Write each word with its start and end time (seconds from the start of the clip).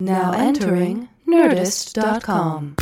Now 0.00 0.32
entering 0.32 1.08
Nerdist.com. 1.26 2.74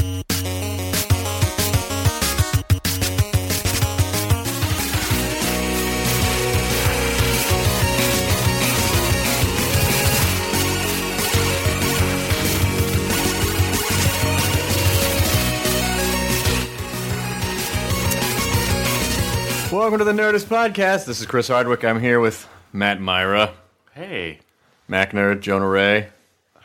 Welcome 19.70 19.98
to 19.98 20.04
the 20.04 20.12
Nerdist 20.12 20.44
Podcast. 20.44 21.06
This 21.06 21.20
is 21.20 21.26
Chris 21.26 21.48
Hardwick. 21.48 21.84
I'm 21.84 22.00
here 22.00 22.20
with 22.20 22.48
Matt 22.72 23.00
Mira. 23.00 23.52
Hey. 23.94 24.40
Mac 24.86 25.12
Nerd, 25.12 25.40
Jonah 25.40 25.68
Ray. 25.68 26.08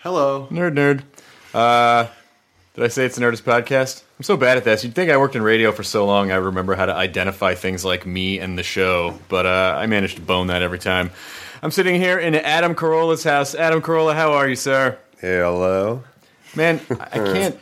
Hello. 0.03 0.47
Nerd 0.51 0.73
Nerd. 0.75 1.03
Uh, 1.53 2.07
did 2.75 2.83
I 2.83 2.87
say 2.87 3.05
it's 3.05 3.17
a 3.17 3.21
Nerdist 3.21 3.43
Podcast? 3.43 4.03
I'm 4.19 4.23
so 4.23 4.37
bad 4.37 4.57
at 4.57 4.63
this. 4.63 4.83
You'd 4.83 4.95
think 4.95 5.09
I 5.11 5.17
worked 5.17 5.35
in 5.35 5.41
radio 5.41 5.71
for 5.71 5.83
so 5.83 6.05
long 6.05 6.31
I 6.31 6.35
remember 6.35 6.75
how 6.75 6.85
to 6.85 6.93
identify 6.93 7.55
things 7.55 7.83
like 7.83 8.05
me 8.05 8.39
and 8.39 8.57
the 8.57 8.63
show, 8.63 9.19
but 9.29 9.45
uh, 9.45 9.75
I 9.77 9.85
managed 9.87 10.15
to 10.17 10.21
bone 10.21 10.47
that 10.47 10.61
every 10.61 10.79
time. 10.79 11.11
I'm 11.61 11.71
sitting 11.71 11.95
here 11.99 12.19
in 12.19 12.35
Adam 12.35 12.75
Carolla's 12.75 13.23
house. 13.23 13.55
Adam 13.55 13.81
Carolla, 13.81 14.13
how 14.13 14.33
are 14.33 14.47
you, 14.47 14.55
sir? 14.55 14.97
Hello. 15.19 16.03
Man, 16.55 16.79
I 16.91 17.05
can't. 17.17 17.59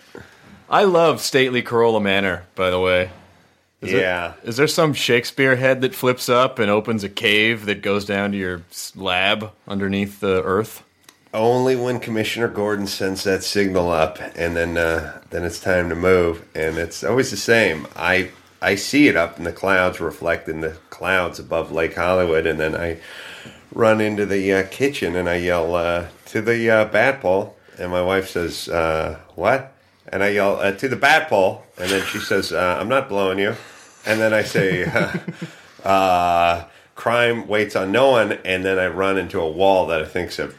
I 0.70 0.84
love 0.84 1.22
stately 1.22 1.62
Carolla 1.64 2.02
Manor, 2.02 2.44
by 2.56 2.70
the 2.70 2.80
way. 2.80 3.10
Is 3.82 3.92
there- 3.92 4.02
Yeah. 4.02 4.34
is 4.44 4.58
there 4.58 4.68
some 4.68 4.94
Shakespeare 4.94 5.56
head 5.56 5.82
that 5.82 5.96
flips 5.96 6.28
up 6.28 6.60
and 6.60 6.70
opens 6.70 7.04
a 7.04 7.10
cave 7.10 7.66
that 7.66 7.82
goes 7.82 8.04
down 8.06 8.32
to 8.32 8.38
your 8.38 8.62
lab 8.96 9.52
underneath 9.68 10.20
the 10.20 10.44
earth? 10.44 10.84
Only 11.36 11.76
when 11.76 12.00
Commissioner 12.00 12.48
Gordon 12.48 12.88
sends 12.88 13.26
that 13.26 13.44
signal 13.44 13.92
up, 13.92 14.20
and 14.38 14.56
then 14.56 14.78
uh, 14.78 15.20
then 15.32 15.44
it's 15.44 15.60
time 15.60 15.90
to 15.90 15.96
move, 15.96 16.46
and 16.56 16.78
it's 16.78 17.04
always 17.04 17.30
the 17.30 17.36
same. 17.36 17.88
I 17.94 18.32
I 18.62 18.76
see 18.76 19.10
it 19.10 19.18
up 19.18 19.38
in 19.38 19.44
the 19.44 19.52
clouds, 19.52 20.00
reflecting 20.00 20.62
the 20.62 20.78
clouds 20.90 21.38
above 21.38 21.74
Lake 21.74 21.96
Hollywood, 21.96 22.48
and 22.48 22.58
then 22.58 22.74
I 22.74 23.00
run 23.74 24.00
into 24.00 24.26
the 24.26 24.54
uh, 24.54 24.64
kitchen 24.72 25.14
and 25.18 25.28
I 25.28 25.36
yell 25.36 25.76
uh, 25.76 26.06
to 26.28 26.42
the 26.42 26.70
uh, 26.70 26.86
bat 26.86 27.20
pole, 27.20 27.58
and 27.78 27.92
my 27.92 28.02
wife 28.02 28.30
says, 28.30 28.70
uh, 28.70 29.20
"What?" 29.36 29.74
And 30.08 30.24
I 30.24 30.30
yell 30.30 30.56
uh, 30.62 30.72
to 30.72 30.88
the 30.88 30.96
bat 30.96 31.28
pole, 31.28 31.66
and 31.78 31.92
then 31.92 32.06
she 32.06 32.20
says, 32.20 32.54
uh, 32.54 32.78
"I'm 32.80 32.88
not 32.88 33.10
blowing 33.10 33.40
you," 33.40 33.56
and 34.06 34.22
then 34.22 34.34
I 34.34 34.44
say. 34.44 34.86
crime 36.96 37.46
waits 37.46 37.76
on 37.76 37.92
no 37.92 38.12
one, 38.12 38.32
and 38.46 38.64
then 38.64 38.80
I 38.80 38.88
run 38.88 39.18
into 39.18 39.40
a 39.42 39.50
wall 39.50 39.86
that 39.88 40.02
I 40.02 40.06
think's 40.06 40.40
a, 40.40 40.50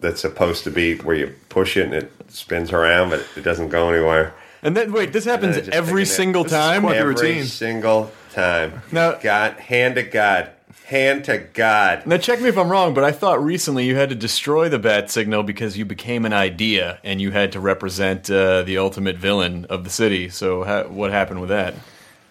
that's 0.00 0.20
supposed 0.20 0.64
to 0.64 0.70
be 0.70 0.96
where 0.98 1.16
you 1.16 1.34
push 1.48 1.76
it 1.76 1.84
and 1.86 1.94
it 1.94 2.12
spins 2.28 2.72
around, 2.72 3.10
but 3.10 3.26
it 3.36 3.42
doesn't 3.42 3.68
go 3.68 3.88
anywhere. 3.90 4.34
And 4.62 4.76
then 4.76 4.92
wait, 4.92 5.12
this 5.12 5.24
happens 5.24 5.56
And 5.56 5.66
then 5.66 5.72
I 5.74 5.76
just 5.76 5.76
every 5.76 6.02
take 6.04 6.08
a 6.08 6.10
nap. 6.10 6.16
single 6.16 6.42
This 6.44 6.52
is 6.52 6.58
time. 6.58 6.82
quite 6.82 6.96
Every 6.96 7.42
single 7.44 8.10
time. 8.32 8.82
Now- 8.92 9.12
God, 9.14 9.54
hand 9.60 9.94
to 9.96 10.02
God, 10.02 10.50
hand 10.86 11.24
to 11.26 11.38
God. 11.38 12.04
Now 12.06 12.16
check 12.16 12.40
me 12.40 12.48
if 12.48 12.58
I'm 12.58 12.68
wrong, 12.68 12.92
but 12.94 13.04
I 13.04 13.12
thought 13.12 13.42
recently 13.42 13.84
you 13.86 13.96
had 13.96 14.08
to 14.08 14.14
destroy 14.14 14.68
the 14.68 14.78
bat 14.78 15.10
signal 15.10 15.42
because 15.42 15.76
you 15.78 15.84
became 15.84 16.24
an 16.24 16.32
idea 16.32 16.98
and 17.04 17.20
you 17.20 17.30
had 17.30 17.52
to 17.52 17.60
represent 17.60 18.30
uh, 18.30 18.62
the 18.62 18.78
ultimate 18.78 19.16
villain 19.16 19.66
of 19.66 19.84
the 19.84 19.90
city. 19.90 20.28
So 20.30 20.64
ha- 20.64 20.84
what 20.84 21.10
happened 21.12 21.40
with 21.40 21.50
that? 21.50 21.74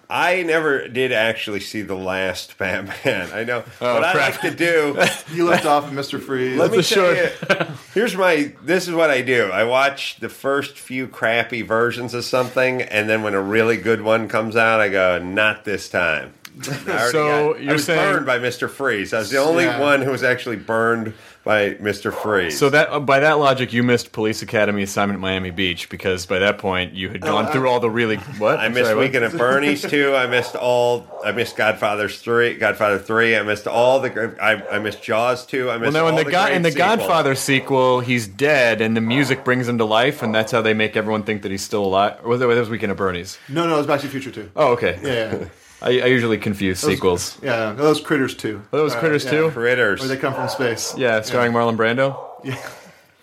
I 0.09 0.43
never 0.43 0.87
did 0.87 1.11
actually 1.11 1.59
see 1.59 1.81
the 1.81 1.95
last 1.95 2.57
Batman. 2.59 3.29
I 3.33 3.43
know 3.43 3.63
Oh, 3.81 3.93
what 3.95 4.03
I 4.03 4.11
crap. 4.13 4.31
like 4.31 4.41
to 4.41 4.51
do. 4.55 4.97
You 5.35 5.45
left 5.45 5.65
off 5.65 5.89
Mr. 5.91 6.21
Freeze. 6.21 6.57
Let 6.57 6.71
me 6.71 6.77
That's 6.77 6.91
a 6.91 6.95
tell 6.95 7.15
short- 7.15 7.59
you. 7.69 7.75
Here's 7.93 8.15
my. 8.15 8.53
This 8.63 8.87
is 8.87 8.93
what 8.93 9.09
I 9.09 9.21
do. 9.21 9.49
I 9.51 9.63
watch 9.63 10.19
the 10.19 10.29
first 10.29 10.77
few 10.77 11.07
crappy 11.07 11.61
versions 11.61 12.13
of 12.13 12.23
something, 12.23 12.81
and 12.83 13.09
then 13.09 13.23
when 13.23 13.33
a 13.33 13.41
really 13.41 13.77
good 13.77 14.01
one 14.01 14.27
comes 14.27 14.55
out, 14.55 14.79
I 14.79 14.89
go, 14.89 15.19
"Not 15.19 15.65
this 15.65 15.89
time." 15.89 16.33
I 16.87 17.09
So 17.11 17.53
got- 17.53 17.61
you're 17.61 17.71
I 17.71 17.73
was 17.73 17.85
saying- 17.85 18.13
burned 18.13 18.25
by 18.25 18.39
Mr. 18.39 18.69
Freeze. 18.69 19.13
I 19.13 19.19
was 19.19 19.29
the 19.31 19.37
only 19.39 19.65
Yeah. 19.65 19.79
one 19.79 20.01
who 20.01 20.11
was 20.11 20.23
actually 20.23 20.55
burned 20.57 21.13
by 21.45 21.75
Mr. 21.75 22.11
Freeze. 22.11 22.57
So 22.57 22.69
that 22.71 22.89
uh, 22.89 22.99
by 22.99 23.19
that 23.21 23.33
logic, 23.39 23.71
you 23.71 23.83
missed 23.83 24.11
Police 24.11 24.41
Academy 24.41 24.81
assignment 24.81 25.19
Miami 25.21 25.51
Beach 25.51 25.87
because 25.89 26.25
by 26.25 26.39
that 26.39 26.57
point 26.57 26.93
you 26.93 27.07
had 27.09 27.21
gone 27.21 27.45
I- 27.45 27.51
through 27.51 27.69
all 27.69 27.79
the 27.79 27.89
really 27.89 28.15
what? 28.39 28.59
I 28.59 28.65
I'm 28.65 28.73
missed 28.73 28.85
sorry, 28.87 28.95
what? 28.97 29.05
Weekend 29.05 29.25
at 29.25 29.37
Bernie's 29.37 29.83
too. 29.83 30.15
I 30.15 30.25
missed 30.27 30.55
all. 30.55 31.07
I 31.23 31.31
missed 31.31 31.55
Godfather's 31.55 32.19
three. 32.19 32.55
Godfather 32.55 32.97
three. 32.99 33.37
I 33.37 33.43
missed 33.43 33.67
all 33.67 33.99
the. 34.01 34.09
gr- 34.09 34.41
I, 34.41 34.53
I 34.69 34.79
missed 34.79 35.01
Jaws 35.03 35.45
two. 35.45 35.69
I 35.69 35.73
Well, 35.77 35.79
missed 35.79 35.93
now 35.93 36.07
in 36.07 36.15
all 36.15 36.23
the, 36.23 36.29
God, 36.31 36.47
great 36.47 36.55
in 36.55 36.61
the 36.63 36.71
sequels. 36.71 36.97
Godfather 36.97 37.35
sequel, 37.35 37.99
he's 37.99 38.27
dead, 38.27 38.81
and 38.81 38.97
the 38.97 39.01
music 39.01 39.43
brings 39.45 39.67
him 39.67 39.77
to 39.77 39.85
life, 39.85 40.23
and 40.23 40.33
that's 40.33 40.51
how 40.51 40.61
they 40.63 40.73
make 40.73 40.97
everyone 40.97 41.23
think 41.23 41.43
that 41.43 41.51
he's 41.51 41.63
still 41.63 41.85
alive. 41.85 42.17
Or 42.23 42.29
was 42.29 42.39
that, 42.39 42.47
that 42.47 42.55
was 42.59 42.69
Weekend 42.69 42.91
at 42.91 42.97
Bernie's? 42.97 43.37
No, 43.49 43.67
no, 43.67 43.75
it 43.75 43.77
was 43.77 43.87
Back 43.87 43.99
to 44.01 44.07
the 44.07 44.11
Future 44.11 44.31
too. 44.31 44.49
Oh, 44.55 44.71
okay. 44.73 44.99
Yeah, 45.03 45.37
yeah. 45.41 45.45
I, 45.85 46.01
I 46.01 46.05
usually 46.07 46.37
confuse 46.39 46.79
sequels. 46.79 47.37
Yeah, 47.43 47.71
those 47.73 48.01
critters 48.01 48.35
too. 48.35 48.61
Oh, 48.73 48.77
those 48.77 48.93
Uh, 48.95 48.99
Critters 48.99 49.23
yeah. 49.23 49.31
too? 49.31 49.51
Critters. 49.51 49.99
Where 50.01 50.09
they 50.09 50.17
come 50.17 50.33
from 50.33 50.49
space. 50.49 50.97
Yeah, 50.97 51.21
starring 51.21 51.53
Marlon 51.53 51.77
Brando. 51.77 52.17
Yeah. 52.43 52.59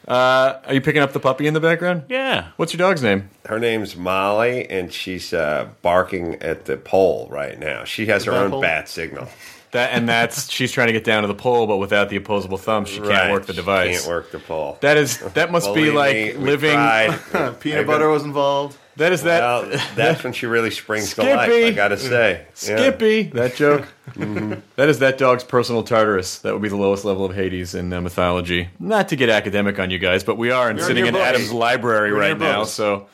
Uh, 0.08 0.60
are 0.66 0.74
you 0.74 0.80
picking 0.80 1.00
up 1.00 1.12
the 1.12 1.20
puppy 1.20 1.46
in 1.46 1.54
the 1.54 1.60
background? 1.60 2.04
Yeah. 2.08 2.48
What's 2.56 2.72
your 2.74 2.78
dog's 2.78 3.04
name? 3.04 3.30
Her 3.46 3.60
name's 3.60 3.94
Molly, 3.94 4.68
and 4.68 4.92
she's 4.92 5.32
uh, 5.32 5.68
barking 5.80 6.42
at 6.42 6.64
the 6.64 6.76
pole 6.76 7.28
right 7.30 7.56
now. 7.56 7.84
She 7.84 8.06
has 8.06 8.24
her 8.24 8.32
own 8.32 8.50
pole? 8.50 8.60
bat 8.60 8.88
signal. 8.88 9.28
That 9.72 9.90
and 9.92 10.08
that's 10.08 10.50
she's 10.50 10.70
trying 10.72 10.86
to 10.88 10.92
get 10.92 11.04
down 11.04 11.22
to 11.22 11.28
the 11.28 11.34
pole, 11.34 11.66
but 11.66 11.78
without 11.78 12.08
the 12.08 12.16
opposable 12.16 12.58
thumb, 12.58 12.84
she 12.84 13.00
can't 13.00 13.32
work 13.32 13.46
the 13.46 13.52
She 13.52 13.56
device. 13.56 14.00
Can't 14.02 14.08
work 14.08 14.30
the 14.30 14.38
pole. 14.38 14.78
That 14.80 14.96
is 14.96 15.18
that 15.18 15.50
must 15.50 15.74
be 15.74 15.90
like 15.90 16.14
me, 16.14 16.32
we 16.34 16.38
living. 16.44 16.72
tried. 16.72 17.56
Peanut 17.60 17.86
butter 17.86 18.08
was 18.08 18.22
involved. 18.22 18.76
That 18.96 19.12
is 19.12 19.22
that 19.22 19.72
that's 19.96 20.22
when 20.22 20.34
she 20.34 20.44
really 20.44 20.70
springs 20.70 21.14
to 21.14 21.22
life. 21.22 21.50
I 21.50 21.70
gotta 21.70 21.96
say, 21.96 22.40
Yeah. 22.42 22.44
Skippy. 22.54 23.22
That 23.22 23.56
joke. 23.56 23.88
That 24.14 24.88
is 24.90 24.98
that 24.98 25.16
dog's 25.16 25.44
personal 25.44 25.82
Tartarus. 25.82 26.40
That 26.40 26.52
would 26.52 26.60
be 26.60 26.68
the 26.68 26.76
lowest 26.76 27.06
level 27.06 27.24
of 27.24 27.34
Hades 27.34 27.74
in 27.74 27.90
uh, 27.94 28.02
mythology. 28.02 28.68
Not 28.78 29.08
to 29.08 29.16
get 29.16 29.30
academic 29.30 29.78
on 29.78 29.90
you 29.90 29.98
guys, 29.98 30.22
but 30.22 30.36
we 30.36 30.50
are 30.50 30.68
and 30.68 30.76
We're 30.78 30.82
in 30.84 30.88
sitting 30.88 31.06
in 31.06 31.14
books. 31.14 31.24
Adam's 31.24 31.50
library 31.52 32.12
We're 32.12 32.18
right 32.20 32.38
now. 32.38 32.58
books. 32.60 32.72
So, 32.72 33.06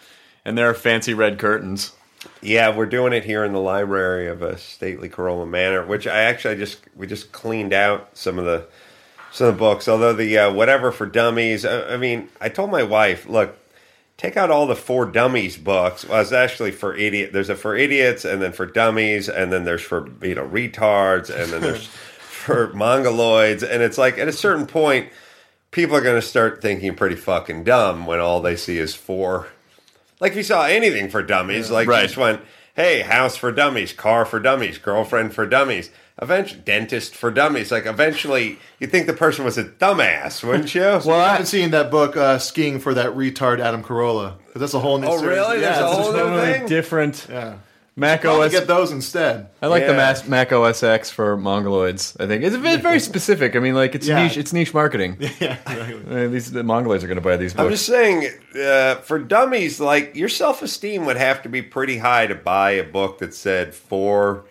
and 0.44 0.58
there 0.58 0.68
are 0.68 0.74
fancy 0.74 1.14
red 1.14 1.38
curtains. 1.38 1.92
Yeah, 2.40 2.74
we're 2.74 2.86
doing 2.86 3.12
it 3.12 3.24
here 3.24 3.44
in 3.44 3.52
the 3.52 3.60
library 3.60 4.28
of 4.28 4.42
a 4.42 4.58
stately 4.58 5.08
Carolla 5.08 5.48
Manor, 5.48 5.84
which 5.86 6.06
I 6.06 6.22
actually 6.22 6.56
just 6.56 6.80
we 6.96 7.06
just 7.06 7.32
cleaned 7.32 7.72
out 7.72 8.16
some 8.16 8.38
of 8.38 8.44
the 8.44 8.66
some 9.30 9.48
of 9.48 9.54
the 9.54 9.58
books. 9.58 9.88
Although 9.88 10.12
the 10.14 10.38
uh, 10.38 10.52
whatever 10.52 10.90
for 10.90 11.06
dummies, 11.06 11.64
I, 11.64 11.94
I 11.94 11.96
mean, 11.96 12.28
I 12.40 12.48
told 12.48 12.70
my 12.70 12.82
wife, 12.82 13.26
look, 13.26 13.56
take 14.16 14.36
out 14.36 14.50
all 14.50 14.66
the 14.66 14.74
for 14.76 15.06
dummies 15.06 15.56
books. 15.56 16.04
Well, 16.06 16.20
it's 16.20 16.32
actually 16.32 16.72
for 16.72 16.94
idiot. 16.94 17.32
There's 17.32 17.50
a 17.50 17.54
for 17.54 17.76
idiots, 17.76 18.24
and 18.24 18.42
then 18.42 18.52
for 18.52 18.66
dummies, 18.66 19.28
and 19.28 19.52
then 19.52 19.64
there's 19.64 19.82
for 19.82 20.08
you 20.22 20.34
know 20.34 20.46
retards, 20.46 21.30
and 21.30 21.52
then 21.52 21.62
there's 21.62 21.86
for 22.18 22.68
mongoloids, 22.72 23.62
and 23.62 23.82
it's 23.82 23.98
like 23.98 24.18
at 24.18 24.28
a 24.28 24.32
certain 24.32 24.66
point, 24.66 25.08
people 25.70 25.96
are 25.96 26.00
going 26.02 26.20
to 26.20 26.26
start 26.26 26.60
thinking 26.60 26.94
pretty 26.94 27.16
fucking 27.16 27.64
dumb 27.64 28.06
when 28.06 28.20
all 28.20 28.40
they 28.40 28.56
see 28.56 28.78
is 28.78 28.94
for 28.94 29.48
like 30.20 30.32
if 30.32 30.36
you 30.38 30.42
saw 30.42 30.64
anything 30.64 31.08
for 31.10 31.22
dummies, 31.22 31.70
like 31.70 31.88
Right. 31.88 32.02
just 32.02 32.16
went, 32.16 32.40
hey, 32.74 33.00
house 33.00 33.36
for 33.36 33.50
dummies, 33.52 33.92
car 33.92 34.24
for 34.24 34.38
dummies, 34.40 34.78
girlfriend 34.78 35.34
for 35.34 35.46
dummies, 35.46 35.90
eventually 36.20 36.60
dentist 36.64 37.14
for 37.14 37.30
dummies. 37.30 37.70
Like 37.72 37.86
eventually, 37.86 38.58
you'd 38.78 38.90
think 38.90 39.06
the 39.06 39.12
person 39.12 39.44
was 39.44 39.58
a 39.58 39.64
dumbass, 39.64 40.42
wouldn't 40.44 40.74
you? 40.74 40.82
Well, 41.04 41.20
I 41.20 41.30
haven't 41.32 41.46
seen 41.46 41.70
that 41.72 41.90
book, 41.90 42.16
uh, 42.16 42.38
Skiing 42.38 42.78
for 42.80 42.94
that 42.94 43.10
retard 43.14 43.60
Adam 43.60 43.82
Carolla. 43.82 44.34
'Cause 44.52 44.60
that's 44.60 44.74
a 44.74 44.80
whole 44.80 44.98
new 44.98 45.06
Oh, 45.08 45.18
series. 45.18 45.36
really? 45.38 45.58
There's 45.60 45.76
Yeah, 45.76 45.84
a 45.84 45.86
whole 45.86 45.98
just- 46.04 46.12
new 46.12 46.18
Totally 46.22 46.52
thing? 46.52 46.66
different. 46.66 47.26
Yeah. 47.30 47.54
Mac 47.98 48.20
Probably 48.22 48.46
OS. 48.46 48.52
get 48.52 48.66
those 48.66 48.92
instead. 48.92 49.48
I 49.60 49.66
like 49.66 49.84
the 49.84 49.90
Yeah. 49.92 49.96
Mac, 49.96 50.28
Mac 50.28 50.52
OS 50.52 50.82
X 50.82 51.10
for 51.10 51.36
Mongoloids. 51.36 52.14
I 52.20 52.26
think 52.26 52.44
it's 52.44 52.54
very, 52.56 52.76
very 52.76 53.00
specific. 53.00 53.56
I 53.56 53.58
mean, 53.58 53.74
like 53.74 53.94
it's 53.94 54.06
Yeah. 54.06 54.22
niche. 54.22 54.36
It's 54.36 54.52
niche 54.52 54.72
marketing. 54.72 55.16
Yeah, 55.40 55.56
exactly. 55.66 56.24
Uh, 56.24 56.28
these 56.28 56.52
the 56.52 56.62
Mongoloids 56.62 57.02
are 57.02 57.08
going 57.08 57.16
to 57.16 57.20
buy 57.20 57.36
these 57.36 57.58
I'm 57.58 57.68
just 57.70 57.86
saying, 57.86 58.28
uh, 58.58 58.96
for 58.96 59.18
dummies, 59.18 59.80
like 59.80 60.14
your 60.16 60.28
self 60.28 60.62
esteem 60.62 61.04
would 61.06 61.16
have 61.16 61.42
to 61.42 61.48
be 61.48 61.60
pretty 61.60 61.98
high 61.98 62.26
to 62.28 62.34
buy 62.34 62.70
a 62.72 62.84
book 62.84 63.18
that 63.18 63.34
said 63.34 63.74
for 63.74 64.44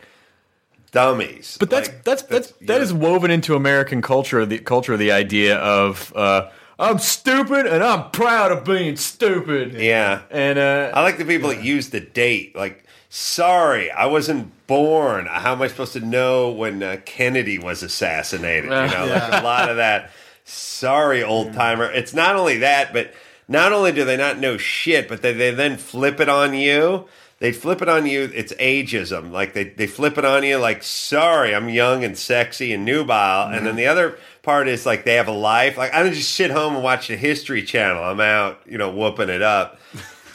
dummies. 0.92 1.58
But 1.60 1.70
that's 1.70 1.90
Like, 1.90 2.04
that's 2.04 2.24
that's 2.24 2.52
that 2.62 2.74
your- 2.76 2.82
is 2.82 2.94
woven 2.94 3.32
into 3.32 3.56
American 3.56 4.02
culture. 4.02 4.46
The 4.46 4.60
culture, 4.60 4.98
the 4.98 5.12
idea 5.12 5.58
of 5.58 6.12
uh, 6.16 6.50
I'm 6.80 7.00
stupid 7.00 7.66
and 7.66 7.84
I'm 7.84 8.12
proud 8.12 8.52
of 8.52 8.64
being 8.64 8.96
stupid. 8.98 9.74
yeah. 9.74 10.22
And 10.30 10.60
uh, 10.60 10.92
I 10.94 11.02
like 11.02 11.18
the 11.18 11.26
people 11.26 11.50
that 11.50 11.64
use 11.64 11.90
the 11.90 12.00
date. 12.00 12.56
Like, 12.56 12.84
sorry, 13.10 13.92
I 13.92 14.06
wasn't 14.06 14.52
born. 14.68 15.26
How 15.28 15.54
am 15.54 15.62
I 15.62 15.68
supposed 15.68 15.94
to 15.94 16.00
know 16.00 16.52
when 16.52 16.84
uh, 16.84 16.98
Kennedy 17.06 17.60
was 17.60 17.84
assassinated? 17.84 18.66
You 18.66 18.70
know, 18.70 19.08
like 19.30 19.42
a 19.42 19.44
lot 19.44 19.70
of 19.70 19.78
that. 19.78 20.12
Sorry, 20.44 21.24
old 21.24 21.54
timer. 21.54 21.92
It's 21.92 22.14
not 22.14 22.36
only 22.36 22.60
that, 22.60 22.94
but 22.94 23.14
not 23.48 23.74
only 23.74 23.92
do 23.92 24.06
they 24.06 24.18
not 24.18 24.40
know 24.40 24.58
shit, 24.58 25.08
but 25.08 25.22
they, 25.22 25.34
they 25.34 25.52
then 25.52 25.78
flip 25.78 26.20
it 26.20 26.30
on 26.30 26.54
you. 26.54 27.08
They 27.40 27.52
flip 27.52 27.82
it 27.82 27.90
on 27.90 28.06
you. 28.08 28.32
It's 28.34 28.54
ageism. 28.54 29.32
Like 29.32 29.54
they, 29.54 29.66
they 29.66 29.88
flip 29.88 30.18
it 30.18 30.26
on 30.26 30.44
you. 30.44 30.58
Like, 30.58 30.84
sorry, 30.84 31.54
I'm 31.54 31.70
young 31.70 32.04
and 32.04 32.18
sexy 32.18 32.74
and 32.74 32.84
nubile. 32.84 33.54
And 33.54 33.66
then 33.66 33.76
the 33.76 33.86
other 33.86 34.18
part 34.42 34.68
is 34.68 34.86
like 34.86 35.04
they 35.04 35.16
have 35.16 35.28
a 35.28 35.34
life. 35.34 35.78
Like 35.78 35.94
I 35.94 36.02
don't 36.02 36.14
just 36.14 36.34
sit 36.34 36.50
home 36.50 36.76
and 36.76 36.84
watch 36.84 37.10
the 37.10 37.18
History 37.18 37.62
Channel. 37.62 38.04
I'm 38.04 38.20
out, 38.20 38.60
you 38.66 38.78
know, 38.78 38.90
whooping 38.90 39.30
it 39.30 39.42
up. 39.42 39.80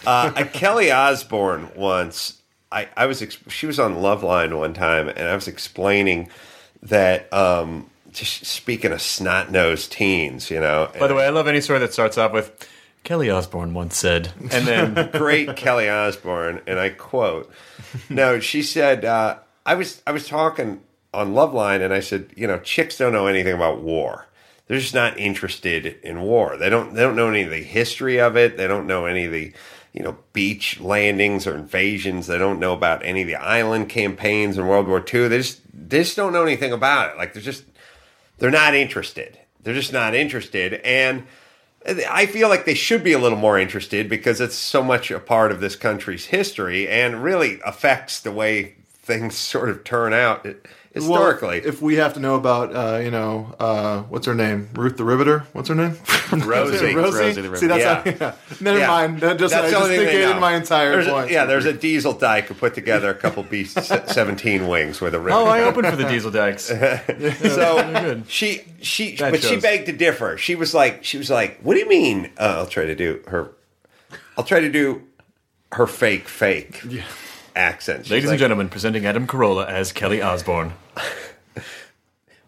Uh, 0.07 0.33
uh, 0.37 0.45
Kelly 0.53 0.91
Osbourne 0.91 1.71
once, 1.77 2.42
I, 2.73 2.89
I 2.97 3.07
was 3.07 3.23
she 3.49 3.67
was 3.67 3.79
on 3.79 3.97
Loveline 3.97 4.59
one 4.59 4.75
time, 4.75 5.09
and 5.09 5.29
I 5.29 5.35
was 5.35 5.47
explaining 5.47 6.31
that 6.83 7.33
um, 7.33 7.91
just 8.13 8.45
speaking 8.47 8.93
of 8.93 9.03
snot 9.03 9.51
nosed 9.51 9.93
teens, 9.93 10.51
you 10.51 10.61
know. 10.61 10.91
by 10.99 11.07
the 11.07 11.15
way, 11.15 11.27
I 11.27 11.31
love 11.31 11.47
any 11.47 11.61
story 11.61 11.79
that 11.81 11.93
starts 11.93 12.19
off 12.19 12.33
with 12.33 12.69
Kelly 13.05 13.31
Osbourne 13.31 13.75
once 13.75 13.97
said, 13.97 14.33
and 14.51 14.67
then 14.67 15.11
great 15.13 15.57
Kelly 15.57 15.89
Osbourne, 15.89 16.61
and 16.67 16.79
I 16.79 16.89
quote. 16.91 17.51
No, 18.09 18.41
she 18.41 18.63
said 18.63 19.05
uh, 19.05 19.39
I 19.67 19.75
was 19.75 20.03
I 20.07 20.13
was 20.13 20.27
talking 20.27 20.83
on 21.13 21.35
Loveline, 21.35 21.83
and 21.83 21.93
I 21.93 22.01
said, 22.01 22.31
you 22.37 22.47
know, 22.47 22.59
chicks 22.59 22.97
don't 22.97 23.13
know 23.13 23.27
anything 23.27 23.55
about 23.55 23.83
war. 23.83 24.27
They're 24.67 24.79
just 24.79 24.95
not 24.95 25.19
interested 25.19 25.99
in 26.03 26.23
war. 26.23 26.57
They 26.57 26.71
don't 26.71 26.95
they 26.95 27.03
don't 27.03 27.17
know 27.17 27.29
any 27.29 27.43
of 27.43 27.51
the 27.51 27.63
history 27.63 28.19
of 28.19 28.37
it. 28.37 28.57
They 28.57 28.67
don't 28.67 28.87
know 28.87 29.07
any 29.07 29.27
of 29.27 29.33
the 29.33 29.53
you 29.93 30.03
know 30.03 30.17
beach 30.33 30.81
landings 30.81 31.47
or 31.47 31.55
invasions. 31.55 32.27
They 32.27 32.39
don't 32.39 32.61
know 32.61 32.73
about 32.73 33.05
any 33.05 33.23
of 33.23 33.29
the 33.29 33.37
island 33.37 33.89
campaigns 33.89 34.59
in 34.59 34.67
World 34.67 34.89
War 34.89 35.05
II. 35.13 35.29
They 35.29 35.39
just 35.39 35.61
they 35.73 35.99
just 35.99 36.17
don't 36.17 36.33
know 36.33 36.43
anything 36.43 36.73
about 36.73 37.11
it. 37.11 37.19
Like 37.19 37.33
they're 37.33 37.43
just 37.43 37.65
they're 38.39 38.51
not 38.51 38.75
interested. 38.75 39.39
They're 39.63 39.75
just 39.75 39.93
not 39.93 40.15
interested, 40.15 40.75
and 40.85 41.27
I 42.09 42.27
feel 42.27 42.49
like 42.49 42.65
they 42.65 42.75
should 42.75 43.03
be 43.03 43.13
a 43.13 43.19
little 43.19 43.39
more 43.39 43.59
interested 43.59 44.09
because 44.09 44.41
it's 44.41 44.55
so 44.55 44.83
much 44.83 45.11
a 45.11 45.19
part 45.19 45.51
of 45.53 45.61
this 45.61 45.77
country's 45.77 46.27
history 46.27 46.89
and 46.89 47.23
really 47.23 47.61
affects 47.65 48.21
the 48.21 48.33
way 48.33 48.77
things 48.85 49.37
sort 49.37 49.69
of 49.69 49.85
turn 49.85 50.13
out 50.13 50.47
historically. 50.95 51.61
Well, 51.61 51.69
if 51.69 51.81
we 51.83 51.97
have 51.97 52.15
to 52.15 52.21
know 52.21 52.35
about, 52.35 52.75
uh, 52.75 52.99
you 52.99 53.11
know, 53.11 53.55
uh, 53.59 54.03
what's 54.03 54.27
her 54.27 54.35
name? 54.35 54.69
Ruth 54.75 54.97
the 54.97 55.05
Riveter? 55.05 55.41
What's 55.53 55.69
her 55.69 55.75
name? 55.75 55.97
Rosie. 56.33 56.95
Rosie. 56.95 56.95
Rosie 56.95 57.41
the 57.43 57.57
See, 57.57 57.67
that's 57.67 58.07
Yeah. 58.07 58.15
yeah. 58.21 58.35
Never 58.61 58.79
Yeah. 58.79 58.87
mind. 58.89 59.21
That 59.21 59.39
just, 59.39 59.55
I 59.55 59.63
the 59.63 59.71
just 59.71 59.83
only 59.83 59.97
thing 59.97 60.07
they 60.07 60.13
negated 60.15 60.35
know. 60.37 60.41
my 60.41 60.55
entire 60.55 60.93
There's 60.93 61.07
a- 61.07 61.11
point. 61.11 61.31
yeah, 61.31 61.45
there's 61.47 61.65
a 61.67 61.73
diesel 61.73 62.13
dyke 62.13 62.47
who 62.47 62.55
put 62.55 62.75
together 62.75 63.11
a 63.11 63.15
couple 63.15 63.43
B 63.43 63.65
seventeen 63.65 64.69
wings 64.69 65.01
with 65.01 65.15
a 65.15 65.19
ribbon. 65.21 65.33
oh, 65.43 65.47
I 65.47 65.63
opened 65.63 65.87
for 65.89 65.97
the 65.97 66.05
Diesel 66.09 66.31
Dykes. 66.31 66.65
so 66.65 68.23
she 68.29 68.63
she 68.81 69.17
That 69.17 69.33
but 69.33 69.43
she 69.43 69.57
begged 69.57 69.87
to 69.87 69.93
differ. 69.93 70.37
She 70.39 70.55
was 70.55 70.75
like 70.75 71.05
she 71.05 71.19
was 71.19 71.31
like, 71.31 71.59
"What 71.63 71.75
do 71.75 71.81
you 71.81 71.89
mean?" 71.89 72.31
Uh, 72.39 72.55
I'll 72.59 72.67
try 72.67 72.85
to 72.87 72.95
do 72.95 73.23
her. 73.29 73.51
I'll 74.37 74.45
try 74.45 74.61
to 74.61 74.71
do 74.71 75.03
her 75.73 75.87
fake 75.87 76.29
fake 76.29 76.83
accent. 77.57 78.05
She's 78.07 78.11
Ladies 78.13 78.27
like, 78.29 78.35
and 78.35 78.41
gentlemen, 78.41 78.69
presenting 78.69 79.07
Adam 79.07 79.27
Carolla 79.27 79.67
as 79.69 79.93
Kelly 79.93 80.21
Osbourne. 80.23 80.73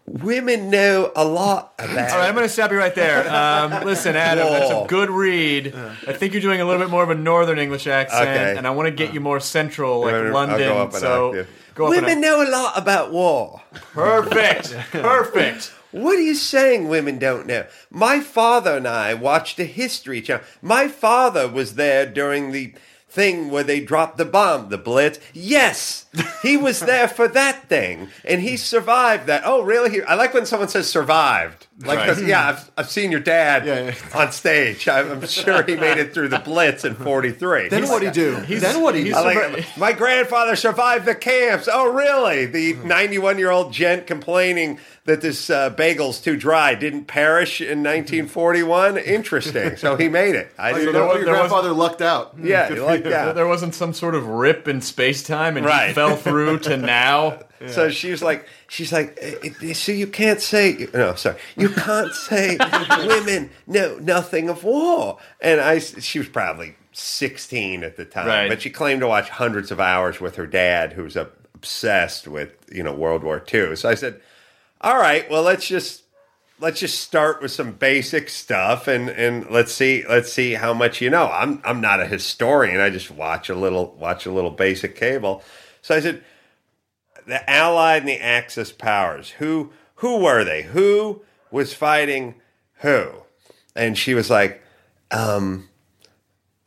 women 0.07 0.69
know 0.69 1.11
a 1.15 1.25
lot 1.25 1.73
about. 1.79 2.11
All 2.11 2.17
right, 2.19 2.27
I'm 2.27 2.35
going 2.35 2.45
to 2.45 2.53
stop 2.53 2.71
you 2.71 2.77
right 2.77 2.93
there. 2.95 3.27
Um, 3.33 3.83
listen, 3.85 4.15
Adam, 4.15 4.47
that's 4.47 4.71
a 4.71 4.75
Whoa. 4.75 4.85
good 4.87 5.09
read. 5.09 5.73
I 6.07 6.13
think 6.13 6.33
you're 6.33 6.41
doing 6.41 6.61
a 6.61 6.65
little 6.65 6.81
bit 6.81 6.89
more 6.91 7.03
of 7.03 7.09
a 7.09 7.15
northern 7.15 7.59
English 7.59 7.87
accent, 7.87 8.21
Okay. 8.29 8.57
and 8.57 8.67
I 8.67 8.71
want 8.71 8.87
to 8.87 8.91
get 8.91 9.13
you 9.13 9.19
more 9.19 9.39
central, 9.39 10.01
like 10.01 10.13
I'll 10.13 10.23
go 10.25 10.31
London. 10.31 10.71
up 10.77 10.93
an 10.93 10.99
so 10.99 11.27
octave. 11.29 11.49
go 11.73 11.85
up 11.85 11.89
women 11.91 12.21
know 12.21 12.41
a 12.47 12.49
lot 12.49 12.77
about 12.77 13.11
war. 13.11 13.61
Perfect, 13.73 14.73
perfect. 14.91 15.73
What 15.91 16.17
are 16.17 16.21
you 16.21 16.35
saying 16.35 16.89
women 16.89 17.17
don't 17.19 17.47
know? 17.47 17.65
My 17.89 18.19
father 18.19 18.75
and 18.75 18.85
I 18.87 19.13
watched 19.13 19.59
a 19.59 19.63
history 19.63 20.21
channel. 20.21 20.43
My 20.61 20.89
father 20.89 21.47
was 21.47 21.75
there 21.75 22.05
during 22.05 22.51
the 22.51 22.73
thing 23.15 23.49
where 23.49 23.63
they 23.63 23.79
dropped 23.79 24.17
the 24.17 24.25
bomb, 24.25 24.69
the 24.69 24.77
Blitz. 24.77 25.19
Yes, 25.33 26.04
he 26.41 26.57
was 26.57 26.79
there 26.79 27.07
for 27.07 27.27
that 27.29 27.67
thing, 27.69 28.09
and 28.23 28.41
he 28.41 28.57
survived 28.57 29.27
that. 29.27 29.43
Oh, 29.45 29.61
really? 29.61 29.89
He, 29.91 30.01
I 30.03 30.15
like 30.15 30.33
when 30.33 30.45
someone 30.45 30.69
says 30.69 30.89
survived. 30.89 31.67
Like, 31.79 32.05
'cause, 32.07 32.21
yeah, 32.23 32.47
I've, 32.49 32.71
I've 32.77 32.89
seen 32.89 33.11
your 33.11 33.19
dad 33.19 33.65
Yeah, 33.65 33.81
yeah. 33.91 33.95
on 34.17 34.31
stage. 34.31 34.87
I'm, 34.87 35.11
I'm 35.11 35.27
sure 35.27 35.61
he 35.63 35.75
made 35.75 35.97
it 35.97 36.13
through 36.13 36.29
the 36.29 36.39
Blitz 36.39 36.85
in 36.85 36.95
'43. 36.95 37.67
Then 37.67 37.89
what 37.89 37.99
do 37.99 38.05
you 38.05 38.11
do? 38.13 38.35
then 38.59 38.81
what 38.81 38.93
do 38.93 38.99
you 38.99 39.13
do? 39.13 39.19
Like, 39.21 39.77
my 39.77 39.91
grandfather 39.91 40.55
survived 40.55 41.05
the 41.05 41.15
camps. 41.15 41.67
Oh, 41.71 41.91
really? 41.91 42.45
The 42.45 42.73
91 42.85 43.37
year 43.39 43.51
old 43.51 43.73
gent 43.73 44.07
complaining 44.07 44.79
that 45.03 45.21
this 45.21 45.49
uh, 45.51 45.69
bagel's 45.69 46.19
too 46.19 46.35
dry 46.37 46.73
didn't 46.75 47.05
perish 47.05 47.59
in 47.61 47.83
1941. 47.83 48.97
Interesting. 48.97 49.75
So 49.77 49.95
he 49.97 50.07
made 50.09 50.33
it. 50.35 50.51
I 50.57 50.71
Oh, 50.71 50.73
didn't 50.75 50.83
your, 50.85 50.93
know. 50.93 51.07
was- 51.07 51.15
your 51.17 51.25
there 51.25 51.35
grandfather 51.35 51.71
lucked 51.73 52.01
out. 52.01 52.35
Yeah, 52.41 52.73
you 52.73 52.83
like 52.83 53.03
that. 53.03 53.35
There 53.35 53.47
wasn't 53.47 53.75
some 53.75 53.93
sort 53.93 54.15
of 54.15 54.27
rip 54.27 54.67
in 54.67 54.81
space 54.81 55.21
time, 55.23 55.57
and 55.57 55.65
he 55.65 55.69
Right. 55.71 55.93
Through 56.15 56.59
to 56.59 56.77
now. 56.77 57.39
So 57.67 57.89
she 57.89 58.11
was 58.11 58.21
like, 58.21 58.47
she's 58.67 58.91
like, 58.91 59.17
"Eh, 59.19 59.49
eh, 59.63 59.73
so 59.73 59.91
you 59.91 60.05
can't 60.05 60.39
say, 60.41 60.87
no, 60.93 61.15
sorry, 61.15 61.37
you 61.55 61.69
can't 61.69 62.13
say 62.13 62.57
women 63.07 63.49
know 63.65 63.97
nothing 63.97 64.49
of 64.49 64.63
war. 64.63 65.17
And 65.41 65.59
I, 65.59 65.79
she 65.79 66.19
was 66.19 66.27
probably 66.27 66.75
16 66.91 67.83
at 67.83 67.95
the 67.97 68.05
time, 68.05 68.27
Right. 68.27 68.49
but 68.49 68.61
she 68.61 68.69
claimed 68.69 69.01
to 69.01 69.07
watch 69.07 69.29
hundreds 69.29 69.71
of 69.71 69.79
hours 69.79 70.19
with 70.19 70.35
her 70.35 70.45
dad, 70.45 70.93
who's 70.93 71.17
uh, 71.17 71.25
obsessed 71.55 72.27
with, 72.27 72.51
you 72.71 72.83
know, 72.83 72.93
World 72.93 73.23
War 73.23 73.43
II. 73.51 73.75
So 73.77 73.89
I 73.89 73.95
said, 73.95 74.19
all 74.81 74.97
right, 74.97 75.27
well, 75.31 75.41
let's 75.41 75.67
just, 75.67 76.03
let's 76.59 76.79
just 76.81 76.99
start 76.99 77.41
with 77.41 77.51
some 77.51 77.71
basic 77.71 78.29
stuff 78.29 78.87
and, 78.87 79.09
and 79.09 79.49
let's 79.49 79.73
see, 79.73 80.03
let's 80.07 80.31
see 80.31 80.53
how 80.53 80.73
much 80.73 81.01
you 81.01 81.09
know. 81.09 81.29
I'm, 81.31 81.61
I'm 81.65 81.81
not 81.81 81.99
a 81.99 82.05
historian. 82.05 82.79
I 82.79 82.91
just 82.91 83.09
watch 83.09 83.49
a 83.49 83.55
little, 83.55 83.95
watch 83.99 84.25
a 84.27 84.31
little 84.31 84.51
basic 84.51 84.95
cable. 84.95 85.41
So 85.85 85.95
I 85.95 85.99
said, 85.99 86.23
the 87.27 87.47
Allied 87.47 88.01
and 88.01 88.09
the 88.09 88.19
Axis 88.19 88.71
powers. 88.71 89.29
Who 89.37 89.71
who 89.97 90.17
were 90.17 90.43
they? 90.43 90.63
Who 90.63 91.21
was 91.51 91.75
fighting 91.75 92.33
who? 92.77 93.09
And 93.75 93.95
she 93.95 94.15
was 94.15 94.31
like, 94.31 94.63
um, 95.11 95.69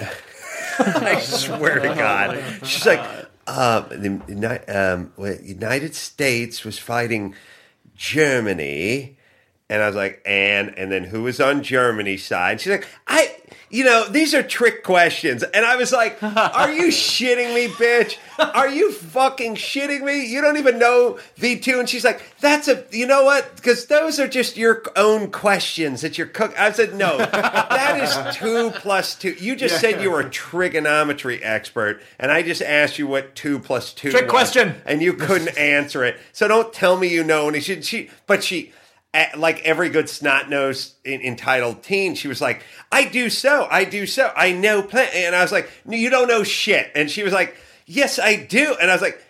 I 0.80 1.20
swear 1.20 1.78
to 1.78 1.90
God, 1.90 2.44
she's 2.66 2.88
like, 2.88 3.08
uh, 3.46 3.82
the 3.82 4.64
um, 4.68 5.12
United 5.44 5.94
States 5.94 6.64
was 6.64 6.80
fighting 6.80 7.36
Germany. 7.96 9.16
And 9.70 9.84
I 9.84 9.86
was 9.86 9.96
like, 9.96 10.24
and 10.26 10.76
and 10.76 10.92
then 10.92 11.04
who 11.04 11.22
was 11.22 11.40
on 11.40 11.62
Germany's 11.62 12.26
side? 12.26 12.62
She's 12.62 12.72
like, 12.72 12.88
I, 13.06 13.38
you 13.72 13.86
know, 13.86 14.08
these 14.08 14.34
are 14.34 14.44
trick 14.44 14.84
questions. 14.84 15.44
And 15.44 15.66
I 15.66 15.78
was 15.78 15.92
like, 15.92 16.22
are 16.22 16.72
you 16.72 16.88
shitting 16.88 17.56
me, 17.56 17.68
bitch? 17.68 18.18
Are 18.38 18.70
you 18.70 18.92
fucking 18.92 19.56
shitting 19.56 20.02
me? 20.02 20.26
You 20.26 20.42
don't 20.42 20.58
even 20.58 20.78
know 20.78 21.20
V 21.38 21.58
two. 21.60 21.80
And 21.80 21.88
she's 21.88 22.04
like, 22.04 22.22
that's 22.40 22.68
a, 22.68 22.84
you 22.92 23.08
know 23.08 23.24
what? 23.24 23.56
Because 23.56 23.86
those 23.86 24.20
are 24.20 24.28
just 24.28 24.58
your 24.58 24.84
own 24.96 25.32
questions 25.32 26.02
that 26.02 26.18
you're 26.18 26.28
cook. 26.28 26.60
I 26.60 26.72
said, 26.72 26.96
no, 26.96 27.18
that 27.18 28.00
is 28.02 28.36
two 28.36 28.72
plus 28.72 29.16
two. 29.16 29.32
You 29.32 29.56
just 29.56 29.80
said 29.80 30.02
you 30.02 30.12
were 30.12 30.22
a 30.22 30.30
trigonometry 30.30 31.42
expert, 31.44 32.02
and 32.20 32.32
I 32.32 32.42
just 32.42 32.62
asked 32.62 33.00
you 33.00 33.08
what 33.08 33.36
two 33.36 33.60
plus 33.60 33.94
two. 33.94 34.12
Trick 34.12 34.24
was, 34.24 34.32
question. 34.32 34.76
and 34.86 35.02
you 35.02 35.14
couldn't 35.14 35.58
answer 35.58 36.04
it. 36.04 36.18
So 36.34 36.48
don't 36.48 36.74
tell 36.74 36.98
me 36.98 37.08
you 37.08 37.24
know. 37.24 37.48
And 37.48 37.64
she, 37.64 37.82
she, 37.82 38.10
but 38.28 38.44
she. 38.44 38.74
Like 39.36 39.62
every 39.64 39.90
good 39.90 40.10
snot 40.10 40.50
nosed 40.50 40.96
entitled 41.06 41.84
teen, 41.84 42.16
she 42.16 42.28
was 42.28 42.42
like, 42.42 42.64
"I 42.92 43.06
do 43.06 43.30
so, 43.30 43.68
I 43.70 43.84
do 43.84 44.06
so, 44.06 44.32
I 44.36 44.52
know 44.52 44.82
plenty," 44.82 45.26
and 45.26 45.36
I 45.36 45.42
was 45.42 45.52
like, 45.52 45.70
"No, 45.86 45.98
you 45.98 46.10
don't 46.10 46.28
know 46.28 46.44
shit," 46.44 46.92
and 46.96 47.12
she 47.12 47.24
was 47.24 47.34
like, 47.34 47.56
"Yes, 47.86 48.20
I 48.20 48.36
do," 48.38 48.76
and 48.80 48.90
I 48.90 48.94
was 48.94 49.02
like, 49.02 49.24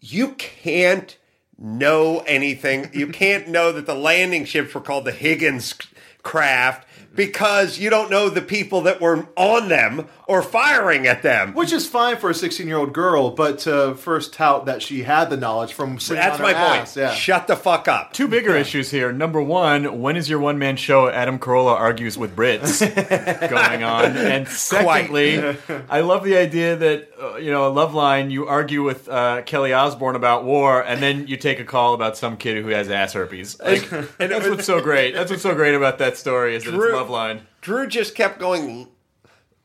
"You 0.00 0.32
can't." 0.32 1.16
Know 1.58 2.18
anything? 2.26 2.90
You 2.92 3.06
can't 3.06 3.48
know 3.48 3.72
that 3.72 3.86
the 3.86 3.94
landing 3.94 4.44
ships 4.44 4.74
were 4.74 4.80
called 4.82 5.06
the 5.06 5.10
Higgins 5.10 5.74
craft 6.22 6.85
because 7.14 7.78
you 7.78 7.88
don't 7.90 8.10
know 8.10 8.28
the 8.28 8.42
people 8.42 8.82
that 8.82 9.00
were 9.00 9.26
on 9.36 9.68
them 9.68 10.06
or 10.28 10.42
firing 10.42 11.06
at 11.06 11.22
them. 11.22 11.54
Which 11.54 11.72
is 11.72 11.86
fine 11.88 12.16
for 12.18 12.30
a 12.30 12.34
16 12.34 12.66
year 12.66 12.76
old 12.76 12.92
girl, 12.92 13.30
but 13.30 13.60
to 13.60 13.94
first 13.94 14.32
tout 14.34 14.66
that 14.66 14.82
she 14.82 15.02
had 15.02 15.30
the 15.30 15.36
knowledge 15.36 15.72
from 15.72 15.98
sitting 15.98 16.22
That's 16.22 16.36
on 16.36 16.42
my 16.42 16.52
her 16.52 16.66
point. 16.68 16.82
ass, 16.82 16.96
Yeah. 16.96 17.14
Shut 17.14 17.46
the 17.46 17.56
fuck 17.56 17.88
up. 17.88 18.12
Two 18.12 18.28
bigger 18.28 18.54
issues 18.54 18.90
here. 18.90 19.12
Number 19.12 19.40
one, 19.40 20.00
when 20.00 20.16
is 20.16 20.28
your 20.28 20.38
one 20.40 20.58
man 20.58 20.76
show 20.76 21.08
Adam 21.08 21.38
Carolla 21.38 21.74
argues 21.74 22.18
with 22.18 22.36
Brits 22.36 22.80
going 23.50 23.82
on? 23.82 24.16
And 24.16 24.46
secondly, 24.48 25.56
I 25.88 26.00
love 26.00 26.24
the 26.24 26.36
idea 26.36 26.76
that, 26.76 27.08
uh, 27.20 27.36
you 27.36 27.50
know, 27.50 27.66
a 27.68 27.70
love 27.70 27.94
line, 27.94 28.30
you 28.30 28.46
argue 28.46 28.82
with 28.82 29.08
uh, 29.08 29.42
Kelly 29.42 29.72
Osbourne 29.72 30.16
about 30.16 30.44
war, 30.44 30.82
and 30.82 31.02
then 31.02 31.26
you 31.26 31.36
take 31.36 31.60
a 31.60 31.64
call 31.64 31.94
about 31.94 32.16
some 32.16 32.36
kid 32.36 32.62
who 32.62 32.70
has 32.70 32.90
ass 32.90 33.12
herpes. 33.14 33.56
Like, 33.66 33.90
and 33.90 34.30
that's 34.30 34.46
what's 34.48 34.64
so 34.64 34.80
great. 34.80 35.12
That's 35.12 35.28
what's 35.30 35.42
so 35.42 35.54
great 35.54 35.74
about 35.74 35.98
that 35.98 36.16
story 36.16 36.54
is 36.54 36.64
that 36.64 36.72
Drew- 36.86 36.96
love 36.96 37.10
line. 37.10 37.46
Drew 37.60 37.86
just 37.86 38.14
kept 38.14 38.38
going. 38.38 38.88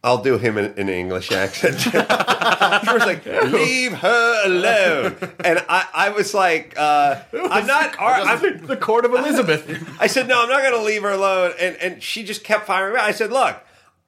I'll 0.03 0.23
do 0.23 0.39
him 0.39 0.57
in 0.57 0.73
in 0.73 0.89
an 0.89 0.89
English 0.89 1.31
accent. 1.31 1.77
Drew 1.81 2.93
was 2.93 3.05
like, 3.05 3.23
"Leave 3.25 3.93
her 3.93 4.45
alone," 4.45 5.15
and 5.43 5.63
I, 5.69 5.85
I 5.93 6.09
was 6.09 6.33
like, 6.33 6.73
uh, 6.75 7.21
"I'm 7.33 7.67
not." 7.67 7.95
I'm, 7.99 8.65
the 8.65 8.77
court 8.77 9.05
of 9.05 9.13
Elizabeth. 9.13 9.63
I 9.99 10.07
said, 10.07 10.27
"No, 10.27 10.41
I'm 10.41 10.49
not 10.49 10.61
going 10.61 10.73
to 10.73 10.81
leave 10.81 11.03
her 11.03 11.11
alone," 11.11 11.53
and 11.59 11.75
and 11.75 12.01
she 12.01 12.23
just 12.23 12.43
kept 12.43 12.65
firing 12.65 12.95
back. 12.95 13.03
I 13.03 13.11
said, 13.11 13.31
"Look." 13.31 13.57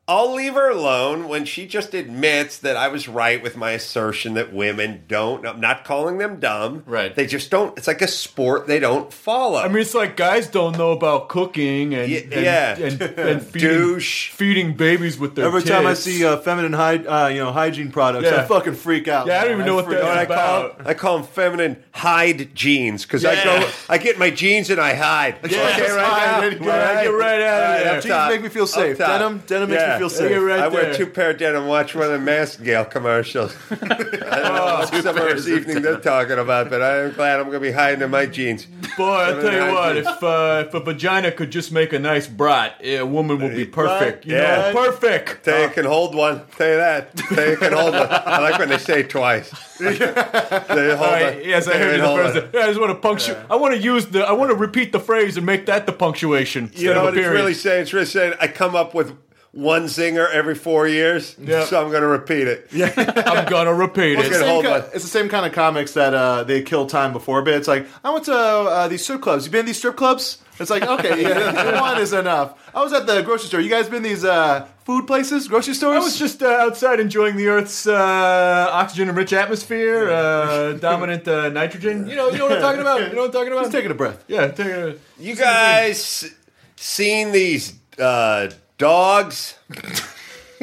I'll 0.05 0.33
leave 0.35 0.55
her 0.55 0.69
alone 0.69 1.29
when 1.29 1.45
she 1.45 1.65
just 1.65 1.93
admits 1.93 2.57
that 2.57 2.75
I 2.75 2.89
was 2.89 3.07
right 3.07 3.41
with 3.41 3.55
my 3.55 3.71
assertion 3.71 4.33
that 4.33 4.51
women 4.51 5.03
don't. 5.07 5.47
I'm 5.47 5.61
not 5.61 5.85
calling 5.85 6.17
them 6.17 6.41
dumb. 6.41 6.83
Right. 6.85 7.15
They 7.15 7.25
just 7.25 7.49
don't. 7.49 7.77
It's 7.77 7.87
like 7.87 8.01
a 8.01 8.07
sport 8.09 8.67
they 8.67 8.79
don't 8.79 9.13
follow. 9.13 9.59
I 9.59 9.69
mean, 9.69 9.77
it's 9.77 9.93
like 9.95 10.17
guys 10.17 10.47
don't 10.47 10.77
know 10.77 10.91
about 10.91 11.29
cooking 11.29 11.93
and, 11.95 12.11
Ye- 12.11 12.23
and, 12.23 12.31
yeah. 12.33 12.75
and, 12.77 13.01
and 13.01 13.41
feeding, 13.47 13.69
Douche. 13.69 14.29
feeding 14.31 14.75
babies 14.75 15.17
with 15.17 15.35
their 15.35 15.45
Every 15.45 15.63
time 15.63 15.85
I 15.85 15.91
tits. 15.91 16.01
see 16.01 16.25
uh, 16.25 16.35
feminine 16.35 16.73
hy- 16.73 16.97
uh, 17.05 17.27
you 17.29 17.37
know, 17.39 17.53
hygiene 17.53 17.89
products, 17.89 18.25
Yeah. 18.29 18.41
I 18.41 18.45
fucking 18.45 18.73
freak 18.75 19.07
out. 19.07 19.27
Yeah, 19.27 19.37
I 19.37 19.43
don't 19.45 19.51
even 19.53 19.57
man. 19.59 19.67
know 19.67 19.75
what 19.75 19.85
freak 19.85 19.99
that- 20.01 20.05
You 20.05 20.13
know 20.13 20.19
out. 20.19 20.19
I 20.19 20.25
call 20.25 20.35
about- 20.65 20.77
them? 20.79 20.87
I 20.87 20.93
call 20.95 21.17
them 21.19 21.27
feminine 21.27 21.83
hide 21.93 22.53
jeans 22.53 23.03
because 23.03 23.23
I 23.23 23.35
Yeah. 23.35 23.43
go, 23.61 23.69
I 23.87 23.97
get 23.99 24.19
my 24.19 24.31
jeans 24.31 24.69
and 24.69 24.81
I 24.81 24.95
hide. 24.95 25.35
Yeah, 25.49 25.59
okay, 25.59 25.77
just 25.77 25.95
right 25.95 26.05
hide. 26.05 26.59
now, 26.59 26.67
Yeah, 26.67 27.03
get 27.03 27.07
right 27.07 27.41
out 27.41 27.61
of 27.79 27.83
there. 27.85 27.95
up 27.95 28.03
Jeans 28.03 28.13
top. 28.13 28.31
make 28.31 28.41
me 28.41 28.49
feel 28.49 28.67
safe. 28.67 28.97
Denim- 28.97 29.43
denim 29.47 29.69
makes 29.69 29.81
me 29.81 29.92
feel 29.99 30.09
safe. 30.09 30.29
Get 30.29 30.35
right 30.37 30.59
I 30.59 30.67
wear 30.67 30.83
there. 30.85 30.93
two 30.93 31.07
pair 31.07 31.31
of 31.31 31.37
denim. 31.37 31.67
Watch 31.67 31.95
one 31.95 32.11
of 32.11 32.11
the 32.11 32.31
Massengill 32.31 32.89
commercials. 32.89 33.55
I 33.71 33.75
don't 33.75 34.19
know 34.19 34.65
what 34.91 35.03
summer's 35.03 35.49
evening 35.49 35.81
they're 35.81 35.99
talking 35.99 36.37
about, 36.39 36.69
but 36.69 36.81
I'm 36.81 37.13
glad 37.13 37.39
I'm 37.39 37.45
going 37.47 37.55
to 37.61 37.67
be 37.67 37.71
hiding 37.71 38.01
in 38.01 38.09
my 38.11 38.25
jeans. 38.25 38.65
Boy, 38.97 39.05
I'll 39.05 39.33
tell 39.41 39.43
you 39.43 39.49
Feminine 39.59 39.73
what, 39.73 39.83
hygiene. 39.95 40.13
if 40.13 40.23
uh, 40.23 40.63
if 40.67 40.73
a 40.73 40.79
vagina 40.79 41.31
could 41.31 41.51
just 41.51 41.71
make 41.71 41.93
a 41.93 41.99
nice 41.99 42.27
brat, 42.27 42.75
a 42.83 43.03
woman 43.03 43.41
would 43.41 43.55
be 43.55 43.65
perfect. 43.65 44.25
You 44.25 44.35
Yeah. 44.35 44.71
know, 44.71 44.85
perfect. 44.85 45.43
Tell 45.45 45.61
you 45.61 45.69
can 45.69 45.85
hold 45.85 46.15
one. 46.15 46.41
Tell 46.57 46.69
you 46.69 46.77
that. 46.77 47.15
Tell 47.17 47.49
you 47.49 47.57
can 47.57 47.73
hold 47.73 47.93
one. 47.93 48.07
I 48.09 48.39
like 48.39 48.59
when 48.59 48.69
they 48.69 48.77
say 48.77 49.01
it 49.01 49.09
twice. 49.09 49.49
they 49.79 49.95
hold 49.97 50.01
All 50.11 51.11
right, 51.11 51.35
one. 51.37 51.43
yes, 51.45 51.67
I 51.67 51.77
heard 51.77 51.95
you 51.95 52.01
the 52.01 52.07
first. 52.15 52.35
one. 52.41 52.49
Yeah, 52.53 52.59
I 52.61 52.67
just 52.67 52.79
want 52.79 52.91
to 52.91 52.95
punctuate. 52.99 53.39
I 53.49 53.55
want 53.55 53.73
to 53.73 53.79
use 53.79 54.05
the. 54.07 54.23
I 54.23 54.31
want 54.31 54.51
to 54.51 54.55
repeat 54.55 54.91
the 54.91 54.99
phrase 54.99 55.37
and 55.37 55.45
make 55.45 55.65
that 55.65 55.85
the 55.85 55.93
punctuation. 55.93 56.71
You 56.75 56.93
know 56.93 57.03
what 57.05 57.13
it's 57.17 57.23
period. 57.23 57.37
really 57.39 57.53
saying? 57.53 57.81
It's 57.83 57.93
really 57.93 58.05
saying 58.05 58.33
I 58.39 58.47
come 58.47 58.75
up 58.75 58.93
with 58.93 59.13
one 59.53 59.83
zinger 59.85 60.27
every 60.31 60.55
four 60.55 60.87
years, 60.87 61.35
Yeah. 61.39 61.63
so 61.65 61.79
I'm 61.79 61.89
going 61.91 62.01
to 62.01 62.07
repeat 62.07 62.47
it. 62.47 62.67
Yeah, 62.73 62.91
I'm 63.27 63.45
gonna 63.47 63.73
repeat 63.73 64.17
it. 64.17 64.25
at 64.25 64.33
Same 64.33 64.47
hold 64.47 64.65
ki- 64.65 64.71
one. 64.71 64.81
it's 64.95 65.03
the 65.03 65.09
same 65.09 65.29
kind 65.29 65.45
of 65.45 65.51
comics 65.53 65.93
that 65.93 66.13
uh, 66.15 66.43
they 66.43 66.63
kill 66.63 66.87
time 66.87 67.13
before 67.13 67.41
bit. 67.43 67.53
It's 67.55 67.67
like 67.67 67.85
I 68.03 68.09
went 68.09 68.25
to 68.25 68.33
uh, 68.35 68.87
these 68.87 69.03
strip 69.03 69.21
clubs. 69.21 69.45
You 69.45 69.51
been 69.51 69.61
to 69.61 69.65
these 69.67 69.77
strip 69.77 69.95
clubs? 69.95 70.39
It's 70.59 70.69
like 70.71 70.81
okay, 70.83 71.21
yeah, 71.29 71.79
one 71.81 72.01
is 72.01 72.13
enough. 72.13 72.59
I 72.75 72.81
was 72.83 72.93
at 72.93 73.05
the 73.05 73.21
grocery 73.21 73.47
store. 73.47 73.59
You 73.61 73.69
guys 73.69 73.89
been 73.89 74.01
to 74.03 74.09
these 74.09 74.25
uh, 74.25 74.67
food 74.85 75.05
places, 75.07 75.47
grocery 75.47 75.73
stores? 75.75 75.97
I 75.97 75.99
was 75.99 76.17
just 76.17 76.41
uh, 76.41 76.47
outside 76.47 76.99
enjoying 76.99 77.37
the 77.37 77.47
Earth's 77.47 77.85
uh, 77.87 78.69
oxygen-rich 78.71 79.33
atmosphere, 79.33 80.09
uh, 80.11 80.73
dominant 80.73 81.27
uh, 81.27 81.49
nitrogen. 81.49 82.07
You 82.07 82.15
know, 82.15 82.29
you 82.29 82.37
know 82.39 82.45
what 82.45 82.53
I'm 82.57 82.61
talking 82.61 82.81
about. 82.81 83.01
You 83.01 83.09
know 83.15 83.21
what 83.21 83.25
I'm 83.27 83.31
talking 83.33 83.51
about. 83.53 83.61
just 83.65 83.71
taking 83.71 83.91
a 83.91 83.95
breath. 83.95 84.23
yeah, 84.27 84.47
taking 84.47 84.73
a. 84.73 84.95
You 85.19 85.35
guys 85.35 86.31
seen 86.75 87.31
these 87.31 87.73
uh, 87.99 88.49
dogs? 88.77 89.55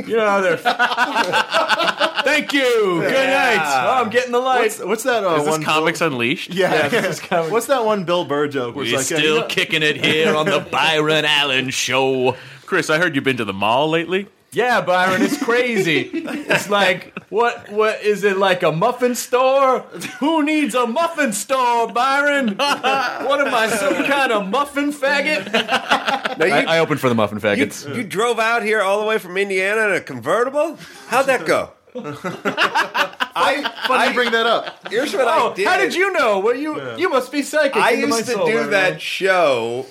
You 0.06 0.16
know, 0.16 0.40
they're. 0.42 0.56
Thank 2.22 2.52
you. 2.52 3.00
Good 3.00 3.12
night. 3.12 3.58
Oh, 3.60 4.02
I'm 4.02 4.10
getting 4.10 4.32
the 4.32 4.38
lights. 4.38 4.78
What's, 4.78 4.88
what's 4.88 5.02
that 5.04 5.24
uh, 5.24 5.36
Is 5.36 5.44
this 5.44 5.50
one? 5.52 5.62
Comics 5.62 6.00
Unleashed? 6.00 6.54
yeah, 6.54 6.72
Yeah, 6.74 6.88
this 6.88 7.18
is 7.18 7.20
comics. 7.28 7.50
What's 7.50 7.66
that 7.66 7.84
one 7.84 8.04
Bill 8.04 8.24
Burr 8.24 8.48
joke? 8.48 8.76
Where 8.76 8.84
it's 8.84 8.92
We're 8.92 8.98
like, 8.98 9.10
yeah, 9.10 9.16
still 9.18 9.34
you 9.34 9.40
know- 9.40 9.46
kicking 9.46 9.82
it 9.82 10.02
here 10.02 10.34
on 10.36 10.46
the 10.46 10.60
Byron 10.72 11.24
Allen 11.24 11.70
Show. 11.70 12.36
Chris, 12.66 12.88
I 12.90 12.98
heard 12.98 13.14
you've 13.14 13.24
been 13.24 13.36
to 13.38 13.44
the 13.44 13.52
mall 13.52 13.88
lately. 13.90 14.28
Yeah, 14.52 14.80
Byron, 14.80 15.22
it's 15.22 15.42
crazy. 15.42 16.10
it's 16.12 16.68
like 16.68 17.16
what? 17.28 17.70
What 17.70 18.02
is 18.02 18.24
it 18.24 18.36
like 18.36 18.62
a 18.64 18.72
muffin 18.72 19.14
store? 19.14 19.80
Who 20.18 20.42
needs 20.42 20.74
a 20.74 20.86
muffin 20.86 21.32
store, 21.32 21.92
Byron? 21.92 22.56
what 22.56 23.40
am 23.40 23.54
I, 23.54 23.68
some 23.68 24.04
kind 24.04 24.32
of 24.32 24.48
muffin 24.48 24.92
faggot? 24.92 25.52
Now 26.38 26.46
you, 26.46 26.52
I, 26.52 26.76
I 26.76 26.78
opened 26.80 27.00
for 27.00 27.08
the 27.08 27.14
muffin 27.14 27.38
you, 27.38 27.42
faggots. 27.42 27.94
you 27.94 28.02
drove 28.02 28.38
out 28.40 28.62
here 28.62 28.80
all 28.80 29.00
the 29.00 29.06
way 29.06 29.18
from 29.18 29.36
Indiana 29.36 29.88
in 29.88 29.92
a 29.96 30.00
convertible? 30.00 30.76
How'd 31.08 31.26
that 31.26 31.46
go? 31.46 31.70
I, 31.94 33.62
Funny 33.86 34.04
I 34.04 34.08
you 34.08 34.14
bring 34.14 34.32
that 34.32 34.46
up. 34.46 34.88
here's 34.88 35.12
what 35.12 35.26
oh, 35.26 35.52
I 35.52 35.54
did. 35.54 35.66
how 35.66 35.76
did 35.76 35.94
you 35.94 36.12
know? 36.12 36.38
Well, 36.38 36.54
you 36.54 36.96
you 36.96 37.08
must 37.08 37.32
be 37.32 37.42
psychic. 37.42 37.76
I 37.76 37.90
used 37.92 38.26
to 38.26 38.32
soul, 38.32 38.46
do 38.46 38.54
Byron. 38.54 38.70
that 38.70 39.00
show, 39.00 39.86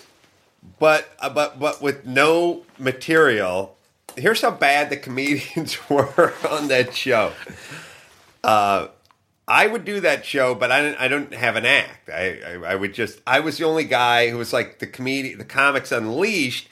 but 0.80 1.10
uh, 1.20 1.30
but 1.30 1.60
but 1.60 1.82
with 1.82 2.06
no 2.06 2.63
material. 2.78 3.75
Here's 4.20 4.42
how 4.42 4.52
bad 4.52 4.90
the 4.90 4.98
comedians 4.98 5.78
were 5.90 6.34
on 6.50 6.68
that 6.68 6.94
show. 6.96 7.34
Uh, 8.44 8.88
I 9.48 9.66
would 9.66 9.84
do 9.84 10.02
that 10.02 10.26
show, 10.26 10.54
but 10.54 10.72
I 10.72 10.82
didn't. 10.82 11.02
I 11.02 11.08
don't 11.08 11.34
have 11.34 11.56
an 11.56 11.66
act. 11.66 12.10
I, 12.10 12.40
I 12.46 12.72
I 12.72 12.76
would 12.76 12.94
just. 12.94 13.20
I 13.26 13.40
was 13.40 13.58
the 13.58 13.66
only 13.66 13.84
guy 13.84 14.30
who 14.30 14.38
was 14.38 14.54
like 14.54 14.78
the 14.78 14.88
comedian, 14.88 15.40
the 15.40 15.46
comics 15.46 15.92
unleashed. 15.92 16.70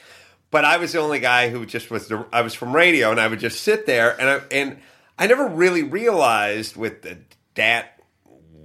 But 0.50 0.64
I 0.64 0.78
was 0.78 0.92
the 0.92 1.00
only 1.00 1.18
guy 1.18 1.50
who 1.50 1.66
just 1.66 1.90
was. 1.90 2.08
The, 2.08 2.24
I 2.32 2.42
was 2.42 2.54
from 2.54 2.74
radio, 2.74 3.10
and 3.10 3.20
I 3.20 3.26
would 3.26 3.40
just 3.40 3.62
sit 3.62 3.84
there, 3.86 4.18
and 4.20 4.30
I 4.30 4.40
and 4.52 4.78
I 5.18 5.26
never 5.26 5.46
really 5.48 5.82
realized 5.82 6.76
with 6.76 7.02
the 7.02 7.18
Dat 7.54 8.00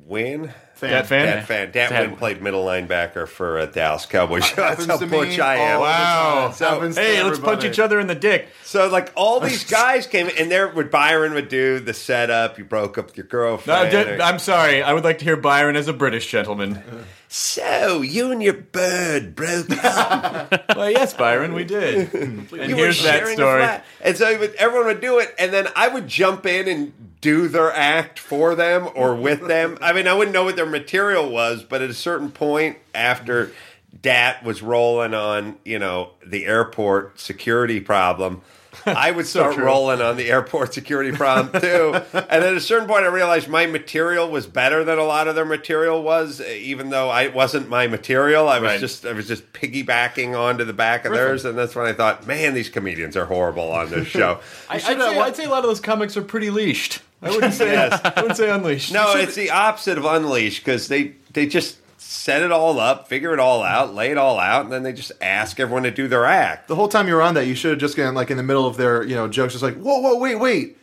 Nguyen. 0.07 0.53
Dat 0.89 1.05
fan. 1.07 1.25
Dat 1.25 1.43
fan. 1.45 1.57
Dat 1.71 1.73
Dat- 1.73 1.89
Nguyen 1.91 2.17
played 2.17 2.41
middle 2.41 2.63
linebacker 2.63 3.27
for 3.27 3.59
uh, 3.59 3.65
Dallas 3.71 4.07
Cowboys. 4.07 4.51
That's 4.55 4.85
how 4.85 4.97
to 4.97 5.05
me 5.05 5.17
butch 5.17 5.39
I 5.39 5.55
am. 5.57 5.79
Wow. 5.79 6.51
time. 6.57 6.69
Happens 6.69 6.95
to 6.95 7.01
Hey, 7.01 7.23
let's 7.23 7.39
punch 7.39 7.63
each 7.63 7.79
other 7.79 7.99
in 7.99 8.07
the 8.07 8.15
dick. 8.15 8.47
So 8.63 8.87
like 8.87 9.11
all 9.15 9.39
these 9.49 9.63
guys 9.63 10.07
came 10.07 10.29
and 10.39 10.49
there 10.51 10.67
would 10.67 10.89
Byron 10.91 11.33
would 11.33 11.49
do 11.49 11.79
the 11.79 11.93
setup. 11.93 12.57
You 12.57 12.65
broke 12.65 12.97
up 12.97 13.05
with 13.07 13.17
your 13.17 13.25
No, 13.25 13.29
girlfriend. 13.31 13.91
di- 13.91 14.03
or- 14.15 14.21
I'm 14.21 14.39
sorry. 14.39 14.81
I 14.83 14.93
would 14.93 15.03
like 15.03 15.17
to 15.19 15.25
hear 15.25 15.35
Byron 15.37 15.75
as 15.75 15.87
a 15.87 15.93
British 15.93 16.27
gentleman. 16.31 16.81
so 17.35 18.03
you 18.03 18.31
and 18.31 18.43
your 18.43 18.53
bird 18.53 19.33
broke 19.33 19.71
up. 19.83 20.51
well, 20.75 20.91
yes, 20.91 21.15
Byron, 21.15 21.53
we 21.53 21.63
did. 21.63 22.13
And 22.13 22.51
you 22.51 22.75
here's 22.75 23.01
that 23.01 23.27
story. 23.29 23.67
And 24.01 24.15
so 24.15 24.37
would- 24.37 24.53
everyone 24.53 24.85
would 24.85 25.01
do 25.01 25.17
it, 25.17 25.33
and 25.39 25.51
then 25.51 25.67
I 25.75 25.87
would 25.87 26.07
jump 26.07 26.45
in 26.45 26.67
and 26.67 26.93
do 27.21 27.47
their 27.47 27.71
act 27.71 28.19
for 28.19 28.53
them 28.53 28.87
or 28.93 29.15
with 29.15 29.47
them. 29.47 29.79
I 29.81 29.93
mean, 29.93 30.07
I 30.07 30.13
wouldn't 30.13 30.35
know 30.35 30.43
what 30.43 30.55
their 30.55 30.67
material 30.67 31.31
was, 31.31 31.63
but 31.63 31.81
at 31.81 31.89
a 31.89 31.95
certain 31.95 32.29
point 32.29 32.77
after 32.93 33.51
Dat 34.01 34.43
was 34.43 34.61
rolling 34.61 35.13
on, 35.13 35.57
you 35.63 35.77
know, 35.79 36.11
the 36.25 36.45
airport 36.45 37.19
security 37.19 37.79
problem. 37.79 38.41
I 38.87 39.11
would 39.11 39.27
start 39.27 39.53
true. 39.53 39.65
rolling 39.65 40.01
on 40.01 40.17
the 40.17 40.31
airport 40.31 40.73
security 40.73 41.15
problem 41.15 41.61
too, 41.61 41.93
and 42.13 42.43
at 42.43 42.53
a 42.55 42.59
certain 42.59 42.87
point, 42.87 43.03
I 43.03 43.07
realized 43.09 43.47
my 43.47 43.67
material 43.67 44.27
was 44.29 44.47
better 44.47 44.83
than 44.83 44.97
a 44.97 45.03
lot 45.03 45.27
of 45.27 45.35
their 45.35 45.45
material 45.45 46.01
was, 46.01 46.41
even 46.41 46.89
though 46.89 47.07
I 47.09 47.27
wasn't 47.27 47.69
my 47.69 47.85
material. 47.85 48.49
I 48.49 48.57
was 48.59 48.71
Right. 48.71 48.79
just 48.79 49.05
I 49.05 49.13
was 49.13 49.27
just 49.27 49.53
piggybacking 49.53 50.35
onto 50.37 50.63
the 50.65 50.73
back 50.73 51.05
of 51.05 51.13
theirs, 51.13 51.45
and 51.45 51.55
that's 51.55 51.75
when 51.75 51.85
I 51.85 51.93
thought, 51.93 52.25
man, 52.25 52.55
these 52.55 52.69
comedians 52.69 53.15
are 53.15 53.25
horrible 53.25 53.71
on 53.71 53.91
this 53.91 54.07
show. 54.07 54.39
I, 54.69 54.75
I'd, 54.77 54.81
say, 54.81 55.19
I'd 55.19 55.35
say 55.35 55.45
a 55.45 55.49
lot 55.49 55.59
of 55.59 55.69
those 55.69 55.79
comics 55.79 56.17
are 56.17 56.23
pretty 56.23 56.49
leashed. 56.49 57.01
I 57.21 57.29
wouldn't 57.29 57.53
say 57.53 57.71
Yes. 57.73 58.01
I 58.03 58.19
wouldn't 58.19 58.37
say 58.37 58.49
unleashed. 58.49 58.91
no, 58.91 59.13
it's 59.15 59.35
the 59.35 59.51
opposite 59.51 59.97
of 59.99 60.03
Unleashed 60.05 60.65
because 60.65 60.87
they 60.89 61.13
they 61.31 61.45
just 61.45 61.77
set 62.13 62.41
it 62.43 62.51
all 62.51 62.79
up, 62.79 63.07
figure 63.07 63.33
it 63.33 63.39
all 63.39 63.63
out, 63.63 63.93
lay 63.93 64.11
it 64.11 64.17
all 64.17 64.39
out, 64.39 64.63
and 64.63 64.71
then 64.71 64.83
they 64.83 64.93
just 64.93 65.11
ask 65.21 65.59
everyone 65.59 65.83
to 65.83 65.91
do 65.91 66.07
their 66.07 66.25
act. 66.25 66.67
The 66.67 66.75
whole 66.75 66.87
time 66.87 67.07
you 67.07 67.15
were 67.15 67.21
on 67.21 67.33
that, 67.33 67.47
you 67.47 67.55
should 67.55 67.71
have 67.71 67.79
just 67.79 67.97
gotten 67.97 68.13
like 68.13 68.29
in 68.29 68.37
the 68.37 68.43
middle 68.43 68.67
of 68.67 68.77
their 68.77 69.03
you 69.03 69.15
know 69.15 69.27
jokes, 69.27 69.53
just 69.53 69.63
like, 69.63 69.75
whoa, 69.75 69.99
whoa, 69.99 70.17
wait, 70.17 70.35
wait. 70.35 70.77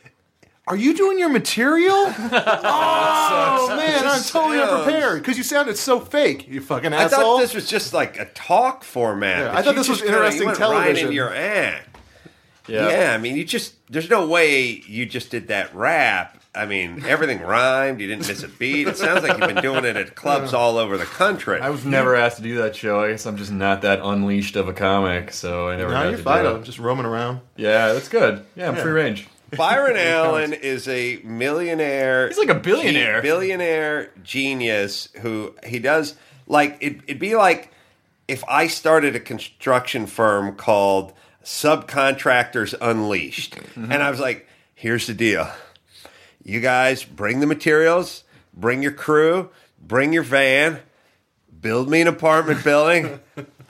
Are 0.66 0.76
you 0.76 0.94
doing 0.94 1.18
your 1.18 1.30
material? 1.30 1.94
oh 1.94 3.74
man, 3.76 4.06
I'm 4.06 4.22
totally 4.22 4.60
unprepared 4.60 5.22
because 5.22 5.36
you 5.36 5.42
sounded 5.42 5.76
so 5.76 6.00
fake. 6.00 6.46
You 6.46 6.60
fucking 6.60 6.92
asshole. 6.92 7.00
I 7.00 7.04
asshole. 7.04 7.36
thought 7.36 7.40
this 7.40 7.54
was 7.54 7.68
just 7.68 7.92
like 7.92 8.18
a 8.18 8.26
talk 8.26 8.84
format. 8.84 9.38
Yeah, 9.38 9.48
but 9.48 9.56
I 9.58 9.62
thought 9.62 9.70
you 9.70 9.76
this 9.76 9.88
was 9.88 9.98
just 9.98 10.10
kinda- 10.10 10.18
interesting 10.18 10.42
you 10.42 10.46
went 10.46 10.58
television. 10.58 10.94
Right 10.94 10.98
into 11.02 11.14
your 11.14 11.34
act. 11.34 11.96
Yeah. 12.68 12.88
Yeah. 12.88 13.14
I 13.14 13.18
mean, 13.18 13.36
you 13.36 13.44
just 13.44 13.74
there's 13.90 14.10
no 14.10 14.26
way 14.26 14.82
you 14.86 15.06
just 15.06 15.30
did 15.30 15.48
that 15.48 15.74
rap. 15.74 16.39
I 16.54 16.66
mean, 16.66 17.04
everything 17.06 17.40
rhymed. 17.42 18.00
You 18.00 18.08
didn't 18.08 18.26
miss 18.26 18.42
a 18.42 18.48
beat. 18.48 18.88
It 18.88 18.96
sounds 18.96 19.22
like 19.22 19.38
you've 19.38 19.54
been 19.54 19.62
doing 19.62 19.84
it 19.84 19.96
at 19.96 20.16
clubs 20.16 20.52
all 20.52 20.78
over 20.78 20.98
the 20.98 21.04
country. 21.04 21.60
I 21.60 21.70
was 21.70 21.84
never 21.84 22.16
asked 22.16 22.38
to 22.38 22.42
do 22.42 22.56
that 22.58 22.74
show. 22.74 23.00
I 23.04 23.10
guess 23.12 23.24
I'm 23.24 23.36
just 23.36 23.52
not 23.52 23.82
that 23.82 24.00
unleashed 24.02 24.56
of 24.56 24.66
a 24.66 24.72
comic, 24.72 25.32
so 25.32 25.68
I 25.68 25.76
never 25.76 25.92
now 25.92 26.02
got 26.02 26.08
you're 26.08 26.16
to 26.18 26.22
fine. 26.24 26.44
do 26.44 26.50
I'm 26.50 26.60
it. 26.62 26.64
just 26.64 26.78
roaming 26.80 27.06
around. 27.06 27.40
Yeah, 27.56 27.92
that's 27.92 28.08
good. 28.08 28.44
Yeah, 28.56 28.68
I'm 28.68 28.74
Yeah. 28.76 28.82
free 28.82 28.90
range. 28.92 29.28
Byron 29.56 29.96
Allen 29.98 30.52
is 30.52 30.88
a 30.88 31.20
millionaire. 31.24 32.26
He's 32.28 32.38
like 32.38 32.48
a 32.48 32.54
billionaire. 32.56 33.20
ge- 33.20 33.22
billionaire 33.22 34.10
genius 34.24 35.08
who 35.20 35.54
he 35.64 35.78
does 35.78 36.14
like 36.48 36.78
it, 36.80 36.96
it'd 37.06 37.18
be 37.20 37.36
like 37.36 37.70
if 38.26 38.42
I 38.48 38.66
started 38.66 39.14
a 39.14 39.20
construction 39.20 40.06
firm 40.06 40.56
called 40.56 41.12
Subcontractors 41.44 42.74
Unleashed, 42.80 43.54
Mm-hmm. 43.56 43.92
and 43.92 44.02
I 44.02 44.10
was 44.10 44.20
like, 44.20 44.46
"Here's 44.74 45.06
the 45.06 45.14
deal: 45.14 45.48
you 46.50 46.60
guys 46.60 47.04
bring 47.04 47.40
the 47.40 47.46
materials, 47.46 48.24
bring 48.52 48.82
your 48.82 48.92
crew, 48.92 49.50
bring 49.80 50.12
your 50.12 50.22
van." 50.22 50.80
Build 51.60 51.90
me 51.90 52.00
an 52.00 52.08
apartment 52.08 52.64
building. 52.64 53.20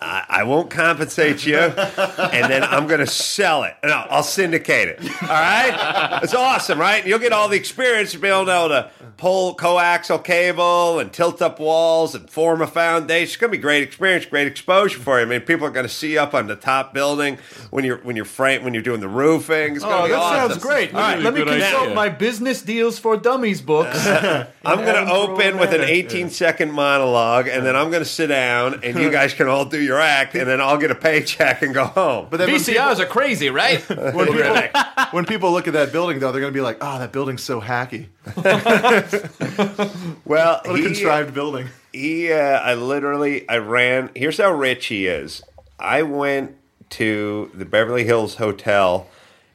I, 0.02 0.24
I 0.28 0.42
won't 0.44 0.70
compensate 0.70 1.44
you, 1.44 1.58
and 1.58 2.50
then 2.50 2.62
I'm 2.64 2.86
going 2.86 3.00
to 3.00 3.06
sell 3.06 3.64
it. 3.64 3.76
No, 3.84 3.90
I'll 4.10 4.22
syndicate 4.22 4.88
it. 4.88 5.00
All 5.22 5.28
right, 5.28 6.20
it's 6.22 6.34
awesome, 6.34 6.78
right? 6.80 7.06
You'll 7.06 7.18
get 7.18 7.32
all 7.32 7.48
the 7.48 7.56
experience 7.56 8.14
of 8.14 8.20
being 8.22 8.32
able 8.32 8.68
to 8.68 8.90
pull 9.18 9.54
coaxial 9.56 10.22
cable 10.24 10.98
and 10.98 11.12
tilt 11.12 11.42
up 11.42 11.60
walls 11.60 12.14
and 12.14 12.30
form 12.30 12.62
a 12.62 12.66
foundation. 12.66 13.24
It's 13.24 13.36
going 13.36 13.50
to 13.52 13.58
be 13.58 13.60
great 13.60 13.82
experience, 13.82 14.24
great 14.24 14.46
exposure 14.46 14.98
for 14.98 15.18
you. 15.18 15.26
I 15.26 15.28
mean, 15.28 15.40
people 15.42 15.66
are 15.66 15.70
going 15.70 15.86
to 15.86 15.92
see 15.92 16.12
you 16.14 16.20
up 16.20 16.32
on 16.32 16.46
the 16.46 16.56
top 16.56 16.94
building 16.94 17.36
when 17.70 17.84
you're 17.84 17.98
when 17.98 18.16
you're 18.16 18.24
frame 18.24 18.64
when 18.64 18.72
you're 18.72 18.82
doing 18.82 19.00
the 19.00 19.08
roofing. 19.08 19.74
It's 19.76 19.84
going 19.84 19.94
Oh, 19.94 20.02
to 20.02 20.04
be 20.04 20.12
that 20.12 20.18
awesome. 20.18 20.50
sounds 20.52 20.62
great. 20.62 20.94
All 20.94 21.00
right, 21.00 21.18
Let 21.20 21.34
me 21.34 21.44
consult 21.44 21.82
idea. 21.82 21.94
my 21.94 22.08
business 22.08 22.62
deals 22.62 22.98
for 22.98 23.16
dummies 23.18 23.60
books. 23.60 24.06
I'm 24.64 24.84
going 24.84 25.06
to 25.06 25.12
open 25.12 25.58
with 25.58 25.74
an 25.74 25.82
18 25.82 26.30
second 26.30 26.70
monologue, 26.72 27.48
and 27.48 27.66
then 27.66 27.76
I'm 27.76 27.90
going 27.90 28.02
to 28.02 28.08
sit 28.08 28.28
down, 28.28 28.80
and 28.82 28.98
you 28.98 29.10
guys 29.10 29.34
can 29.34 29.48
all 29.48 29.64
do 29.66 29.80
your 29.80 29.89
act, 29.98 30.34
and 30.34 30.48
then 30.48 30.60
I'll 30.60 30.78
get 30.78 30.90
a 30.90 30.94
paycheck 30.94 31.62
and 31.62 31.74
go 31.74 31.84
home. 31.84 32.28
But 32.30 32.36
then 32.36 32.50
when 32.50 32.62
people, 32.62 32.74
VCRs 32.74 32.98
are 32.98 33.06
crazy, 33.06 33.50
right? 33.50 33.80
when, 33.88 34.26
people, 34.26 34.80
when 35.10 35.24
people 35.26 35.52
look 35.52 35.66
at 35.66 35.72
that 35.72 35.92
building, 35.92 36.18
though, 36.18 36.32
they're 36.32 36.40
going 36.40 36.52
to 36.52 36.56
be 36.56 36.62
like, 36.62 36.78
"Oh, 36.80 36.98
that 36.98 37.12
building's 37.12 37.42
so 37.42 37.60
hacky. 37.60 38.06
well, 40.24 40.60
What 40.64 40.74
a 40.74 40.76
he, 40.76 40.84
contrived 40.84 41.34
building." 41.34 41.68
he, 41.92 42.32
uh, 42.32 42.36
I 42.36 42.74
literally, 42.74 43.48
I 43.48 43.58
ran. 43.58 44.10
Here's 44.14 44.38
how 44.38 44.52
rich 44.52 44.86
he 44.86 45.06
is. 45.06 45.42
I 45.78 46.02
went 46.02 46.56
to 46.90 47.50
the 47.54 47.64
Beverly 47.64 48.04
Hills 48.04 48.36
Hotel 48.36 49.08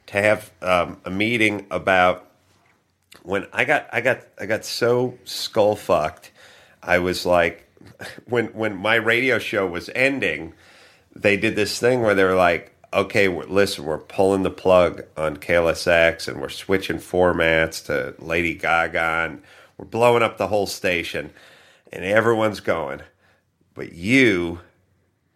to 0.06 0.22
have 0.22 0.50
um, 0.62 0.98
a 1.04 1.10
meeting 1.10 1.66
about 1.70 2.30
when 3.22 3.46
I 3.52 3.64
got, 3.64 3.88
I 3.92 4.00
got, 4.00 4.20
I 4.38 4.46
got 4.46 4.64
so 4.64 5.18
skull 5.24 5.76
fucked. 5.76 6.30
I 6.82 6.98
was 6.98 7.26
like, 7.26 7.65
when 8.26 8.46
when 8.46 8.76
my 8.76 8.96
radio 8.96 9.38
show 9.38 9.66
was 9.66 9.90
ending, 9.94 10.54
they 11.14 11.36
did 11.36 11.56
this 11.56 11.78
thing 11.78 12.02
where 12.02 12.14
they 12.14 12.24
were 12.24 12.34
like, 12.34 12.76
okay, 12.92 13.28
we're, 13.28 13.44
listen, 13.44 13.84
we're 13.84 13.98
pulling 13.98 14.42
the 14.42 14.50
plug 14.50 15.02
on 15.16 15.36
KLSX 15.36 16.28
and 16.28 16.40
we're 16.40 16.48
switching 16.48 16.96
formats 16.96 17.84
to 17.86 18.14
Lady 18.24 18.54
Gaga 18.54 19.26
and 19.28 19.42
we're 19.76 19.84
blowing 19.84 20.22
up 20.22 20.38
the 20.38 20.48
whole 20.48 20.66
station. 20.66 21.30
And 21.92 22.04
everyone's 22.04 22.60
going, 22.60 23.02
but 23.74 23.92
you, 23.92 24.60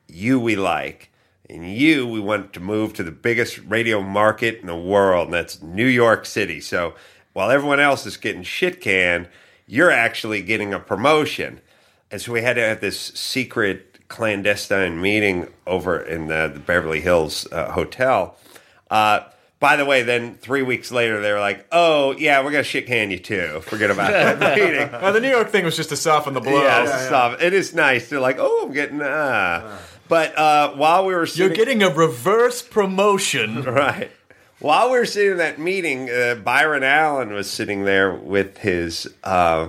you 0.08 0.40
we 0.40 0.56
like. 0.56 1.10
And 1.48 1.74
you, 1.74 2.06
we 2.06 2.20
want 2.20 2.52
to 2.52 2.60
move 2.60 2.92
to 2.94 3.02
the 3.02 3.10
biggest 3.10 3.58
radio 3.58 4.00
market 4.00 4.60
in 4.60 4.68
the 4.68 4.76
world, 4.76 5.26
and 5.26 5.34
that's 5.34 5.60
New 5.60 5.86
York 5.86 6.24
City. 6.24 6.60
So 6.60 6.94
while 7.32 7.50
everyone 7.50 7.80
else 7.80 8.06
is 8.06 8.16
getting 8.16 8.44
shit 8.44 8.80
canned, 8.80 9.28
you're 9.66 9.90
actually 9.90 10.42
getting 10.42 10.72
a 10.72 10.78
promotion. 10.78 11.60
And 12.10 12.20
so 12.20 12.32
we 12.32 12.42
had 12.42 12.54
to 12.56 12.62
have 12.62 12.80
this 12.80 12.98
secret 12.98 14.08
clandestine 14.08 15.00
meeting 15.00 15.46
over 15.66 16.00
in 16.00 16.26
the, 16.26 16.50
the 16.52 16.60
Beverly 16.60 17.00
Hills 17.00 17.46
uh, 17.52 17.70
Hotel. 17.72 18.36
Uh, 18.90 19.20
by 19.60 19.76
the 19.76 19.84
way, 19.84 20.02
then 20.02 20.34
three 20.36 20.62
weeks 20.62 20.90
later, 20.90 21.20
they 21.20 21.32
were 21.32 21.38
like, 21.38 21.66
"Oh 21.70 22.12
yeah, 22.12 22.42
we're 22.42 22.50
gonna 22.50 22.64
shit 22.64 22.86
can 22.86 23.10
you 23.10 23.18
too. 23.18 23.60
Forget 23.60 23.90
about 23.90 24.10
that 24.10 24.56
meeting." 24.58 24.90
Now, 24.90 25.12
the 25.12 25.20
New 25.20 25.28
York 25.28 25.50
thing 25.50 25.66
was 25.66 25.76
just 25.76 25.90
to 25.90 25.96
soften 25.96 26.32
the 26.32 26.40
blow. 26.40 26.62
Yeah, 26.62 26.82
it's 26.84 27.06
stuff. 27.06 27.40
It 27.42 27.52
is 27.52 27.74
nice. 27.74 28.08
They're 28.08 28.20
like, 28.20 28.36
"Oh, 28.38 28.64
I'm 28.66 28.72
getting 28.72 29.00
ah." 29.02 29.78
But 30.08 30.36
uh, 30.36 30.72
while 30.72 31.06
we 31.06 31.14
were 31.14 31.24
You're 31.26 31.50
getting 31.50 31.84
a 31.84 31.90
reverse 31.90 32.62
promotion. 32.62 33.62
right. 33.64 34.10
While 34.58 34.90
we 34.90 34.98
were 34.98 35.06
sitting 35.06 35.32
in 35.32 35.38
that 35.38 35.60
meeting, 35.60 36.10
uh, 36.10 36.34
Byron 36.34 36.82
Allen 36.82 37.32
was 37.32 37.48
sitting 37.48 37.84
there 37.84 38.12
with 38.12 38.58
his 38.58 39.06
uh, 39.22 39.68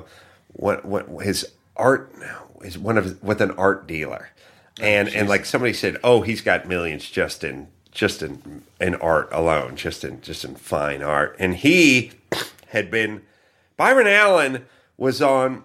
what 0.54 0.84
what 0.84 1.08
his 1.24 1.46
art 1.82 2.18
now. 2.20 2.48
Is 2.64 2.78
one 2.78 2.98
of 2.98 3.22
with 3.24 3.42
an 3.42 3.52
art 3.52 3.88
dealer, 3.88 4.30
oh, 4.80 4.84
and 4.84 5.10
and 5.10 5.28
like 5.28 5.46
somebody 5.46 5.74
said, 5.74 5.98
oh, 6.04 6.22
he's 6.22 6.42
got 6.42 6.68
millions 6.68 7.10
just 7.10 7.44
in 7.44 7.70
just 7.92 8.22
in 8.22 8.64
in 8.80 8.96
art 8.96 9.30
alone, 9.32 9.76
just 9.76 10.04
in 10.04 10.22
just 10.22 10.46
in 10.46 10.56
fine 10.56 11.02
art, 11.02 11.36
and 11.40 11.56
he 11.56 12.12
had 12.68 12.92
been 12.92 13.24
Byron 13.78 14.06
Allen 14.08 14.66
was 14.96 15.24
on 15.24 15.64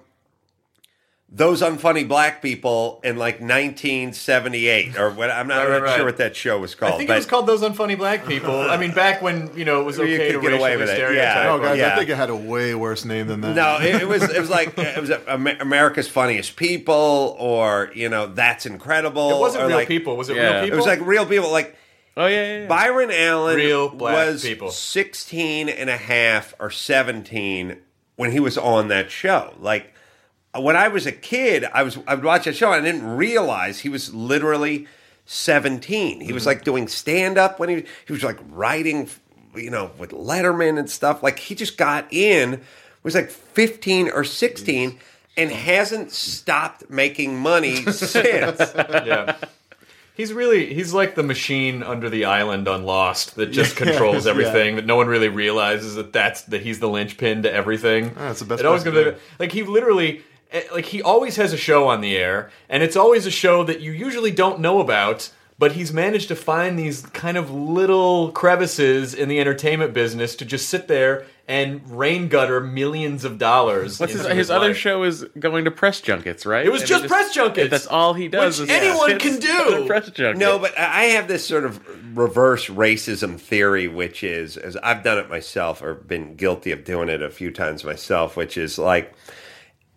those 1.29 1.61
unfunny 1.61 2.07
black 2.07 2.41
people 2.41 3.01
in 3.03 3.17
like 3.17 3.41
1978 3.41 4.97
or 4.99 5.11
what 5.11 5.31
I'm 5.31 5.49
not, 5.49 5.57
Right, 5.59 5.63
right, 5.69 5.77
I'm 5.77 5.81
not 5.83 5.87
right. 5.89 5.97
sure 5.97 6.05
what 6.07 6.17
that 6.19 6.37
show 6.37 6.59
was 6.59 6.75
called. 6.75 6.95
I 6.95 6.97
think 6.99 7.09
but- 7.09 7.15
it 7.15 7.17
was 7.19 7.27
called 7.27 7.47
Those 7.47 7.63
Unfunny 7.63 7.99
Black 7.99 8.27
People. 8.27 8.61
I 8.61 8.77
mean, 8.77 8.93
back 8.93 9.23
when 9.23 9.51
you 9.57 9.65
know 9.65 9.81
it 9.81 9.85
was 9.85 9.99
You 9.99 10.05
okay 10.05 10.33
could 10.33 10.41
to 10.41 10.41
get 10.51 10.53
away 10.59 10.77
with 10.77 10.89
it, 10.89 11.15
yeah. 11.15 11.51
Oh, 11.53 11.59
guys, 11.59 11.79
Yeah. 11.79 11.93
I 11.95 11.97
think 11.97 12.11
it 12.11 12.17
had 12.17 12.31
a 12.31 12.37
way 12.37 12.75
worse 12.75 13.05
name 13.05 13.27
than 13.27 13.41
that. 13.41 13.55
No, 13.57 13.79
it, 13.81 14.03
it 14.03 14.09
was 14.09 14.23
it 14.23 14.39
was 14.41 14.51
like 14.51 14.75
it 14.79 15.01
was 15.01 15.11
America's 15.27 16.09
Funniest 16.09 16.57
People, 16.57 17.37
or 17.39 17.91
you 17.95 18.09
know 18.09 18.27
that's 18.27 18.65
incredible. 18.67 19.31
It 19.37 19.41
wasn't 19.41 19.65
or 19.65 19.69
real 19.69 19.77
like- 19.79 19.89
people. 19.89 20.17
Was 20.17 20.29
it 20.29 20.37
Yeah. 20.37 20.43
real 20.43 20.53
It 20.53 20.63
people? 20.65 20.75
It 20.75 20.77
was 20.77 20.87
like 20.87 21.01
real 21.01 21.27
people. 21.27 21.51
Like 21.51 21.77
Oh 22.19 22.27
yeah, 22.27 22.45
yeah, 22.47 22.61
yeah. 22.63 22.67
Byron 22.69 23.11
Allen 23.13 23.57
Real 23.57 23.89
black 23.91 24.15
was 24.29 24.43
people. 24.43 24.71
16 24.71 25.69
and 25.69 25.91
a 25.91 25.99
half 25.99 26.55
or 26.59 26.71
17 26.71 27.77
when 28.15 28.33
he 28.33 28.41
was 28.41 28.57
on 28.57 28.89
that 28.89 29.11
show. 29.11 29.53
Like 29.61 29.93
when 30.61 30.77
I 30.77 30.89
was 30.89 31.07
a 31.07 31.13
kid, 31.13 31.65
I 31.65 31.83
was 31.83 31.99
I 32.07 32.15
would 32.15 32.25
watch 32.25 32.45
that 32.45 32.57
show 32.57 32.73
and 32.73 32.87
I 32.87 32.91
didn't 32.93 33.17
realize 33.17 33.81
he 33.81 33.89
was 33.89 34.15
literally 34.15 34.87
17. 35.27 36.21
He 36.21 36.33
was 36.33 36.43
Mm-hmm. 36.43 36.49
like 36.49 36.65
doing 36.65 36.89
stand 36.89 37.39
up 37.39 37.59
when 37.59 37.69
he 37.69 37.85
he 38.07 38.13
was 38.13 38.23
like 38.23 38.39
writing 38.51 39.09
you 39.55 39.71
know 39.71 39.91
with 39.99 40.11
Letterman 40.11 40.79
and 40.79 40.89
stuff. 40.91 41.23
Like 41.23 41.39
he 41.39 41.55
just 41.55 41.77
got 41.77 42.07
in 42.13 42.61
was 43.03 43.15
like 43.15 43.31
15 43.31 44.11
or 44.11 44.25
16 44.25 44.99
and 45.37 45.51
hasn't 45.51 46.11
stopped 46.13 46.89
making 46.91 47.39
money 47.39 47.77
since. 47.93 48.25
yeah. 48.75 49.37
He's 50.15 50.33
really 50.33 50.73
he's 50.73 50.95
like 50.95 51.15
the 51.15 51.23
machine 51.23 51.83
under 51.83 52.09
the 52.09 52.25
island 52.25 52.69
on 52.69 52.85
Lost 52.85 53.35
that 53.37 53.47
just 53.53 53.77
controls 53.83 54.25
Yeah. 54.25 54.31
everything 54.31 54.77
that 54.77 54.87
no 54.87 54.97
one 54.97 55.09
really 55.09 55.29
realizes 55.29 55.97
that 55.97 56.13
that's 56.13 56.43
that 56.43 56.63
he's 56.63 56.81
the 56.81 56.89
linchpin 56.89 57.43
to 57.43 57.53
everything. 57.53 58.13
Ah, 58.17 58.29
that's 58.29 58.39
the 58.41 58.47
best 58.47 58.61
It 58.61 58.67
always 58.67 58.83
place 58.83 58.95
gonna 58.95 59.11
be 59.11 59.17
be. 59.17 59.23
like 59.41 59.53
he 59.53 59.63
literally 59.63 60.23
Eh, 60.53 60.63
like 60.73 60.87
he 60.87 61.03
always 61.03 61.37
has 61.37 61.53
a 61.53 61.57
show 61.57 61.89
on 61.89 62.01
the 62.01 62.17
air 62.17 62.51
and 62.69 62.83
it's 62.83 62.97
always 62.97 63.27
a 63.27 63.31
show 63.31 63.65
that 63.65 63.81
you 63.81 63.93
usually 63.93 64.31
don't 64.31 64.61
know 64.61 64.81
about. 64.81 65.31
But 65.59 65.73
he's 65.73 65.91
managed 65.91 66.29
to 66.29 66.37
find 66.37 66.79
these 66.79 67.01
kind 67.01 67.39
of 67.39 67.51
little 67.51 68.31
crevices 68.33 69.15
in 69.15 69.31
the 69.31 69.41
entertainment 69.41 69.95
business 69.95 70.37
to 70.37 70.45
just 70.45 70.69
sit 70.69 70.87
there 70.87 71.25
and 71.49 71.81
rain 71.99 72.29
gutter 72.29 72.61
millions 72.61 73.25
of 73.25 73.39
dollars. 73.39 73.99
What's 73.99 74.13
his, 74.13 74.25
into 74.27 74.35
his 74.35 74.51
other 74.51 74.75
show 74.75 75.03
is 75.05 75.25
going 75.39 75.65
to 75.65 75.71
press 75.71 76.03
junkets, 76.03 76.45
right? 76.45 76.67
It 76.67 76.71
was 76.71 76.83
And 76.83 76.89
just 76.91 77.07
press 77.07 77.33
junkets, 77.33 77.71
That's 77.71 77.87
all 77.87 78.13
he 78.13 78.29
does. 78.29 78.61
which 78.61 78.69
is 78.69 78.75
anyone 78.77 79.19
can 79.19 79.39
do. 79.41 79.87
Press 79.87 80.11
junkets. 80.11 80.39
No, 80.39 80.59
but 80.59 80.77
I 80.79 81.05
have 81.05 81.27
this 81.27 81.47
sort 81.47 81.65
of 81.65 81.81
reverse 82.15 82.67
racism 82.67 83.41
theory, 83.41 83.89
which 83.89 84.23
is, 84.23 84.59
as 84.59 84.77
I've 84.77 85.03
done 85.03 85.17
it 85.17 85.31
myself 85.31 85.81
or 85.81 85.95
been 85.95 86.35
guilty 86.37 86.71
of 86.71 86.85
doing 86.85 87.09
it 87.09 87.23
a 87.23 87.31
few 87.31 87.51
times 87.51 87.83
myself, 87.83 88.37
which 88.37 88.59
is 88.59 88.79
like 88.79 89.15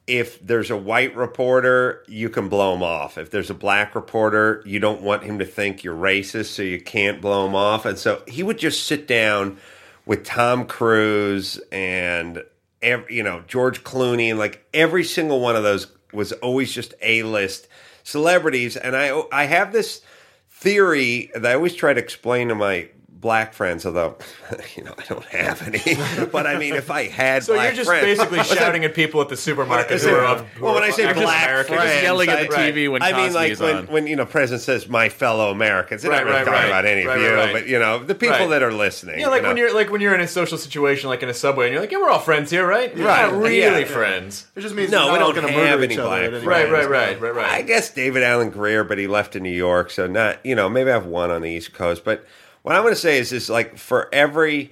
if 0.10 0.46
there's 0.46 0.72
a 0.72 0.76
white 0.76 1.16
reporter, 1.16 2.04
you 2.08 2.30
can 2.30 2.50
blow 2.50 2.74
him 2.74 2.82
off. 2.82 3.18
If 3.18 3.30
there's 3.30 3.52
a 3.52 3.54
black 3.54 3.94
reporter, 3.94 4.64
you 4.66 4.80
don't 4.80 5.04
want 5.04 5.24
him 5.24 5.38
to 5.38 5.46
think 5.46 5.84
you're 5.84 5.96
racist, 5.96 6.48
so 6.48 6.64
you 6.64 6.82
can't 6.82 7.22
blow 7.22 7.46
him 7.46 7.54
off. 7.54 7.86
And 7.86 7.98
so 7.98 8.24
he 8.28 8.42
would 8.42 8.58
just 8.58 8.88
sit 8.88 9.08
down 9.08 9.60
with 10.08 10.26
Tom 10.26 10.66
Cruise 10.66 11.62
and 11.72 12.44
ev 12.82 13.10
you 13.12 13.22
know 13.22 13.44
George 13.48 13.84
Clooney, 13.84 14.32
and 14.32 14.40
like 14.40 14.66
every 14.74 15.04
single 15.04 15.40
one 15.42 15.56
of 15.56 15.62
those 15.62 15.86
was 16.12 16.32
always 16.34 16.74
just 16.74 16.96
a 17.04 17.22
list 17.22 17.68
celebrities. 18.04 18.76
And 18.76 18.96
I 18.96 19.22
I 19.32 19.46
have 19.46 19.72
this 19.72 20.02
theory 20.50 21.30
that 21.36 21.46
I 21.46 21.54
always 21.54 21.76
try 21.76 21.94
to 21.94 22.02
explain 22.02 22.48
to 22.48 22.56
my 22.56 22.90
black 23.20 23.54
friends, 23.54 23.86
although 23.86 24.18
you 24.76 24.84
know 24.84 24.94
I 24.98 25.04
don't 25.06 25.26
have 25.26 25.62
any. 25.68 25.82
but 26.32 26.48
I 26.48 26.58
mean, 26.58 26.74
if 26.76 26.90
I 26.90 27.08
had, 27.08 27.44
So 27.44 27.54
black 27.54 27.66
you're 27.68 27.76
just 27.76 27.90
friends, 27.90 28.06
basically 28.06 28.44
shouting 28.58 28.86
at 28.86 28.94
people 28.96 29.20
at 29.22 29.30
the 29.30 29.36
supermarket 29.38 30.02
who 30.02 30.10
are 30.16 30.24
of, 30.26 30.48
who 30.50 30.64
well, 30.66 30.74
when 30.76 30.84
I 30.84 30.92
say 30.92 31.12
black 31.14 31.46
American. 31.48 31.76
friends, 31.76 31.92
Just 31.92 32.04
yelling 32.04 32.30
at 32.30 32.50
the 32.50 32.56
I- 32.56 32.72
TV 32.72 32.90
when 32.92 33.02
I 33.02 33.12
mean, 33.14 33.34
like 33.34 33.60
when, 33.60 33.76
on. 33.76 33.88
when 33.88 34.08
you 34.08 34.16
know 34.16 34.26
President 34.26 34.62
says 34.62 34.88
"my 34.88 35.10
fellow 35.10 35.52
Americans," 35.52 36.02
they're 36.02 36.12
Right, 36.12 36.18
not 36.20 36.26
really 36.26 36.38
right, 36.38 36.46
talking 36.46 36.60
right. 36.62 36.68
about 36.68 36.86
any 36.86 37.06
Right, 37.06 37.18
of 37.18 37.24
you, 37.24 37.30
right, 37.30 37.36
right. 37.46 37.54
but 37.54 37.68
you 37.68 37.78
know 37.80 38.00
the 38.04 38.16
people 38.16 38.38
Right. 38.38 38.50
that 38.52 38.64
are 38.64 38.72
listening. 38.74 39.20
Yeah, 39.20 39.28
like 39.28 39.42
you 39.42 39.48
when 39.50 39.58
you're 39.58 39.74
like 39.74 39.92
when 39.92 40.02
you're 40.02 40.16
in 40.16 40.22
a 40.22 40.28
social 40.28 40.58
situation, 40.58 41.10
like 41.10 41.22
in 41.24 41.30
a 41.30 41.34
subway, 41.34 41.66
and 41.66 41.74
you're 41.74 41.82
like, 41.82 41.92
"Yeah, 41.92 41.98
we're 42.00 42.10
all 42.10 42.20
friends 42.20 42.50
here, 42.52 42.66
right? 42.66 42.96
We're 42.96 43.06
Right. 43.06 43.32
not 43.32 43.40
really 43.42 43.58
Yeah. 43.82 43.84
friends." 43.86 44.48
It 44.56 44.62
just 44.62 44.76
means 44.76 44.92
No, 44.92 45.08
no, 45.08 45.14
we 45.14 45.20
don't 45.20 45.36
going 45.36 45.48
to 45.48 45.52
have 45.54 45.62
murder 45.80 45.84
any 45.84 45.94
each 45.94 46.00
black 46.00 46.24
at 46.24 46.34
any 46.36 46.46
Right, 46.46 46.72
right, 46.72 46.90
right, 46.90 47.20
right, 47.20 47.36
right. 47.36 47.52
I 47.52 47.62
guess 47.64 47.90
David 47.92 48.24
Alan 48.24 48.50
Grier, 48.50 48.84
but 48.84 48.98
he 48.98 49.08
left 49.08 49.36
in 49.36 49.44
New 49.44 49.50
York, 49.50 49.92
so 49.92 50.08
not 50.08 50.44
you 50.46 50.56
know 50.56 50.70
maybe 50.70 50.90
I 50.90 50.94
have 50.94 51.06
one 51.06 51.32
on 51.32 51.42
the 51.42 51.50
East 51.50 51.74
Coast. 51.74 52.04
But 52.06 52.26
what 52.62 52.76
I'm 52.76 52.82
going 52.84 52.94
to 52.94 53.00
say 53.00 53.20
is 53.20 53.30
this: 53.30 53.50
like 53.50 53.78
for 53.78 54.10
every 54.14 54.72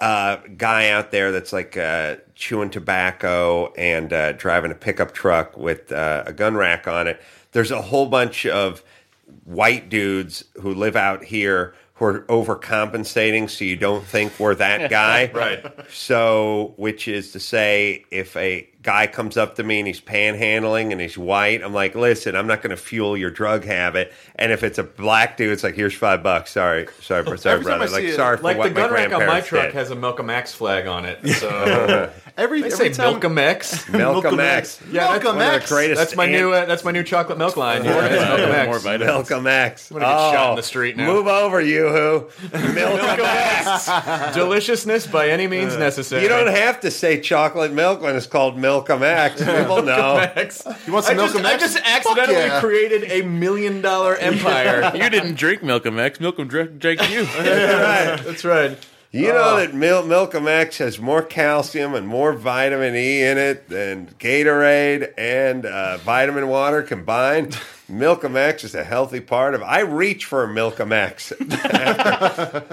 uh, 0.00 0.36
guy 0.56 0.90
out 0.90 1.10
there 1.10 1.32
that's 1.32 1.52
like 1.52 1.76
uh, 1.76 2.16
chewing 2.34 2.70
tobacco 2.70 3.72
and 3.74 4.12
uh, 4.12 4.32
driving 4.32 4.70
a 4.70 4.74
pickup 4.74 5.12
truck 5.12 5.56
with 5.56 5.90
uh, 5.92 6.24
a 6.26 6.32
gun 6.32 6.56
rack 6.56 6.86
on 6.86 7.06
it, 7.06 7.20
there's 7.52 7.70
a 7.70 7.82
whole 7.82 8.06
bunch 8.06 8.46
of 8.46 8.82
white 9.44 9.88
dudes 9.88 10.44
who 10.60 10.72
live 10.74 10.96
out 10.96 11.24
here 11.24 11.74
who 11.94 12.04
are 12.04 12.20
overcompensating, 12.22 13.50
so 13.50 13.64
you 13.64 13.76
don't 13.76 14.04
think 14.04 14.38
we're 14.38 14.54
that 14.54 14.88
guy. 14.90 15.30
Right. 15.34 15.64
So, 15.90 16.74
which 16.76 17.08
is 17.08 17.32
to 17.32 17.40
say, 17.40 18.04
if 18.12 18.36
a 18.36 18.68
guy 18.88 19.06
comes 19.06 19.36
up 19.36 19.56
to 19.56 19.62
me 19.62 19.80
and 19.80 19.86
he's 19.86 20.00
panhandling 20.00 20.92
and 20.92 21.00
he's 21.00 21.18
white, 21.18 21.62
I'm 21.62 21.74
like, 21.74 21.94
listen, 21.94 22.34
I'm 22.34 22.46
not 22.46 22.62
going 22.62 22.70
to 22.70 22.76
fuel 22.78 23.18
your 23.18 23.28
drug 23.30 23.64
habit. 23.66 24.14
And 24.36 24.50
if 24.50 24.62
it's 24.62 24.78
a 24.78 24.82
black 24.82 25.36
dude, 25.36 25.52
it's 25.52 25.62
like, 25.62 25.74
here's 25.74 25.92
five 25.92 26.22
bucks. 26.22 26.52
Sorry, 26.52 26.88
sorry, 27.02 27.22
bro- 27.22 27.36
sorry, 27.36 27.56
Every 27.58 27.66
time 27.70 27.78
brother. 27.80 27.84
I 27.96 27.98
see 27.98 28.04
Like, 28.06 28.12
it- 28.14 28.16
sorry 28.16 28.36
for 28.38 28.42
Like 28.44 28.56
what 28.56 28.68
the 28.70 28.74
gun 28.74 28.90
my 28.90 28.96
rack 28.96 29.12
on 29.12 29.26
my 29.26 29.40
truck 29.42 29.64
did. 29.66 29.74
has 29.74 29.90
a 29.90 29.94
Malcolm 29.94 30.30
X 30.30 30.54
flag 30.54 30.86
on 30.86 31.04
it, 31.04 31.18
so 31.36 32.10
Every, 32.38 32.62
I 32.62 32.66
every 32.66 32.70
say 32.70 32.90
time, 32.92 33.10
Malcolm 33.12 33.36
X. 33.36 33.88
Malcolm 33.90 34.40
X. 34.40 34.80
Yeah, 34.90 35.00
that's 35.12 35.24
Malcolm 35.24 35.36
one 35.38 35.54
of 35.54 35.68
the 35.68 35.84
X. 35.90 35.98
That's 35.98 36.16
my 36.16 36.24
ant- 36.24 36.32
new. 36.32 36.52
Uh, 36.52 36.64
that's 36.64 36.84
my 36.84 36.92
new 36.92 37.02
chocolate 37.02 37.36
milk 37.36 37.56
line. 37.58 37.82
Here, 37.82 37.92
it's 37.92 38.12
Malcolm 38.12 38.52
X. 38.52 38.66
More 38.68 38.78
vitamins. 38.78 39.28
Malcolm 39.28 39.46
X. 39.48 39.88
gonna 39.90 40.00
get 40.04 40.08
shot 40.08 40.50
in 40.50 40.56
the 40.56 40.62
street 40.62 40.96
now. 40.96 41.06
Move 41.06 41.26
over, 41.26 41.60
you 41.60 41.88
who. 41.88 42.28
Malcolm 42.52 43.26
X. 43.26 44.34
Deliciousness 44.36 45.06
by 45.08 45.28
any 45.30 45.46
means 45.46 45.76
necessary. 45.76 46.22
You 46.22 46.28
don't 46.28 46.46
have 46.54 46.80
to 46.80 46.90
say 46.90 47.20
chocolate 47.20 47.72
milk 47.72 48.00
when 48.00 48.14
it's 48.16 48.26
called 48.26 48.56
Malcolm 48.78 49.02
X. 49.02 49.36
People 49.44 49.82
know. 49.82 50.16
X. 50.36 50.66
You 50.86 50.92
want 50.92 51.04
some 51.06 51.18
I 51.18 51.22
just, 51.22 51.34
Malcolm 51.34 51.46
I 51.46 51.52
X? 51.54 51.62
just 51.62 51.78
Fuck 51.78 51.86
accidentally 51.86 52.34
yeah. 52.46 52.60
created 52.60 53.10
a 53.10 53.22
million 53.26 53.80
dollar 53.80 54.16
empire. 54.20 54.90
You 54.98 55.10
didn't 55.10 55.34
drink 55.34 55.62
Malcolm 55.62 55.98
X. 55.98 56.20
Malcolm 56.20 56.48
drank 56.48 56.78
drank 56.78 57.10
you. 57.10 57.24
That's 57.24 58.44
right. 58.44 58.78
You 59.10 59.28
know 59.32 59.56
that 59.56 59.74
Mil- 59.74 60.02
Milkum 60.02 60.46
X 60.46 60.78
has 60.78 60.98
more 60.98 61.22
calcium 61.22 61.94
and 61.94 62.06
more 62.06 62.32
vitamin 62.34 62.94
E 62.94 63.22
in 63.22 63.38
it 63.38 63.68
than 63.68 64.08
Gatorade 64.18 65.12
and 65.16 65.64
uh, 65.64 65.96
vitamin 65.98 66.48
water 66.48 66.82
combined. 66.82 67.58
Milkum 67.88 68.36
X 68.36 68.64
is 68.64 68.74
a 68.74 68.84
healthy 68.84 69.20
part 69.20 69.54
of. 69.54 69.62
I 69.62 69.80
reach 69.80 70.26
for 70.26 70.44
a 70.44 70.48
Milkum 70.48 70.92
X 70.92 71.32
after, 71.64 72.64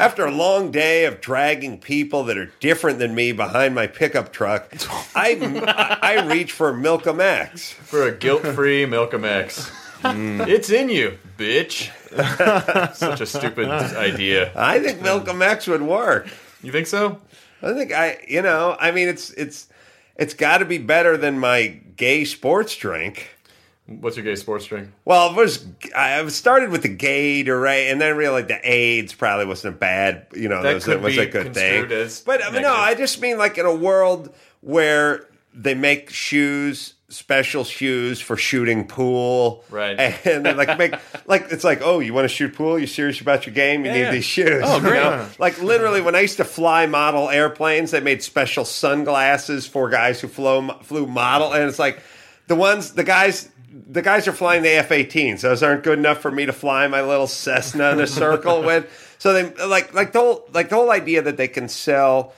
after 0.00 0.24
a 0.24 0.30
long 0.30 0.70
day 0.70 1.06
of 1.06 1.20
dragging 1.20 1.78
people 1.78 2.22
that 2.24 2.38
are 2.38 2.52
different 2.60 3.00
than 3.00 3.16
me 3.16 3.32
behind 3.32 3.74
my 3.74 3.88
pickup 3.88 4.32
truck. 4.32 4.72
I 5.16 5.98
I, 6.00 6.18
I 6.18 6.26
reach 6.26 6.52
for 6.52 6.68
a 6.68 6.72
Milkum 6.72 7.20
X. 7.20 7.72
For 7.72 8.06
a 8.06 8.12
guilt-free 8.12 8.86
Malcolm 8.86 9.24
X. 9.24 9.72
Mm. 10.02 10.46
It's 10.46 10.70
in 10.70 10.88
you, 10.88 11.18
bitch. 11.36 11.90
Such 12.94 13.20
a 13.20 13.26
stupid 13.26 13.68
idea. 13.68 14.52
I 14.54 14.78
think 14.78 15.00
Milkum 15.00 15.42
X 15.42 15.66
would 15.66 15.82
work. 15.82 16.28
You 16.62 16.70
think 16.70 16.86
so? 16.86 17.20
I 17.60 17.72
think 17.72 17.92
I, 17.92 18.24
you 18.28 18.42
know, 18.42 18.76
I 18.78 18.92
mean, 18.92 19.08
it's 19.08 19.30
it's 19.30 19.68
it's 20.14 20.34
got 20.34 20.58
to 20.58 20.64
be 20.64 20.78
better 20.78 21.16
than 21.16 21.38
my 21.38 21.80
gay 21.96 22.24
sports 22.24 22.76
drink. 22.76 23.30
What's 23.86 24.16
your 24.16 24.24
gay 24.24 24.34
sports 24.34 24.64
drink? 24.64 24.88
Well, 25.04 25.30
it 25.30 25.36
was 25.36 25.64
I 25.94 26.26
started 26.28 26.70
with 26.70 26.82
the 26.82 26.96
Gatorade, 26.96 27.90
and 27.92 28.00
then 28.00 28.08
I 28.08 28.16
realized 28.16 28.48
the 28.48 28.60
AIDS 28.62 29.14
probably 29.14 29.46
wasn't 29.46 29.76
a 29.76 29.78
bad, 29.78 30.26
you 30.34 30.48
know, 30.48 30.62
That 30.62 30.74
was, 30.74 30.84
could 30.84 31.02
was 31.02 31.16
a 31.16 31.26
good 31.26 31.54
thing. 31.54 31.86
But 32.24 32.44
I 32.44 32.50
mean, 32.50 32.62
no. 32.62 32.74
I 32.74 32.94
just 32.94 33.20
mean 33.20 33.38
like 33.38 33.58
in 33.58 33.66
a 33.66 33.74
world 33.74 34.34
where 34.60 35.28
they 35.54 35.74
make 35.74 36.10
shoes, 36.10 36.94
special 37.08 37.62
shoes 37.62 38.20
for 38.20 38.36
shooting 38.36 38.88
pool, 38.88 39.64
Right. 39.70 39.98
And 40.26 40.44
they 40.44 40.52
like 40.52 40.76
make 40.78 40.94
like 41.28 41.46
it's 41.52 41.62
like, 41.62 41.80
oh, 41.80 42.00
you 42.00 42.12
want 42.12 42.24
to 42.24 42.34
shoot 42.34 42.54
pool? 42.54 42.80
You 42.80 42.88
serious 42.88 43.20
about 43.20 43.46
your 43.46 43.54
game? 43.54 43.84
You 43.84 43.92
need 43.92 44.00
yeah. 44.00 44.10
these 44.10 44.24
shoes. 44.24 44.62
Oh, 44.64 44.80
great. 44.80 44.96
You 44.96 45.04
know? 45.04 45.28
Like 45.38 45.62
literally, 45.62 46.00
when 46.00 46.16
I 46.16 46.20
used 46.20 46.38
to 46.38 46.44
fly 46.44 46.86
model 46.86 47.30
airplanes, 47.30 47.92
they 47.92 48.00
made 48.00 48.20
special 48.22 48.64
sunglasses 48.64 49.64
for 49.64 49.88
guys 49.88 50.20
who 50.20 50.26
flew 50.26 50.70
flew 50.82 51.06
model, 51.06 51.52
and 51.52 51.68
it's 51.68 51.78
like 51.78 52.00
the 52.48 52.56
ones 52.56 52.92
the 52.94 53.04
guys. 53.04 53.48
The 53.88 54.00
guys 54.02 54.26
are 54.26 54.32
flying 54.32 54.62
the 54.62 54.70
F-18s. 54.70 55.42
Those 55.42 55.62
aren't 55.62 55.82
good 55.82 55.98
enough 55.98 56.18
for 56.22 56.30
me 56.30 56.46
to 56.46 56.52
fly 56.52 56.86
my 56.88 57.02
little 57.02 57.26
Cessna 57.26 57.90
in 57.92 58.00
a 58.00 58.06
circle 58.22 58.62
with. 58.62 58.86
So 59.18 59.32
they 59.32 59.66
like 59.66 59.92
like 59.92 60.12
the 60.12 60.20
whole 60.20 60.48
like 60.52 60.68
the 60.70 60.76
whole 60.76 60.90
idea 60.90 61.20
that 61.22 61.36
they 61.36 61.48
can 61.48 61.68
sell 61.68 62.32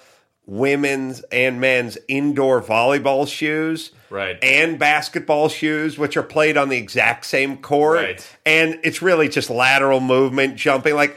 women's 0.47 1.21
and 1.31 1.61
men's 1.61 1.99
indoor 2.09 2.63
volleyball 2.63 3.29
shoes, 3.29 3.91
Right. 4.11 4.39
and 4.43 4.79
basketball 4.79 5.49
shoes, 5.51 5.99
which 5.99 6.17
are 6.17 6.23
played 6.23 6.57
on 6.57 6.71
the 6.71 6.79
exact 6.79 7.27
same 7.27 7.59
court, 7.59 7.99
Right. 7.99 8.37
and 8.47 8.79
it's 8.83 9.03
really 9.03 9.29
just 9.29 9.51
lateral 9.51 10.01
movement, 10.01 10.57
jumping 10.57 10.95
like. 10.95 11.17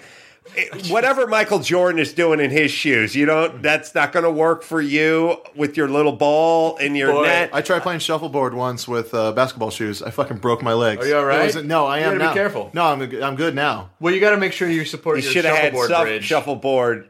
It- 0.56 0.88
Whatever 0.92 1.28
Michael 1.28 1.60
Jordan 1.60 2.00
is 2.00 2.14
doing 2.14 2.40
in 2.40 2.50
his 2.52 2.72
shoes, 2.72 3.16
you 3.16 3.26
don't. 3.26 3.62
That's 3.62 3.94
not 3.96 4.12
going 4.12 4.24
to 4.26 4.32
work 4.32 4.64
for 4.64 4.82
you 4.82 5.38
with 5.56 5.78
your 5.78 5.88
little 5.88 6.12
ball 6.12 6.78
in 6.78 6.96
your 6.96 7.12
Boy, 7.14 7.24
net. 7.24 7.50
I 7.54 7.62
tried 7.62 7.82
playing 7.84 8.00
shuffleboard 8.00 8.54
once 8.54 8.88
with 8.88 9.14
uh, 9.14 9.32
basketball 9.32 9.72
shoes. 9.72 10.02
I 10.02 10.12
fucking 10.12 10.38
broke 10.38 10.62
my 10.62 10.74
legs. 10.74 11.06
Are 11.06 11.08
you 11.10 11.16
all 11.18 11.26
right? 11.26 11.54
Was- 11.54 11.64
no, 11.64 11.86
I 11.86 12.00
You 12.00 12.06
am 12.06 12.18
gotta 12.18 12.32
be 12.32 12.38
careful. 12.38 12.72
No, 12.74 12.84
I'm 12.86 13.02
I'm 13.24 13.36
good 13.36 13.56
now. 13.56 13.92
Well, 14.00 14.14
you 14.14 14.20
got 14.20 14.32
to 14.32 14.38
make 14.38 14.54
sure 14.54 14.68
you 14.70 14.86
support 14.86 15.18
you 15.18 15.24
your 15.24 15.32
should 15.32 15.46
have 15.46 15.56
had 15.58 15.74
shuffleboard 15.74 15.90
bridge. 16.08 16.24
shuffleboard. 16.26 17.10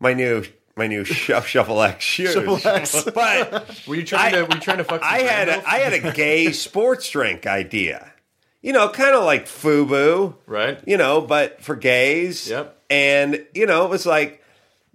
My 0.00 0.12
new 0.12 0.44
my 0.76 0.86
new 0.86 1.04
shuff, 1.04 1.46
shuffle 1.48 1.80
X 1.82 2.04
shoes. 2.04 2.32
Shuffle 2.34 2.60
X. 2.68 3.04
But 3.14 3.82
Were 3.88 3.94
you 3.94 4.04
trying 4.04 4.34
I- 4.34 4.36
to? 4.38 4.42
Were 4.44 4.54
you 4.54 4.60
trying 4.60 4.78
to 4.78 4.84
fuck? 4.84 5.02
I 5.02 5.20
had 5.20 5.46
grandmas? 5.48 5.66
a, 5.66 5.68
I 5.70 5.78
had 5.78 5.92
a 5.94 6.12
gay 6.12 6.52
sports 6.52 7.08
drink 7.10 7.46
idea. 7.46 8.12
You 8.62 8.72
know, 8.72 8.88
kind 8.88 9.14
of 9.14 9.22
like 9.24 9.46
FUBU, 9.46 10.34
Right. 10.46 10.78
You 10.86 10.96
know, 10.96 11.20
but 11.20 11.62
for 11.62 11.76
gays. 11.76 12.48
Yep. 12.50 12.75
And 12.90 13.44
you 13.54 13.66
know, 13.66 13.84
it 13.84 13.90
was 13.90 14.06
like 14.06 14.42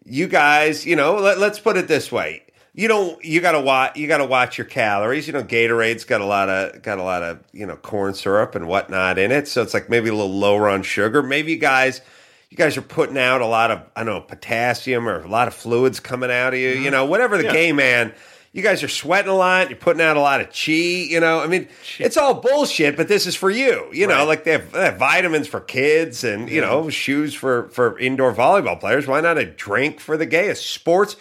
you 0.06 0.28
guys. 0.28 0.86
You 0.86 0.96
know, 0.96 1.16
let, 1.16 1.40
let's 1.40 1.60
put 1.60 1.78
it 1.78 1.88
this 1.88 2.12
way. 2.12 2.44
You 2.74 2.88
don't. 2.88 3.24
You 3.24 3.42
gotta 3.42 3.60
watch. 3.60 3.98
You 3.98 4.08
gotta 4.08 4.26
watch 4.26 4.58
your 4.58 4.66
calories. 4.66 5.28
You 5.28 5.34
know, 5.34 5.44
Gatorade's 5.44 6.06
got 6.06 6.22
a 6.22 6.26
lot 6.26 6.50
of 6.50 6.82
got 6.82 7.00
a 7.00 7.04
lot 7.04 7.22
of 7.24 7.40
you 7.52 7.66
know 7.66 7.76
corn 7.76 8.14
syrup 8.14 8.56
and 8.56 8.68
whatnot 8.68 9.18
in 9.18 9.32
it. 9.32 9.48
So 9.48 9.62
it's 9.62 9.74
like 9.74 9.90
maybe 9.90 10.10
a 10.10 10.14
little 10.14 10.34
lower 10.34 10.70
on 10.70 10.84
sugar. 10.84 11.22
Maybe 11.22 11.52
you 11.52 11.58
guys. 11.58 12.02
You 12.50 12.58
guys 12.58 12.76
are 12.76 12.82
putting 12.82 13.18
out 13.18 13.40
a 13.40 13.46
lot 13.46 13.72
of 13.72 13.82
I 13.96 14.04
don't 14.04 14.14
know 14.14 14.22
potassium 14.22 15.08
or 15.08 15.22
a 15.22 15.28
lot 15.28 15.48
of 15.48 15.54
fluids 15.54 16.02
coming 16.02 16.30
out 16.30 16.54
of 16.54 16.60
you. 16.60 16.70
You 16.72 16.76
mm-hmm. 16.76 16.92
know, 16.92 17.06
whatever 17.06 17.38
the 17.38 17.46
Yeah. 17.46 17.54
gay 17.54 17.72
man. 17.72 18.14
You 18.54 18.62
guys 18.62 18.84
are 18.84 18.90
sweating 18.90 19.32
a 19.32 19.36
lot. 19.36 19.70
You're 19.70 19.80
putting 19.80 20.02
out 20.02 20.18
a 20.18 20.20
lot 20.22 20.42
of 20.42 20.48
chi. 20.48 20.72
You 20.74 21.22
know, 21.22 21.40
I 21.40 21.48
mean, 21.48 21.70
it's 22.00 22.18
all 22.18 22.34
bullshit. 22.34 22.98
But 22.98 23.08
this 23.08 23.26
is 23.26 23.34
for 23.36 23.50
you. 23.50 23.88
You 23.94 24.08
know, 24.08 24.16
Right. 24.16 24.24
like 24.28 24.44
they 24.44 24.52
have, 24.52 24.72
they 24.74 24.84
have 24.84 24.98
vitamins 24.98 25.48
for 25.48 25.62
kids 25.62 26.24
and 26.26 26.50
you 26.50 26.60
know 26.60 26.90
shoes 26.90 27.34
for 27.34 27.70
for 27.70 27.98
indoor 27.98 28.34
volleyball 28.34 28.78
players. 28.80 29.08
Why 29.08 29.22
not 29.22 29.38
a 29.38 29.46
drink 29.46 30.00
for 30.02 30.18
the 30.18 30.26
gay? 30.26 30.50
A 30.50 30.56
sports. 30.56 31.16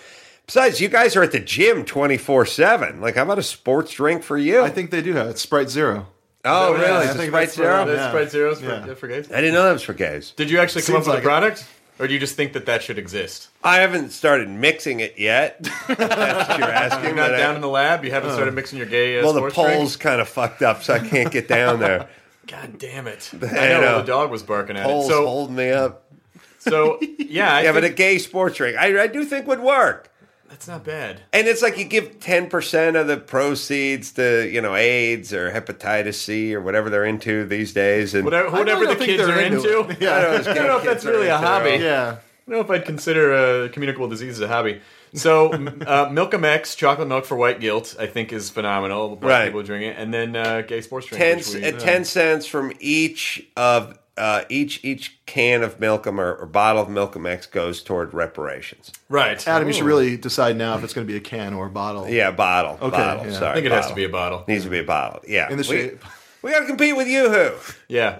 Besides, 0.47 0.81
you 0.81 0.89
guys 0.89 1.15
are 1.15 1.23
at 1.23 1.31
the 1.31 1.39
gym 1.39 1.85
twenty 1.85 2.17
four 2.17 2.45
seven. 2.47 3.01
Like, 3.01 3.15
how 3.15 3.23
about 3.23 3.39
a 3.39 3.43
sports 3.45 3.93
drink 3.93 4.25
for 4.25 4.37
you? 4.37 4.63
I 4.63 4.71
think 4.71 4.91
they 4.91 5.01
do 5.03 5.13
have 5.13 5.29
it. 5.29 5.39
Sprite 5.39 5.71
Zero. 5.71 6.09
Oh, 6.45 6.71
oh 6.71 6.73
that 6.73 6.81
what 6.81 6.81
it 6.81 6.83
really? 6.91 7.05
is? 7.05 7.05
Is 7.05 7.11
I 7.11 7.15
it 7.15 7.17
think 7.19 7.31
Sprite 7.31 7.47
that's 7.47 7.57
for 7.57 7.63
Zero? 7.63 7.95
Yeah. 7.95 8.09
Sprite 8.09 8.31
Zeros 8.31 8.61
for, 8.61 8.67
Yeah. 8.89 8.95
for 8.95 9.07
gays. 9.09 9.31
I 9.31 9.37
didn't 9.37 9.55
know 9.55 9.63
that 9.63 9.73
was 9.73 9.83
for 9.83 9.93
gays. 9.95 10.33
Did 10.35 10.51
you 10.51 10.59
actually 10.59 10.83
come 10.83 10.95
Seems 10.97 11.07
up 11.07 11.15
with 11.17 11.25
like 11.25 11.43
a 11.45 11.47
it. 11.47 11.65
Or 12.01 12.09
do 12.09 12.15
you 12.15 12.19
just 12.19 12.35
think 12.35 12.55
that 12.55 12.67
that 12.67 12.83
should 12.83 12.99
exist? 12.99 13.49
I 13.63 13.77
haven't 13.77 14.11
started 14.11 14.49
mixing 14.49 15.01
it 15.01 15.19
yet. 15.19 15.63
That's 15.89 16.49
what 16.49 16.59
you're 16.59 16.69
asking. 16.69 17.05
You're 17.05 17.15
not 17.15 17.29
but 17.29 17.35
I- 17.35 17.39
down 17.39 17.55
in 17.57 17.61
the 17.61 17.69
lab. 17.69 18.05
You 18.05 18.11
haven't 18.11 18.33
started 18.33 18.55
mixing 18.55 18.79
your 18.79 18.87
gay. 18.87 19.21
Uh, 19.21 19.23
well, 19.23 19.35
the 19.35 19.51
pole's 19.51 19.97
kind 19.97 20.21
of 20.21 20.29
fucked 20.29 20.63
up, 20.63 20.83
so 20.83 20.95
I 20.95 20.99
can't 20.99 21.31
get 21.31 21.47
down 21.47 21.79
there. 21.79 22.09
God 22.47 22.79
damn 22.79 23.07
it! 23.07 23.31
I 23.35 23.37
know, 23.69 23.81
know. 23.81 23.99
the 23.99 24.07
dog 24.07 24.31
was 24.31 24.43
barking 24.43 24.77
at 24.77 24.85
Pole's 24.85 25.05
it. 25.05 25.11
So, 25.11 25.27
holding 25.27 25.55
me 25.55 25.71
up. 25.71 26.11
so 26.59 26.99
yeah, 27.01 27.55
I 27.55 27.63
Yeah, 27.63 27.73
but 27.73 27.85
a 27.85 27.91
gay 27.91 28.19
sports 28.19 28.57
drink, 28.57 28.77
I, 28.77 29.03
I 29.03 29.07
do 29.07 29.25
think 29.25 29.47
would 29.47 29.61
work. 29.61 30.10
That's 30.51 30.69
not 30.69 30.85
bad. 30.85 31.23
And 31.33 31.47
it's 31.49 31.63
like 31.63 31.79
you 31.79 31.85
give 31.85 32.21
ten 32.21 32.51
percent 32.51 32.97
of 32.97 33.07
the 33.07 33.17
proceeds 33.17 34.13
to 34.13 34.49
you 34.51 34.61
know 34.61 34.75
AIDS 34.75 35.33
or 35.33 35.51
hepatitis 35.51 36.15
C 36.15 36.55
or 36.55 36.61
whatever 36.61 36.91
they're 36.91 37.05
into 37.07 37.47
these 37.47 37.73
days, 37.73 38.15
and 38.15 38.25
Whatever, 38.25 38.51
whatever 38.51 38.85
don't 38.85 38.99
the 38.99 39.07
kids 39.07 39.27
they're 39.27 39.41
into 39.41 39.59
into. 39.81 39.97
Yeah. 40.05 40.17
I 40.17 40.21
don't 40.21 40.45
know, 40.45 40.51
I 40.51 40.55
don't 40.55 40.67
know 40.67 40.79
if 40.79 40.85
that's 40.85 41.05
really 41.05 41.29
a 41.29 41.39
hobby. 41.39 41.71
Yeah. 41.83 42.17
I 42.47 42.51
don't 42.53 42.59
know 42.59 42.61
if 42.61 42.71
I'd 42.71 42.85
consider 42.85 43.33
uh, 43.33 43.69
communicable 43.73 44.09
disease 44.09 44.41
a 44.41 44.49
hobby. 44.49 44.81
So, 45.15 45.49
m- 45.53 45.83
uh, 45.87 46.07
Milkum 46.07 46.45
X, 46.45 46.75
chocolate 46.75 47.07
milk 47.07 47.25
for 47.25 47.37
white 47.37 47.61
guilt, 47.61 47.95
I 47.99 48.07
think 48.07 48.33
is 48.33 48.51
phenomenal. 48.51 49.15
Black 49.17 49.31
Right. 49.31 49.45
people 49.47 49.63
drink 49.63 49.85
it, 49.85 49.97
and 50.01 50.13
then 50.13 50.35
uh, 50.35 50.63
gay 50.63 50.81
sports 50.81 51.07
drink. 51.07 51.23
ten, 51.23 51.37
which 51.39 51.55
we- 51.55 51.65
uh, 51.65 51.79
10 51.79 52.05
cents 52.05 52.47
from 52.47 52.73
each 52.81 53.47
of 53.57 53.97
uh, 54.17 54.45
each 54.49 54.85
each 54.85 55.19
can 55.27 55.63
of 55.63 55.79
Milkum 55.79 56.19
or, 56.19 56.35
or 56.35 56.47
bottle 56.47 56.83
of 56.83 56.89
Milkum 56.89 57.29
X 57.29 57.47
goes 57.47 57.83
toward 57.83 58.13
reparations. 58.13 58.93
Right. 59.09 59.47
Adam, 59.47 59.69
you 59.69 59.75
should 59.75 59.85
really 59.85 60.17
decide 60.17 60.57
now 60.57 60.77
if 60.77 60.85
it's 60.85 60.93
going 60.93 61.07
to 61.07 61.13
be 61.13 61.17
a 61.17 61.21
can 61.21 61.55
or 61.55 61.67
a 61.67 61.71
bottle. 61.71 62.09
Yeah, 62.09 62.31
bottle. 62.31 62.79
Okay, 62.81 62.97
bottle. 62.97 63.27
yeah. 63.27 63.33
Sorry, 63.33 63.51
I 63.51 63.55
think 63.55 63.67
it 63.67 63.73
has 63.73 63.87
to 63.89 63.95
be 63.95 64.05
a 64.05 64.09
bottle. 64.09 64.45
Needs 64.47 64.65
to 64.65 64.71
be 64.71 64.79
a 64.79 64.85
bottle. 64.85 65.21
Yeah. 65.27 65.51
In 65.51 65.59
the 65.59 65.67
we, 65.69 65.99
we 66.43 66.51
got 66.53 66.61
to 66.61 66.67
compete 66.67 66.97
with 66.97 67.07
YooHoo. 67.07 67.77
Yeah. 67.89 68.19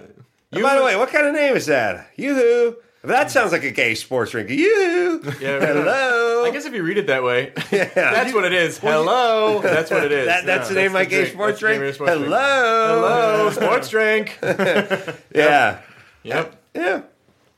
And 0.51 0.63
by 0.63 0.75
the 0.75 0.83
way, 0.83 0.95
what 0.95 1.09
kind 1.09 1.27
of 1.27 1.33
name 1.33 1.55
is 1.55 1.67
that? 1.67 2.15
YooHoo. 2.17 2.75
That 3.03 3.31
sounds 3.31 3.51
like 3.51 3.63
a 3.63 3.71
gay 3.71 3.95
sports 3.95 4.31
drink. 4.31 4.49
YooHoo. 4.49 5.39
Yeah, 5.41 5.59
Hello. 5.65 6.43
I 6.45 6.51
guess 6.51 6.65
if 6.65 6.73
you 6.73 6.83
read 6.83 6.97
it 6.99 7.07
that 7.07 7.23
way, 7.23 7.51
that's 7.71 8.31
what 8.33 8.45
it 8.45 8.53
is. 8.53 8.77
Hello. 8.77 9.59
That's 9.59 9.89
what 9.89 10.03
it 10.03 10.11
is. 10.11 10.27
That, 10.27 10.45
that's 10.45 10.69
Yeah, 10.69 10.73
the 10.75 10.79
name 10.81 10.87
of 10.87 10.93
my 10.93 11.05
gay 11.05 11.17
drink. 11.21 11.33
sports 11.33 11.59
That's 11.61 11.77
drink. 11.77 11.95
sports 11.95 12.11
drink. 12.13 12.25
Hello. 12.25 13.01
Hello. 13.01 13.49
Sports 13.51 13.89
drink. 13.89 14.37
Yeah. 15.33 15.81
Yep. 16.23 16.55
Yeah. 16.75 17.01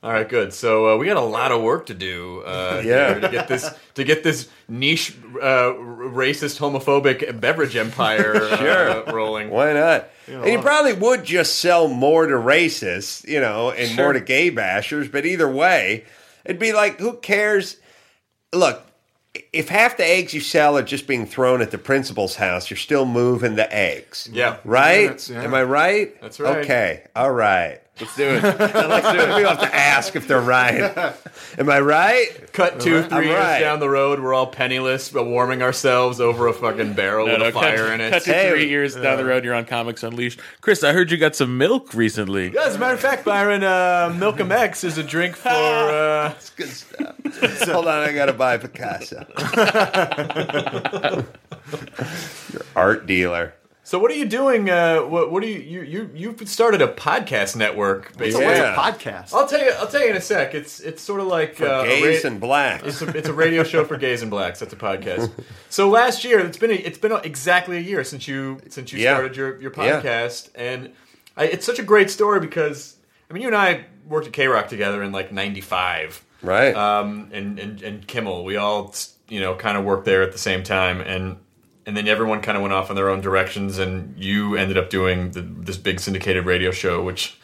All 0.03 0.11
right, 0.11 0.27
good. 0.27 0.53
So 0.53 0.89
uh, 0.93 0.97
we 0.97 1.05
got 1.05 1.15
a 1.15 1.21
lot 1.21 1.53
of 1.53 1.61
work 1.61 1.85
to 1.85 1.93
do. 1.93 2.41
Uh, 2.45 2.81
Yeah. 2.85 3.13
to 3.19 3.29
get 3.29 3.47
this 3.47 3.69
to 3.95 4.03
get 4.03 4.21
this 4.23 4.49
niche, 4.67 5.15
uh, 5.41 5.71
racist, 5.73 6.59
homophobic 6.59 7.39
beverage 7.39 7.75
empire 7.77 8.35
uh, 8.51 8.57
Sure. 8.57 9.03
rolling. 9.13 9.49
Why 9.49 9.71
not? 9.73 10.09
and 10.27 10.45
you 10.47 10.59
probably 10.61 10.93
would 10.93 11.23
just 11.23 11.59
sell 11.59 11.87
more 11.87 12.25
to 12.27 12.33
racists, 12.35 13.25
you 13.27 13.39
know, 13.39 13.71
and 13.71 13.89
Sure. 13.91 14.03
more 14.05 14.13
to 14.13 14.19
gay 14.19 14.51
bashers. 14.51 15.09
But 15.11 15.25
either 15.25 15.49
way, 15.49 16.03
it'd 16.45 16.59
be 16.59 16.73
like, 16.73 16.99
who 16.99 17.13
cares? 17.17 17.77
Look, 18.53 18.81
if 19.51 19.69
half 19.69 19.97
the 19.97 20.05
eggs 20.05 20.33
you 20.33 20.41
sell 20.41 20.77
are 20.77 20.83
just 20.83 21.07
being 21.07 21.25
thrown 21.25 21.61
at 21.61 21.71
the 21.71 21.77
principal's 21.77 22.35
house, 22.35 22.69
you're 22.69 22.77
still 22.77 23.05
moving 23.05 23.55
the 23.55 23.73
eggs. 23.73 24.29
Yeah. 24.31 24.57
Right? 24.65 25.07
That's- 25.07 25.29
yeah. 25.29 25.43
Am 25.43 25.53
I 25.53 25.63
right? 25.63 26.19
That's 26.21 26.39
right. 26.39 26.57
Okay. 26.59 27.03
All 27.15 27.31
right. 27.31 27.79
Let's 27.99 28.15
do 28.17 28.23
it. 28.23 28.41
Let's 28.43 29.11
do 29.11 29.19
it. 29.19 29.35
We 29.35 29.43
have 29.43 29.59
to 29.59 29.73
ask 29.75 30.15
if 30.15 30.27
they're 30.27 30.41
right. 30.41 31.13
Am 31.59 31.69
I 31.69 31.79
right? 31.79 32.51
Cut 32.51 32.79
two, 32.79 33.03
three 33.03 33.17
I'm 33.17 33.23
years 33.23 33.37
right. 33.39 33.59
down 33.59 33.79
the 33.79 33.89
road, 33.89 34.19
we're 34.19 34.33
all 34.33 34.47
penniless, 34.47 35.09
but 35.09 35.25
warming 35.27 35.61
ourselves 35.61 36.19
over 36.19 36.47
a 36.47 36.53
fucking 36.53 36.93
barrel 36.93 37.27
No, 37.27 37.33
with 37.33 37.41
no, 37.41 37.47
a 37.49 37.51
fire 37.51 37.77
cut, 37.85 37.93
in 37.93 38.01
it. 38.01 38.09
cut 38.09 38.23
to 38.23 38.33
Hey. 38.33 38.49
three 38.49 38.67
years 38.67 38.95
down 38.95 39.17
the 39.17 39.25
road, 39.25 39.43
you're 39.45 39.53
on 39.53 39.65
Comics 39.65 40.01
Unleashed. 40.01 40.39
Chris, 40.61 40.83
I 40.83 40.91
heard 40.91 41.11
you 41.11 41.17
got 41.17 41.35
some 41.35 41.55
milk 41.59 41.93
recently. 41.93 42.49
Yeah, 42.51 42.63
as 42.65 42.75
a 42.75 42.79
matter 42.79 42.95
of 42.95 42.99
fact, 42.99 43.25
Byron, 43.25 43.63
uh, 43.63 44.11
Milkum 44.17 44.49
X 44.51 44.83
is 44.83 44.97
a 44.97 45.03
drink 45.03 45.35
for. 45.35 45.49
Uh, 45.53 46.33
It's 46.35 46.49
good 46.51 46.69
stuff. 46.69 47.15
Hold 47.69 47.87
on, 47.87 47.99
I 48.09 48.13
gotta 48.13 48.33
buy 48.33 48.57
Picasso. 48.57 49.25
Your 52.51 52.61
art 52.75 53.05
dealer. 53.05 53.53
So, 53.93 53.99
what 53.99 54.09
are 54.09 54.15
you 54.15 54.25
doing? 54.25 54.71
Uh, 54.71 55.01
what, 55.01 55.31
what 55.31 55.43
are 55.43 55.45
you, 55.45 55.59
you? 55.59 55.81
You 55.83 56.09
you've 56.15 56.49
started 56.49 56.81
a 56.81 56.87
podcast 56.87 57.55
network, 57.55 58.09
So 58.13 58.17
basically. 58.17 58.45
what's 58.47 58.57
Yeah. 58.57 58.73
a 58.73 58.75
podcast? 58.75 59.33
I'll 59.35 59.47
tell 59.47 59.63
you. 59.63 59.69
I'll 59.77 59.85
tell 59.85 60.01
you 60.01 60.09
in 60.09 60.15
a 60.15 60.21
sec. 60.21 60.55
It's 60.55 60.79
it's 60.79 60.99
sort 61.03 61.19
of 61.21 61.27
like 61.27 61.57
For 61.57 61.67
uh, 61.67 61.83
a 61.83 61.85
gays 61.87 62.23
ra- 62.23 62.31
and 62.31 62.39
blacks. 62.41 62.87
It's 62.87 63.01
a, 63.03 63.15
it's 63.15 63.29
a 63.29 63.33
radio 63.33 63.63
show 63.63 63.85
for 63.85 63.95
gays 63.97 64.23
and 64.23 64.31
blacks. 64.31 64.59
That's 64.59 64.73
a 64.73 64.77
podcast. 64.77 65.29
So 65.69 65.89
last 65.89 66.23
year, 66.23 66.39
it's 66.39 66.57
been 66.57 66.71
a, 66.71 66.73
it's 66.73 66.97
been 66.97 67.11
exactly 67.11 67.77
a 67.77 67.81
year 67.81 68.03
since 68.03 68.27
you 68.27 68.61
since 68.69 68.91
you 68.91 68.97
Yeah. 68.99 69.13
started 69.13 69.37
your, 69.37 69.61
your 69.61 69.71
Yeah. 69.77 70.01
podcast, 70.01 70.49
and 70.55 70.89
I, 71.37 71.45
it's 71.45 71.65
such 71.65 71.77
a 71.77 71.83
great 71.83 72.09
story 72.09 72.39
because 72.39 72.95
I 73.29 73.33
mean 73.35 73.43
you 73.43 73.47
and 73.49 73.55
I 73.57 73.85
worked 74.07 74.25
at 74.25 74.33
K 74.33 74.47
Rock 74.47 74.69
together 74.69 75.03
in 75.03 75.11
like 75.11 75.31
'95, 75.31 76.23
Right. 76.41 76.75
um, 76.75 77.29
and, 77.31 77.59
and 77.59 77.81
and 77.83 78.07
Kimmel. 78.07 78.43
We 78.43 78.55
all 78.57 78.95
you 79.29 79.39
know 79.39 79.53
kind 79.53 79.77
of 79.77 79.83
worked 79.83 80.05
there 80.05 80.23
at 80.23 80.31
the 80.31 80.37
same 80.39 80.63
time, 80.63 80.99
and 80.99 81.37
and 81.85 81.95
then 81.97 82.07
everyone 82.07 82.41
kind 82.41 82.55
of 82.57 82.61
went 82.61 82.73
off 82.73 82.89
in 82.89 82.95
their 82.95 83.09
own 83.09 83.21
directions, 83.21 83.77
and 83.77 84.17
you 84.17 84.55
ended 84.55 84.77
up 84.77 84.89
doing 84.89 85.31
the, 85.31 85.41
this 85.41 85.77
big 85.77 85.99
syndicated 85.99 86.45
radio 86.45 86.71
show, 86.71 87.03
which. 87.03 87.37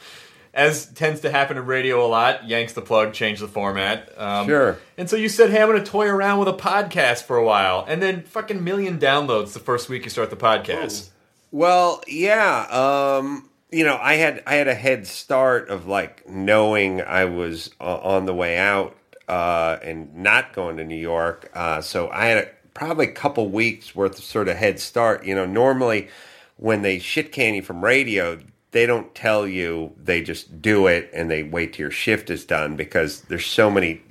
As 0.51 0.87
tends 0.87 1.21
to 1.21 1.29
happen 1.29 1.57
in 1.57 1.67
radio 1.67 2.03
a 2.03 2.07
lot, 2.07 2.47
yanks 2.49 2.73
the 2.73 2.81
plug, 2.81 3.13
change 3.13 3.39
the 3.39 3.47
format. 3.47 4.11
Um, 4.17 4.47
Sure. 4.47 4.79
And 4.97 5.07
so 5.07 5.15
you 5.15 5.29
said, 5.29 5.51
"Hey, 5.51 5.61
I'm 5.61 5.69
going 5.69 5.81
to 5.81 5.89
toy 5.89 6.07
around 6.07 6.39
with 6.39 6.47
a 6.47 6.53
podcast 6.53 7.23
for 7.23 7.37
a 7.37 7.45
while," 7.45 7.85
and 7.87 8.01
then 8.01 8.23
fucking 8.23 8.63
million 8.63 8.97
downloads 8.97 9.53
the 9.53 9.59
first 9.59 9.89
week 9.89 10.05
you 10.05 10.09
start 10.09 10.31
the 10.31 10.35
podcast. 10.35 11.09
Well, 11.51 12.01
yeah. 12.07 12.65
Um, 12.71 13.47
you 13.71 13.85
know, 13.85 13.97
I 14.01 14.15
had 14.15 14.41
I 14.47 14.55
had 14.55 14.67
a 14.67 14.73
head 14.73 15.05
start 15.05 15.69
of 15.69 15.87
like 15.87 16.27
knowing 16.27 17.01
I 17.03 17.25
was 17.25 17.69
uh, 17.79 17.97
on 17.97 18.25
the 18.25 18.33
way 18.33 18.57
out 18.57 18.97
uh, 19.27 19.77
and 19.83 20.15
not 20.15 20.53
going 20.53 20.77
to 20.77 20.83
New 20.83 20.97
York. 20.97 21.51
Uh, 21.53 21.81
so 21.81 22.09
I 22.09 22.25
had 22.25 22.37
a, 22.39 22.49
probably 22.73 23.07
a 23.07 23.11
couple 23.11 23.49
weeks 23.49 23.95
worth 23.95 24.17
of 24.17 24.23
sort 24.23 24.47
of 24.47 24.57
head 24.57 24.79
start. 24.79 25.25
You 25.25 25.35
know, 25.35 25.45
normally 25.45 26.09
when 26.57 26.81
they 26.81 26.99
shit 26.99 27.31
can 27.31 27.53
you 27.55 27.61
from 27.61 27.83
radio, 27.83 28.39
they 28.71 28.85
don't 28.85 29.13
tell 29.15 29.47
you. 29.47 29.93
They 30.01 30.21
just 30.21 30.61
do 30.61 30.87
it 30.87 31.09
and 31.13 31.29
they 31.29 31.43
wait 31.43 31.73
till 31.73 31.85
your 31.85 31.91
shift 31.91 32.29
is 32.29 32.45
done 32.45 32.75
because 32.75 33.21
there's 33.21 33.45
so 33.45 33.71
many 33.71 34.01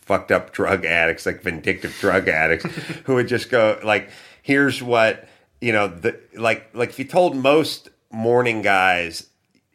fucked 0.00 0.32
up 0.32 0.52
drug 0.52 0.84
addicts, 0.84 1.26
like 1.26 1.42
vindictive 1.42 1.94
drug 2.00 2.28
addicts, 2.28 2.64
who 3.04 3.14
would 3.14 3.28
just 3.28 3.50
go 3.50 3.78
like, 3.84 4.10
"Here's 4.42 4.82
what 4.82 5.28
you 5.60 5.72
know." 5.72 5.88
The 5.88 6.18
like, 6.34 6.70
like 6.74 6.90
if 6.90 6.98
you 6.98 7.04
told 7.04 7.36
most 7.36 7.90
morning 8.10 8.62
guys. 8.62 9.26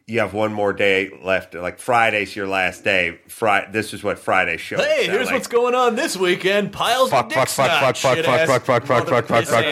You 0.06 0.18
have 0.20 0.34
one 0.34 0.52
more 0.52 0.74
day 0.74 1.10
left. 1.22 1.54
Like 1.54 1.78
Friday's 1.78 2.36
your 2.36 2.46
last 2.46 2.84
day. 2.84 3.18
Friday. 3.26 3.68
This 3.72 3.94
is 3.94 4.04
what 4.04 4.18
Friday 4.18 4.58
show. 4.58 4.76
Hey, 4.76 5.06
here's 5.06 5.32
what's 5.32 5.46
going 5.46 5.74
on 5.74 5.96
this 5.96 6.14
weekend. 6.14 6.72
Piles 6.74 7.10
of 7.10 7.30
dick 7.30 7.48
snot, 7.48 7.96
shit-ass 7.96 8.26
mother- 8.26 8.46
fuck, 8.46 8.64
fuck, 8.66 8.84
fuck, 8.84 9.06
fuck, 9.06 9.32
fuck, 9.32 9.64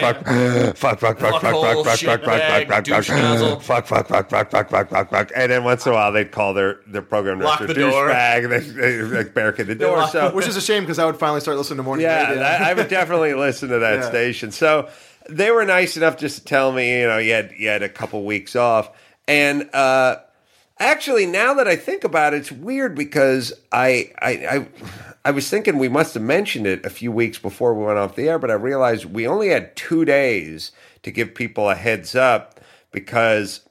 Fuckhole, 0.73 0.73
fuck, 0.73 1.05
fuck, 1.05 1.85
fuck, 1.85 1.99
shitbag, 1.99 2.23
fuck, 2.23 2.67
fuck, 2.67 2.83
douche 2.83 3.07
fuck, 3.09 3.17
nozzle. 3.21 3.59
fuck, 3.59 3.85
fuck, 3.85 4.07
fuck, 4.07 4.27
fuck, 4.31 4.49
fuck, 4.49 4.69
fuck, 4.71 4.89
fuck, 4.89 5.09
fuck, 5.11 5.31
and 5.35 5.51
then 5.51 5.63
once 5.63 5.85
in 5.85 5.91
a 5.91 5.95
while 5.95 6.11
they'd 6.11 6.31
call 6.31 6.55
their 6.55 6.79
their 6.87 7.03
program 7.03 7.39
Lock 7.39 7.59
director 7.59 7.75
the 7.75 7.79
door. 7.91 8.07
douchebag. 8.09 8.49
They 8.49 8.59
they 8.59 9.01
like 9.17 9.35
barricade 9.35 9.67
the 9.67 9.75
door. 9.75 9.97
lock- 9.97 10.11
So 10.13 10.33
Which 10.33 10.47
is 10.47 10.55
a 10.57 10.61
shame 10.61 10.81
because 10.81 10.97
I 10.97 11.05
would 11.05 11.17
finally 11.17 11.41
start 11.41 11.57
listening 11.57 11.77
to 11.77 11.83
morning. 11.83 12.05
yeah, 12.05 12.29
radio. 12.29 12.43
I, 12.43 12.71
I 12.71 12.73
would 12.73 12.87
definitely 12.87 13.35
listen 13.35 13.69
to 13.69 13.77
that 13.77 13.99
Yeah. 13.99 14.09
station. 14.09 14.49
So 14.49 14.89
they 15.29 15.51
were 15.51 15.63
nice 15.63 15.95
enough 15.95 16.17
just 16.17 16.39
to 16.39 16.43
tell 16.43 16.71
me, 16.71 17.01
you 17.01 17.07
know, 17.07 17.19
you 17.19 17.33
had 17.33 17.51
you 17.55 17.67
had 17.69 17.83
a 17.83 17.89
couple 17.89 18.25
weeks 18.25 18.55
off, 18.55 18.89
and 19.27 19.69
uh, 19.73 20.17
actually, 20.79 21.25
now 21.25 21.53
that 21.55 21.67
I 21.67 21.75
think 21.75 22.03
about 22.03 22.33
it, 22.33 22.37
it's 22.37 22.51
weird 22.51 22.95
because 22.95 23.53
I 23.71 24.11
I. 24.21 24.29
I 24.29 24.67
I 25.25 25.31
was 25.31 25.49
thinking 25.49 25.77
we 25.77 25.87
must 25.87 26.15
have 26.15 26.23
mentioned 26.23 26.67
it 26.67 26.85
a 26.85 26.89
few 26.89 27.09
weeks 27.09 27.39
before 27.39 27.73
we 27.73 27.85
went 27.85 27.97
off 27.97 28.15
the 28.15 28.27
air, 28.27 28.37
but 28.37 28.51
I 28.51 28.55
realized 28.55 29.05
we 29.05 29.25
only 29.25 29.49
had 29.49 29.73
two 29.73 30.03
days 30.03 30.73
to 31.01 31.11
give 31.11 31.33
people 31.33 31.69
a 31.69 31.75
heads 31.75 32.13
up 32.13 32.59
because 32.91 33.61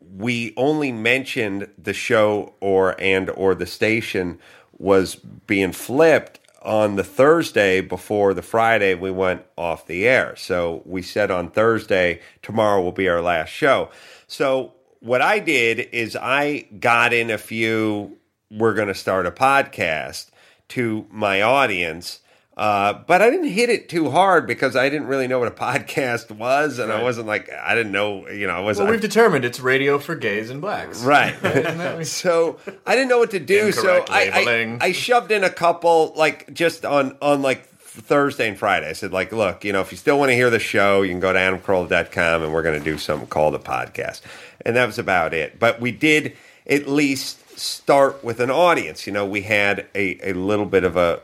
we 0.00 0.54
only 0.56 0.90
mentioned 0.90 1.68
the 1.76 1.92
show 1.92 2.54
or 2.60 2.98
and 2.98 3.28
or 3.30 3.54
the 3.54 3.66
station 3.66 4.38
was 4.78 5.16
being 5.16 5.72
flipped 5.72 6.40
on 6.64 6.96
the 6.96 7.04
Thursday 7.04 7.80
before 7.80 8.34
the 8.34 8.42
Friday 8.42 8.94
we 8.94 9.10
went 9.10 9.42
off 9.56 9.86
the 9.86 10.06
air. 10.06 10.34
So 10.36 10.82
we 10.84 11.02
said 11.02 11.30
on 11.30 11.50
Thursday 11.50 12.20
tomorrow 12.42 12.80
will 12.80 12.92
be 12.92 13.08
our 13.08 13.20
last 13.20 13.50
show. 13.50 13.90
So 14.26 14.74
what 15.00 15.20
I 15.20 15.38
did 15.38 15.80
is 15.92 16.16
I 16.16 16.66
got 16.78 17.12
in 17.12 17.30
a 17.30 17.38
few 17.38 18.18
we're 18.50 18.74
going 18.74 18.88
to 18.88 18.94
start 18.94 19.26
a 19.26 19.30
podcast 19.30 20.30
to 20.68 21.06
my 21.10 21.40
audience 21.40 22.20
uh, 22.56 22.92
but 23.06 23.22
I 23.22 23.30
didn't 23.30 23.48
hit 23.48 23.70
it 23.70 23.88
too 23.88 24.10
hard 24.10 24.46
because 24.46 24.76
I 24.76 24.90
didn't 24.90 25.06
really 25.06 25.26
know 25.26 25.38
what 25.38 25.48
a 25.48 25.50
podcast 25.52 26.30
was, 26.30 26.78
and 26.78 26.92
I 26.92 27.02
wasn't 27.02 27.26
like 27.26 27.50
I 27.50 27.74
didn't 27.74 27.92
know, 27.92 28.28
you 28.28 28.46
know, 28.46 28.54
I 28.54 28.60
wasn't. 28.60 28.86
Well, 28.86 28.92
we've 28.92 29.00
determined 29.00 29.44
it's 29.44 29.60
radio 29.60 29.98
for 29.98 30.14
gays 30.14 30.50
and 30.50 30.60
blacks. 30.60 31.02
Right. 31.02 31.34
Isn't 31.44 32.04
so 32.06 32.58
I 32.86 32.94
didn't 32.94 33.08
know 33.08 33.18
what 33.18 33.30
to 33.30 33.40
do. 33.40 33.72
So 33.72 34.04
I, 34.08 34.30
I. 34.34 34.78
I 34.80 34.92
shoved 34.92 35.32
in 35.32 35.44
a 35.44 35.50
couple 35.50 36.12
like 36.16 36.52
just 36.52 36.84
on 36.84 37.16
on 37.22 37.40
like 37.40 37.66
Thursday 37.92 38.48
and 38.48 38.58
Friday. 38.58 38.88
I 38.88 38.92
said 38.92 39.12
like, 39.12 39.32
look, 39.32 39.64
you 39.64 39.72
know, 39.72 39.80
if 39.80 39.90
you 39.90 39.98
still 39.98 40.18
want 40.18 40.30
to 40.30 40.34
hear 40.34 40.50
the 40.50 40.58
show, 40.58 41.02
you 41.02 41.10
can 41.10 41.20
go 41.20 41.32
to 41.32 41.38
adamcarolla.com 41.38 42.42
and 42.42 42.52
we're 42.52 42.62
going 42.62 42.78
to 42.78 42.84
do 42.84 42.98
something 42.98 43.28
called 43.28 43.54
a 43.54 43.58
podcast. 43.58 44.22
And 44.64 44.76
that 44.76 44.86
was 44.86 44.98
about 44.98 45.34
it. 45.34 45.58
But 45.58 45.80
we 45.80 45.92
did 45.92 46.36
at 46.66 46.86
least 46.88 47.58
start 47.58 48.24
with 48.24 48.40
an 48.40 48.50
audience. 48.50 49.06
You 49.06 49.12
know, 49.12 49.26
we 49.26 49.42
had 49.42 49.86
a, 49.94 50.30
a 50.30 50.32
little 50.32 50.64
bit 50.64 50.84
of 50.84 50.96
a 50.96 51.20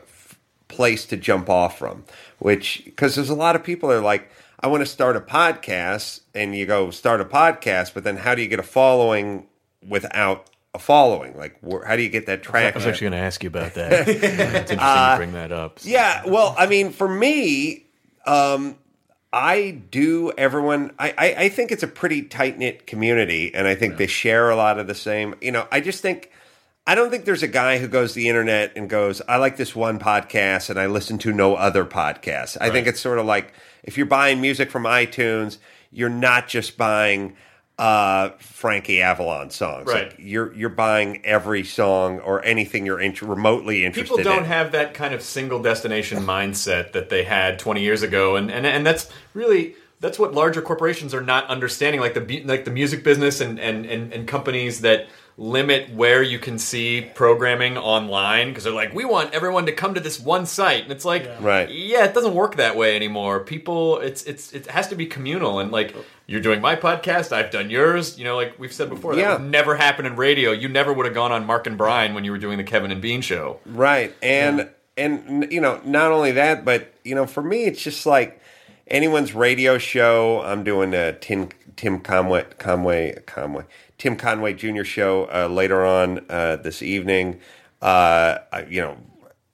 place 0.69 1.05
to 1.07 1.17
jump 1.17 1.49
off 1.49 1.77
from, 1.77 2.05
which 2.37 2.83
because 2.85 3.15
there's 3.15 3.29
a 3.29 3.35
lot 3.35 3.57
of 3.57 3.63
people 3.63 3.89
that 3.89 3.97
are 3.97 4.01
like, 4.01 4.31
I 4.61 4.67
want 4.67 4.81
to 4.81 4.85
start 4.85 5.17
a 5.17 5.21
podcast, 5.21 6.21
and 6.33 6.55
you 6.55 6.65
go 6.65 6.91
start 6.91 7.19
a 7.19 7.25
podcast, 7.25 7.93
but 7.93 8.05
then 8.05 8.15
how 8.15 8.35
do 8.35 8.41
you 8.41 8.47
get 8.47 8.59
a 8.59 8.63
following 8.63 9.47
without 9.85 10.49
a 10.73 10.79
following? 10.79 11.37
Like, 11.37 11.59
wh- 11.61 11.85
how 11.85 11.95
do 11.95 12.01
you 12.01 12.09
get 12.09 12.27
that 12.27 12.43
track? 12.43 12.75
I 12.75 12.77
was 12.77 12.85
actually 12.85 13.09
going 13.09 13.21
to 13.21 13.25
ask 13.25 13.43
you 13.43 13.47
about 13.47 13.73
that. 13.73 13.91
it's 14.07 14.71
interesting 14.71 15.11
you 15.11 15.17
bring 15.17 15.33
that 15.33 15.51
up. 15.51 15.79
Yeah, 15.83 16.23
well, 16.25 16.55
I 16.57 16.67
mean, 16.67 16.91
for 16.91 17.07
me, 17.07 17.85
um, 18.25 18.77
I 19.31 19.81
do 19.91 20.31
everyone. 20.37 20.91
I, 20.99 21.13
I, 21.17 21.35
I 21.45 21.49
think 21.49 21.71
it's 21.71 21.83
a 21.83 21.87
pretty 21.87 22.23
tight 22.23 22.57
knit 22.57 22.87
community, 22.87 23.53
and 23.53 23.67
I 23.67 23.75
think 23.75 23.97
they 23.97 24.07
share 24.07 24.49
a 24.49 24.55
lot 24.55 24.79
of 24.79 24.87
the 24.87 24.95
same. 24.95 25.35
You 25.41 25.51
know, 25.51 25.67
I 25.71 25.81
just 25.81 26.01
think 26.01 26.31
I 26.89 26.95
don't 26.95 27.11
think 27.11 27.25
there's 27.25 27.43
a 27.43 27.47
guy 27.47 27.77
who 27.77 27.87
goes 27.87 28.13
to 28.13 28.15
the 28.15 28.29
internet 28.29 28.71
and 28.75 28.89
goes, 28.89 29.21
"I 29.29 29.37
like 29.37 29.57
this 29.57 29.75
one 29.75 29.99
podcast, 29.99 30.71
and 30.71 30.79
I 30.79 30.87
listen 30.87 31.19
to 31.19 31.31
no 31.31 31.53
other 31.53 31.85
podcasts." 31.85 32.57
I 32.59 32.71
think 32.71 32.87
it's 32.87 32.99
sort 32.99 33.19
of 33.19 33.27
like 33.27 33.53
if 33.83 33.95
you're 33.95 34.07
buying 34.07 34.41
music 34.41 34.71
from 34.71 34.85
iTunes, 34.85 35.59
you're 35.91 36.09
not 36.09 36.47
just 36.47 36.77
buying 36.77 37.35
uh, 37.77 38.29
Frankie 38.39 39.03
Avalon 39.03 39.51
songs. 39.51 39.85
Right. 39.85 40.07
Like 40.07 40.15
you're 40.17 40.51
you're 40.55 40.69
buying 40.69 41.23
every 41.23 41.63
song 41.63 42.21
or 42.21 42.43
anything 42.43 42.87
you're 42.87 42.99
int- 42.99 43.21
remotely 43.21 43.85
interested 43.85 44.11
in. 44.11 44.17
People 44.17 44.31
don't 44.31 44.45
in. 44.45 44.49
have 44.49 44.71
that 44.71 44.95
kind 44.95 45.13
of 45.13 45.21
single 45.21 45.61
destination 45.61 46.23
mindset 46.23 46.93
that 46.93 47.09
they 47.09 47.23
had 47.23 47.59
20 47.59 47.83
years 47.83 48.01
ago, 48.01 48.35
and 48.35 48.49
and, 48.49 48.65
and 48.65 48.83
that's 48.83 49.11
really 49.35 49.75
that's 49.99 50.17
what 50.17 50.33
larger 50.33 50.63
corporations 50.63 51.13
are 51.13 51.21
not 51.21 51.45
understanding, 51.49 52.01
like 52.01 52.15
the 52.15 52.43
like 52.45 52.65
the 52.65 52.71
music 52.71 53.03
business 53.03 53.41
and 53.41 53.59
and, 53.59 53.85
and, 53.85 54.11
and 54.11 54.27
companies 54.27 54.81
that 54.81 55.07
limit 55.41 55.89
where 55.95 56.21
you 56.21 56.37
can 56.37 56.59
see 56.59 57.09
programming 57.15 57.77
online 57.77 58.49
because 58.49 58.65
they're 58.65 58.73
like, 58.73 58.93
we 58.93 59.05
want 59.05 59.33
everyone 59.33 59.65
to 59.67 59.71
come 59.71 59.93
to 59.93 59.99
this 60.01 60.19
one 60.19 60.45
site, 60.45 60.83
and 60.83 60.91
it's 60.91 61.05
like, 61.05 61.29
Right. 61.39 61.69
yeah, 61.69 62.03
it 62.03 62.13
doesn't 62.13 62.33
work 62.35 62.57
that 62.57 62.75
way 62.75 62.95
anymore. 62.97 63.39
People, 63.39 63.99
it's 63.99 64.23
it's 64.23 64.51
it 64.51 64.67
has 64.67 64.89
to 64.89 64.95
be 64.95 65.05
communal, 65.05 65.59
and 65.59 65.71
like 65.71 65.95
you're 66.27 66.41
doing 66.41 66.59
my 66.59 66.75
podcast, 66.75 67.31
I've 67.31 67.51
done 67.51 67.69
yours. 67.69 68.19
You 68.19 68.25
know, 68.25 68.35
like 68.35 68.59
we've 68.59 68.73
said 68.73 68.89
before, 68.89 69.15
that 69.15 69.21
Yeah. 69.21 69.33
would 69.37 69.49
never 69.49 69.75
happen 69.77 70.05
in 70.05 70.17
radio. 70.17 70.51
You 70.51 70.67
never 70.67 70.91
would 70.91 71.05
have 71.05 71.15
gone 71.15 71.31
on 71.31 71.45
Mark 71.45 71.65
and 71.67 71.77
Brian 71.77 72.13
when 72.13 72.25
you 72.25 72.31
were 72.31 72.37
doing 72.37 72.57
the 72.57 72.63
Kevin 72.65 72.91
and 72.91 73.01
Bean 73.01 73.21
show. 73.21 73.59
Right. 73.65 74.13
And 74.21 74.69
and 74.97 75.49
you 75.51 75.61
know, 75.61 75.79
not 75.85 76.11
only 76.11 76.33
that, 76.33 76.65
but 76.65 76.93
you 77.05 77.15
know, 77.15 77.25
for 77.25 77.41
me 77.41 77.63
it's 77.63 77.81
just 77.81 78.05
like 78.05 78.41
anyone's 78.87 79.33
radio 79.33 79.77
show. 79.77 80.41
I'm 80.41 80.65
doing 80.65 80.93
a 80.93 81.13
Tim 81.13 81.47
Tim 81.77 82.01
Conway 82.01 82.43
Conway 82.57 83.17
Conway 83.25 83.63
Tim 83.99 84.15
Conway 84.15 84.53
Jr. 84.53 84.83
show 84.83 85.29
uh, 85.31 85.47
later 85.47 85.85
on 85.85 86.25
uh, 86.29 86.55
this 86.55 86.81
evening. 86.81 87.39
Uh, 87.81 88.39
you 88.67 88.81
know, 88.81 88.97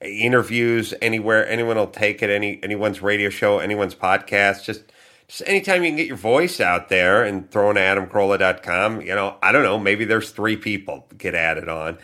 interviews 0.00 0.94
anywhere. 1.02 1.46
Anyone 1.46 1.76
will 1.76 1.86
take 1.86 2.22
it. 2.22 2.30
Any 2.30 2.60
anyone's 2.62 3.02
radio 3.02 3.28
show, 3.28 3.58
anyone's 3.58 3.94
podcast. 3.94 4.64
Just 4.64 4.84
just 5.28 5.42
anytime 5.46 5.82
you 5.82 5.90
can 5.90 5.96
get 5.96 6.06
your 6.06 6.16
voice 6.16 6.60
out 6.60 6.88
there 6.88 7.24
and 7.24 7.50
throw 7.50 7.70
in 7.70 7.76
adamcarolla.com, 7.76 9.00
you 9.00 9.14
know, 9.14 9.36
I 9.42 9.50
don't 9.50 9.64
know, 9.64 9.78
maybe 9.78 10.04
there's 10.04 10.30
three 10.30 10.56
people 10.56 11.06
get 11.18 11.34
added 11.34 11.68
on. 11.68 11.98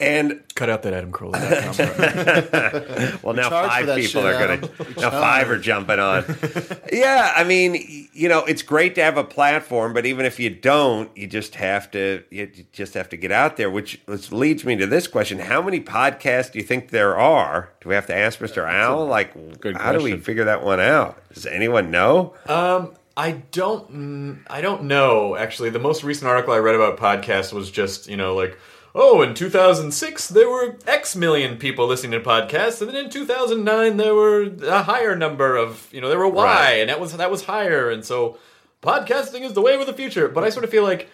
And 0.00 0.42
Cut 0.54 0.68
out 0.68 0.82
that 0.82 0.92
Adam 0.92 1.12
Carolla. 1.12 3.22
well, 3.22 3.34
now 3.34 3.48
charge 3.48 3.64
for 3.64 3.70
five 3.70 3.86
that 3.86 3.96
people 3.96 4.22
shit, 4.22 4.24
are 4.24 4.32
going 4.32 4.50
Adam. 4.62 4.94
to. 4.94 5.00
Now 5.00 5.10
five 5.10 5.50
are 5.50 5.58
jumping 5.58 5.98
on. 5.98 6.24
yeah, 6.92 7.32
I 7.34 7.44
mean, 7.44 8.08
you 8.12 8.28
know, 8.28 8.44
it's 8.44 8.62
great 8.62 8.94
to 8.96 9.02
have 9.02 9.16
a 9.16 9.24
platform, 9.24 9.94
but 9.94 10.04
even 10.04 10.26
if 10.26 10.38
you 10.38 10.50
don't, 10.50 11.14
you 11.16 11.26
just 11.26 11.54
have 11.54 11.90
to. 11.92 12.22
You 12.30 12.50
you 12.54 12.64
just 12.72 12.92
have 12.92 13.08
to 13.10 13.16
get 13.16 13.32
out 13.32 13.56
there. 13.56 13.70
Which, 13.70 14.00
which 14.06 14.32
leads 14.32 14.64
me 14.64 14.76
to 14.76 14.86
this 14.86 15.06
question: 15.06 15.38
How 15.38 15.62
many 15.62 15.80
podcasts 15.80 16.52
do 16.52 16.58
you 16.58 16.64
think 16.64 16.90
there 16.90 17.18
are? 17.18 17.70
Do 17.80 17.88
we 17.88 17.94
have 17.94 18.06
to 18.06 18.14
ask 18.14 18.40
Mister 18.40 18.66
Owl? 18.66 19.06
Like, 19.06 19.60
good 19.60 19.76
how 19.76 19.92
do 19.92 20.02
we 20.02 20.18
figure 20.18 20.44
that 20.44 20.62
one 20.62 20.80
out? 20.80 21.22
Does 21.32 21.46
anyone 21.46 21.90
know? 21.90 22.34
Um, 22.46 22.94
I 23.16 23.32
don't. 23.50 23.90
mm, 23.90 24.40
I 24.48 24.60
don't 24.60 24.84
know. 24.84 25.36
Actually, 25.36 25.70
the 25.70 25.78
most 25.78 26.04
recent 26.04 26.28
article 26.28 26.52
I 26.52 26.58
read 26.58 26.74
about 26.74 26.98
podcasts 26.98 27.52
was 27.52 27.70
just 27.70 28.08
you 28.08 28.16
know 28.16 28.34
like. 28.34 28.58
Oh, 28.94 29.22
in 29.22 29.34
2006 29.34 30.28
there 30.28 30.48
were 30.48 30.76
X 30.86 31.14
million 31.14 31.56
people 31.58 31.86
listening 31.86 32.12
to 32.12 32.20
podcasts, 32.28 32.80
and 32.80 32.90
then 32.90 33.04
in 33.04 33.10
2009 33.10 33.96
there 33.96 34.14
were 34.14 34.42
a 34.66 34.82
higher 34.82 35.14
number 35.14 35.56
of 35.56 35.88
you 35.92 36.00
know 36.00 36.08
there 36.08 36.18
were 36.18 36.28
Y, 36.28 36.44
Right. 36.44 36.72
and 36.80 36.88
that 36.90 36.98
was 37.00 37.16
that 37.16 37.30
was 37.30 37.44
higher, 37.44 37.88
and 37.90 38.04
so 38.04 38.38
podcasting 38.82 39.42
is 39.42 39.52
the 39.52 39.62
wave 39.62 39.80
of 39.80 39.86
the 39.86 39.92
future. 39.92 40.28
But 40.28 40.42
I 40.44 40.50
sort 40.50 40.64
of 40.64 40.70
feel 40.70 40.82
like 40.82 41.08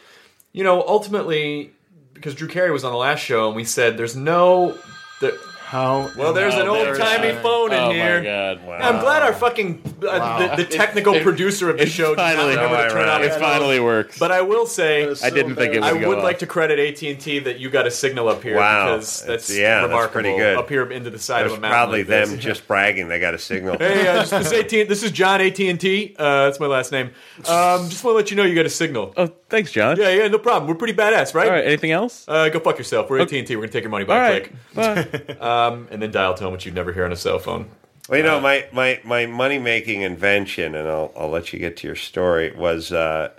you 0.52 0.64
know 0.64 0.82
ultimately 0.86 1.72
because 2.14 2.34
Drew 2.34 2.48
Carey 2.48 2.70
was 2.70 2.82
on 2.84 2.92
the 2.92 2.98
last 2.98 3.20
show, 3.20 3.46
and 3.48 3.54
we 3.56 3.64
said 3.64 3.96
there's 3.98 4.16
no. 4.16 4.76
There, 5.20 5.32
How? 5.66 6.12
well, 6.16 6.32
there's 6.32 6.54
an 6.54 6.68
Oh, 6.68 6.76
old 6.76 6.86
there's- 6.86 6.98
timey 6.98 7.32
phone 7.42 7.72
in 7.72 7.78
oh 7.80 7.90
here. 7.90 8.18
my 8.20 8.24
god! 8.24 8.64
Wow. 8.64 8.78
I'm 8.78 9.00
glad 9.00 9.22
our 9.22 9.32
fucking 9.32 9.82
uh, 10.08 10.54
the, 10.54 10.62
the 10.62 10.64
technical 10.64 11.14
It- 11.14 11.24
producer 11.24 11.68
of 11.70 11.76
the 11.78 11.86
show 11.86 12.14
finally- 12.14 12.54
remember 12.54 12.76
to 12.76 12.84
Oh, 12.84 12.88
turn 12.88 12.98
right. 13.08 13.08
on 13.08 13.22
It 13.24 13.32
finally 13.34 13.80
works. 13.80 14.16
But 14.16 14.30
I 14.30 14.42
will 14.42 14.66
say, 14.66 15.04
That 15.06 15.10
is 15.10 15.24
I 15.24 15.30
didn't 15.30 15.56
think 15.56 15.74
it 15.74 15.82
I 15.82 15.92
would 15.92 16.02
go 16.02 16.08
would 16.10 16.18
off. 16.18 16.24
like 16.24 16.38
to 16.38 16.46
credit 16.46 16.78
AT 16.78 17.02
and 17.10 17.18
T 17.20 17.40
that 17.40 17.58
you 17.58 17.68
got 17.68 17.84
a 17.86 17.90
signal 17.90 18.28
up 18.28 18.44
here 18.44 18.56
Wow. 18.56 18.94
because 18.94 19.22
that's 19.24 19.50
It's- 19.50 19.58
yeah, 19.58 19.80
that's 19.80 19.88
remarkable. 19.88 20.12
pretty 20.22 20.36
good. 20.38 20.56
Up 20.56 20.68
here 20.68 20.88
into 20.92 21.10
the 21.10 21.18
side 21.18 21.40
There's 21.42 21.52
of 21.54 21.58
a 21.58 21.60
mountain. 21.60 21.76
probably 21.76 21.98
like 22.00 22.06
this. 22.08 22.30
them 22.30 22.38
just 22.38 22.68
bragging 22.68 23.08
they 23.08 23.18
got 23.18 23.34
a 23.34 23.38
signal. 23.38 23.76
Hey, 23.78 24.06
uh, 24.06 24.22
this, 24.24 24.52
AT, 24.52 24.70
this 24.84 25.02
is 25.02 25.10
John 25.10 25.40
AT 25.40 25.58
and 25.68 25.80
T. 25.80 26.14
Uh, 26.16 26.44
that's 26.44 26.60
my 26.60 26.66
last 26.66 26.92
name. 26.92 27.10
Um, 27.48 27.88
just 27.88 28.04
want 28.04 28.12
to 28.14 28.16
let 28.18 28.30
you 28.30 28.36
know 28.36 28.44
you 28.44 28.54
got 28.54 28.66
a 28.66 28.70
signal. 28.70 29.12
Oh, 29.16 29.30
thanks, 29.50 29.72
John. 29.72 29.96
Yeah, 29.98 30.10
yeah, 30.10 30.28
no 30.28 30.38
problem. 30.38 30.68
We're 30.68 30.76
pretty 30.76 30.94
badass, 30.94 31.34
right? 31.34 31.48
All 31.48 31.52
right. 31.54 31.64
Anything 31.66 31.90
else? 31.90 32.24
Uh, 32.28 32.48
go 32.50 32.60
fuck 32.60 32.78
yourself. 32.78 33.10
We're 33.10 33.18
AT 33.20 33.32
and 33.32 33.46
T. 33.48 33.56
We're 33.56 33.62
gonna 33.62 33.72
take 33.72 33.82
your 33.82 33.90
money 33.90 34.04
All 34.04 34.08
by 34.08 34.28
a 34.28 34.32
right. 34.76 35.40
um, 35.56 35.88
and 35.90 36.02
then 36.02 36.10
dial 36.10 36.34
tone, 36.34 36.52
which 36.52 36.66
you'd 36.66 36.74
never 36.74 36.92
hear 36.92 37.04
on 37.04 37.12
a 37.12 37.16
cell 37.16 37.38
phone. 37.38 37.68
Well, 38.08 38.18
you 38.18 38.24
know, 38.24 38.40
my, 38.40 38.68
my, 38.72 39.00
my 39.04 39.26
money 39.26 39.58
making 39.58 40.02
invention, 40.02 40.74
and 40.74 40.86
I'll, 40.86 41.12
I'll 41.16 41.28
let 41.28 41.52
you 41.52 41.58
get 41.58 41.76
to 41.78 41.86
your 41.86 41.96
story, 41.96 42.54
was 42.54 42.92
uh, 42.92 43.30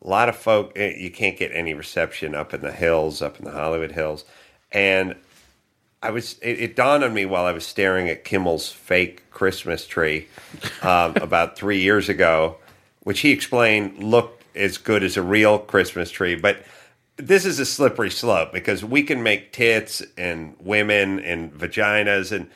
a 0.00 0.08
lot 0.08 0.28
of 0.28 0.36
folk, 0.36 0.72
eh, 0.76 0.94
you 0.96 1.10
can't 1.10 1.36
get 1.36 1.50
any 1.52 1.74
reception 1.74 2.34
up 2.34 2.54
in 2.54 2.62
the 2.62 2.72
hills, 2.72 3.20
up 3.20 3.38
in 3.38 3.44
the 3.44 3.50
Hollywood 3.50 3.92
Hills. 3.92 4.24
And 4.72 5.16
I 6.02 6.10
was, 6.10 6.38
it, 6.38 6.60
it 6.60 6.76
dawned 6.76 7.04
on 7.04 7.12
me 7.12 7.26
while 7.26 7.44
I 7.44 7.52
was 7.52 7.66
staring 7.66 8.08
at 8.08 8.24
Kimmel's 8.24 8.70
fake 8.70 9.28
Christmas 9.30 9.86
tree 9.86 10.28
um, 10.82 11.16
about 11.20 11.58
three 11.58 11.82
years 11.82 12.08
ago, 12.08 12.56
which 13.00 13.20
he 13.20 13.32
explained 13.32 14.02
looked 14.02 14.44
as 14.56 14.78
good 14.78 15.02
as 15.02 15.18
a 15.18 15.22
real 15.22 15.58
Christmas 15.58 16.10
tree. 16.10 16.36
But 16.36 16.64
this 17.16 17.44
is 17.44 17.58
a 17.58 17.66
slippery 17.66 18.10
slope 18.10 18.52
because 18.52 18.84
we 18.84 19.02
can 19.02 19.22
make 19.22 19.52
tits 19.52 20.02
and 20.18 20.54
women 20.60 21.20
and 21.20 21.52
vaginas 21.52 22.32
and 22.32 22.48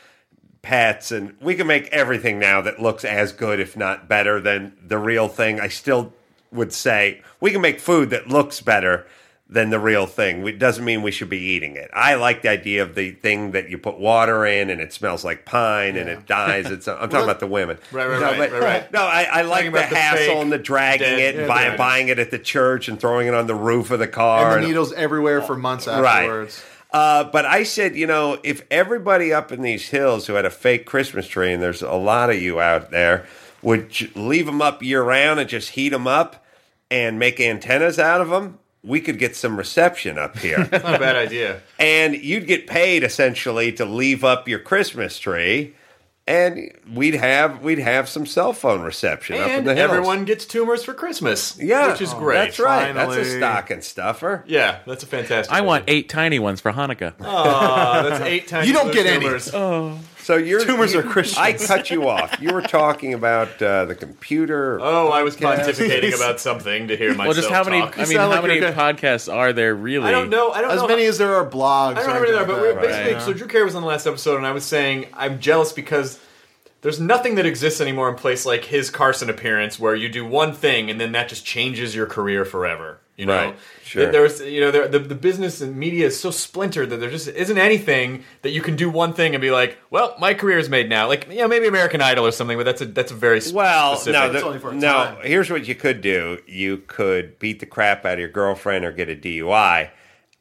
pets 0.62 1.10
and 1.10 1.34
we 1.40 1.54
can 1.54 1.66
make 1.66 1.88
everything 1.88 2.38
now 2.38 2.60
that 2.60 2.80
looks 2.80 3.04
as 3.04 3.32
good 3.32 3.58
if 3.58 3.76
not 3.76 4.08
better 4.08 4.40
than 4.40 4.76
the 4.86 4.98
real 4.98 5.28
thing. 5.28 5.58
I 5.58 5.68
still 5.68 6.12
would 6.52 6.72
say 6.72 7.22
we 7.40 7.50
can 7.52 7.62
make 7.62 7.80
food 7.80 8.10
that 8.10 8.28
looks 8.28 8.60
better 8.60 9.06
than 9.52 9.70
the 9.70 9.80
real 9.80 10.06
thing. 10.06 10.46
It 10.46 10.60
doesn't 10.60 10.84
mean 10.84 11.02
we 11.02 11.10
should 11.10 11.28
be 11.28 11.36
eating 11.40 11.74
it. 11.74 11.90
I 11.92 12.14
like 12.14 12.42
the 12.42 12.50
idea 12.50 12.84
of 12.84 12.94
the 12.94 13.10
thing 13.10 13.50
that 13.50 13.68
you 13.68 13.78
put 13.78 13.98
water 13.98 14.46
in 14.46 14.70
and 14.70 14.80
it 14.80 14.92
smells 14.92 15.24
like 15.24 15.44
pine 15.44 15.96
and 15.96 16.08
it 16.08 16.24
dies 16.26 16.66
it's 16.70 16.86
i'm 16.86 17.08
talking 17.08 17.24
about 17.24 17.40
the 17.40 17.48
women. 17.48 17.76
Right, 17.90 18.06
right, 18.08 18.20
no, 18.20 18.26
right, 18.26 18.38
but- 18.38 18.52
right, 18.52 18.62
right. 18.62 18.92
no 18.92 19.00
i, 19.00 19.22
I 19.24 19.42
like 19.42 19.72
the 19.72 19.82
hassle 19.82 20.40
and 20.40 20.52
the 20.52 20.58
dragging 20.58 21.00
dead- 21.08 21.18
it 21.18 21.34
and 21.40 21.48
yeah, 21.48 21.70
buy, 21.72 21.76
buying 21.76 22.06
it 22.06 22.20
at 22.20 22.30
the 22.30 22.38
church 22.38 22.86
and 22.88 23.00
throwing 23.00 23.26
it 23.26 23.34
on 23.34 23.48
the 23.48 23.56
roof 23.56 23.90
of 23.90 23.98
the 23.98 24.06
car 24.06 24.54
And 24.54 24.62
the 24.62 24.68
needles 24.68 24.92
everywhere 24.92 25.42
for 25.42 25.56
months 25.56 25.88
afterwards. 25.88 26.62
uh, 26.92 27.24
but 27.24 27.44
I 27.44 27.64
said, 27.64 27.96
you 27.96 28.06
know, 28.06 28.38
if 28.44 28.64
everybody 28.70 29.32
up 29.32 29.50
in 29.50 29.62
these 29.62 29.88
hills 29.88 30.28
who 30.28 30.34
had 30.34 30.44
a 30.44 30.50
fake 30.50 30.86
Christmas 30.86 31.26
tree, 31.26 31.52
and 31.52 31.60
there's 31.60 31.82
a 31.82 31.92
lot 31.94 32.30
of 32.30 32.40
you 32.40 32.60
out 32.60 32.92
there, 32.92 33.26
would 33.62 34.16
leave 34.16 34.46
them 34.46 34.62
up 34.62 34.80
year 34.80 35.02
round 35.02 35.40
and 35.40 35.48
just 35.50 35.70
heat 35.70 35.88
them 35.88 36.06
up 36.06 36.44
and 36.88 37.18
make 37.18 37.40
antennas 37.40 37.98
out 37.98 38.20
of 38.20 38.28
them, 38.30 38.59
we 38.82 39.00
could 39.00 39.18
get 39.18 39.36
some 39.36 39.56
reception 39.56 40.18
up 40.18 40.38
here. 40.38 40.64
That's 40.64 40.84
not 40.84 40.94
a 40.94 40.98
bad 40.98 41.16
idea. 41.16 41.60
and 41.78 42.14
you'd 42.14 42.46
get 42.46 42.66
paid 42.66 43.04
essentially 43.04 43.72
to 43.72 43.84
leave 43.84 44.24
up 44.24 44.48
your 44.48 44.58
Christmas 44.58 45.18
tree, 45.18 45.74
and 46.26 46.70
we'd 46.94 47.14
have 47.14 47.62
we'd 47.62 47.78
have 47.78 48.08
some 48.08 48.24
cell 48.24 48.52
phone 48.52 48.82
reception 48.82 49.36
up 49.36 49.48
in 49.50 49.64
the 49.64 49.74
hills. 49.74 49.90
everyone 49.90 50.24
gets 50.24 50.44
tumors 50.46 50.84
for 50.84 50.94
Christmas. 50.94 51.58
yeah, 51.58 51.92
which 51.92 52.00
is 52.00 52.14
oh, 52.14 52.18
great. 52.18 52.36
That's 52.36 52.60
right. 52.60 52.92
That's 52.92 53.16
a 53.16 53.24
stocking 53.24 53.80
stuffer. 53.82 54.44
Yeah, 54.46 54.78
that's 54.86 55.02
a 55.02 55.06
fantastic. 55.06 55.52
I 55.54 55.60
want 55.62 55.84
eight 55.88 56.08
tiny 56.08 56.38
ones 56.38 56.60
for 56.60 56.72
Hanukkah. 56.72 57.14
Aw, 57.20 58.02
that's 58.02 58.24
eight 58.24 58.48
times. 58.48 58.66
You 58.68 58.74
don't 58.74 58.92
get 58.92 59.06
any. 59.06 59.24
tumors. 59.24 59.52
So 60.22 60.36
you're 60.36 60.64
Tumors 60.64 60.92
you- 60.92 61.00
are 61.00 61.02
Christians. 61.02 61.38
I 61.38 61.52
cut 61.54 61.90
you 61.90 62.08
off. 62.08 62.36
You 62.40 62.52
were 62.52 62.62
talking 62.62 63.14
about 63.14 63.60
uh, 63.62 63.86
the 63.86 63.94
computer. 63.94 64.78
Oh, 64.80 65.08
I 65.08 65.22
was 65.22 65.36
podcast. 65.36 65.70
pontificating 65.70 66.14
about 66.14 66.38
something 66.40 66.88
to 66.88 66.96
hear 66.96 67.10
myself 67.10 67.26
Well, 67.26 67.34
just 67.34 67.50
how 67.50 67.64
many? 67.64 67.80
talk. 67.80 67.98
I 67.98 68.04
mean, 68.04 68.18
how 68.18 68.28
like 68.28 68.42
many 68.42 68.54
you're 68.60 68.70
gonna- 68.72 68.94
podcasts 68.94 69.32
are 69.32 69.52
there 69.52 69.74
really? 69.74 70.06
I 70.06 70.10
don't 70.10 70.28
know. 70.30 70.50
I 70.50 70.60
don't 70.60 70.70
As 70.70 70.82
know. 70.82 70.88
many 70.88 71.04
as 71.06 71.18
there 71.18 71.34
are 71.34 71.44
blogs. 71.48 71.96
I 71.96 72.02
don't 72.02 72.10
or 72.10 72.20
remember 72.20 72.26
there, 72.26 72.36
anything 72.36 72.54
but 72.54 72.60
we're 72.62 72.74
that. 72.74 72.82
basically 72.82 73.12
Right. 73.14 73.22
so 73.22 73.32
Drew 73.32 73.46
Carey 73.48 73.64
was 73.64 73.74
on 73.74 73.82
the 73.82 73.88
last 73.88 74.06
episode, 74.06 74.36
and 74.36 74.46
I 74.46 74.52
was 74.52 74.64
saying 74.64 75.06
I'm 75.14 75.40
jealous 75.40 75.72
because 75.72 76.20
there's 76.82 77.00
nothing 77.00 77.34
that 77.34 77.44
exists 77.46 77.80
anymore 77.80 78.08
in 78.08 78.14
place 78.14 78.46
like 78.46 78.64
his 78.64 78.88
Carson 78.90 79.28
appearance, 79.30 79.78
where 79.78 79.94
you 79.94 80.08
do 80.08 80.24
one 80.24 80.52
thing 80.52 80.90
and 80.90 81.00
then 81.00 81.12
that 81.12 81.28
just 81.28 81.44
changes 81.44 81.94
your 81.94 82.06
career 82.06 82.44
forever. 82.44 83.00
You 83.16 83.26
know, 83.26 83.36
Right. 83.36 83.56
Sure. 83.84 84.10
There's, 84.10 84.40
you 84.40 84.60
know, 84.60 84.70
the 84.70 84.98
the 84.98 85.14
business 85.14 85.60
and 85.60 85.76
media 85.76 86.06
is 86.06 86.18
so 86.18 86.30
splintered 86.30 86.88
that 86.90 86.98
there 87.00 87.10
just 87.10 87.28
isn't 87.28 87.58
anything 87.58 88.24
that 88.42 88.50
you 88.50 88.62
can 88.62 88.76
do 88.76 88.88
one 88.88 89.12
thing 89.12 89.34
and 89.34 89.42
be 89.42 89.50
like, 89.50 89.76
well, 89.90 90.14
my 90.18 90.32
career 90.32 90.58
is 90.58 90.70
made 90.70 90.88
now. 90.88 91.06
Like, 91.06 91.28
you 91.28 91.36
know, 91.38 91.48
maybe 91.48 91.66
American 91.66 92.00
Idol 92.00 92.24
or 92.26 92.30
something, 92.30 92.56
but 92.56 92.64
that's 92.64 92.80
a 92.80 92.86
that's 92.86 93.12
a 93.12 93.14
very 93.14 93.40
sp- 93.44 93.52
Well, 93.56 93.96
specific. 93.96 94.12
no, 94.20 94.30
It's 94.30 94.40
the- 94.40 94.46
only 94.46 94.58
for 94.58 94.70
a 94.70 94.74
no. 94.74 94.92
time. 94.92 95.18
Here's 95.22 95.50
what 95.50 95.66
you 95.68 95.74
could 95.74 96.00
do: 96.00 96.38
you 96.46 96.78
could 96.86 97.38
beat 97.38 97.60
the 97.60 97.66
crap 97.66 98.06
out 98.06 98.14
of 98.14 98.20
your 98.20 98.28
girlfriend 98.30 98.84
or 98.86 98.92
get 98.92 99.10
a 99.10 99.16
DUI, 99.16 99.90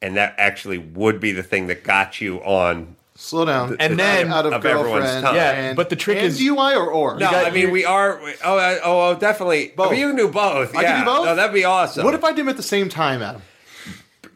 and 0.00 0.16
that 0.16 0.34
actually 0.38 0.78
would 0.78 1.20
be 1.20 1.32
the 1.32 1.42
thing 1.42 1.66
that 1.66 1.82
got 1.84 2.20
you 2.22 2.38
on. 2.38 2.96
Slow 3.20 3.44
down. 3.44 3.76
And 3.78 3.98
then- 3.98 4.32
out 4.32 4.46
of, 4.46 4.54
of 4.54 4.64
everyone's 4.64 5.04
girlfriend. 5.04 5.24
tongue. 5.24 5.34
Yeah, 5.34 5.50
and- 5.50 5.76
but 5.76 5.90
the 5.90 5.96
trick 5.96 6.16
and 6.16 6.26
is- 6.28 6.40
DUI 6.40 6.74
or 6.74 6.90
or. 6.90 7.18
No, 7.18 7.28
I 7.28 7.50
mean 7.50 7.70
we 7.70 7.84
are. 7.84 8.18
Oh, 8.42 8.56
uh, 8.58 8.78
oh, 8.82 9.10
oh, 9.10 9.14
definitely. 9.14 9.72
Both. 9.76 9.92
I 9.92 9.94
you 9.96 10.08
can 10.08 10.16
do 10.16 10.28
both. 10.28 10.74
I 10.74 10.80
yeah. 10.80 10.92
can 10.92 11.00
do 11.00 11.04
both? 11.04 11.26
No, 11.26 11.34
that'd 11.36 11.52
be 11.52 11.64
awesome. 11.64 12.04
What 12.04 12.14
if 12.14 12.24
I 12.24 12.28
did 12.30 12.38
them 12.38 12.48
at 12.48 12.56
the 12.56 12.62
same 12.62 12.88
time, 12.88 13.20
Adam? 13.22 13.42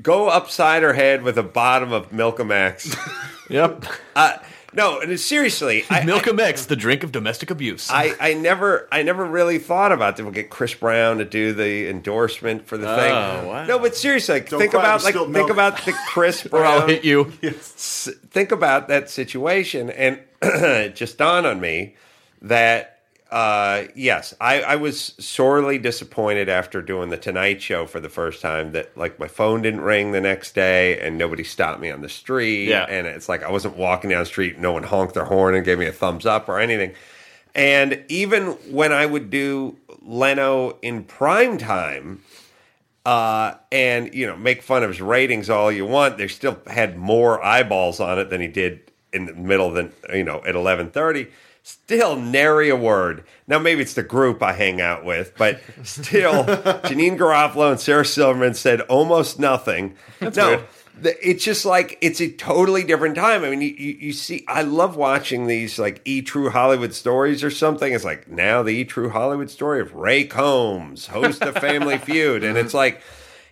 go 0.03 0.29
upside 0.29 0.83
her 0.83 0.93
head 0.93 1.23
with 1.23 1.39
a 1.39 1.43
bottom 1.43 1.93
of 1.93 2.11
Milkamax? 2.11 2.95
Yep. 3.51 3.85
Uh, 4.17 4.39
no, 4.75 5.01
and 5.01 5.19
seriously, 5.19 5.85
I, 5.89 6.05
Milk 6.05 6.27
X, 6.27 6.67
the 6.67 6.77
drink 6.77 7.03
of 7.03 7.13
domestic 7.13 7.51
abuse. 7.51 7.91
I, 7.91 8.15
I 8.21 8.35
never 8.35 8.89
I 8.91 9.03
never 9.03 9.25
really 9.25 9.59
thought 9.59 9.93
about 9.93 10.17
them. 10.17 10.27
We'll 10.27 10.35
get 10.35 10.51
Chris 10.51 10.75
Brown 10.75 11.19
to 11.19 11.25
do 11.25 11.53
the 11.53 11.89
endorsement 11.89 12.67
for 12.67 12.77
the 12.77 12.87
thing. 12.97 13.13
Oh, 13.13 13.49
wow. 13.49 13.65
No, 13.67 13.79
but 13.79 13.97
seriously, 13.97 14.35
like, 14.41 14.49
think 14.49 14.71
cry 14.73 14.81
about 14.81 15.05
like 15.05 15.15
think 15.15 15.29
milk. 15.29 15.51
about 15.51 15.85
the 15.85 15.93
Chris 16.09 16.45
or 16.47 16.51
Brown. 16.51 16.83
I'll 16.83 16.87
hit 16.87 17.05
you. 17.05 17.33
s- 17.43 18.09
think 18.31 18.53
about 18.53 18.89
that 18.89 19.11
situation, 19.11 19.91
and 19.91 20.21
it 20.43 20.95
just 20.97 21.19
dawned 21.19 21.47
on 21.47 21.61
me 21.61 21.97
that 22.43 22.94
uh, 23.35 23.89
yes, 23.97 24.33
I, 24.41 24.63
I 24.63 24.77
was 24.77 25.13
sorely 25.19 25.77
disappointed 25.77 26.49
after 26.49 26.81
doing 26.81 27.09
the 27.09 27.17
Tonight 27.17 27.61
Show 27.61 27.85
for 27.85 27.99
the 27.99 28.09
first 28.09 28.41
time 28.41 28.71
that 28.73 28.97
like 28.97 29.19
my 29.19 29.27
phone 29.27 29.61
didn't 29.61 29.81
ring 29.81 30.13
the 30.13 30.21
next 30.21 30.55
day 30.55 31.01
and 31.01 31.19
nobody 31.19 31.43
stopped 31.43 31.81
me 31.81 31.91
on 31.91 32.01
the 32.01 32.09
street. 32.09 32.69
Yeah. 32.69 32.85
and 32.89 33.09
it's 33.09 33.29
like 33.29 33.43
I 33.43 33.51
wasn't 33.51 33.77
walking 33.77 34.11
down 34.11 34.21
the 34.21 34.27
street, 34.27 34.61
no 34.61 34.71
one 34.71 34.85
honked 34.85 35.15
their 35.15 35.25
horn 35.25 35.57
and 35.57 35.65
gave 35.65 35.81
me 35.81 35.87
a 35.87 35.93
thumbs 35.93 36.27
up 36.27 36.49
or 36.49 36.61
anything. 36.61 36.95
And 37.57 38.05
even 38.09 38.53
when 38.71 38.93
I 38.93 39.05
would 39.05 39.31
do 39.31 39.79
Leno 40.01 40.79
in 40.81 41.03
prime 41.03 41.59
time, 41.59 42.23
uh, 43.05 43.55
and 43.73 44.15
you 44.15 44.29
know 44.29 44.37
make 44.37 44.63
fun 44.63 44.85
of 44.85 44.91
his 44.91 45.01
ratings 45.01 45.51
all 45.51 45.73
you 45.73 45.87
want, 45.87 46.19
they 46.19 46.29
still 46.29 46.61
had 46.69 46.97
more 46.97 47.43
eyeballs 47.45 47.99
on 47.99 48.21
it 48.21 48.31
than 48.31 48.41
he 48.41 48.47
did 48.47 48.93
in 49.13 49.27
the 49.27 49.35
middle 49.35 49.73
than 49.73 49.93
you 50.13 50.23
know 50.23 50.41
at 50.47 50.55
eleven 50.55 50.89
thirty. 50.89 51.27
Still 51.67 52.17
nary 52.17 52.69
a 52.69 52.77
word. 52.77 53.25
Now 53.47 53.59
maybe 53.59 53.81
it's 53.81 53.95
the 53.95 54.03
group 54.03 54.43
I 54.43 54.53
hang 54.53 54.83
out 54.83 55.03
with, 55.03 55.33
but 55.39 55.63
still, 55.83 56.45
Janeane 56.45 57.17
Garofalo 57.17 57.71
and 57.71 57.81
Sarah 57.81 58.05
Silverman 58.05 58.53
said 58.53 58.83
almost 58.83 59.39
nothing. 59.39 59.95
no, 60.21 60.31
weird. 60.49 60.67
it's 61.23 61.43
just 61.43 61.65
like 61.65 61.97
it's 62.03 62.21
a 62.21 62.31
totally 62.31 62.83
different 62.85 63.15
time. 63.17 63.45
I 63.45 63.49
mean, 63.49 63.63
you, 63.63 63.69
you, 63.69 63.97
you 63.99 64.13
see, 64.13 64.45
I 64.47 64.61
love 64.61 64.97
watching 64.97 65.47
these 65.47 65.79
like 65.79 66.03
E 66.05 66.21
True 66.21 66.51
Hollywood 66.51 66.93
stories 66.93 67.43
or 67.43 67.51
something. 67.51 67.95
It's 67.95 68.05
like 68.05 68.29
now 68.29 68.63
the 68.63 68.73
E 68.73 68.85
True 68.85 69.09
Hollywood 69.09 69.49
story 69.49 69.81
of 69.81 69.95
Ray 69.95 70.25
Combs, 70.25 71.07
host 71.07 71.41
of 71.41 71.55
Family 71.55 71.97
Feud, 72.07 72.45
and 72.45 72.59
it's 72.59 72.75
like 72.75 73.01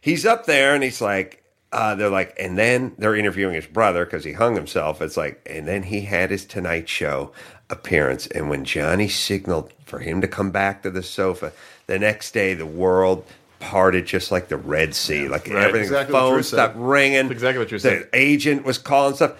he's 0.02 0.26
up 0.26 0.44
there 0.44 0.74
and 0.74 0.84
he's 0.84 1.00
like. 1.00 1.38
Uh, 1.74 1.94
they're 1.94 2.10
like, 2.10 2.34
and 2.38 2.58
then 2.58 2.94
they're 2.98 3.16
interviewing 3.16 3.54
his 3.54 3.66
brother 3.66 4.04
because 4.04 4.24
he 4.24 4.34
hung 4.34 4.54
himself. 4.54 5.00
It's 5.00 5.16
like, 5.16 5.40
and 5.46 5.66
then 5.66 5.84
he 5.84 6.02
had 6.02 6.30
his 6.30 6.44
Tonight 6.44 6.86
Show 6.86 7.32
appearance. 7.72 8.26
And 8.28 8.48
when 8.48 8.64
Johnny 8.64 9.08
signaled 9.08 9.72
for 9.86 9.98
him 9.98 10.20
to 10.20 10.28
come 10.28 10.50
back 10.52 10.82
to 10.84 10.90
the 10.90 11.02
sofa, 11.02 11.52
the 11.88 11.98
next 11.98 12.30
day 12.32 12.54
the 12.54 12.66
world 12.66 13.24
parted 13.58 14.06
just 14.06 14.30
like 14.30 14.48
the 14.48 14.56
Red 14.56 14.94
Sea. 14.94 15.28
Like 15.28 15.48
Right. 15.48 15.56
everything, 15.64 15.82
Exactly 15.82 16.12
phone 16.12 16.42
stopped 16.42 16.76
ringing. 16.76 17.22
That's 17.28 17.32
exactly 17.32 17.58
what 17.60 17.68
Drew 17.68 17.78
The 17.78 17.88
said. 17.88 18.08
agent 18.12 18.64
was 18.64 18.78
calling 18.78 19.14
stuff. 19.16 19.32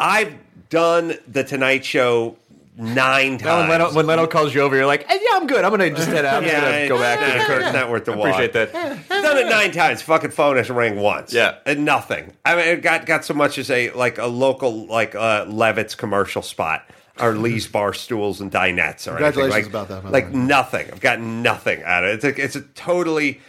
I've 0.00 0.34
done 0.70 1.14
the 1.28 1.44
Tonight 1.44 1.84
Show 1.84 2.36
nine 2.78 3.38
Now 3.38 3.60
when 3.60 3.68
times. 3.68 3.70
Leno, 3.70 3.92
when 3.94 4.06
Leno 4.06 4.26
calls 4.26 4.54
you 4.54 4.60
over, 4.60 4.76
you're 4.76 4.86
like, 4.86 5.04
"Eh, 5.10 5.14
yeah, 5.20 5.30
I'm 5.36 5.46
good. 5.46 5.64
I'm 5.64 5.70
gonna 5.70 5.90
just 5.90 6.08
head 6.08 6.24
out. 6.26 6.42
I'm 6.42 6.48
Yeah, 6.48 6.60
gonna 6.60 6.88
go 6.88 6.98
back 6.98 7.18
to 7.32 7.38
the 7.38 7.44
curtain. 7.44 7.72
not 7.72 7.90
worth 7.90 8.04
the 8.04 8.12
I 8.12 8.16
walk. 8.16 8.28
appreciate 8.28 8.52
that. 8.52 8.72
Done 9.08 9.38
it 9.38 9.48
nine 9.48 9.72
times. 9.72 10.02
Fucking 10.02 10.30
phone 10.30 10.56
has 10.58 10.68
rang 10.70 10.96
once. 10.96 11.32
Yeah. 11.32 11.54
and 11.64 11.84
nothing. 11.86 12.32
I 12.44 12.54
mean, 12.54 12.66
it 12.68 12.82
got 12.82 13.06
got 13.06 13.24
so 13.24 13.32
much 13.34 13.56
as 13.58 13.70
a 13.70 13.90
like 13.92 14.18
a 14.18 14.26
local 14.26 14.86
like 14.86 15.14
uh, 15.14 15.46
Levitz 15.46 15.96
commercial 15.96 16.42
spot 16.42 16.84
or 17.20 17.34
Lee's 17.34 17.66
bar 17.66 17.92
stools 17.92 18.40
and 18.40 18.50
dinettes 18.52 19.10
or 19.10 19.18
anything. 19.18 19.48
Like, 19.50 19.66
about 19.66 19.88
that, 19.88 20.04
Like 20.10 20.32
way. 20.32 20.38
nothing. 20.38 20.90
I've 20.90 21.00
gotten 21.00 21.42
nothing 21.42 21.82
out 21.84 22.04
of 22.04 22.10
it. 22.10 22.24
It's 22.24 22.38
a, 22.38 22.44
it's 22.44 22.56
a 22.56 22.60
totally 22.60 23.40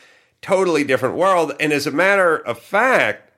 totally 0.41 0.83
different 0.83 1.15
world. 1.15 1.53
And 1.59 1.73
as 1.73 1.87
a 1.87 1.91
matter 1.91 2.37
of 2.37 2.59
fact, 2.59 3.31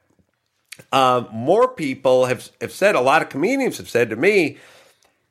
um, 0.92 1.28
more 1.32 1.68
people 1.68 2.26
have 2.26 2.50
have 2.62 2.72
said. 2.72 2.96
A 2.96 3.02
lot 3.02 3.22
of 3.22 3.30
comedians 3.30 3.78
have 3.78 3.90
said 3.90 4.10
to 4.10 4.16
me. 4.16 4.58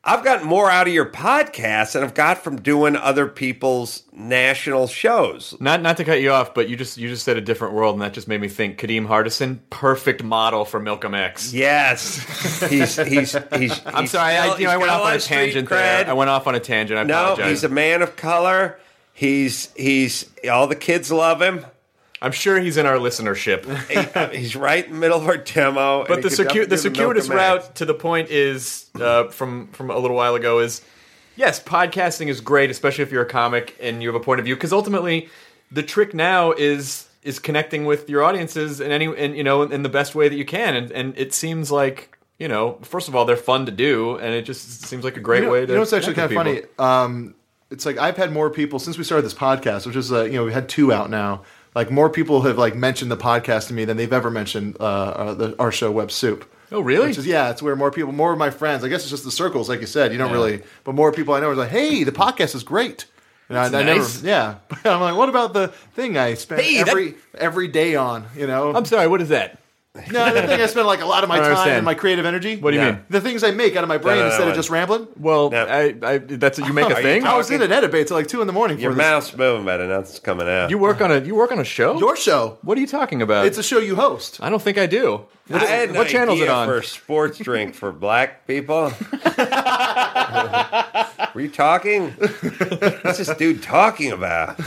I've 0.09 0.25
gotten 0.25 0.47
more 0.47 0.71
out 0.71 0.87
of 0.89 0.95
your 0.95 1.05
podcast 1.05 1.93
than 1.93 2.03
I've 2.03 2.15
got 2.15 2.43
from 2.43 2.63
doing 2.63 2.97
other 2.97 3.27
people's 3.29 4.05
national 4.13 4.87
shows. 4.87 5.55
Not 5.61 5.83
not 5.83 5.99
to 5.99 6.05
cut 6.05 6.23
you 6.23 6.31
off, 6.33 6.55
but 6.55 6.69
you 6.71 6.77
just 6.77 6.97
you 6.97 7.09
just 7.09 7.25
said 7.25 7.37
a 7.37 7.43
different 7.43 7.75
world, 7.75 7.95
and 7.95 8.03
that 8.03 8.15
just 8.15 8.27
made 8.27 8.41
me 8.41 8.49
think. 8.49 8.79
Kadeem 8.79 9.07
Hardison, 9.07 9.59
perfect 9.69 10.23
model 10.25 10.65
for 10.65 10.81
Milcom 10.81 11.15
X. 11.15 11.53
Yes, 11.53 12.61
he's 12.71 12.97
he's 12.97 13.37
he's. 13.55 13.81
I'm 13.87 14.03
he's 14.05 14.11
sorry, 14.13 14.37
I, 14.37 14.57
you 14.57 14.65
know, 14.65 14.71
I 14.73 14.77
went 14.79 14.91
off 14.91 15.03
on 15.05 15.15
a 15.15 15.21
tangent 15.21 15.69
there. 15.69 16.09
I 16.09 16.13
went 16.15 16.31
off 16.31 16.47
on 16.47 16.55
a 16.55 16.61
tangent. 16.61 16.99
I 16.99 17.03
No, 17.03 17.25
apologize. 17.35 17.51
he's 17.51 17.65
a 17.65 17.69
man 17.69 18.01
of 18.01 18.17
color. 18.17 18.79
He's 19.13 19.73
he's 19.75 20.25
all 20.51 20.67
the 20.69 20.77
kids 20.77 21.13
love 21.13 21.43
him. 21.43 21.67
I'm 22.21 22.33
sure 22.33 22.59
he's 22.59 22.77
in 22.77 22.87
our 22.87 22.97
listenership. 22.97 23.65
He's 24.35 24.57
right 24.57 24.85
in 24.85 24.93
the 24.93 24.99
middle 24.99 25.21
of 25.21 25.29
our 25.29 25.37
demo. 25.37 26.05
But 26.07 26.23
the, 26.23 26.29
circu- 26.29 26.69
the 26.69 26.77
circuitous 26.77 27.29
route. 27.29 27.37
route 27.37 27.75
to 27.77 27.85
the 27.85 27.95
point 27.95 28.31
is 28.31 28.91
uh, 28.97 29.29
from 29.29 29.69
from 29.69 29.91
a 29.91 29.99
little 29.99 30.17
while 30.17 30.35
ago 30.35 30.59
is 30.59 30.83
yes, 31.37 31.63
podcasting 31.63 32.27
is 32.27 32.41
great, 32.41 32.71
especially 32.71 33.03
if 33.03 33.13
you're 33.13 33.23
a 33.23 33.29
comic 33.29 33.77
and 33.81 34.03
you 34.03 34.09
have 34.09 34.21
a 34.21 34.25
point 34.25 34.41
of 34.41 34.45
view. 34.45 34.57
Because 34.57 34.73
ultimately, 34.73 35.29
the 35.71 35.83
trick 35.83 36.13
now 36.13 36.53
is 36.53 37.09
is 37.23 37.39
connecting 37.39 37.85
with 37.85 38.09
your 38.11 38.25
audiences 38.25 38.81
in 38.81 38.91
any 38.91 39.07
and 39.07 39.37
you 39.37 39.45
know 39.45 39.63
in 39.63 39.83
the 39.83 39.89
best 39.89 40.15
way 40.15 40.29
that 40.29 40.37
you 40.37 40.45
can. 40.45 40.75
And 40.75 40.91
and 40.91 41.17
it 41.17 41.33
seems 41.33 41.71
like 41.71 42.19
you 42.39 42.49
know, 42.49 42.79
first 42.83 43.09
of 43.09 43.17
all, 43.17 43.25
they're 43.25 43.37
fun 43.37 43.67
to 43.67 43.73
do, 43.73 44.17
and 44.17 44.33
it 44.35 44.43
just 44.43 44.83
seems 44.83 45.05
like 45.05 45.17
a 45.17 45.21
great 45.21 45.41
you 45.41 45.47
know, 45.47 45.53
way 45.53 45.67
to. 45.67 45.73
You 45.73 45.77
know 45.77 45.83
it's 45.83 45.93
actually 45.93 46.15
kind 46.15 46.31
of 46.31 46.37
funny? 46.37 46.63
Um, 46.79 47.35
it's 47.71 47.85
like 47.85 47.99
I've 47.99 48.17
had 48.17 48.33
more 48.33 48.51
people 48.51 48.79
since 48.79 48.97
we 48.97 49.05
started 49.05 49.25
this 49.25 49.35
podcast, 49.35 49.87
which 49.87 49.97
is 49.97 50.13
uh, 50.13 50.25
you 50.25 50.35
know 50.35 50.45
we 50.45 50.53
had 50.53 50.69
two 50.69 50.93
out 50.93 51.11
now. 51.11 51.43
Like 51.75 51.91
more 51.91 52.09
people 52.11 52.43
have 52.43 52.59
like 52.59 52.75
mentioned 52.75 53.11
the 53.11 53.17
podcast 53.17 53.69
to 53.69 53.75
me 53.75 53.85
than 53.85 53.97
they've 53.97 54.13
ever 54.13 54.31
mentioned 54.31 54.77
uh, 54.81 54.85
uh, 54.85 55.35
the, 55.35 55.57
our 55.59 55.71
show 55.73 55.91
Web 55.91 56.11
Soup. 56.11 56.49
Oh, 56.71 56.81
really? 56.81 57.11
Is 57.11 57.27
yeah, 57.27 57.51
it's 57.51 57.63
where 57.63 57.75
more 57.77 57.91
people, 57.91 58.13
more 58.13 58.33
of 58.33 58.39
my 58.39 58.51
friends. 58.51 58.85
I 58.85 58.89
guess 58.89 59.03
it's 59.03 59.11
just 59.11 59.25
the 59.25 59.31
circles, 59.31 59.69
like 59.69 59.81
you 59.81 59.87
said. 59.87 60.13
You 60.13 60.19
don't 60.19 60.33
really, 60.33 60.63
but 60.85 60.95
more 60.95 61.13
people 61.13 61.33
I 61.35 61.41
know 61.41 61.51
are 61.51 61.55
like, 61.55 61.71
"Hey, 61.71 62.05
the 62.05 62.13
podcast 62.13 62.55
is 62.55 62.63
great." 62.63 63.07
And 63.49 63.57
I, 63.57 63.67
I 63.67 63.83
nice. 63.83 64.17
never, 64.23 64.27
yeah. 64.29 64.55
But 64.69 64.85
I'm 64.87 65.01
like, 65.01 65.17
what 65.17 65.31
about 65.31 65.55
the 65.55 65.69
thing 65.69 66.19
I 66.19 66.35
spend 66.35 66.61
Hey, 66.61 66.77
that- 66.79 66.89
every 66.89 67.15
every 67.35 67.69
day 67.69 67.95
on? 67.97 68.27
You 68.37 68.47
know, 68.47 68.75
I'm 68.75 68.85
sorry. 68.85 69.07
What 69.09 69.23
is 69.23 69.31
that? 69.31 69.59
no, 70.13 70.33
the 70.33 70.43
thing 70.47 70.61
I 70.61 70.67
spend 70.67 70.87
like 70.87 71.01
a 71.01 71.07
lot 71.07 71.25
of 71.25 71.29
my 71.29 71.37
I 71.37 71.39
don't 71.39 71.47
time 71.47 71.53
understand. 71.57 71.77
and 71.79 71.85
my 71.85 71.95
creative 71.95 72.25
energy. 72.27 72.57
What 72.57 72.71
do 72.71 72.77
you 72.77 72.83
No. 72.85 72.93
mean? 72.93 73.05
The 73.11 73.21
things 73.21 73.43
I 73.43 73.51
make 73.51 73.75
out 73.75 73.83
of 73.83 73.89
my 73.89 73.99
brain 73.99 74.19
no, 74.19 74.25
no, 74.25 74.29
instead 74.29 74.45
no. 74.45 74.51
of 74.51 74.57
just 74.57 74.71
rambling. 74.71 75.09
Well, 75.19 75.51
No. 75.51 75.65
I, 75.67 75.95
I, 76.03 76.19
that's 76.19 76.59
you 76.59 76.73
make 76.73 76.89
a 76.91 76.95
thing. 76.97 77.25
I 77.25 77.37
was 77.37 77.51
in 77.51 77.63
an 77.63 77.73
edit 77.73 77.91
bay 77.91 78.05
till 78.05 78.17
like 78.17 78.29
two 78.29 78.41
in 78.41 78.47
the 78.47 78.53
morning 78.53 78.77
for 78.77 78.83
Your 78.83 78.93
this. 78.93 78.99
mouth's 78.99 79.37
moving, 79.37 79.65
but 79.65 79.81
it's 79.81 80.21
coming 80.21 80.47
out. 80.47 80.71
You 80.71 80.79
work 80.79 81.01
on 81.01 81.11
a 81.11 81.21
you 81.21 81.35
work 81.35 81.51
on 81.51 81.59
a 81.59 81.65
show. 81.65 81.99
Your 81.99 82.17
show. 82.17 82.59
What 82.63 82.79
are 82.79 82.81
you 82.81 82.87
talking 82.87 83.23
about? 83.23 83.47
It's 83.47 83.59
a 83.59 83.63
show 83.63 83.79
you 83.79 83.97
host. 83.97 84.39
I 84.41 84.51
don't 84.51 84.63
think 84.63 84.79
I 84.79 84.87
do. 84.87 85.23
I 85.51 85.59
had 85.59 85.89
an 85.89 85.97
what 85.97 86.09
channel 86.09 86.35
is 86.35 86.41
it 86.41 86.45
idea 86.45 86.55
on? 86.55 86.69
For 86.69 86.79
a 86.79 86.85
sports 86.85 87.39
drink 87.39 87.75
for 87.75 87.91
black 87.91 88.47
people. 88.47 88.93
Were 91.35 91.41
you 91.41 91.51
talking? 91.51 92.11
What's 92.13 93.19
this 93.19 93.35
dude 93.37 93.63
talking 93.63 94.13
about? 94.13 94.61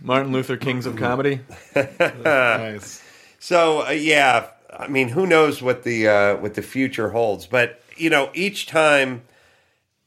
Martin 0.00 0.32
Luther 0.32 0.56
Kings 0.56 0.86
of 0.86 0.96
comedy. 0.96 1.40
nice. 1.74 3.02
So 3.40 3.86
uh, 3.86 3.90
yeah, 3.90 4.48
I 4.78 4.86
mean, 4.86 5.08
who 5.08 5.26
knows 5.26 5.60
what 5.60 5.82
the 5.82 6.08
uh, 6.08 6.36
what 6.36 6.54
the 6.54 6.62
future 6.62 7.10
holds? 7.10 7.46
But 7.46 7.82
you 7.96 8.10
know, 8.10 8.30
each 8.32 8.66
time, 8.66 9.22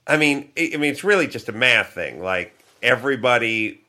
I 0.07 0.17
mean, 0.17 0.51
I 0.57 0.72
I 0.74 0.78
mean, 0.78 0.91
it's 0.91 1.03
really 1.03 1.28
just 1.28 1.49
a 1.49 1.51
math 1.51 1.93
thing. 1.93 2.24
Like 2.24 2.57
everybody, 2.82 3.82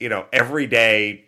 you 0.00 0.08
know, 0.08 0.24
every 0.32 0.66
day, 0.66 1.24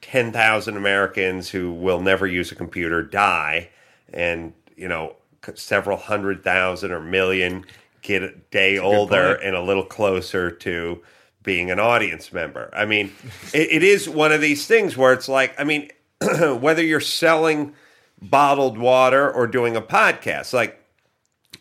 ten 0.00 0.32
thousand 0.32 0.76
Americans 0.78 1.50
who 1.50 1.72
will 1.72 2.00
never 2.00 2.26
use 2.26 2.50
a 2.50 2.54
computer 2.54 3.02
die, 3.02 3.68
and 4.12 4.54
you 4.76 4.88
know, 4.88 5.16
several 5.54 5.98
hundred 5.98 6.42
thousand 6.42 6.92
or 6.92 7.00
million 7.00 7.66
get 8.00 8.22
a 8.22 8.32
day 8.50 8.78
older 8.78 9.34
and 9.34 9.54
a 9.54 9.62
little 9.62 9.84
closer 9.84 10.50
to 10.50 11.02
being 11.42 11.70
an 11.70 11.78
audience 11.78 12.32
member. 12.32 12.70
I 12.74 12.86
mean, 12.86 13.12
it, 13.52 13.72
it 13.72 13.82
is 13.82 14.08
one 14.08 14.32
of 14.32 14.40
these 14.40 14.66
things 14.66 14.96
where 14.96 15.12
it's 15.12 15.28
like, 15.28 15.58
I 15.60 15.64
mean, 15.64 15.90
whether 16.40 16.82
you're 16.82 17.00
selling 17.00 17.74
bottled 18.20 18.78
water 18.78 19.30
or 19.30 19.46
doing 19.46 19.76
a 19.76 19.82
podcast, 19.82 20.52
like 20.52 20.82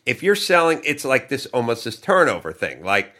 if 0.05 0.23
you're 0.23 0.35
selling, 0.35 0.81
it's 0.83 1.05
like 1.05 1.29
this 1.29 1.45
almost 1.47 1.83
this 1.83 1.99
turnover 1.99 2.53
thing. 2.53 2.83
Like, 2.83 3.13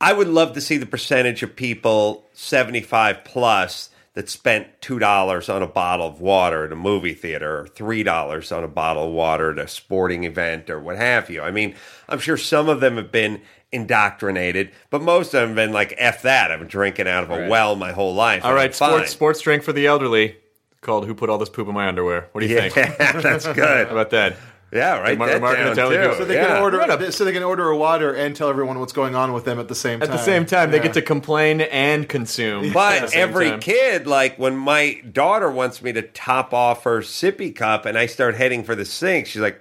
I 0.00 0.12
would 0.12 0.28
love 0.28 0.54
to 0.54 0.60
see 0.60 0.78
the 0.78 0.86
percentage 0.86 1.42
of 1.42 1.54
people 1.54 2.28
75 2.32 3.24
plus 3.24 3.90
that 4.14 4.28
spent 4.28 4.80
$2 4.80 5.54
on 5.54 5.62
a 5.62 5.66
bottle 5.66 6.06
of 6.06 6.20
water 6.20 6.64
at 6.64 6.72
a 6.72 6.76
movie 6.76 7.14
theater 7.14 7.60
or 7.60 7.66
$3 7.66 8.56
on 8.56 8.64
a 8.64 8.68
bottle 8.68 9.08
of 9.08 9.12
water 9.12 9.52
at 9.52 9.58
a 9.58 9.68
sporting 9.68 10.24
event 10.24 10.68
or 10.68 10.80
what 10.80 10.96
have 10.96 11.30
you. 11.30 11.40
I 11.40 11.50
mean, 11.50 11.74
I'm 12.08 12.18
sure 12.18 12.36
some 12.36 12.68
of 12.68 12.80
them 12.80 12.96
have 12.96 13.12
been 13.12 13.40
indoctrinated, 13.70 14.70
but 14.90 15.02
most 15.02 15.28
of 15.28 15.40
them 15.40 15.50
have 15.50 15.56
been 15.56 15.72
like, 15.72 15.94
F 15.96 16.22
that. 16.22 16.50
I've 16.50 16.58
been 16.58 16.68
drinking 16.68 17.08
out 17.08 17.24
of 17.24 17.30
a 17.30 17.48
well 17.48 17.74
my 17.76 17.92
whole 17.92 18.14
life. 18.14 18.44
All 18.44 18.54
right, 18.54 18.66
I'm 18.66 18.72
fine." 18.72 18.90
sports 18.90 19.12
sports 19.12 19.40
drink 19.40 19.62
for 19.62 19.72
the 19.72 19.86
elderly 19.86 20.36
called 20.82 21.06
"Who 21.06 21.14
Put 21.14 21.30
All 21.30 21.38
This 21.38 21.48
Poop 21.48 21.66
in 21.68 21.74
My 21.74 21.88
Underwear." 21.88 22.28
What 22.32 22.42
do 22.42 22.46
you 22.46 22.56
think? 22.56 22.76
Yeah, 22.76 23.12
that's 23.20 23.46
good. 23.46 23.86
How 23.86 23.92
about 23.92 24.10
that? 24.10 24.36
Yeah, 24.72 25.00
right. 25.00 25.18
Mar- 25.18 25.28
that 25.28 25.40
Mark 25.40 25.58
down 25.58 25.76
Natelli 25.76 26.10
too. 26.10 26.16
So 26.16 26.24
they 26.24 26.34
yeah. 26.34 26.46
can 26.46 26.62
order. 26.62 26.78
Right. 26.78 27.12
So 27.12 27.24
they 27.26 27.32
can 27.32 27.42
order 27.42 27.68
a 27.68 27.76
water 27.76 28.14
and 28.14 28.34
tell 28.34 28.48
everyone 28.48 28.80
what's 28.80 28.94
going 28.94 29.14
on 29.14 29.34
with 29.34 29.44
them 29.44 29.58
at 29.58 29.68
the 29.68 29.74
same 29.74 30.02
At 30.02 30.06
time. 30.06 30.16
the 30.16 30.22
same 30.22 30.46
time, 30.46 30.70
they 30.70 30.80
get 30.80 30.94
to 30.94 31.02
complain 31.02 31.60
and 31.60 32.08
consume. 32.08 32.72
But 32.72 33.14
every 33.14 33.50
time. 33.50 33.60
kid, 33.60 34.06
like 34.06 34.38
when 34.38 34.56
my 34.56 35.02
daughter 35.12 35.50
wants 35.50 35.82
me 35.82 35.92
to 35.92 36.00
top 36.02 36.54
off 36.54 36.84
her 36.84 37.00
sippy 37.00 37.54
cup 37.54 37.84
and 37.84 37.98
I 37.98 38.06
start 38.06 38.34
heading 38.34 38.64
for 38.64 38.74
the 38.74 38.86
sink, 38.86 39.26
she's 39.26 39.42
like, 39.42 39.60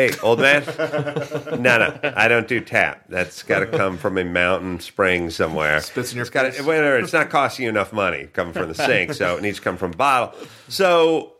Hey, 0.00 0.12
old 0.22 0.38
man. 0.38 0.64
no, 1.60 1.78
no, 1.78 2.00
I 2.16 2.26
don't 2.28 2.48
do 2.48 2.60
tap. 2.60 3.04
That's 3.10 3.42
got 3.42 3.58
to 3.58 3.66
come 3.66 3.98
from 3.98 4.16
a 4.16 4.24
mountain 4.24 4.80
spring 4.80 5.28
somewhere. 5.28 5.80
Spits 5.80 6.12
in 6.12 6.16
your 6.16 6.22
it's 6.22 6.30
gotta, 6.30 6.52
whatever, 6.62 6.98
It's 6.98 7.12
not 7.12 7.28
costing 7.28 7.64
you 7.64 7.68
enough 7.68 7.92
money 7.92 8.24
coming 8.32 8.54
from 8.54 8.68
the 8.68 8.74
sink, 8.74 9.12
so 9.12 9.36
it 9.36 9.42
needs 9.42 9.58
to 9.58 9.62
come 9.62 9.76
from 9.76 9.92
a 9.92 9.96
bottle. 9.96 10.38
So 10.68 11.34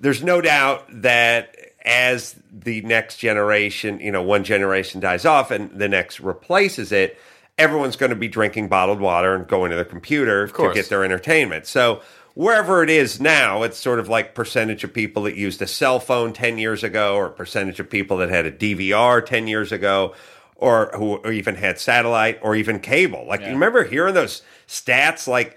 there's 0.00 0.24
no 0.24 0.40
doubt 0.40 0.86
that 1.02 1.54
as 1.84 2.34
the 2.50 2.80
next 2.82 3.18
generation, 3.18 4.00
you 4.00 4.10
know, 4.10 4.22
one 4.22 4.42
generation 4.42 5.00
dies 5.00 5.24
off 5.24 5.52
and 5.52 5.70
the 5.70 5.88
next 5.88 6.18
replaces 6.18 6.90
it, 6.90 7.16
everyone's 7.58 7.94
going 7.94 8.10
to 8.10 8.16
be 8.16 8.26
drinking 8.26 8.66
bottled 8.66 8.98
water 8.98 9.36
and 9.36 9.46
going 9.46 9.70
to 9.70 9.76
their 9.76 9.84
computer 9.84 10.48
to 10.48 10.74
get 10.74 10.88
their 10.88 11.04
entertainment. 11.04 11.66
So 11.66 12.02
wherever 12.34 12.82
it 12.82 12.90
is 12.90 13.20
now, 13.20 13.62
it's 13.62 13.78
sort 13.78 13.98
of 13.98 14.08
like 14.08 14.34
percentage 14.34 14.84
of 14.84 14.92
people 14.92 15.24
that 15.24 15.36
used 15.36 15.60
a 15.62 15.66
cell 15.66 16.00
phone 16.00 16.32
10 16.32 16.58
years 16.58 16.82
ago 16.82 17.16
or 17.16 17.28
percentage 17.28 17.80
of 17.80 17.90
people 17.90 18.16
that 18.18 18.28
had 18.28 18.46
a 18.46 18.52
DVR 18.52 19.24
10 19.24 19.46
years 19.48 19.72
ago 19.72 20.14
or 20.56 20.90
who 20.94 21.16
or 21.16 21.32
even 21.32 21.54
had 21.54 21.78
satellite 21.78 22.38
or 22.42 22.54
even 22.54 22.78
cable. 22.78 23.24
Like 23.26 23.40
you 23.40 23.48
remember 23.48 23.84
hearing 23.84 24.14
those 24.14 24.42
stats 24.68 25.26
like 25.26 25.56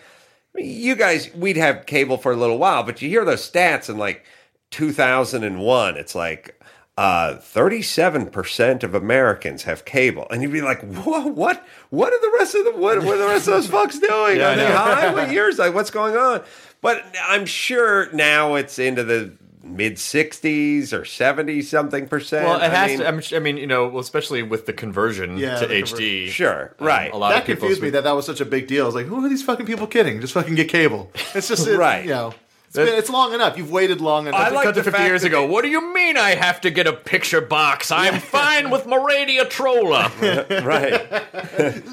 you 0.55 0.95
guys 0.95 1.33
we'd 1.35 1.57
have 1.57 1.85
cable 1.85 2.17
for 2.17 2.31
a 2.31 2.35
little 2.35 2.57
while, 2.57 2.83
but 2.83 3.01
you 3.01 3.09
hear 3.09 3.25
those 3.25 3.49
stats 3.49 3.89
in 3.89 3.97
like 3.97 4.23
2001, 4.71 5.97
it's 5.97 6.15
like 6.15 6.59
uh, 6.97 7.35
37% 7.37 8.83
of 8.83 8.93
Americans 8.93 9.63
have 9.63 9.83
cable. 9.85 10.27
And 10.29 10.41
you'd 10.41 10.51
be 10.51 10.61
like, 10.61 10.81
what? 10.81 11.33
What, 11.33 11.65
what 11.89 12.13
are 12.13 12.21
the 12.21 12.37
rest 12.37 12.55
of 12.55 12.65
the, 12.65 12.71
what, 12.71 12.99
what 13.03 13.15
are 13.15 13.17
the 13.17 13.27
rest 13.27 13.47
of 13.47 13.55
those 13.55 13.67
folks 13.67 13.97
doing? 14.07 14.37
Yeah, 14.37 14.53
are 14.53 14.55
they 14.55 14.65
high? 14.67 15.13
What 15.13 15.31
years? 15.31 15.57
Like, 15.57 15.73
what's 15.73 15.91
going 15.91 16.15
on? 16.15 16.43
But 16.81 17.03
I'm 17.27 17.45
sure 17.45 18.11
now 18.11 18.55
it's 18.55 18.77
into 18.77 19.03
the 19.03 19.33
mid 19.63 19.95
60s 19.95 20.93
or 20.93 21.05
70 21.05 21.61
something 21.61 22.07
percent. 22.07 22.45
Well, 22.45 22.57
it 22.57 22.63
I 22.63 22.69
has 22.69 22.89
mean, 22.89 22.99
to. 22.99 23.07
I'm, 23.07 23.21
I 23.33 23.39
mean, 23.39 23.57
you 23.57 23.67
know, 23.67 23.87
well, 23.87 24.01
especially 24.01 24.43
with 24.43 24.65
the 24.65 24.73
conversion 24.73 25.37
Yeah, 25.37 25.59
to 25.59 25.67
the 25.67 25.81
HD. 25.81 26.27
Sure, 26.27 26.75
um, 26.79 26.85
right. 26.85 27.11
a 27.11 27.17
lot 27.17 27.29
that 27.29 27.39
of 27.39 27.45
people 27.45 27.61
confused 27.61 27.81
me 27.81 27.89
that 27.91 28.03
that 28.03 28.11
was 28.11 28.25
such 28.25 28.41
a 28.41 28.45
big 28.45 28.67
deal. 28.67 28.83
I 28.83 28.85
was 28.85 28.95
like, 28.95 29.05
who 29.05 29.23
are 29.23 29.29
these 29.29 29.43
fucking 29.43 29.65
people 29.65 29.87
kidding? 29.87 30.19
Just 30.21 30.33
fucking 30.33 30.55
get 30.55 30.69
cable. 30.69 31.09
It's 31.33 31.47
just 31.47 31.67
it, 31.67 31.77
Right. 31.77 32.03
You 32.03 32.09
know, 32.09 32.33
it's, 32.81 32.89
been, 32.89 32.99
it's 32.99 33.09
long 33.09 33.33
enough. 33.33 33.57
You've 33.57 33.71
waited 33.71 34.01
long 34.01 34.27
enough. 34.27 34.39
I 34.39 34.49
like 34.49 34.65
Cut 34.65 34.75
to 34.75 34.83
50 34.83 34.97
fact 34.97 35.07
years 35.07 35.23
ago. 35.23 35.41
they- 35.41 35.47
What 35.53 35.61
do 35.63 35.69
you 35.69 35.93
mean 35.93 36.17
I 36.17 36.31
have 36.35 36.61
to 36.61 36.71
get 36.71 36.87
a 36.87 36.93
picture 36.93 37.41
box? 37.41 37.91
I'm 37.91 38.19
fine 38.19 38.69
with 38.69 38.85
my 38.85 38.97
radio 38.97 39.43
troller. 39.45 40.09
right. 40.63 41.01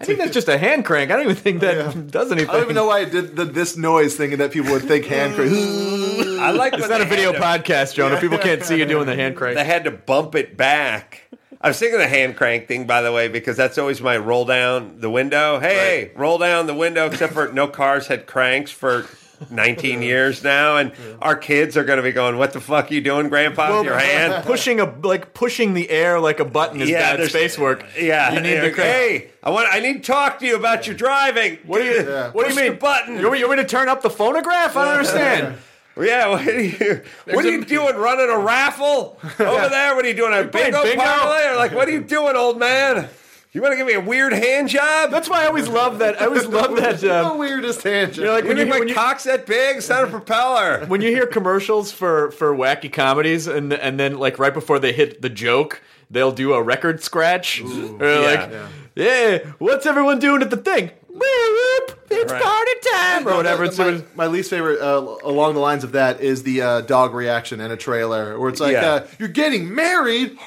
I 0.00 0.04
think 0.04 0.18
that's 0.18 0.32
just 0.32 0.48
a 0.48 0.58
hand 0.58 0.84
crank. 0.84 1.10
I 1.10 1.14
don't 1.16 1.24
even 1.24 1.36
think 1.36 1.60
that 1.60 2.10
does 2.10 2.32
anything. 2.32 2.50
I 2.50 2.54
don't 2.54 2.62
even 2.64 2.74
know 2.74 2.86
why 2.86 3.00
I 3.00 3.04
did 3.04 3.36
the, 3.36 3.44
this 3.44 3.76
noise, 3.76 4.16
thinking 4.16 4.38
that 4.38 4.50
people 4.52 4.72
would 4.72 4.82
think 4.82 5.04
hand 5.06 5.34
crank. 5.34 5.52
I 6.40 6.50
like 6.50 6.72
It's 6.74 6.88
not 6.88 7.00
a 7.00 7.04
video 7.04 7.32
to- 7.32 7.38
podcast, 7.38 7.94
Jonah. 7.94 8.20
People 8.20 8.38
can't 8.38 8.62
see 8.64 8.78
you 8.78 8.86
doing 8.86 9.06
the 9.06 9.14
hand 9.14 9.36
crank. 9.36 9.56
They 9.56 9.64
had 9.64 9.84
to 9.84 9.90
bump 9.90 10.34
it 10.34 10.56
back. 10.56 11.22
I 11.64 11.68
was 11.68 11.78
thinking 11.78 11.98
the 11.98 12.06
hand 12.06 12.36
crank 12.36 12.68
thing, 12.68 12.86
by 12.86 13.00
the 13.00 13.10
way, 13.10 13.28
because 13.28 13.56
that's 13.56 13.78
always 13.78 14.02
my 14.02 14.18
roll 14.18 14.44
down 14.44 15.00
the 15.00 15.08
window. 15.08 15.58
Hey, 15.60 15.74
hey, 15.74 16.10
roll 16.14 16.36
down 16.36 16.66
the 16.66 16.74
window, 16.74 17.06
except 17.06 17.32
for 17.32 17.50
no 17.54 17.66
cars 17.66 18.06
had 18.06 18.26
cranks 18.26 18.70
for 18.70 19.06
19 19.48 20.02
years 20.02 20.44
now. 20.44 20.76
And 20.76 20.92
our 21.22 21.34
kids 21.34 21.78
are 21.78 21.84
going 21.84 21.96
to 21.96 22.02
be 22.02 22.12
going, 22.12 22.36
What 22.36 22.52
the 22.52 22.60
fuck 22.60 22.90
are 22.90 22.94
you 22.94 23.00
doing, 23.00 23.30
Grandpa, 23.30 23.78
with 23.78 23.86
your 23.86 23.98
hand? 23.98 24.44
pushing 24.46 24.78
a 24.78 24.84
like 24.84 25.32
pushing 25.32 25.72
the 25.72 25.88
air 25.88 26.20
like 26.20 26.38
a 26.38 26.44
button 26.44 26.82
is 26.82 26.90
bad 26.90 27.26
space 27.30 27.58
work. 27.58 27.82
Yeah, 27.98 28.34
you 28.34 28.40
need 28.40 28.56
the 28.56 28.70
crank. 28.70 28.76
Hey, 28.76 29.30
I 29.42 29.48
want. 29.48 29.66
I 29.72 29.80
need 29.80 30.04
to 30.04 30.12
talk 30.12 30.40
to 30.40 30.46
you 30.46 30.56
about 30.56 30.86
your 30.86 30.96
driving. 30.96 31.60
What 31.64 31.78
do 31.78 31.84
you? 31.86 32.06
Yeah. 32.06 32.30
What 32.32 32.46
do 32.46 32.52
you 32.52 32.60
mean? 32.60 32.78
button. 32.78 33.18
You 33.18 33.28
want, 33.28 33.38
you 33.38 33.48
want 33.48 33.58
me 33.58 33.64
to 33.64 33.70
turn 33.70 33.88
up 33.88 34.02
the 34.02 34.10
phonograph? 34.10 34.76
I 34.76 34.84
don't 34.84 34.94
understand. 34.96 35.56
Yeah, 35.96 36.28
what 36.30 36.46
are 36.48 36.60
you? 36.60 37.02
What 37.26 37.44
are 37.44 37.50
you 37.50 37.64
doing? 37.64 37.94
Running 37.96 38.28
a 38.30 38.38
raffle 38.38 39.18
over 39.38 39.68
there? 39.68 39.94
What 39.94 40.04
are 40.04 40.08
you 40.08 40.14
doing? 40.14 40.32
A 40.32 40.44
bingo, 40.44 40.82
bingo? 40.82 41.02
parlay? 41.02 41.48
Or 41.52 41.56
like, 41.56 41.72
what 41.72 41.86
are 41.88 41.92
you 41.92 42.02
doing, 42.02 42.34
old 42.36 42.58
man? 42.58 43.08
You 43.52 43.62
want 43.62 43.70
to 43.72 43.76
give 43.76 43.86
me 43.86 43.92
a 43.94 44.00
weird 44.00 44.32
hand 44.32 44.68
job? 44.68 45.12
That's 45.12 45.30
why 45.30 45.44
I 45.44 45.46
always 45.46 45.68
love 45.68 46.00
that. 46.00 46.20
I 46.20 46.24
always 46.24 46.46
love 46.46 46.74
that. 46.74 46.98
the 47.00 47.24
Um, 47.24 47.38
weirdest 47.38 47.82
tangent. 47.82 48.16
you 48.16 48.24
know, 48.24 48.32
like 48.32 48.42
You 48.42 48.48
when 48.48 48.56
you, 48.56 48.62
think 48.64 48.74
my 48.74 48.78
when 48.80 48.88
you 48.88 48.94
cock's 48.94 49.22
that 49.24 49.46
big? 49.46 49.76
It's 49.76 49.88
not 49.88 50.02
a 50.02 50.08
propeller. 50.08 50.84
when 50.88 51.00
you 51.00 51.10
hear 51.10 51.26
commercials 51.26 51.92
for 51.92 52.32
for 52.32 52.52
wacky 52.52 52.92
comedies, 52.92 53.46
and 53.46 53.72
and 53.72 54.00
then 54.00 54.18
like 54.18 54.40
right 54.40 54.52
before 54.52 54.80
they 54.80 54.92
hit 54.92 55.22
the 55.22 55.30
joke, 55.30 55.80
they'll 56.10 56.32
do 56.32 56.52
a 56.54 56.60
record 56.60 57.00
scratch. 57.00 57.60
Or 57.60 57.66
like, 57.68 58.50
Yeah. 58.50 58.68
yeah. 58.96 59.38
what's 59.58 59.86
everyone 59.86 60.18
doing 60.18 60.42
at 60.42 60.50
the 60.50 60.56
thing? 60.56 60.90
Whoop, 61.14 62.00
It's 62.10 62.32
Right. 62.32 62.42
party 62.42 62.70
time, 62.92 63.28
or 63.28 63.36
whatever. 63.36 63.64
It's 63.64 63.78
my, 63.78 64.02
my 64.16 64.26
least 64.26 64.50
favorite 64.50 64.80
uh, 64.80 65.16
along 65.22 65.54
the 65.54 65.60
lines 65.60 65.84
of 65.84 65.92
that 65.92 66.20
is 66.20 66.42
the 66.42 66.60
uh, 66.62 66.80
dog 66.80 67.14
reaction 67.14 67.60
in 67.60 67.70
a 67.70 67.76
trailer 67.76 68.36
where 68.38 68.48
it's 68.48 68.58
like, 68.60 68.72
Yeah. 68.72 68.86
uh, 68.94 69.06
"You're 69.20 69.28
getting 69.28 69.72
married." 69.74 70.36
That's, 70.36 70.46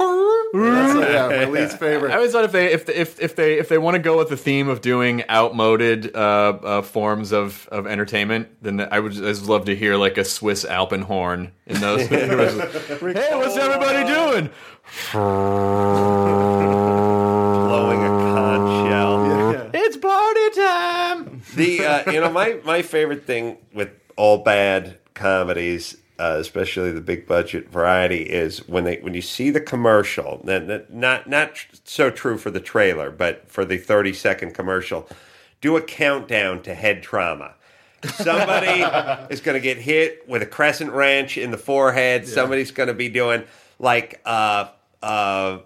uh, 0.95 1.07
yeah, 1.09 1.27
my 1.29 1.45
least 1.45 1.77
favorite. 1.79 2.11
I 2.11 2.15
always 2.15 2.31
thought 2.33 2.43
if 2.43 2.51
they 2.51 2.71
if 2.73 2.89
if 2.89 3.19
if 3.21 3.35
they 3.37 3.53
if 3.59 3.69
they 3.69 3.77
want 3.77 3.95
to 3.95 3.99
go 3.99 4.17
with 4.17 4.27
the 4.29 4.35
theme 4.37 4.67
of 4.67 4.81
doing 4.81 5.23
outmoded 5.29 6.13
uh, 6.15 6.19
uh, 6.19 6.81
forms 6.81 7.31
of, 7.31 7.67
of 7.71 7.87
entertainment, 7.87 8.49
then 8.61 8.85
I 8.91 8.99
would 8.99 9.13
just 9.13 9.45
love 9.47 9.65
to 9.65 9.75
hear 9.75 9.95
like 9.95 10.17
a 10.17 10.25
Swiss 10.25 10.65
Alpenhorn 10.65 11.51
in 11.65 11.79
those. 11.79 12.01
hey, 12.07 12.27
what's 13.35 13.55
everybody 13.57 14.05
doing? 14.05 14.49
The 21.57 21.85
uh, 21.85 22.11
you 22.11 22.19
know 22.21 22.31
my 22.31 22.59
my 22.63 22.81
favorite 22.81 23.25
thing 23.25 23.57
with 23.73 23.89
all 24.15 24.39
bad 24.39 24.97
comedies, 25.13 25.97
uh, 26.19 26.37
especially 26.39 26.91
the 26.91 27.01
big 27.01 27.27
budget 27.27 27.69
variety, 27.69 28.23
is 28.23 28.67
when 28.67 28.83
they 28.83 28.97
when 28.97 29.13
you 29.13 29.21
see 29.21 29.49
the 29.49 29.61
commercial. 29.61 30.41
Then 30.43 30.85
not 30.89 31.27
not 31.29 31.55
tr- 31.55 31.75
so 31.83 32.09
true 32.09 32.37
for 32.37 32.51
the 32.51 32.59
trailer, 32.59 33.11
but 33.11 33.49
for 33.49 33.65
the 33.65 33.77
thirty 33.77 34.13
second 34.13 34.53
commercial, 34.53 35.09
do 35.61 35.75
a 35.75 35.81
countdown 35.81 36.61
to 36.63 36.73
head 36.73 37.01
trauma. 37.03 37.55
Somebody 38.03 38.81
is 39.33 39.41
going 39.41 39.55
to 39.55 39.61
get 39.61 39.77
hit 39.77 40.27
with 40.29 40.41
a 40.41 40.45
crescent 40.45 40.91
wrench 40.91 41.37
in 41.37 41.51
the 41.51 41.57
forehead. 41.57 42.27
Somebody's 42.27 42.71
going 42.71 42.87
to 42.87 42.93
be 42.93 43.09
doing 43.09 43.43
like 43.79 44.21
uh, 44.25 44.69
uh, 45.01 45.59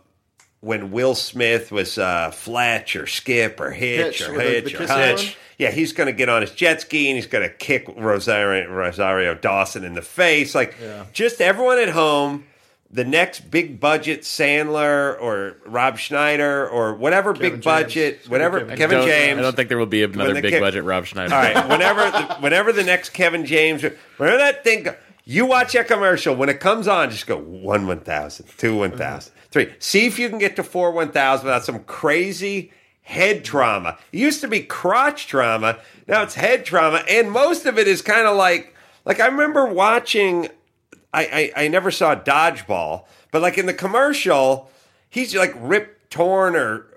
when 0.61 0.91
Will 0.91 1.15
Smith 1.15 1.71
was 1.71 1.97
uh, 1.97 2.31
Fletch 2.31 2.95
or 2.95 3.07
Skip 3.07 3.59
or 3.59 3.71
Hitch, 3.71 4.19
Hitch, 4.19 4.29
or 4.29 4.33
with 4.33 4.41
the- 4.65 4.69
Hitch 4.69 4.77
the 4.77 4.83
or 4.83 4.87
Hutch. 4.87 5.37
Yeah, 5.57 5.69
he's 5.69 5.93
going 5.93 6.07
to 6.07 6.13
get 6.13 6.27
on 6.27 6.41
his 6.41 6.49
jet 6.51 6.81
ski 6.81 7.09
and 7.09 7.17
he's 7.17 7.27
going 7.27 7.47
to 7.47 7.53
kick 7.53 7.85
Rosario, 7.95 8.67
Rosario 8.71 9.35
Dawson 9.35 9.83
in 9.83 9.93
the 9.93 10.01
face. 10.01 10.55
Like, 10.55 10.75
just 11.13 11.39
everyone 11.39 11.77
at 11.77 11.89
home, 11.89 12.45
the 12.89 13.03
next 13.05 13.51
big 13.51 13.79
budget 13.79 14.21
Sandler 14.21 15.21
or 15.21 15.57
Rob 15.67 15.99
Schneider 15.99 16.67
or 16.67 16.95
whatever 16.95 17.33
big 17.33 17.53
James. 17.53 17.65
budget, 17.65 18.19
whatever 18.27 18.61
Kevin 18.61 18.77
Kevin, 18.77 18.97
Don't- 18.99 19.07
James. 19.07 19.39
I 19.39 19.41
don't 19.43 19.55
think 19.55 19.69
there 19.69 19.77
will 19.77 19.85
be 19.85 20.01
another 20.03 20.41
big 20.41 20.51
ki- 20.53 20.59
budget 20.59 20.83
Rob 20.83 21.05
Schneider. 21.05 21.33
All 21.33 21.41
right, 21.41 21.67
whenever 21.69 22.01
the, 22.09 22.35
whenever 22.39 22.71
the 22.73 22.83
next 22.83 23.09
Kevin 23.09 23.45
James, 23.45 23.83
whenever 24.17 24.37
that 24.39 24.63
thing, 24.63 24.87
you 25.25 25.45
watch 25.45 25.73
that 25.73 25.87
commercial 25.87 26.35
when 26.35 26.49
it 26.49 26.59
comes 26.59 26.87
on, 26.87 27.11
just 27.11 27.27
go 27.27 27.37
one 27.37 27.85
one 27.85 27.99
thousand, 27.99 28.47
two 28.57 28.75
one 28.77 28.97
thousand, 28.97 29.31
three. 29.51 29.73
See 29.79 30.05
if 30.07 30.17
you 30.17 30.29
can 30.29 30.39
get 30.39 30.55
to 30.55 30.63
four 30.63 30.91
one 30.91 31.11
thousand 31.11 31.45
without 31.45 31.65
some 31.65 31.83
crazy 31.83 32.71
head 33.03 33.43
trauma. 33.43 33.97
It 34.11 34.19
used 34.19 34.41
to 34.41 34.47
be 34.47 34.61
crotch 34.61 35.27
trauma, 35.27 35.79
now 36.07 36.23
it's 36.23 36.35
head 36.35 36.65
trauma, 36.65 37.03
and 37.09 37.31
most 37.31 37.65
of 37.65 37.77
it 37.77 37.87
is 37.87 38.01
kind 38.01 38.27
of 38.27 38.37
like 38.37 38.75
like 39.05 39.19
I 39.19 39.27
remember 39.27 39.65
watching. 39.65 40.49
I, 41.13 41.51
I 41.55 41.63
I 41.65 41.67
never 41.67 41.91
saw 41.91 42.15
dodgeball, 42.15 43.05
but 43.31 43.41
like 43.41 43.57
in 43.57 43.65
the 43.65 43.73
commercial, 43.73 44.71
he's 45.09 45.35
like 45.35 45.53
ripped, 45.57 46.09
torn, 46.09 46.55
or 46.55 46.87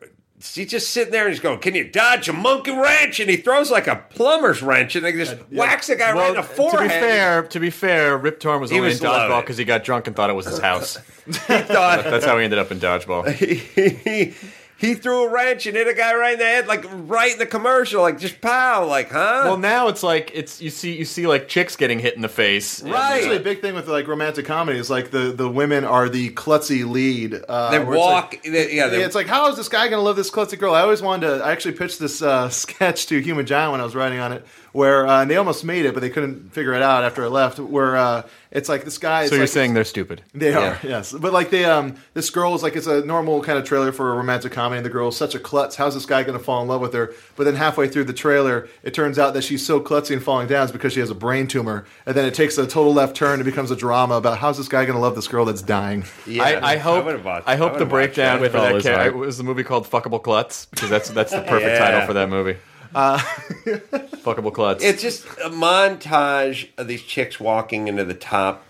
he's 0.52 0.70
just 0.70 0.90
sitting 0.90 1.12
there 1.12 1.24
and 1.24 1.32
he's 1.32 1.40
going, 1.40 1.58
"Can 1.58 1.74
you 1.74 1.84
dodge 1.84 2.28
a 2.28 2.32
monkey 2.32 2.70
wrench?" 2.72 3.20
And 3.20 3.30
he 3.30 3.36
throws 3.36 3.70
like 3.70 3.86
a 3.86 4.04
plumber's 4.10 4.62
wrench 4.62 4.96
and 4.96 5.04
they 5.04 5.12
just 5.12 5.36
whacks 5.50 5.86
the 5.86 5.96
guy 5.96 6.12
right 6.12 6.30
in 6.30 6.36
the 6.36 6.42
forehead. 6.42 6.78
to 6.78 6.82
be 6.82 6.88
fair, 6.88 7.42
to 7.42 7.60
be 7.60 7.70
fair, 7.70 8.18
Rip 8.18 8.40
Torn 8.40 8.60
was 8.60 8.70
He 8.70 8.76
only 8.76 8.90
was 8.90 9.00
in 9.00 9.06
dodgeball 9.08 9.40
because 9.40 9.56
he 9.56 9.64
got 9.64 9.84
drunk 9.84 10.06
and 10.06 10.14
thought 10.14 10.30
it 10.30 10.34
was 10.34 10.46
his 10.46 10.58
house. 10.58 10.98
he 11.26 11.32
thought 11.32 12.04
That's 12.04 12.24
how 12.24 12.36
he 12.38 12.44
ended 12.44 12.58
up 12.58 12.70
in 12.70 12.78
dodgeball. 12.78 13.32
he, 13.34 14.34
he 14.76 14.94
threw 14.94 15.24
a 15.24 15.30
wrench 15.30 15.66
and 15.66 15.76
hit 15.76 15.86
a 15.88 15.94
guy 15.94 16.14
right 16.14 16.32
in 16.34 16.38
the 16.40 16.44
head, 16.44 16.66
like 16.66 16.84
right 16.90 17.32
in 17.32 17.38
the 17.38 17.46
commercial, 17.46 18.02
like 18.02 18.18
just 18.18 18.40
pow, 18.40 18.86
like 18.86 19.10
huh? 19.10 19.42
Well, 19.44 19.56
now 19.56 19.88
it's 19.88 20.02
like 20.02 20.30
it's 20.34 20.60
you 20.60 20.68
see 20.70 20.96
you 20.96 21.04
see 21.04 21.26
like 21.26 21.48
chicks 21.48 21.76
getting 21.76 21.98
hit 22.00 22.14
in 22.16 22.22
the 22.22 22.28
face. 22.28 22.82
Right. 22.82 23.18
Usually 23.18 23.36
a 23.36 23.40
big 23.40 23.60
thing 23.60 23.74
with 23.74 23.88
like 23.88 24.08
romantic 24.08 24.46
comedy 24.46 24.78
is 24.78 24.90
like 24.90 25.10
the, 25.10 25.32
the 25.32 25.48
women 25.48 25.84
are 25.84 26.08
the 26.08 26.30
klutzy 26.30 26.84
lead. 26.88 27.40
Uh, 27.48 27.70
they 27.70 27.78
where 27.78 27.94
it's 27.94 27.98
walk, 28.00 28.32
like- 28.32 28.42
they- 28.42 28.74
yeah, 28.74 28.88
they, 28.88 29.02
it's 29.02 29.14
like, 29.14 29.26
how 29.28 29.48
is 29.48 29.56
this 29.56 29.68
guy 29.68 29.88
going 29.88 30.00
to 30.00 30.04
love 30.04 30.16
this 30.16 30.30
klutzy 30.30 30.58
girl? 30.58 30.74
I 30.74 30.80
always 30.80 31.00
wanted 31.02 31.28
to. 31.28 31.44
I 31.44 31.52
actually 31.52 31.74
pitched 31.74 32.00
this 32.00 32.20
uh, 32.20 32.48
sketch 32.50 33.06
to 33.06 33.18
Human 33.20 33.46
Giant 33.46 33.72
when 33.72 33.80
I 33.80 33.84
was 33.84 33.94
writing 33.94 34.18
on 34.18 34.32
it, 34.32 34.44
where 34.74 35.06
uh, 35.06 35.22
and 35.22 35.30
they 35.30 35.36
almost 35.36 35.64
made 35.64 35.86
it, 35.86 35.94
but 35.94 36.00
they 36.00 36.10
couldn't 36.10 36.52
figure 36.52 36.74
it 36.74 36.82
out 36.82 37.04
after 37.04 37.24
I 37.24 37.28
left. 37.28 37.58
Where 37.58 37.96
uh, 37.96 38.22
It's 38.50 38.68
like 38.68 38.84
this 38.84 38.98
guy. 38.98 39.26
So 39.26 39.36
you're 39.36 39.44
like- 39.44 39.50
saying 39.50 39.72
they're 39.74 39.84
stupid? 39.84 40.22
They 40.34 40.50
Yeah. 40.50 40.78
are, 40.82 40.86
yes. 40.86 41.12
But 41.12 41.32
like 41.32 41.50
they 41.50 41.64
um 41.64 41.94
this 42.12 42.28
girl 42.30 42.54
is 42.54 42.62
like 42.62 42.76
it's 42.76 42.86
a 42.86 43.04
normal 43.04 43.40
kind 43.42 43.56
of 43.58 43.64
trailer 43.64 43.90
for 43.92 44.12
a 44.12 44.16
romantic 44.16 44.52
comedy 44.52 44.76
and 44.78 44.84
the 44.86 44.90
girl's 44.90 45.16
such 45.16 45.34
a 45.34 45.38
klutz. 45.38 45.76
How's 45.76 45.94
this 45.94 46.06
guy 46.06 46.22
gonna 46.24 46.38
fall 46.38 46.60
in 46.62 46.68
love 46.68 46.80
with 46.80 46.92
her? 46.92 47.14
But 47.36 47.44
then 47.44 47.54
halfway 47.54 47.88
through 47.88 48.04
the 48.04 48.12
trailer, 48.12 48.68
it 48.82 48.92
turns 48.94 49.18
out 49.18 49.32
that 49.34 49.42
she's 49.44 49.64
so 49.64 49.80
klutzy 49.80 50.12
and 50.12 50.22
falling 50.22 50.48
down 50.48 50.64
is 50.66 50.72
because 50.72 50.92
she 50.92 51.00
has 51.00 51.10
a 51.10 51.14
brain 51.14 51.46
tumor. 51.46 51.86
And 52.04 52.14
then 52.16 52.24
it 52.26 52.34
takes 52.34 52.58
a 52.58 52.66
total 52.66 52.92
left 52.92 53.16
turn 53.16 53.34
and 53.40 53.44
becomes 53.44 53.70
a 53.70 53.76
drama 53.76 54.14
about 54.16 54.38
how's 54.38 54.58
this 54.58 54.68
guy 54.68 54.84
gonna 54.84 55.00
love 55.00 55.14
this 55.14 55.28
girl 55.28 55.44
that's 55.44 55.62
dying. 55.62 56.04
Yeah, 56.26 56.42
I, 56.42 56.72
I 56.72 56.76
hope. 56.78 57.04
would've 57.04 57.24
watched- 57.24 57.48
I 57.48 57.56
hope 57.56 57.72
the 57.72 57.78
would've 57.78 57.88
breakdown 57.90 58.40
that. 58.42 58.50
for 58.52 58.58
that 58.58 58.68
Always 58.68 58.84
ca- 58.84 58.96
right. 58.96 59.14
was 59.14 59.38
the 59.38 59.44
movie 59.44 59.62
called 59.64 59.88
"Fuckable 59.88 60.20
Klutz" 60.22 60.66
because 60.66 60.90
that's 60.90 61.10
that's 61.10 61.30
the 61.32 61.42
perfect 61.42 61.62
Yeah. 61.70 61.78
title 61.78 62.06
for 62.06 62.12
that 62.14 62.28
movie. 62.28 62.56
Fuckable 62.94 64.52
Klutz. 64.52 64.82
It's 64.84 65.02
just 65.02 65.24
a 65.44 65.50
montage 65.50 66.68
of 66.78 66.88
these 66.88 67.02
chicks 67.02 67.38
walking 67.40 67.88
into 67.88 68.04
the 68.04 68.14
top 68.14 68.62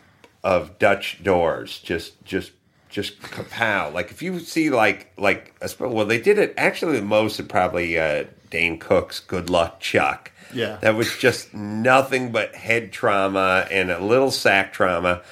of 0.42 0.78
Dutch 0.78 1.22
doors. 1.22 1.78
Just, 1.80 2.22
just, 2.24 2.52
just 2.88 3.20
kapow! 3.20 3.92
Like 3.92 4.10
if 4.10 4.22
you 4.22 4.38
see 4.38 4.70
like 4.70 5.12
like 5.18 5.54
a 5.60 5.68
well, 5.88 6.06
they 6.06 6.20
did 6.20 6.38
it 6.38 6.54
actually 6.56 6.98
the 6.98 7.04
most 7.04 7.38
of 7.40 7.48
probably 7.48 7.98
uh, 7.98 8.24
Dane 8.50 8.78
Cook's 8.78 9.18
"Good 9.20 9.50
Luck 9.50 9.80
Chuck." 9.80 10.30
Yeah. 10.52 10.76
that 10.82 10.94
was 10.94 11.16
just 11.18 11.52
nothing 11.52 12.30
but 12.30 12.54
head 12.54 12.92
trauma 12.92 13.66
and 13.72 13.90
a 13.90 13.98
little 13.98 14.30
sack 14.30 14.72
trauma. 14.72 15.22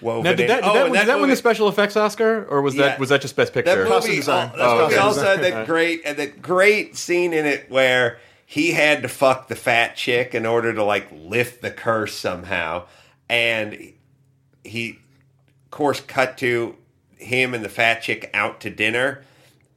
woven 0.00 0.22
now, 0.22 0.30
did 0.32 0.48
that, 0.48 0.62
did 0.62 0.64
Oh, 0.64 0.72
that, 0.72 0.82
and 0.84 0.92
win- 0.92 1.00
did 1.00 1.08
that 1.08 1.20
win 1.20 1.28
the 1.28 1.36
special 1.36 1.68
effects 1.68 1.96
Oscar, 1.98 2.46
or 2.48 2.62
was 2.62 2.74
Yeah. 2.74 2.84
that 2.88 2.98
was 2.98 3.10
that 3.10 3.20
just 3.20 3.36
Best 3.36 3.52
That 3.52 3.64
Picture? 3.66 3.80
movie, 3.80 3.90
Costume 3.90 4.16
design. 4.16 4.48
al- 4.48 4.56
That's 4.56 4.58
that 4.72 4.82
movie 4.84 4.96
also 4.96 5.20
design. 5.20 5.38
had 5.44 5.52
that 5.52 5.66
great 5.66 6.00
and 6.06 6.16
that 6.16 6.40
great 6.40 6.96
scene 6.96 7.34
in 7.34 7.44
it 7.44 7.70
where 7.70 8.18
he 8.50 8.72
had 8.72 9.00
to 9.00 9.08
fuck 9.08 9.46
the 9.46 9.54
fat 9.54 9.94
chick 9.94 10.34
in 10.34 10.44
order 10.44 10.74
to 10.74 10.82
like 10.82 11.06
lift 11.12 11.62
the 11.62 11.70
curse 11.70 12.18
somehow, 12.18 12.84
and 13.28 13.92
he, 14.64 14.90
of 14.90 15.70
course, 15.70 16.00
cut 16.00 16.36
to 16.38 16.74
him 17.16 17.54
and 17.54 17.64
the 17.64 17.68
fat 17.68 18.00
chick 18.00 18.28
out 18.34 18.58
to 18.62 18.68
dinner, 18.68 19.22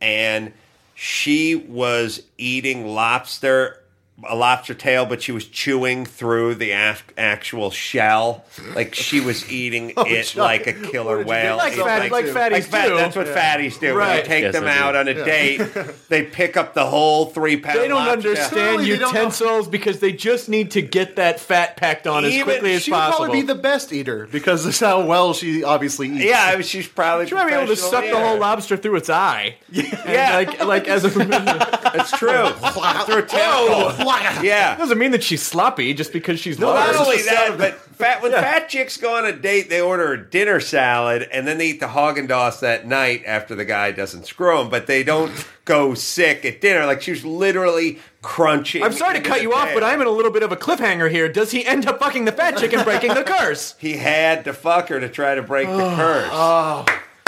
and 0.02 0.54
she 0.96 1.54
was 1.54 2.24
eating 2.40 2.88
lobster. 2.88 3.83
A 4.30 4.36
lobster 4.36 4.74
tail, 4.76 5.06
but 5.08 5.22
she 5.24 5.32
was 5.34 5.46
chewing 5.46 6.06
through 6.06 6.56
the 6.56 6.72
af- 6.72 7.04
actual 7.18 7.72
shell, 7.72 8.46
like 8.76 8.94
she 8.94 9.20
was 9.20 9.52
eating 9.52 9.92
oh, 9.98 10.06
it 10.06 10.24
Chuck, 10.26 10.38
like 10.44 10.68
a 10.68 10.72
killer 10.74 11.24
whale. 11.24 11.58
like, 11.58 11.74
It's 11.74 11.82
fat, 11.82 12.10
like 12.12 12.26
fatties 12.26 12.52
like 12.52 12.64
fat- 12.66 12.88
do. 12.90 12.96
That's 12.96 13.16
what 13.18 13.26
fatties 13.28 13.80
do. 13.80 13.88
When 13.88 13.96
Right. 13.98 14.22
they 14.24 14.28
take 14.28 14.44
Yes, 14.44 14.54
them 14.54 14.66
out 14.66 14.96
on 14.96 15.08
a 15.10 15.14
date, 15.16 15.58
they 16.10 16.24
pick 16.24 16.56
up 16.56 16.74
the 16.76 16.86
whole 16.86 17.26
three 17.26 17.58
pound. 17.58 17.80
They 17.80 17.88
don't 17.90 18.06
lobster. 18.06 18.30
understand 18.30 18.54
Surely 18.56 18.92
they 18.92 18.98
don't 18.98 19.14
utensils 19.14 19.68
because 19.68 20.00
they 20.00 20.14
just 20.14 20.48
need 20.48 20.72
to 20.72 20.82
get 20.84 21.16
that 21.18 21.40
fat 21.42 21.76
packed 21.76 22.06
on 22.08 22.24
as 22.24 22.44
quickly 22.44 22.76
as 22.76 22.84
She 22.84 22.92
would 22.92 22.98
possible. 22.98 23.26
probably 23.26 23.42
be 23.42 23.48
the 23.48 23.56
best 23.56 23.92
eater 23.92 24.28
because 24.32 24.64
this 24.64 24.76
is 24.76 24.80
how 24.80 25.06
well 25.06 25.34
she 25.34 25.64
obviously 25.66 26.08
eats. 26.10 26.24
Yeah, 26.24 26.46
I 26.46 26.54
mean, 26.54 26.62
she's 26.64 26.88
probably. 26.88 27.26
She 27.28 27.34
might 27.36 27.48
be 27.48 27.54
able 27.54 27.64
to 27.64 27.74
professional 27.74 27.92
suck 27.92 28.06
the 28.10 28.18
whole 28.26 28.38
lobster 28.38 28.78
through 28.78 28.96
its 28.98 29.10
eye. 29.10 29.56
Yeah, 29.72 29.84
Yeah. 30.08 30.36
like 30.36 30.64
like 30.64 30.88
as 30.88 31.04
a 31.04 31.10
That's 31.94 32.12
true. 32.12 32.30
Through 32.30 33.18
a 33.18 33.26
tentacle. 33.26 34.03
Yeah. 34.44 34.76
doesn't 34.76 34.98
mean 34.98 35.12
that 35.12 35.24
she's 35.24 35.42
sloppy 35.42 35.94
just 35.94 36.14
because 36.14 36.40
she's 36.40 36.60
Not 36.60 36.76
large. 36.76 36.96
only 36.96 37.22
that, 37.24 37.56
but 37.58 37.74
fat, 37.96 38.22
when 38.22 38.32
fat 38.32 38.70
chicks 38.70 38.98
go 38.98 39.16
on 39.18 39.26
a 39.26 39.32
date, 39.34 39.70
they 39.70 39.82
order 39.82 40.14
a 40.14 40.24
dinner 40.30 40.60
salad 40.60 41.28
and 41.32 41.48
then 41.48 41.58
they 41.58 41.68
eat 41.68 41.80
the 41.80 41.88
Haagen 41.88 42.28
Dazs 42.28 42.60
that 42.62 42.86
night 42.88 43.24
after 43.26 43.56
the 43.56 43.66
guy 43.66 43.92
doesn't 43.92 44.26
screw 44.26 44.58
them. 44.58 44.70
But 44.70 44.88
they 44.88 45.04
don't 45.04 45.32
go 45.66 45.94
sick 45.94 46.46
at 46.46 46.62
dinner. 46.62 46.86
Like 46.86 47.02
she 47.02 47.12
was 47.12 47.24
literally 47.26 48.00
crunching. 48.22 48.84
I'm 48.84 48.94
sorry 48.94 49.16
to 49.16 49.22
cut 49.22 49.42
you 49.42 49.54
off, 49.54 49.70
but 49.74 49.84
I'm 49.84 50.02
in 50.02 50.08
a 50.08 50.12
little 50.12 50.32
bit 50.32 50.44
of 50.44 50.52
a 50.52 50.56
cliffhanger 50.58 51.10
here. 51.12 51.28
Does 51.30 51.52
he 51.52 51.66
end 51.66 51.86
up 51.88 52.00
fucking 52.00 52.26
the 52.26 52.32
fat 52.32 52.58
chick 52.58 52.74
and 52.74 52.84
breaking 52.84 53.14
the 53.14 53.24
curse? 53.28 53.76
He 53.80 53.94
had 53.98 54.44
to 54.46 54.54
fuck 54.54 54.90
her 54.90 55.00
to 55.00 55.10
try 55.10 55.36
to 55.36 55.42
break 55.42 55.68
the 55.68 55.78
curse. 55.96 56.30
Oh. 56.32 56.86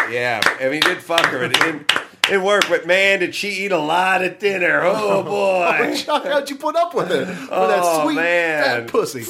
Yeah, 0.09 0.39
I 0.59 0.65
mean, 0.65 0.73
he 0.73 0.79
did 0.81 0.99
fuck 0.99 1.25
her, 1.25 1.39
but 1.39 1.51
it 1.51 1.59
didn't, 1.59 1.91
didn't 2.27 2.43
work. 2.43 2.65
But 2.69 2.85
man, 2.87 3.19
did 3.19 3.35
she 3.35 3.49
eat 3.65 3.71
a 3.71 3.77
lot 3.79 4.23
of 4.23 4.39
dinner? 4.39 4.81
Oh 4.83 5.23
boy! 5.81 5.95
Chuck, 5.95 6.25
how'd 6.25 6.49
you 6.49 6.55
put 6.55 6.75
up 6.75 6.93
with 6.93 7.11
it? 7.11 7.27
With 7.27 7.49
Oh, 7.51 7.67
that 7.67 8.03
sweet 8.03 8.15
man. 8.15 8.63
fat 8.63 8.87
pussy. 8.87 9.25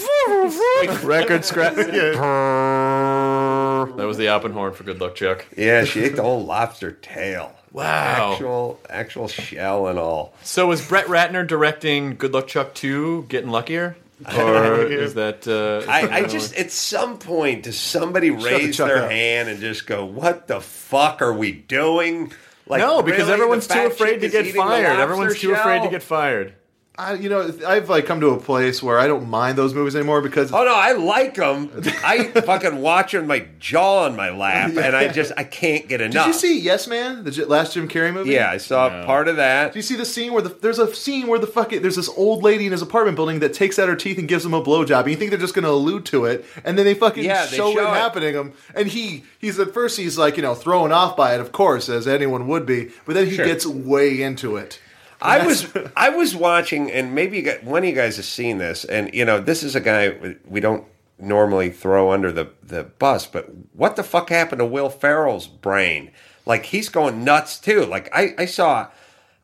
Record 1.06 1.46
scratch. 1.46 1.76
That 3.98 4.06
was 4.08 4.18
the 4.18 4.28
Alpenhorn 4.30 4.74
for 4.74 4.84
Good 4.84 5.00
Luck 5.00 5.16
Chuck. 5.16 5.46
Yeah, 5.56 5.84
she 5.86 6.02
ate 6.04 6.16
the 6.16 6.24
whole 6.24 6.44
lobster 6.44 6.92
tail. 6.92 7.54
Wow. 7.72 8.32
Actual, 8.34 8.80
actual 8.90 9.28
shell 9.28 9.88
and 9.88 10.00
all. 10.00 10.34
So 10.44 10.72
is 10.72 10.86
Brett 10.86 11.06
Ratner 11.08 11.46
directing 11.46 12.16
Good 12.16 12.34
Luck 12.34 12.48
Chuck 12.48 12.74
2 12.74 13.26
getting 13.30 13.50
luckier? 13.52 13.96
Or 14.38 14.86
is 14.86 15.14
that. 15.16 15.46
Uh, 15.48 15.90
I, 15.92 16.20
I 16.22 16.24
just 16.24 16.56
at 16.56 16.72
some 16.72 17.18
point 17.20 17.64
does 17.64 17.78
somebody 17.78 18.30
the 18.30 18.38
raise 18.44 18.78
chuck 18.78 18.88
their 18.88 19.04
up. 19.04 19.12
hand 19.12 19.50
and 19.50 19.60
just 19.60 19.86
go, 19.88 20.06
"What 20.06 20.48
the 20.48 20.62
fuck 20.62 21.22
are 21.22 21.34
we 21.34 21.52
doing?" 21.52 22.32
Like 22.68 22.82
no, 22.82 23.02
because 23.02 23.22
really? 23.22 23.34
everyone's 23.34 23.68
too 23.68 23.86
afraid 23.86 24.22
to 24.22 24.30
get 24.30 24.56
fired. 24.56 25.00
Everyone's 25.00 25.40
too 25.40 25.54
afraid 25.54 25.84
to 25.84 25.90
get 25.90 26.02
fired. 26.04 26.56
I, 26.98 27.16
you 27.16 27.28
know, 27.28 27.54
I've 27.68 27.90
like 27.90 28.06
come 28.06 28.22
to 28.22 28.30
a 28.30 28.40
place 28.40 28.82
where 28.82 28.98
I 28.98 29.08
don't 29.08 29.30
mind 29.30 29.58
those 29.58 29.74
movies 29.74 29.96
anymore 29.96 30.22
because 30.22 30.54
Oh 30.54 30.64
no, 30.64 30.74
I 30.74 30.94
like 30.94 31.36
them. 31.36 31.70
I 32.04 32.24
fucking 32.46 32.78
watch 32.82 33.12
them, 33.12 33.28
my 33.28 33.48
jaw 33.60 34.06
on 34.06 34.16
my 34.16 34.30
lap, 34.30 34.72
and 34.78 34.96
I 34.96 35.10
just 35.10 35.34
I 35.36 35.44
can't 35.44 35.88
get 35.90 36.00
enough. 36.00 36.26
Did 36.26 36.34
you 36.34 36.40
see 36.40 36.60
Yes 36.60 36.88
Man, 36.88 37.24
the 37.26 37.46
last 37.46 37.74
Jim 37.74 37.90
Carrey 37.90 38.14
movie? 38.14 38.32
Yeah, 38.32 38.50
I 38.50 38.58
saw 38.58 38.90
part 39.06 39.28
of 39.28 39.36
that. 39.36 39.74
Do 39.74 39.80
you 39.80 39.84
see 39.84 39.96
the 39.96 40.06
scene 40.06 40.32
where 40.32 40.42
the 40.42 40.50
there's 40.50 40.80
a 40.80 40.94
scene 40.96 41.28
where 41.28 41.40
the 41.40 41.48
fucking 41.48 41.82
there's 41.82 41.98
this 41.98 42.10
old 42.10 42.44
lady 42.44 42.66
in 42.66 42.72
his 42.72 42.82
apartment 42.82 43.18
building 43.18 43.40
that 43.40 43.54
takes 43.54 43.78
out 43.78 43.90
her 43.90 43.96
teeth 43.96 44.18
and 44.18 44.28
gives 44.28 44.46
him 44.46 44.54
a 44.54 44.62
blowjob, 44.62 45.02
and 45.02 45.10
you 45.12 45.18
think 45.18 45.32
they're 45.32 45.40
just 45.40 45.54
going 45.54 45.66
to 45.66 45.72
allude 45.72 46.06
to 46.08 46.26
it, 46.26 46.46
and 46.64 46.78
then 46.78 46.86
they 46.86 46.94
fucking 46.94 47.26
Yeah, 47.26 47.46
they 47.46 47.58
show, 47.58 47.74
show 47.74 47.80
it 47.80 47.92
it. 47.92 47.96
happening 47.96 48.36
him, 48.36 48.54
and 48.74 48.88
he 48.88 49.24
he's 49.38 49.60
at 49.60 49.74
first 49.74 49.98
he's 49.98 50.18
like 50.18 50.38
you 50.38 50.44
know 50.44 50.56
thrown 50.56 50.94
off 50.94 51.18
by 51.18 51.36
it, 51.36 51.42
of 51.42 51.52
course, 51.52 51.90
as 51.90 52.08
anyone 52.08 52.48
would 52.48 52.66
be, 52.66 52.92
but 53.06 53.16
then 53.16 53.28
he 53.28 53.36
gets 53.36 53.66
way 53.66 54.22
into 54.22 54.56
it. 54.56 54.80
I 55.22 55.46
was 55.46 55.68
I 55.96 56.10
was 56.10 56.36
watching, 56.36 56.92
and 56.92 57.16
maybe 57.16 57.38
you 57.38 57.44
got, 57.44 57.64
one 57.64 57.84
of 57.84 57.90
you 57.90 57.96
guys 57.96 58.18
has 58.18 58.28
seen 58.28 58.58
this, 58.58 58.86
and 58.86 59.14
you 59.14 59.26
know 59.26 59.40
this 59.40 59.64
is 59.64 59.76
a 59.76 59.82
guy 59.82 60.36
we 60.46 60.60
don't 60.60 60.86
normally 61.20 61.70
throw 61.70 62.12
under 62.12 62.32
the 62.32 62.50
the 62.62 62.84
bus, 62.84 63.26
but 63.26 63.50
what 63.74 63.96
the 63.96 64.04
fuck 64.04 64.30
happened 64.30 64.60
to 64.60 64.66
Will 64.66 64.90
Ferrell's 64.90 65.48
brain? 65.48 66.12
Like 66.46 66.66
he's 66.66 66.90
going 66.90 67.24
nuts 67.24 67.60
too. 67.60 67.86
Like 67.86 68.10
I 68.14 68.36
I 68.38 68.46
saw 68.46 68.90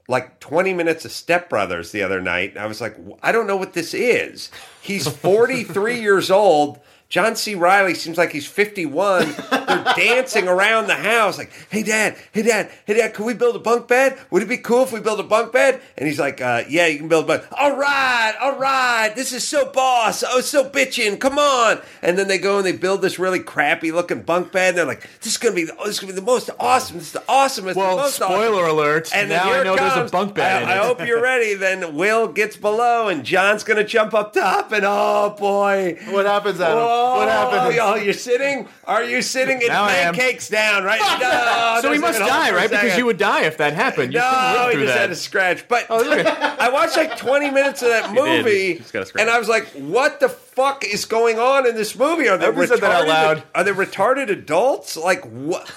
like 0.07 0.39
20 0.39 0.73
minutes 0.73 1.05
of 1.05 1.11
Step 1.11 1.49
Brothers 1.49 1.91
the 1.91 2.03
other 2.03 2.21
night, 2.21 2.51
and 2.51 2.59
I 2.59 2.65
was 2.65 2.81
like, 2.81 2.97
I 3.23 3.31
don't 3.31 3.47
know 3.47 3.55
what 3.55 3.73
this 3.73 3.93
is. 3.93 4.51
He's 4.81 5.07
43 5.07 5.99
years 6.01 6.29
old. 6.29 6.79
John 7.11 7.35
C. 7.35 7.55
Reilly 7.55 7.93
seems 7.93 8.17
like 8.17 8.31
he's 8.31 8.47
51. 8.47 9.35
They're 9.51 9.83
dancing 9.97 10.47
around 10.47 10.87
the 10.87 10.95
house 10.95 11.37
like, 11.37 11.51
hey, 11.69 11.83
dad, 11.83 12.15
hey, 12.31 12.41
dad, 12.41 12.71
hey, 12.85 12.93
dad, 12.93 13.13
can 13.13 13.25
we 13.25 13.33
build 13.33 13.53
a 13.57 13.59
bunk 13.59 13.89
bed? 13.89 14.17
Would 14.29 14.41
it 14.43 14.47
be 14.47 14.55
cool 14.55 14.83
if 14.83 14.93
we 14.93 15.01
build 15.01 15.19
a 15.19 15.23
bunk 15.23 15.51
bed? 15.51 15.81
And 15.97 16.07
he's 16.07 16.19
like, 16.19 16.39
uh, 16.39 16.63
yeah, 16.69 16.87
you 16.87 16.97
can 16.97 17.09
build 17.09 17.25
a 17.25 17.27
bunk. 17.27 17.43
All 17.51 17.75
right, 17.75 18.33
all 18.41 18.57
right. 18.57 19.11
This 19.13 19.33
is 19.33 19.45
so 19.45 19.69
boss. 19.73 20.23
Oh, 20.25 20.39
so 20.39 20.69
bitching. 20.69 21.19
Come 21.19 21.37
on. 21.37 21.81
And 22.01 22.17
then 22.17 22.29
they 22.29 22.37
go 22.37 22.57
and 22.57 22.65
they 22.65 22.71
build 22.71 23.01
this 23.01 23.19
really 23.19 23.39
crappy 23.41 23.91
looking 23.91 24.21
bunk 24.21 24.53
bed. 24.53 24.69
And 24.69 24.77
they're 24.77 24.85
like, 24.85 25.01
this 25.19 25.33
is 25.33 25.37
going 25.37 25.53
to 25.53 25.65
be, 25.65 25.69
oh, 25.77 25.85
this 25.87 25.95
is 25.95 25.99
going 25.99 26.13
to 26.15 26.19
be 26.19 26.25
the 26.25 26.25
most 26.25 26.49
awesome. 26.61 26.97
This 26.97 27.07
is 27.07 27.11
the 27.13 27.19
awesomest. 27.27 27.75
Well, 27.75 27.97
the 27.97 28.03
most 28.03 28.15
spoiler 28.15 28.63
awesome. 28.63 28.77
alert. 28.77 29.09
And 29.13 29.27
now 29.27 29.51
I 29.51 29.59
it 29.59 29.63
know 29.65 29.75
there's 29.75 30.09
a 30.09 30.09
bunk 30.09 30.35
bed 30.35 30.63
I, 30.63 30.63
in 30.63 30.69
I 30.69 30.75
it. 30.77 30.85
hope 30.85 31.05
you're 31.05 31.21
ready. 31.21 31.55
Then 31.61 31.95
Will 31.95 32.27
gets 32.29 32.55
below, 32.55 33.07
and 33.09 33.23
John's 33.25 33.63
gonna 33.63 33.83
jump 33.83 34.13
up 34.13 34.33
top, 34.33 34.71
and 34.71 34.83
oh 34.87 35.35
boy, 35.37 35.97
What 36.09 36.25
happens, 36.25 36.59
Adam? 36.59 36.77
Whoa, 36.77 37.00
Oh, 37.01 37.17
what 37.17 37.27
happened? 37.29 37.75
Y'all, 37.75 37.97
you're 37.97 38.13
sitting? 38.13 38.67
Are 38.85 39.03
you 39.03 39.21
sitting? 39.21 39.61
It 39.61 39.67
Now 39.69 39.85
I 39.85 39.93
am. 39.93 40.13
pancakes 40.13 40.47
down, 40.49 40.83
right? 40.83 40.99
No, 41.19 41.79
so 41.81 41.91
he 41.91 41.99
must 41.99 42.19
die, 42.19 42.51
right? 42.51 42.69
Because 42.69 42.97
you 42.97 43.05
would 43.05 43.17
die 43.17 43.43
if 43.45 43.57
that 43.57 43.73
happened. 43.73 44.13
You 44.13 44.19
couldn't 44.19 44.33
No, 44.53 44.53
live 44.63 44.67
he 44.69 44.73
through 44.75 44.83
just 44.85 44.93
that. 44.95 45.01
had 45.01 45.11
a 45.11 45.15
scratch. 45.15 45.67
But 45.67 45.85
Oh, 45.89 45.97
look 46.01 46.25
I 46.59 46.69
watched 46.69 46.97
like 46.97 47.17
20 47.17 47.49
minutes 47.51 47.81
of 47.81 47.89
that 47.89 48.11
movie, 48.13 48.83
got 48.91 49.09
a 49.15 49.19
and 49.19 49.29
I 49.29 49.39
was 49.39 49.49
like, 49.49 49.67
"What 49.69 50.19
the 50.19 50.29
fuck 50.55 50.83
is 50.85 51.05
going 51.05 51.39
on 51.39 51.65
in 51.67 51.75
this 51.75 51.95
movie? 51.95 52.27
Are 52.27 52.37
they 52.37 52.45
hope 52.45 52.55
you 52.57 52.67
said 52.67 52.81
that 52.81 52.91
out 52.91 53.03
retarded- 53.05 53.07
loud. 53.07 53.43
Are 53.55 53.63
they 53.63 53.71
retarded 53.71 54.29
adults? 54.29 54.97
Like 54.97 55.23
what? 55.25 55.67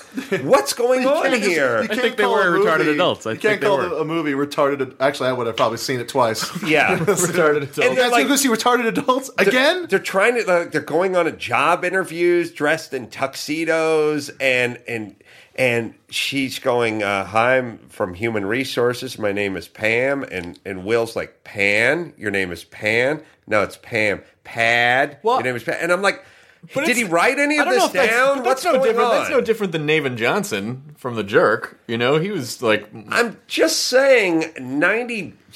What's 0.43 0.73
going 0.73 1.07
on 1.07 1.33
here? 1.41 1.83
you 1.83 1.89
can't 1.89 2.01
think 2.01 2.17
they 2.17 2.25
call 2.25 2.35
were 2.35 2.49
a 2.49 2.51
movie- 2.59 2.67
retarded 2.69 2.95
adults. 2.95 3.27
I 3.27 3.33
you 3.33 3.39
can't 3.39 3.61
they 3.61 3.67
call 3.67 3.79
were. 3.79 3.99
a 4.01 4.05
movie 4.05 4.33
retarded. 4.33 4.95
Actually, 5.01 5.29
I 5.29 5.33
would 5.33 5.47
have 5.47 5.57
probably 5.57 5.79
seen 5.79 6.01
it 6.01 6.09
twice. 6.09 6.45
Yeah, 6.67 6.97
retarded 6.99 7.57
adults. 7.63 7.79
And 7.79 7.91
You 7.91 7.95
they're 7.95 8.05
guys 8.05 8.13
like- 8.13 8.29
go 8.29 8.37
see 8.37 8.49
retarded 8.49 8.87
adults 8.87 9.31
again? 9.39 9.87
They're 9.89 9.99
trying 9.99 10.35
to. 10.37 10.45
Like, 10.47 10.73
they're 10.73 10.81
going 10.81 11.17
on 11.17 11.27
a 11.27 11.33
job 11.33 11.85
interviews, 11.85 12.51
dressed 12.53 12.93
in 12.95 13.09
tuxedos, 13.11 14.31
and 14.41 14.79
and 14.89 15.17
and 15.57 15.95
she's 16.11 16.59
going, 16.59 17.03
uh, 17.03 17.25
"Hi, 17.27 17.59
I'm 17.59 17.79
from 17.89 18.15
Human 18.15 18.45
Resources. 18.47 19.19
My 19.19 19.33
name 19.33 19.57
is 19.57 19.69
Pam." 19.69 20.23
And 20.25 20.59
and 20.65 20.85
Will's 20.85 21.15
like, 21.17 21.45
"Pan, 21.45 22.13
your 22.17 22.31
name 22.31 22.51
is 22.53 22.65
Pan? 22.65 23.23
No, 23.47 23.63
it's 23.63 23.79
Pam. 23.83 24.23
Pad, 24.45 25.19
Well- 25.23 25.37
your 25.37 25.45
name 25.45 25.57
is 25.57 25.65
Pad." 25.65 25.79
And 25.81 25.93
I'm 25.93 26.03
like, 26.03 26.25
But 26.75 26.87
"Did 26.87 26.97
he 26.97 27.05
write 27.05 27.39
any 27.39 27.59
of 27.59 27.69
this 27.69 27.89
that's- 27.89 28.11
down? 28.11 28.39
but 28.39 28.47
What's 28.47 28.65
no 28.65 28.73
going 28.73 28.85
different. 28.85 29.09
on?" 29.11 29.19
That's 29.19 29.31
no 29.31 29.41
different 29.41 29.73
than 29.73 29.87
Navin 29.87 30.17
Johnson 30.17 30.95
from 30.97 31.15
The 31.15 31.23
Jerk. 31.25 31.79
You 31.87 31.99
know, 31.99 32.19
he 32.19 32.31
was 32.31 32.63
like, 32.63 32.89
I'm 33.11 33.37
just 33.47 33.85
saying, 33.87 34.47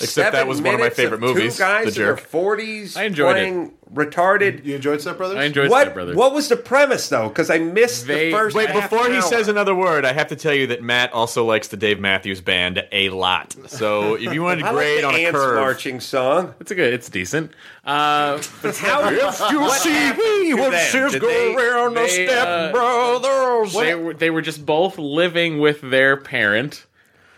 Except 0.01 0.33
that 0.33 0.47
was 0.47 0.59
one 0.61 0.67
of 0.67 0.73
my 0.75 0.79
minutes 0.85 0.97
favorite 0.97 1.21
movies, 1.21 1.57
Two 1.57 1.59
guys 1.63 1.85
The 1.87 1.91
Jerk. 1.93 2.09
in 2.11 2.17
their 2.17 2.27
forties. 2.27 2.97
I 2.97 3.05
enjoyed 3.05 3.31
it. 3.37 3.41
playing 3.41 3.73
Retarded. 3.95 4.67
You 4.67 4.75
enjoyed 4.77 5.01
Step 5.01 5.17
Brothers? 5.17 5.39
I 5.39 5.45
enjoyed 5.45 5.71
What? 5.71 5.81
Step 5.85 5.95
Brothers. 5.95 6.15
What 6.15 6.35
was 6.35 6.49
the 6.51 6.57
premise 6.59 7.09
though? 7.09 7.29
Because 7.31 7.49
I 7.49 7.57
missed 7.59 8.07
They- 8.07 8.27
the 8.31 8.37
first. 8.37 8.55
Wait, 8.55 8.69
half 8.69 8.91
before 8.91 9.07
an 9.07 9.13
he 9.13 9.17
hour. 9.17 9.23
says 9.23 9.49
another 9.49 9.75
word, 9.75 10.05
I 10.05 10.13
have 10.13 10.29
to 10.29 10.37
tell 10.37 10.53
you 10.53 10.67
that 10.67 10.83
Matt 10.83 11.11
also 11.15 11.43
likes 11.45 11.69
the 11.69 11.79
Dave 11.79 11.99
Matthews 11.99 12.43
Band 12.43 12.85
a 12.93 13.09
lot. 13.09 13.57
So 13.69 14.15
if 14.17 14.35
you 14.35 14.43
wanted 14.43 14.61
to 14.61 14.67
I 14.69 14.71
like 14.73 14.77
grade 14.77 15.03
the 15.05 15.09
on 15.09 15.15
a 15.15 15.19
ants 15.19 15.39
curve, 15.39 15.57
marching 15.61 16.01
song. 16.01 16.55
It's 16.61 16.71
a 16.71 16.75
good. 16.75 16.93
It's 16.93 17.09
decent. 17.09 17.53
Uh, 17.85 18.43
but 18.61 18.77
How 18.79 19.09
you 19.51 19.71
see 19.71 20.11
me 20.13 20.51
to 20.51 20.55
when 20.55 20.71
them? 20.73 20.91
sis 20.91 21.13
Did 21.13 21.23
go 21.23 21.27
they- 21.29 21.55
around 21.55 21.95
the 21.95 22.01
they, 22.03 22.27
step 22.27 22.47
uh, 22.47 22.73
brothers. 22.73 23.73
they 23.73 23.95
were 23.95 24.13
they 24.13 24.29
were 24.31 24.43
just 24.43 24.67
both 24.67 24.99
living 24.99 25.61
with 25.61 25.81
their 25.81 26.19
parent. 26.19 26.85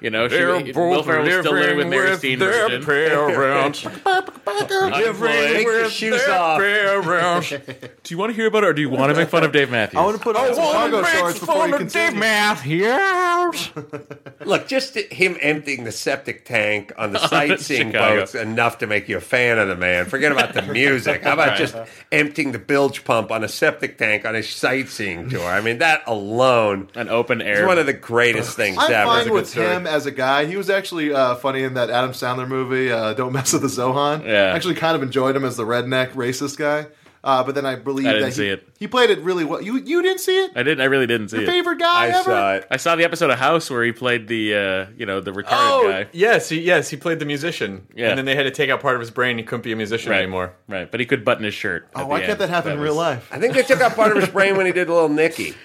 You 0.01 0.09
know, 0.11 0.29
she, 0.29 0.37
They're 0.37 0.55
Will 0.55 0.73
both 0.73 1.07
Ferrell 1.07 1.25
was 1.25 1.35
still 1.41 1.53
living 1.53 1.77
with 1.77 1.89
Mary 1.89 2.11
with 2.11 2.19
Steen 2.21 2.39
their 2.39 2.81
parents. 2.81 3.85
Unemployed. 4.47 5.31
Take 5.53 5.67
your 5.67 5.91
shoes 5.91 6.27
off. 6.29 6.59
parents. 6.59 7.51
Do 8.03 8.15
you 8.15 8.19
want 8.19 8.31
to 8.31 8.37
hear 8.37 8.47
about 8.47 8.65
it, 8.65 8.69
or 8.69 8.73
do 8.73 8.81
you 8.81 8.89
want 8.89 9.11
to 9.13 9.17
make 9.17 9.29
fun 9.29 9.45
of 9.45 9.53
Dave 9.53 9.71
Matthews? 9.71 9.99
I 10.01 10.05
want 10.05 10.17
to 10.17 10.23
put 10.23 10.37
on 10.37 10.55
some 10.55 10.73
cargo 10.73 11.03
shorts 11.05 11.39
before 11.39 11.69
you 11.69 11.77
continue. 11.77 12.19
Matthews. 12.19 13.71
Look, 14.45 14.69
just 14.69 14.97
him 14.97 15.37
emptying 15.41 15.85
the 15.85 15.93
septic 15.93 16.45
tank 16.45 16.93
on 16.97 17.13
the 17.13 17.19
sightseeing 17.19 17.93
Chicago. 17.93 18.21
boat's 18.21 18.35
enough 18.35 18.79
to 18.79 18.87
make 18.87 19.09
you 19.09 19.19
a 19.19 19.21
fan 19.21 19.59
of 19.59 19.69
the 19.69 19.77
man. 19.77 20.07
Forget 20.07 20.33
about 20.33 20.55
the 20.55 20.63
music. 20.63 21.23
How 21.23 21.35
about 21.35 21.59
just 21.59 21.77
emptying 22.11 22.53
the 22.53 22.59
bilge 22.59 23.05
pump 23.05 23.31
on 23.31 23.45
a 23.45 23.49
septic 23.49 23.99
tank 23.99 24.25
on 24.25 24.35
a 24.35 24.43
sightseeing 24.43 25.29
tour? 25.29 25.45
I 25.45 25.61
mean, 25.61 25.79
that 25.79 26.03
alone 26.07 26.89
An 26.95 27.09
open 27.09 27.41
is 27.43 27.59
air. 27.61 27.67
one 27.67 27.79
of 27.79 27.87
the 27.87 27.93
greatest 27.93 28.57
things 28.57 28.79
I'm 28.81 28.91
ever. 28.91 29.07
fine 29.11 29.33
with 29.33 29.53
him 29.53 29.87
as 29.91 30.07
a 30.07 30.11
guy. 30.11 30.47
He 30.47 30.57
was 30.57 30.71
actually 30.71 31.13
uh, 31.13 31.35
funny 31.37 31.63
in 31.63 31.75
that 31.75 31.91
Adam 31.91 32.13
Sandler 32.13 32.49
movie, 32.49 32.91
uh, 32.91 33.13
Don't 33.15 33.33
Mess 33.33 33.53
with 33.53 33.63
the 33.63 33.69
Zohan. 33.69 34.25
Yeah. 34.25 34.53
I 34.53 34.57
actually 34.57 34.75
kind 34.77 34.97
of 34.97 35.03
enjoyed 35.03 35.37
him 35.37 35.45
as 35.45 35.57
the 35.57 35.65
redneck 35.65 36.13
racist 36.13 36.57
guy. 36.57 36.87
Uh, 37.23 37.45
but 37.45 37.55
then 37.55 37.67
I 37.67 37.75
believe 37.77 38.07
I 38.07 38.13
didn't 38.15 38.29
that 38.31 38.33
see 38.35 38.45
he, 38.47 38.51
it. 38.53 38.67
he 38.79 38.89
played 38.89 39.11
it 39.11 39.19
really 39.21 39.45
well. 39.45 39.61
You 39.61 39.77
you 39.77 40.01
didn't 40.01 40.21
see 40.21 40.43
it? 40.43 40.53
I 40.57 40.63
didn't. 40.63 40.81
I 40.81 40.85
really 40.87 41.07
didn't 41.07 41.29
see 41.29 41.37
Your 41.37 41.45
it. 41.45 41.49
favorite 41.49 41.79
guy 41.79 42.05
I 42.05 42.09
ever? 42.09 42.23
saw 42.23 42.55
it. 42.55 42.67
I 42.71 42.79
saw 42.79 42.97
the 42.97 43.05
episode 43.05 43.29
of 43.29 43.39
House 43.39 43.69
where 43.69 43.85
he 43.85 43.93
played 43.93 44.27
the, 44.27 44.55
uh, 44.55 44.87
you 44.97 45.05
know, 45.05 45.21
the 45.21 45.31
retarded 45.31 45.49
Oh, 45.51 45.87
guy. 45.91 46.07
yes, 46.13 46.49
he, 46.49 46.61
yes, 46.63 46.89
he 46.89 46.97
played 46.97 47.19
the 47.19 47.27
musician. 47.27 47.87
Yeah. 47.95 48.09
And 48.09 48.17
then 48.17 48.25
they 48.25 48.35
had 48.35 48.45
to 48.45 48.51
take 48.51 48.71
out 48.71 48.81
part 48.81 48.95
of 48.95 49.01
his 49.03 49.11
brain. 49.11 49.37
He 49.37 49.45
couldn't 49.45 49.65
be 49.65 49.73
a 49.73 49.77
musician 49.77 50.13
Right. 50.13 50.23
anymore. 50.23 50.55
Right, 50.67 50.91
but 50.91 50.99
he 50.99 51.05
could 51.05 51.23
button 51.23 51.45
his 51.45 51.53
shirt. 51.53 51.89
Oh, 51.95 52.01
at 52.01 52.09
why 52.09 52.21
the 52.21 52.27
can't 52.27 52.31
end. 52.31 52.41
that 52.41 52.49
happen 52.55 52.73
in 52.73 52.79
was- 52.81 52.85
real 52.87 52.95
life? 52.97 53.29
I 53.31 53.39
think 53.39 53.53
they 53.53 53.65
took 53.65 53.83
out 53.83 53.95
part 53.95 54.13
of 54.13 54.17
his 54.23 54.31
brain 54.31 54.57
when 54.57 54.65
he 54.65 54.73
did 54.73 54.89
a 54.89 54.95
little 54.95 55.11
Nicky. 55.11 55.55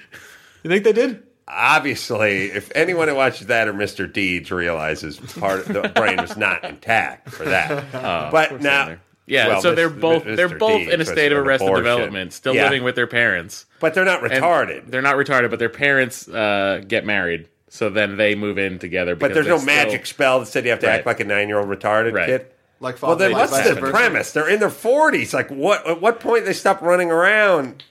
You 0.64 0.70
think 0.70 0.84
they 0.84 0.94
did? 0.94 1.24
Obviously, 1.48 2.46
if 2.52 2.72
anyone 2.76 3.08
who 3.08 3.16
watches 3.16 3.48
that 3.48 3.68
or 3.68 3.74
Mr. 3.74 4.12
Deeds 4.12 4.52
realizes 4.52 5.18
part 5.20 5.60
of 5.60 5.68
the 5.74 5.90
brain 5.96 6.18
was 6.18 6.36
not 6.38 6.64
intact 6.64 7.30
for 7.30 7.46
that. 7.46 7.92
but 8.32 8.62
now, 8.62 8.96
Yeah, 9.28 9.48
well, 9.50 9.62
so 9.62 9.76
they're 9.76 9.90
both 9.90 10.24
Mr. 10.24 10.36
they're 10.36 10.58
both 10.58 10.80
Deeds 10.80 10.94
in 10.94 11.02
a 11.02 11.06
state 11.06 11.32
of 11.32 11.38
arrested 11.40 11.66
abortion. 11.68 11.84
development, 11.84 12.34
still 12.34 12.56
Yeah. 12.56 12.64
living 12.64 12.84
with 12.84 12.96
their 12.96 13.08
parents. 13.08 13.66
but 13.80 13.94
they're 13.94 14.06
not 14.06 14.24
And 14.24 14.32
retarded. 14.34 14.88
They're 14.90 15.02
not 15.04 15.16
retarded, 15.18 15.50
but 15.52 15.60
their 15.60 15.70
parents 15.70 16.28
uh, 16.28 16.82
get 16.88 17.06
married, 17.06 17.48
so 17.70 17.90
then 17.90 18.18
they 18.18 18.34
move 18.36 18.58
in 18.58 18.80
together. 18.80 19.16
But 19.16 19.34
there's 19.36 19.48
no 19.48 19.58
still- 19.58 19.66
magic 19.68 20.06
spell 20.08 20.40
that 20.40 20.48
said 20.48 20.64
you 20.66 20.72
have 20.72 20.80
to 20.80 20.88
Right. 20.88 20.96
act 20.96 21.06
like 21.06 21.20
a 21.20 21.26
nine 21.26 21.48
year 21.48 21.60
old 21.60 21.70
retarded 21.70 22.14
Right. 22.14 22.26
kid. 22.28 22.46
Like 22.80 23.02
Well, 23.02 23.16
then 23.16 23.32
what's 23.32 23.52
the 23.52 23.76
premise? 23.76 24.32
They're 24.34 24.50
in 24.50 24.60
their 24.60 24.70
40s. 24.70 25.34
Like, 25.34 25.50
what? 25.50 25.88
At 25.88 26.02
what 26.02 26.20
point 26.20 26.46
they 26.46 26.52
stop 26.54 26.82
running 26.82 27.10
around? 27.10 27.84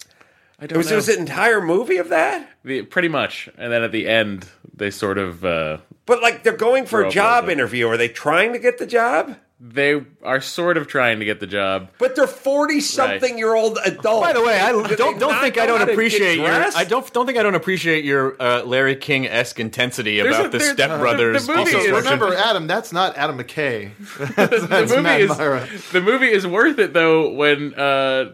I 0.65 0.67
don't 0.67 0.79
Was, 0.79 0.91
know. 0.91 0.97
was 0.97 1.09
an 1.09 1.21
entire 1.21 1.61
movie 1.61 1.99
of 1.99 2.09
that? 2.09 2.49
The- 2.65 2.83
pretty 2.83 3.09
much, 3.09 3.49
and 3.59 3.71
then 3.73 3.83
at 3.83 3.93
the 3.93 4.09
end, 4.09 4.47
they 4.75 4.91
sort 4.91 5.19
of 5.19 5.45
uh, 5.45 5.79
But 6.07 6.23
like, 6.23 6.43
they're 6.43 6.57
going 6.57 6.87
for 6.87 7.05
a 7.05 7.11
job 7.11 7.45
with 7.45 7.51
it. 7.51 7.53
interview. 7.55 7.87
Are 7.89 7.97
they 7.97 8.09
trying 8.09 8.53
to 8.55 8.59
get 8.59 8.79
the 8.79 8.87
job? 8.87 9.37
they 9.67 10.03
are 10.23 10.43
sort 10.43 10.77
of 10.77 10.89
trying 10.89 11.21
to 11.21 11.25
get 11.25 11.41
the 11.41 11.47
job. 11.47 11.89
But 11.99 12.17
they're 12.17 12.27
40 12.27 12.81
something 12.81 13.39
year 13.39 13.55
old 13.55 13.79
adults. 13.83 14.27
By 14.27 14.33
the 14.35 14.43
way, 14.43 14.61
I 14.61 14.73
Do 14.73 14.83
they 14.83 14.97
don't 14.97 15.19
don't 15.19 15.31
not 15.31 15.41
think 15.43 15.57
I 15.57 15.61
know 15.63 15.69
don't 15.69 15.79
how 15.79 15.85
to 15.85 15.91
get 15.93 15.95
appreciate 15.95 16.37
your 16.37 16.47
dressed? 16.49 16.77
I 16.77 16.85
don't 16.85 17.11
don't 17.15 17.25
think 17.25 17.39
I 17.39 17.43
don't 17.43 17.55
appreciate 17.55 18.05
your 18.05 18.37
uh, 18.43 18.63
Larry 18.65 18.97
King 18.97 19.27
esque 19.27 19.61
intensity 19.61 20.21
There's 20.21 20.35
about 20.35 20.47
a- 20.47 20.49
the 20.51 20.59
there's- 20.59 20.73
Step 20.75 20.99
Brothers. 21.01 21.47
the 21.47 21.53
movie 21.57 21.61
also 21.75 21.79
is- 21.79 21.87
version. 21.87 21.95
Remember, 22.05 22.35
Adam, 22.35 22.67
that's 22.67 22.93
not 22.93 23.17
Adam 23.17 23.39
McKay. 23.39 23.93
the 24.19 24.67
That's 24.69 24.91
movie 24.91 25.03
Matt 25.03 25.21
is 25.23 25.39
Mira. 25.39 25.69
the 25.93 26.01
movie 26.03 26.31
is 26.31 26.47
worth 26.47 26.79
it 26.79 26.93
though 26.93 27.31
when 27.31 27.73
uh, 27.75 28.33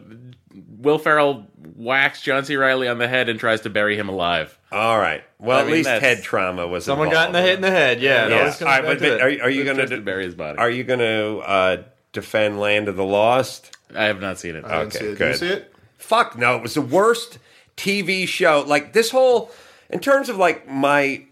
Will 0.78 0.98
Ferrell 0.98 1.46
whacks 1.84 2.20
John 2.22 2.44
C. 2.44 2.56
Reilly 2.56 2.88
on 2.88 2.98
the 2.98 3.08
head 3.08 3.28
and 3.28 3.38
tries 3.40 3.62
to 3.62 3.70
bury 3.70 3.96
him 3.96 4.08
alive. 4.08 4.58
All 4.70 4.98
right. 4.98 5.24
Well, 5.38 5.58
I 5.58 5.60
at 5.60 5.66
mean, 5.66 5.74
least 5.76 5.86
that's- 5.86 6.02
head 6.16 6.22
trauma 6.24 6.66
was 6.66 6.84
Someone 6.84 7.10
got 7.10 7.28
in 7.28 7.32
the 7.32 7.42
hit 7.42 7.54
in 7.54 7.60
the 7.62 7.70
head. 7.70 8.00
Yeah, 8.00 8.26
it 8.26 8.30
Yeah. 8.30 8.38
always 8.40 8.56
comes 8.56 8.62
All 8.62 8.66
right, 8.68 8.82
back 8.82 8.98
but, 8.98 9.04
to 9.04 9.10
but 9.10 9.18
that. 9.18 9.20
are, 9.22 9.44
are 9.44 9.50
you 9.50 9.64
going 9.64 9.76
Tries 9.76 9.88
to 9.90 9.96
to 9.96 10.02
bury 10.02 10.24
his 10.24 10.34
body? 10.34 10.58
are 10.58 10.70
you 10.70 10.84
going 10.84 10.98
to 11.00 11.38
uh, 11.38 11.82
defend 12.12 12.60
Land 12.60 12.88
of 12.88 12.96
the 12.96 13.04
Lost? 13.04 13.76
I 13.96 14.04
have 14.04 14.20
not 14.20 14.38
seen 14.38 14.54
it. 14.56 14.64
I 14.64 14.84
didn't 14.84 14.86
Okay, 14.88 14.98
see 14.98 15.04
it. 15.04 15.08
Did 15.08 15.18
good. 15.18 15.28
you 15.28 15.34
see 15.36 15.46
it? 15.48 15.74
Fuck 15.98 16.36
no, 16.38 16.56
it 16.56 16.62
was 16.62 16.74
the 16.74 16.80
worst 16.82 17.38
TV 17.76 18.26
show. 18.28 18.64
Like 18.66 18.92
this 18.92 19.10
whole, 19.10 19.50
in 19.90 20.00
terms 20.00 20.28
of 20.28 20.36
like 20.36 20.68
my 20.68 21.24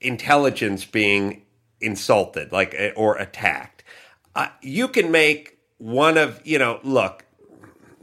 intelligence 0.00 0.84
being 0.84 1.42
insulted, 1.80 2.52
like 2.52 2.74
eh, 2.76 2.92
or 2.96 3.16
attacked. 3.16 3.82
Uh, 4.34 4.48
you 4.62 4.88
can 4.88 5.10
make 5.10 5.58
one 5.78 6.16
of 6.18 6.40
you 6.44 6.58
know, 6.58 6.80
look, 6.82 7.24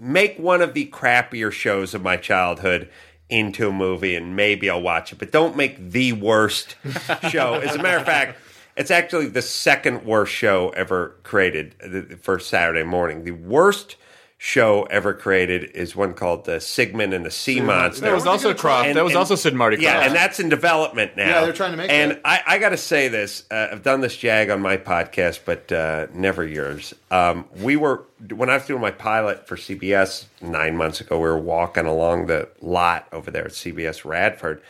make 0.03 0.37
one 0.37 0.61
of 0.61 0.73
the 0.73 0.87
crappier 0.87 1.51
shows 1.51 1.93
of 1.93 2.01
my 2.01 2.17
childhood 2.17 2.89
into 3.29 3.69
a 3.69 3.71
movie, 3.71 4.15
and 4.15 4.35
maybe 4.35 4.69
I'll 4.69 4.81
watch 4.81 5.13
it. 5.13 5.19
But 5.19 5.31
don't 5.31 5.55
make 5.55 5.91
the 5.91 6.13
worst 6.13 6.75
show. 7.29 7.55
As 7.55 7.75
a 7.75 7.81
matter 7.81 7.97
of 7.97 8.05
fact. 8.05 8.37
It's 8.75 8.89
actually 8.89 9.27
the 9.27 9.43
second 9.43 10.03
worst 10.03 10.33
show 10.33 10.69
ever 10.69 11.15
created 11.21 11.75
uh, 11.83 12.15
for 12.15 12.39
Saturday 12.39 12.81
morning. 12.81 13.23
The 13.23 13.29
worst 13.29 13.97
show 14.45 14.83
ever 14.89 15.13
created 15.13 15.63
is 15.73 15.95
one 15.95 16.13
called 16.13 16.43
the 16.43 16.59
Sigmund 16.59 17.13
and 17.13 17.25
the 17.25 17.31
Sea 17.31 17.61
Monster. 17.61 18.01
That 18.01 18.13
was 18.13 18.27
also 18.27 18.53
Krofft. 18.53 18.87
And- 18.87 18.97
that 18.97 19.03
was 19.05 19.13
and- 19.13 19.19
also 19.19 19.35
Sid 19.35 19.53
Marty 19.53 19.77
Yeah, 19.79 20.01
and 20.01 20.13
that's 20.13 20.37
in 20.37 20.49
development 20.49 21.15
now. 21.15 21.29
Yeah, 21.29 21.41
they're 21.45 21.53
trying 21.53 21.71
to 21.71 21.77
make 21.77 21.89
And 21.89 22.11
that. 22.11 22.21
I, 22.25 22.41
I 22.45 22.57
got 22.57 22.69
to 22.69 22.77
say 22.77 23.07
this: 23.07 23.45
uh, 23.49 23.69
I've 23.71 23.83
done 23.83 24.01
this 24.01 24.17
jag 24.17 24.49
on 24.49 24.59
my 24.61 24.75
podcast, 24.75 25.39
but 25.45 25.71
uh, 25.71 26.07
never 26.13 26.45
yours. 26.45 26.93
Um, 27.09 27.45
we 27.61 27.77
were 27.77 28.03
when 28.35 28.49
I 28.49 28.55
was 28.55 28.65
doing 28.65 28.81
my 28.81 28.91
pilot 28.91 29.47
for 29.47 29.55
CBS 29.55 30.25
nine 30.41 30.75
months 30.75 30.99
ago. 30.99 31.15
We 31.17 31.23
were 31.29 31.39
walking 31.39 31.85
along 31.85 32.25
the 32.25 32.49
lot 32.59 33.07
over 33.13 33.31
there 33.31 33.45
at 33.45 33.51
CBS 33.51 34.03
Radford, 34.03 34.61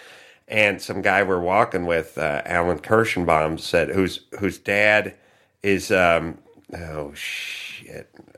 and 0.47 0.79
some 0.83 1.01
guy 1.01 1.23
we're 1.23 1.41
walking 1.41 1.87
with, 1.87 2.15
uh, 2.19 2.43
Alan 2.45 2.77
Kirschenbaum, 2.77 3.59
said, 3.59 3.89
"whose 3.89 4.19
whose 4.39 4.59
dad 4.59 5.15
is 5.63 5.91
um, 5.91 6.37
oh 6.77 7.11
shit, 7.15 7.72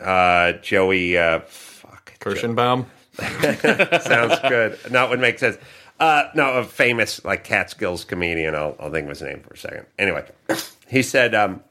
uh, 0.02 0.54
Joey." 0.62 1.18
Uh, 1.18 1.42
fuck, 1.42 2.18
Kirschenbaum. 2.20 2.86
Sounds 4.02 4.40
good. 4.48 4.78
No, 4.92 5.06
it 5.06 5.10
would 5.10 5.20
make 5.20 5.40
sense. 5.40 5.58
Uh, 6.00 6.26
no, 6.36 6.54
a 6.54 6.64
famous 6.64 7.24
like 7.24 7.44
Catskills 7.44 8.04
comedian. 8.04 8.54
I'll, 8.56 8.76
I'll 8.80 8.92
think 8.92 9.06
of 9.06 9.10
his 9.10 9.22
name 9.22 9.42
for 9.42 9.54
a 9.54 9.58
second. 9.58 9.86
Anyway, 9.98 10.26
he 10.90 11.02
said, 11.02 11.34
um, 11.34 11.64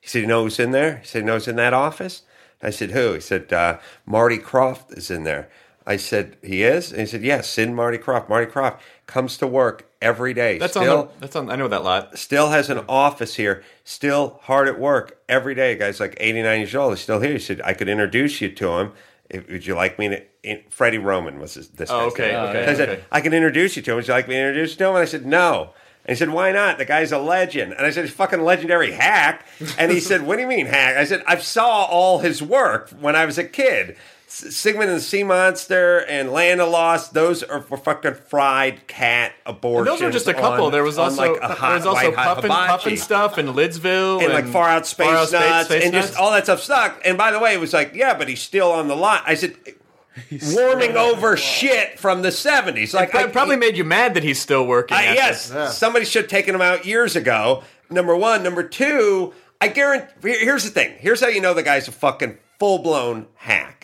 he 0.00 0.08
said, 0.08 0.20
you 0.20 0.26
know 0.26 0.42
who's 0.42 0.60
in 0.60 0.72
there? 0.72 0.98
He 0.98 1.06
said, 1.06 1.20
you 1.20 1.24
know 1.24 1.34
who's 1.34 1.48
in 1.48 1.56
that 1.56 1.72
office? 1.72 2.22
I 2.62 2.70
said, 2.70 2.90
who? 2.90 3.14
He 3.14 3.20
said, 3.20 3.52
uh, 3.52 3.78
Marty 4.04 4.38
Krofft 4.38 4.96
is 4.96 5.10
in 5.10 5.24
there. 5.24 5.48
I 5.86 5.96
said, 5.96 6.36
he 6.42 6.64
is? 6.64 6.90
And 6.90 7.00
he 7.00 7.06
said, 7.06 7.22
yes, 7.22 7.48
Sin 7.48 7.74
Marty 7.74 7.96
Krofft. 7.96 8.28
Marty 8.28 8.50
Krofft 8.50 8.78
comes 9.08 9.38
to 9.38 9.46
work 9.48 9.90
every 10.00 10.32
day. 10.34 10.58
That's 10.58 10.74
still, 10.74 10.98
on. 11.00 11.06
The, 11.06 11.12
that's 11.20 11.34
on. 11.34 11.50
I 11.50 11.56
know 11.56 11.66
that 11.66 11.82
lot. 11.82 12.16
still 12.16 12.50
has 12.50 12.70
an 12.70 12.84
office 12.88 13.34
here, 13.34 13.64
still 13.82 14.38
hard 14.44 14.68
at 14.68 14.78
work 14.78 15.18
every 15.28 15.56
day. 15.56 15.74
Guy's 15.74 15.98
like 15.98 16.16
89 16.20 16.60
years 16.60 16.74
old. 16.76 16.92
He's 16.92 17.00
still 17.02 17.18
here. 17.20 17.32
He 17.32 17.38
said, 17.40 17.60
I 17.64 17.72
could 17.72 17.88
introduce 17.88 18.40
you 18.40 18.50
to 18.52 18.68
him. 18.78 18.92
If, 19.28 19.48
would 19.50 19.66
you 19.66 19.74
like 19.74 19.98
me 19.98 20.08
to? 20.10 20.22
In, 20.44 20.62
Freddie 20.70 20.98
Roman 20.98 21.40
was 21.40 21.54
this, 21.54 21.66
this 21.68 21.90
Oh, 21.90 22.04
guy's 22.04 22.12
okay, 22.12 22.28
name. 22.32 22.40
okay, 22.44 22.64
So 22.66 22.70
I 22.70 22.74
said, 22.74 22.88
okay. 22.90 23.04
I 23.10 23.20
can 23.20 23.34
introduce 23.34 23.76
you 23.76 23.82
to 23.82 23.90
him. 23.90 23.96
Would 23.96 24.06
you 24.06 24.14
like 24.14 24.28
me 24.28 24.34
to 24.34 24.40
introduce 24.40 24.70
you 24.72 24.76
to 24.78 24.84
him? 24.84 24.90
And 24.94 24.98
I 25.02 25.04
said, 25.06 25.26
no. 25.26 25.70
And 26.04 26.14
he 26.16 26.18
said, 26.18 26.30
why 26.30 26.52
not? 26.52 26.78
The 26.78 26.84
guy's 26.86 27.12
a 27.12 27.18
legend. 27.18 27.72
And 27.72 27.84
I 27.84 27.90
said, 27.90 28.04
he's 28.04 28.12
a 28.14 28.16
fucking 28.16 28.40
legendary 28.42 28.92
hack. 28.92 29.44
And 29.78 29.90
he 29.92 30.00
said, 30.08 30.22
what 30.26 30.36
do 30.36 30.42
you 30.42 30.48
mean 30.48 30.64
hack? 30.66 30.96
I 30.96 31.04
said, 31.04 31.22
I 31.26 31.36
saw 31.38 31.84
all 31.84 32.20
his 32.20 32.40
work 32.42 32.88
when 33.00 33.16
I 33.16 33.26
was 33.26 33.36
a 33.36 33.44
kid. 33.44 33.96
S- 34.28 34.54
Sigmund 34.56 34.90
and 34.90 34.98
the 34.98 35.02
Sea 35.02 35.22
Monster 35.24 35.98
and 36.00 36.30
Land 36.30 36.60
of 36.60 36.68
Lost, 36.68 37.14
those 37.14 37.42
are 37.42 37.60
for 37.62 37.76
fucking 37.78 38.14
fried 38.28 38.86
cat 38.86 39.32
abortions. 39.46 39.86
those 39.98 40.04
were 40.06 40.12
just 40.12 40.28
a 40.28 40.34
couple. 40.34 40.66
on- 40.66 40.72
there 40.72 40.84
was 40.84 40.98
also 40.98 41.32
like, 41.32 41.40
a 41.42 41.54
hot 41.54 41.68
there 41.68 41.74
was 41.76 41.86
also 41.86 42.06
white 42.10 42.14
hot 42.14 42.34
puffin, 42.36 42.50
hibachi 42.50 42.70
puffin 42.72 42.96
stuff 42.98 43.38
in 43.38 43.46
Lidsville 43.46 44.22
and 44.22 44.32
like 44.32 44.46
far 44.46 44.68
out 44.68 44.86
space 44.86 45.06
Far 45.06 45.16
Out 45.16 45.28
Space- 45.28 45.40
nuts 45.40 45.68
Space 45.68 45.84
and 45.84 45.92
Nuts. 45.94 46.06
just 46.08 46.18
all 46.18 46.30
that 46.32 46.44
stuff 46.44 46.60
sucked. 46.62 47.06
And 47.06 47.16
by 47.16 47.30
the 47.32 47.38
way, 47.38 47.54
it 47.54 47.60
was 47.60 47.72
like, 47.72 47.92
yeah, 47.94 48.12
but 48.16 48.28
he's 48.28 48.42
still 48.42 48.70
on 48.70 48.86
the 48.88 48.96
lot. 48.96 49.22
I 49.26 49.34
said, 49.34 49.56
warming 50.52 50.96
over 50.96 51.36
shit 51.36 51.98
from 51.98 52.22
the 52.22 52.32
seventies. 52.32 52.92
Like, 52.92 53.10
It 53.10 53.14
I, 53.16 53.26
probably 53.28 53.56
made 53.56 53.76
you 53.76 53.84
mad 53.84 54.14
that 54.14 54.24
he's 54.24 54.40
still 54.40 54.66
working. 54.66 54.96
I, 54.96 55.04
after- 55.04 55.14
yes, 55.54 55.76
somebody 55.78 56.04
should 56.04 56.22
have 56.24 56.30
taken 56.30 56.54
him 56.54 56.60
out 56.60 56.84
years 56.86 57.16
ago. 57.16 57.62
Number 57.88 58.14
one, 58.16 58.42
number 58.42 58.62
two. 58.62 59.32
I 59.60 59.68
guarantee. 59.68 60.08
Here's 60.22 60.64
the 60.64 60.70
thing. 60.70 60.94
Here's 60.98 61.20
how 61.20 61.28
you 61.28 61.40
know 61.40 61.54
the 61.54 61.62
guy's 61.62 61.88
a 61.88 61.92
fucking 61.92 62.38
full 62.58 62.78
blown 62.80 63.26
hack, 63.36 63.77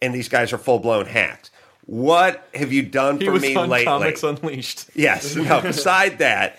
and 0.00 0.14
these 0.14 0.28
guys 0.28 0.52
are 0.52 0.58
full 0.58 0.78
blown 0.78 1.06
hacks. 1.06 1.50
What 1.86 2.46
have 2.54 2.72
you 2.72 2.82
done 2.82 3.18
He 3.18 3.26
for 3.26 3.38
me 3.38 3.56
lately? 3.56 3.84
Comics 3.84 4.22
Unleashed. 4.22 4.90
Yes. 4.94 5.34
No, 5.34 5.60
beside 5.62 6.18
that, 6.18 6.58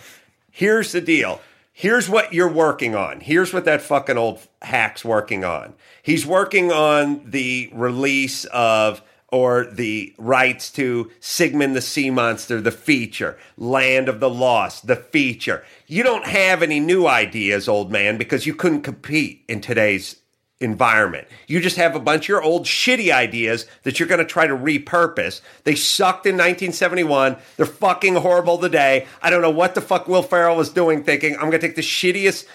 here's 0.49 0.91
the 0.91 1.01
deal. 1.01 1.39
here's 1.71 2.09
what 2.09 2.33
you're 2.33 2.51
working 2.51 2.95
on. 2.95 3.19
Here's 3.19 3.53
what 3.53 3.65
that 3.65 3.81
fucking 3.81 4.17
old 4.17 4.45
hack's 4.61 5.05
working 5.05 5.43
on. 5.43 5.75
He's 6.01 6.25
working 6.25 6.71
on 6.71 7.29
the 7.29 7.69
release 7.73 8.45
of 8.45 9.01
or 9.31 9.65
the 9.65 10.13
rights 10.17 10.71
to 10.71 11.11
Sigmund 11.19 11.75
the 11.75 11.81
Sea 11.81 12.09
Monster, 12.09 12.59
the 12.59 12.71
feature, 12.71 13.37
Land 13.57 14.09
of 14.09 14.19
the 14.19 14.29
Lost, 14.29 14.87
the 14.87 14.95
feature. 14.95 15.63
You 15.85 16.01
don't 16.01 16.25
have 16.25 16.63
any 16.63 16.79
new 16.79 17.05
ideas, 17.05 17.69
old 17.69 17.91
man, 17.91 18.17
because 18.17 18.47
you 18.47 18.55
couldn't 18.55 18.81
compete 18.81 19.43
in 19.47 19.61
today's 19.61 20.15
environment. 20.59 21.27
You 21.47 21.61
just 21.61 21.77
have 21.77 21.95
a 21.95 21.99
bunch 21.99 22.25
of 22.25 22.29
your 22.29 22.43
old 22.43 22.65
shitty 22.65 23.11
ideas 23.13 23.65
that 23.83 23.99
you're 23.99 24.09
going 24.09 24.19
to 24.19 24.25
try 24.25 24.45
to 24.45 24.55
repurpose. 24.55 25.41
They 25.63 25.75
sucked 25.75 26.25
in 26.25 26.35
1971. 26.35 27.37
They're 27.55 27.65
fucking 27.65 28.15
horrible 28.15 28.57
today. 28.57 29.07
I 29.21 29.29
don't 29.29 29.41
know 29.41 29.49
what 29.49 29.75
the 29.75 29.81
fuck 29.81 30.07
Will 30.07 30.23
Ferrell 30.23 30.57
was 30.57 30.69
doing 30.69 31.03
thinking, 31.03 31.35
I'm 31.35 31.49
going 31.49 31.53
to 31.53 31.59
take 31.59 31.75
the 31.75 31.81
shittiest 31.81 32.45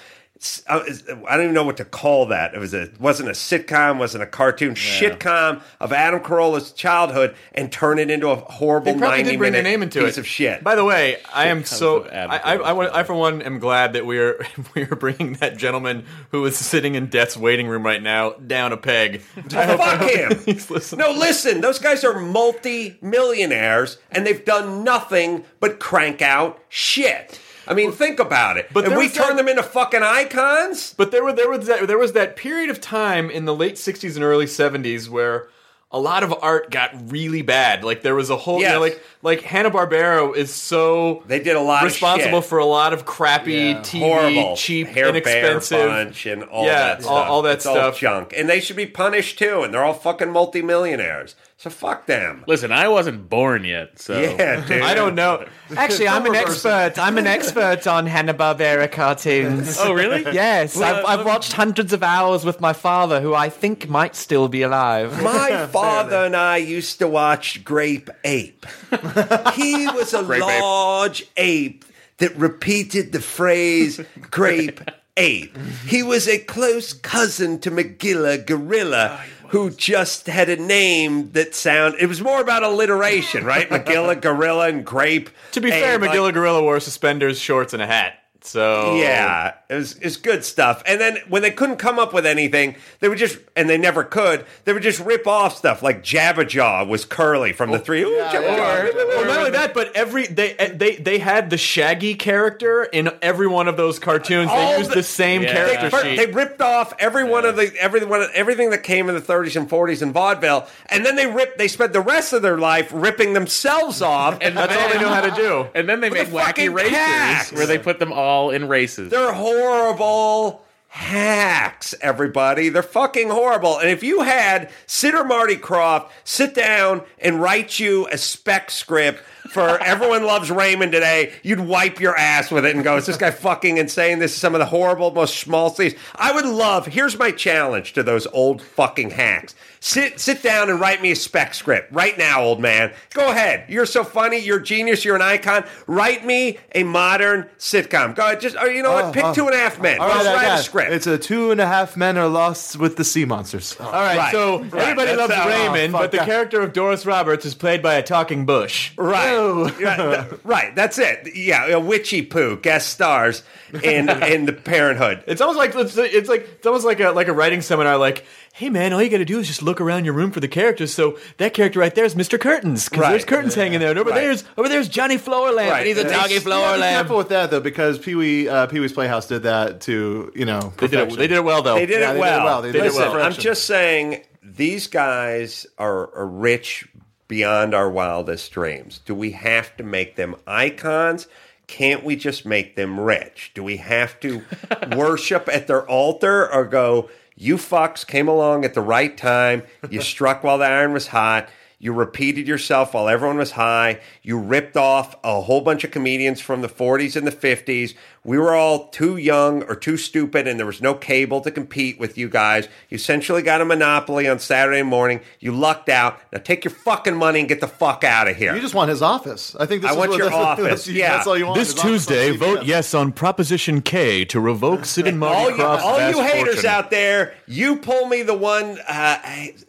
Uh, 0.66 0.84
I 1.28 1.36
don't 1.36 1.44
even 1.44 1.54
know 1.54 1.64
what 1.64 1.76
to 1.78 1.84
call 1.84 2.26
that. 2.26 2.54
It 2.54 2.58
was 2.58 2.74
a 2.74 2.90
wasn't 2.98 3.28
a 3.28 3.32
sitcom, 3.32 3.98
wasn't 3.98 4.22
a 4.22 4.26
cartoon, 4.26 4.74
shitcom 4.74 5.62
of 5.80 5.92
Adam 5.92 6.20
Carolla's 6.20 6.72
childhood, 6.72 7.34
and 7.52 7.70
turn 7.72 7.98
it 7.98 8.10
into 8.10 8.28
a 8.28 8.36
horrible 8.36 8.92
They 8.92 8.98
probably 8.98 9.18
ninety 9.18 9.30
did 9.32 9.38
bring 9.38 9.52
their 9.52 9.62
minute 9.62 9.70
name 9.70 9.82
into 9.82 10.00
piece 10.00 10.16
it. 10.16 10.20
of 10.20 10.26
shit. 10.26 10.62
By 10.62 10.74
the 10.74 10.84
way, 10.84 11.18
I 11.34 11.46
am 11.48 11.64
so 11.64 12.04
I, 12.04 12.36
I, 12.36 12.56
I, 12.56 13.00
I 13.00 13.02
for 13.04 13.14
one 13.14 13.42
am 13.42 13.58
glad 13.58 13.94
that 13.94 14.06
we 14.06 14.18
are 14.18 14.44
we 14.74 14.82
are 14.82 14.96
bringing 14.96 15.34
that 15.34 15.56
gentleman 15.56 16.04
who 16.30 16.44
is 16.44 16.56
sitting 16.56 16.94
in 16.94 17.06
death's 17.06 17.36
waiting 17.36 17.66
room 17.66 17.84
right 17.84 18.02
now 18.02 18.32
down 18.32 18.72
a 18.72 18.76
peg. 18.76 19.22
I 19.54 19.64
hope, 19.66 19.80
Fuck 19.80 20.10
him. 20.10 20.38
he's. 20.44 20.92
No, 20.94 21.10
listen, 21.10 21.60
those 21.60 21.78
guys 21.78 22.04
are 22.04 22.18
multi 22.18 22.98
millionaires 23.00 23.98
and 24.10 24.26
they've 24.26 24.44
done 24.44 24.84
nothing 24.84 25.44
but 25.60 25.80
crank 25.80 26.22
out 26.22 26.60
shit. 26.68 27.40
I 27.66 27.74
mean, 27.74 27.92
think 27.92 28.18
about 28.20 28.56
it. 28.56 28.68
But 28.72 28.88
we 28.96 29.08
turn 29.08 29.28
that- 29.30 29.36
them 29.36 29.48
into 29.48 29.62
fucking 29.62 30.02
icons. 30.02 30.94
But 30.96 31.10
there 31.10 31.24
were 31.24 31.32
there 31.32 31.48
was 31.50 31.66
that 31.66 31.86
there 31.86 31.98
was 31.98 32.12
that 32.12 32.36
period 32.36 32.70
of 32.70 32.80
time 32.80 33.30
in 33.30 33.44
the 33.44 33.54
late 33.54 33.74
'60s 33.74 34.16
and 34.16 34.24
early 34.24 34.46
'70s 34.46 35.08
where 35.08 35.48
a 35.92 35.98
lot 36.00 36.24
of 36.24 36.34
art 36.42 36.72
got 36.72 36.90
really 37.12 37.40
bad. 37.42 37.84
Like 37.84 38.02
there 38.02 38.16
was 38.16 38.28
a 38.28 38.36
whole, 38.36 38.58
you 38.60 38.68
know, 38.68 38.80
like 38.80 39.00
like 39.22 39.42
Hanna 39.42 39.70
Barbera 39.70 40.34
is 40.36 40.52
so 40.52 41.22
They 41.28 41.38
did 41.38 41.54
a 41.54 41.60
lot 41.60 41.84
responsible 41.84 42.40
for 42.42 42.58
a 42.58 42.64
lot 42.66 42.92
of 42.92 43.04
crappy 43.06 43.52
Yeah. 43.52 43.80
TV, 43.80 43.98
Horrible, 44.00 44.56
cheap, 44.56 44.88
Hair 44.88 45.10
inexpensive. 45.10 45.88
bunch 45.88 46.26
and 46.26 46.42
all 46.44 46.64
Yeah, 46.66 46.72
that 46.78 46.96
all- 46.96 47.02
stuff. 47.02 47.28
all 47.30 47.42
that 47.42 47.54
It's 47.58 47.66
all 47.66 47.74
stuff. 47.76 47.98
junk, 48.00 48.34
and 48.36 48.48
they 48.50 48.58
should 48.60 48.74
be 48.76 48.86
punished 48.86 49.38
too. 49.38 49.62
And 49.62 49.72
they're 49.72 49.84
all 49.84 49.94
fucking 49.94 50.30
multimillionaires. 50.32 51.36
So 51.56 51.70
fuck 51.70 52.06
them. 52.06 52.44
Listen, 52.46 52.72
I 52.72 52.88
wasn't 52.88 53.30
born 53.30 53.64
yet, 53.64 53.98
so 53.98 54.20
Yeah, 54.20 54.66
dude. 54.66 54.82
I 54.82 54.92
don't 54.92 55.14
know. 55.14 55.46
Actually, 55.76 56.08
I'm 56.08 56.26
an 56.26 56.34
expert. 56.34 56.94
I'm 56.98 57.16
an 57.16 57.26
expert 57.26 57.86
on 57.86 58.06
Hanna 58.06 58.34
Barbera 58.34 58.90
cartoons. 58.90 59.78
Oh, 59.78 59.92
really? 59.92 60.24
Yes, 60.34 60.76
Well, 60.76 60.96
I've, 60.96 61.04
I've 61.04 61.20
um, 61.20 61.26
watched 61.26 61.52
hundreds 61.52 61.92
of 61.92 62.02
hours 62.02 62.44
with 62.44 62.60
my 62.60 62.72
father, 62.72 63.20
who 63.20 63.34
I 63.34 63.48
think 63.48 63.88
might 63.88 64.16
still 64.16 64.48
be 64.48 64.62
alive. 64.62 65.22
My 65.22 65.66
father 65.72 66.24
and 66.24 66.36
I 66.36 66.56
used 66.58 66.98
to 66.98 67.08
watch 67.08 67.64
Grape 67.64 68.10
Ape. 68.24 68.66
He 69.54 69.86
was 69.86 70.12
a 70.12 70.22
Grape 70.22 70.40
large 70.42 71.24
ape 71.36 71.84
that 72.18 72.34
repeated 72.36 73.12
the 73.12 73.20
phrase 73.20 74.00
grape 74.30 74.80
ape. 75.16 75.56
He 75.86 76.02
was 76.02 76.28
a 76.28 76.38
close 76.38 76.92
cousin 76.92 77.58
to 77.60 77.70
Magilla 77.70 78.44
Gorilla. 78.44 79.18
Ah, 79.20 79.26
Who 79.54 79.70
just 79.70 80.26
had 80.26 80.48
a 80.48 80.56
name 80.56 81.30
that 81.30 81.54
sound? 81.54 81.94
It 82.00 82.06
was 82.06 82.20
more 82.20 82.40
about 82.40 82.64
alliteration, 82.64 83.44
right? 83.44 83.68
Magilla, 83.70 84.20
gorilla, 84.20 84.68
and 84.68 84.84
grape. 84.84 85.30
To 85.52 85.60
be 85.60 85.70
fair, 85.70 85.94
ape, 85.94 86.00
like- 86.00 86.10
Magilla 86.10 86.34
Gorilla 86.34 86.60
wore 86.60 86.80
suspenders, 86.80 87.38
shorts, 87.38 87.72
and 87.72 87.80
a 87.80 87.86
hat. 87.86 88.14
So 88.46 88.96
Yeah, 88.96 89.54
it 89.70 89.74
was, 89.74 89.96
it 89.96 90.04
was 90.04 90.16
good 90.18 90.44
stuff. 90.44 90.82
And 90.86 91.00
then 91.00 91.16
when 91.28 91.40
they 91.40 91.50
couldn't 91.50 91.78
come 91.78 91.98
up 91.98 92.12
with 92.12 92.26
anything, 92.26 92.76
they 93.00 93.08
would 93.08 93.16
just, 93.16 93.38
and 93.56 93.70
they 93.70 93.78
never 93.78 94.04
could, 94.04 94.44
they 94.64 94.74
would 94.74 94.82
just 94.82 95.00
rip 95.00 95.26
off 95.26 95.56
stuff 95.56 95.82
like 95.82 96.02
Jabberjaw 96.02 96.86
was 96.86 97.06
Curly 97.06 97.52
from 97.54 97.70
the 97.70 97.78
oh, 97.80 97.80
three. 97.80 98.02
Ooh, 98.02 98.10
Jabberjaw. 98.20 98.94
Well, 98.94 99.24
not 99.26 99.38
only 99.38 99.50
that, 99.52 99.72
but 99.72 99.96
every 99.96 100.26
they 100.26 100.52
eh, 100.56 100.72
they 100.76 100.96
they 100.96 101.18
had 101.18 101.48
the 101.48 101.56
Shaggy 101.56 102.14
character 102.16 102.84
in 102.84 103.10
every 103.22 103.46
one 103.46 103.66
of 103.66 103.78
those 103.78 103.98
cartoons. 103.98 104.50
All 104.50 104.72
they 104.72 104.78
used 104.78 104.90
the- 104.90 104.96
the, 104.96 105.02
same 105.02 105.42
Yeah. 105.42 105.52
character 105.54 105.90
They, 106.02 106.16
sheet. 106.16 106.26
they 106.26 106.32
ripped 106.32 106.60
off 106.60 106.92
every 106.98 107.24
one 107.24 107.46
of 107.46 107.56
the 107.56 107.72
every 107.80 108.04
one 108.04 108.20
of, 108.20 108.30
everything 108.34 108.70
that 108.70 108.82
came 108.82 109.08
in 109.08 109.14
the 109.14 109.20
30s 109.22 109.56
and 109.56 109.68
40s 109.70 110.02
in 110.02 110.12
vaudeville, 110.12 110.66
and 110.90 111.04
then 111.06 111.16
they 111.16 111.26
ripped. 111.26 111.56
They 111.56 111.68
spent 111.68 111.94
the 111.94 112.00
rest 112.02 112.32
of 112.34 112.42
their 112.42 112.58
life 112.58 112.90
ripping 112.92 113.32
themselves 113.32 114.02
off. 114.02 114.36
And 114.42 114.54
That's 114.54 114.76
all 114.76 114.88
they 114.90 115.00
know 115.00 115.08
how 115.08 115.22
to 115.22 115.30
do. 115.34 115.66
And 115.74 115.88
then 115.88 116.00
they 116.00 116.10
With 116.10 116.30
made 116.32 116.36
the 116.36 116.36
wacky 116.38 116.72
races 116.74 116.92
cats. 116.92 117.52
where 117.52 117.66
they 117.66 117.78
put 117.78 117.98
them 117.98 118.12
all 118.12 118.33
in 118.50 118.68
races. 118.68 119.10
They're 119.10 119.32
horrible 119.32 120.64
hacks, 120.88 121.92
everybody. 122.00 122.68
They're 122.68 122.82
fucking 122.82 123.28
horrible. 123.28 123.78
And 123.78 123.90
if 123.90 124.04
you 124.04 124.22
had 124.22 124.70
Sid 124.86 125.14
or 125.14 125.24
Marty 125.24 125.56
Krofft 125.56 126.08
sit 126.22 126.54
down 126.54 127.02
and 127.18 127.42
write 127.42 127.80
you 127.80 128.06
a 128.12 128.18
spec 128.18 128.70
script 128.70 129.20
for 129.54 129.78
Everyone 129.82 130.24
Loves 130.24 130.50
Raymond 130.50 130.90
today, 130.90 131.32
you'd 131.44 131.60
wipe 131.60 132.00
your 132.00 132.16
ass 132.16 132.50
with 132.50 132.66
it 132.66 132.74
and 132.74 132.82
go, 132.82 132.96
is 132.96 133.06
this 133.06 133.16
guy 133.16 133.30
fucking 133.30 133.76
insane? 133.78 134.18
This 134.18 134.32
is 134.32 134.38
some 134.38 134.52
of 134.54 134.58
the 134.58 134.66
horrible, 134.66 135.12
most 135.12 135.38
small 135.38 135.70
things. 135.70 135.94
I 136.16 136.32
would 136.32 136.44
love, 136.44 136.86
here's 136.86 137.16
my 137.16 137.30
challenge 137.30 137.92
to 137.92 138.02
those 138.02 138.26
old 138.26 138.60
fucking 138.60 139.10
hacks. 139.10 139.54
Sit 139.78 140.18
sit 140.18 140.42
down 140.42 140.70
and 140.70 140.80
write 140.80 141.02
me 141.02 141.10
a 141.10 141.14
spec 141.14 141.52
script 141.52 141.92
right 141.92 142.16
now, 142.16 142.42
old 142.42 142.58
man. 142.58 142.90
Go 143.12 143.30
ahead. 143.30 143.66
You're 143.68 143.84
so 143.84 144.02
funny. 144.02 144.38
You're 144.38 144.56
a 144.60 144.62
genius. 144.62 145.04
You're 145.04 145.14
an 145.14 145.20
icon. 145.20 145.66
Write 145.86 146.24
me 146.24 146.58
a 146.74 146.84
modern 146.84 147.50
sitcom. 147.58 148.14
Go 148.14 148.24
ahead. 148.24 148.40
Just 148.40 148.56
oh, 148.58 148.64
you 148.64 148.82
know 148.82 148.92
what? 148.92 149.04
Oh, 149.04 149.12
Pick 149.12 149.24
oh. 149.24 149.34
two 149.34 149.44
and 149.46 149.54
a 149.54 149.58
half 149.58 149.78
men. 149.78 150.00
All 150.00 150.08
right, 150.08 150.14
Just 150.16 150.28
I 150.28 150.34
write 150.36 150.42
got 150.46 150.60
a 150.60 150.62
script. 150.62 150.90
It's 150.92 151.06
a 151.06 151.18
two 151.18 151.50
and 151.50 151.60
a 151.60 151.66
half 151.66 151.98
men 151.98 152.16
are 152.16 152.28
lost 152.28 152.78
with 152.78 152.96
the 152.96 153.04
sea 153.04 153.26
monsters. 153.26 153.76
All 153.78 153.92
right, 153.92 154.16
Right. 154.16 154.32
so 154.32 154.60
Right, 154.60 154.72
everybody 154.74 155.06
that's 155.08 155.18
loves 155.18 155.34
how- 155.34 155.48
Raymond, 155.50 155.94
oh, 155.94 155.98
but 155.98 156.12
the 156.12 156.16
fuck. 156.16 156.26
character 156.28 156.62
of 156.62 156.72
Doris 156.72 157.04
Roberts 157.04 157.44
is 157.44 157.54
played 157.54 157.82
by 157.82 157.96
a 157.96 158.02
talking 158.02 158.46
bush. 158.46 158.92
Right. 158.96 159.34
Yeah, 159.80 160.26
th- 160.28 160.40
right. 160.44 160.74
That's 160.74 160.98
it. 160.98 161.34
Yeah. 161.36 161.66
A 161.68 161.80
witchy 161.80 162.22
poo 162.22 162.56
guest 162.56 162.88
stars 162.90 163.42
in 163.82 164.08
in 164.22 164.46
the 164.46 164.52
Parenthood. 164.52 165.24
It's 165.26 165.40
almost 165.40 165.58
like 165.58 165.74
it's, 165.74 165.96
it's 165.96 166.28
like 166.28 166.42
it's 166.56 166.66
almost 166.66 166.84
like 166.84 167.00
a 167.00 167.10
like 167.10 167.28
a 167.28 167.32
writing 167.32 167.60
seminar. 167.60 167.96
Like, 167.98 168.24
hey 168.52 168.70
man, 168.70 168.92
all 168.92 169.02
you 169.02 169.10
got 169.10 169.18
to 169.18 169.24
do 169.24 169.38
is 169.38 169.46
just 169.46 169.62
look 169.62 169.80
around 169.80 170.04
your 170.04 170.14
room 170.14 170.30
for 170.30 170.40
the 170.40 170.48
characters. 170.48 170.92
So 170.94 171.18
that 171.38 171.54
character 171.54 171.80
right 171.80 171.94
there 171.94 172.04
is 172.04 172.14
Mr. 172.14 172.38
Curtains 172.40 172.88
because 172.88 173.00
Right. 173.02 173.10
there's 173.10 173.24
curtains 173.24 173.54
hanging 173.54 173.80
there. 173.80 173.90
And 173.90 173.98
over 173.98 174.10
Right. 174.10 174.20
there's 174.20 174.44
over 174.56 174.68
there's 174.68 174.88
Johnny 174.88 175.16
Flowerlamp, 175.18 175.70
Right. 175.70 175.78
and 175.80 175.86
he's 175.88 175.98
a 175.98 176.08
doggy 176.08 176.38
be 176.38 176.44
Flowerlamp. 176.44 176.78
careful 176.90 177.16
with 177.16 177.28
that 177.30 177.50
though, 177.50 177.60
because 177.60 177.98
Pee 177.98 178.14
Wee 178.14 178.48
uh, 178.48 178.66
Pee 178.66 178.80
Wee's 178.80 178.92
Playhouse 178.92 179.26
did 179.26 179.42
that 179.44 179.80
to 179.82 180.32
you 180.34 180.44
know. 180.44 180.72
They 180.78 180.88
did 180.88 181.00
it. 181.12 181.16
They 181.16 181.26
did 181.26 181.36
it 181.36 181.44
well 181.44 181.62
though. 181.62 181.74
They 181.74 181.86
did 181.86 182.00
Yeah, 182.00 182.12
it 182.12 182.14
they 182.14 182.20
did 182.20 182.26
it 182.26 182.36
well. 182.36 182.44
well. 182.44 182.62
They 182.62 182.72
did 182.72 182.80
it 182.80 182.84
Listen, 182.84 183.00
well. 183.12 183.22
I'm 183.22 183.32
just 183.32 183.64
saying 183.66 184.22
these 184.42 184.86
guys 184.88 185.66
are, 185.78 186.14
are 186.14 186.26
rich 186.26 186.86
beyond 187.28 187.74
our 187.74 187.90
wildest 187.90 188.52
dreams. 188.52 189.00
Do 189.04 189.14
we 189.14 189.32
have 189.32 189.76
to 189.76 189.84
make 189.84 190.16
them 190.16 190.36
icons? 190.46 191.26
Can't 191.66 192.04
we 192.04 192.16
just 192.16 192.44
make 192.44 192.76
them 192.76 193.00
rich? 193.00 193.52
Do 193.54 193.62
we 193.62 193.78
have 193.78 194.20
to 194.20 194.44
worship 194.96 195.48
at 195.50 195.66
their 195.66 195.88
altar 195.88 196.52
or 196.52 196.64
go, 196.64 197.08
you 197.36 197.56
fucks 197.56 198.06
came 198.06 198.28
along 198.28 198.64
at 198.64 198.74
the 198.74 198.80
right 198.80 199.16
time, 199.16 199.62
you 199.90 200.00
struck 200.02 200.44
while 200.44 200.58
the 200.58 200.66
iron 200.66 200.92
was 200.92 201.08
hot, 201.08 201.48
you 201.78 201.92
repeated 201.92 202.46
yourself 202.48 202.94
while 202.94 203.08
everyone 203.08 203.36
was 203.36 203.52
high, 203.52 204.00
you 204.22 204.38
ripped 204.38 204.76
off 204.76 205.16
a 205.22 205.42
whole 205.42 205.60
bunch 205.60 205.84
of 205.84 205.90
comedians 205.90 206.40
from 206.40 206.62
the 206.62 206.68
40s 206.68 207.16
and 207.16 207.26
the 207.26 207.32
50s. 207.32 207.94
We 208.24 208.38
were 208.38 208.54
all 208.54 208.88
too 208.88 209.18
young 209.18 209.62
or 209.64 209.76
too 209.76 209.98
stupid, 209.98 210.48
and 210.48 210.58
there 210.58 210.66
was 210.66 210.80
no 210.80 210.94
cable 210.94 211.42
to 211.42 211.50
compete 211.50 212.00
with 212.00 212.16
you 212.16 212.28
guys. 212.30 212.68
You 212.88 212.94
essentially 212.94 213.42
got 213.42 213.60
a 213.60 213.66
monopoly 213.66 214.26
on 214.26 214.38
Saturday 214.38 214.82
morning. 214.82 215.20
You 215.40 215.52
lucked 215.52 215.90
out. 215.90 216.18
Now 216.32 216.38
take 216.38 216.64
your 216.64 216.72
fucking 216.72 217.14
money 217.16 217.40
and 217.40 217.48
get 217.48 217.60
the 217.60 217.68
fuck 217.68 218.02
out 218.02 218.26
of 218.26 218.36
here. 218.36 218.54
You 218.54 218.62
just 218.62 218.74
want 218.74 218.88
his 218.88 219.02
office. 219.02 219.54
I 219.60 219.66
think 219.66 219.82
this 219.82 219.90
I 219.90 219.92
is 219.94 219.98
want 219.98 220.10
what 220.10 220.16
your 220.18 220.26
that's, 220.30 220.36
office, 220.36 220.64
That's, 220.84 220.88
yeah. 220.88 221.16
that's 221.16 221.26
all 221.26 221.36
you 221.36 221.44
want. 221.46 221.58
This 221.58 221.72
his 221.74 221.82
Tuesday, 221.82 222.34
vote 222.34 222.64
yes 222.64 222.94
on 222.94 223.12
Proposition 223.12 223.82
K 223.82 224.24
to 224.24 224.40
revoke 224.40 224.86
Sid 224.86 225.06
and 225.06 225.18
Marty 225.18 225.34
all 225.34 225.56
you, 225.58 225.62
all 225.62 225.98
vast 225.98 226.16
you 226.16 226.22
haters 226.22 226.54
fortune. 226.54 226.70
out 226.70 226.90
there, 226.90 227.34
you 227.46 227.76
pull 227.76 228.06
me 228.06 228.22
the 228.22 228.34
one 228.34 228.78
uh, 228.88 229.18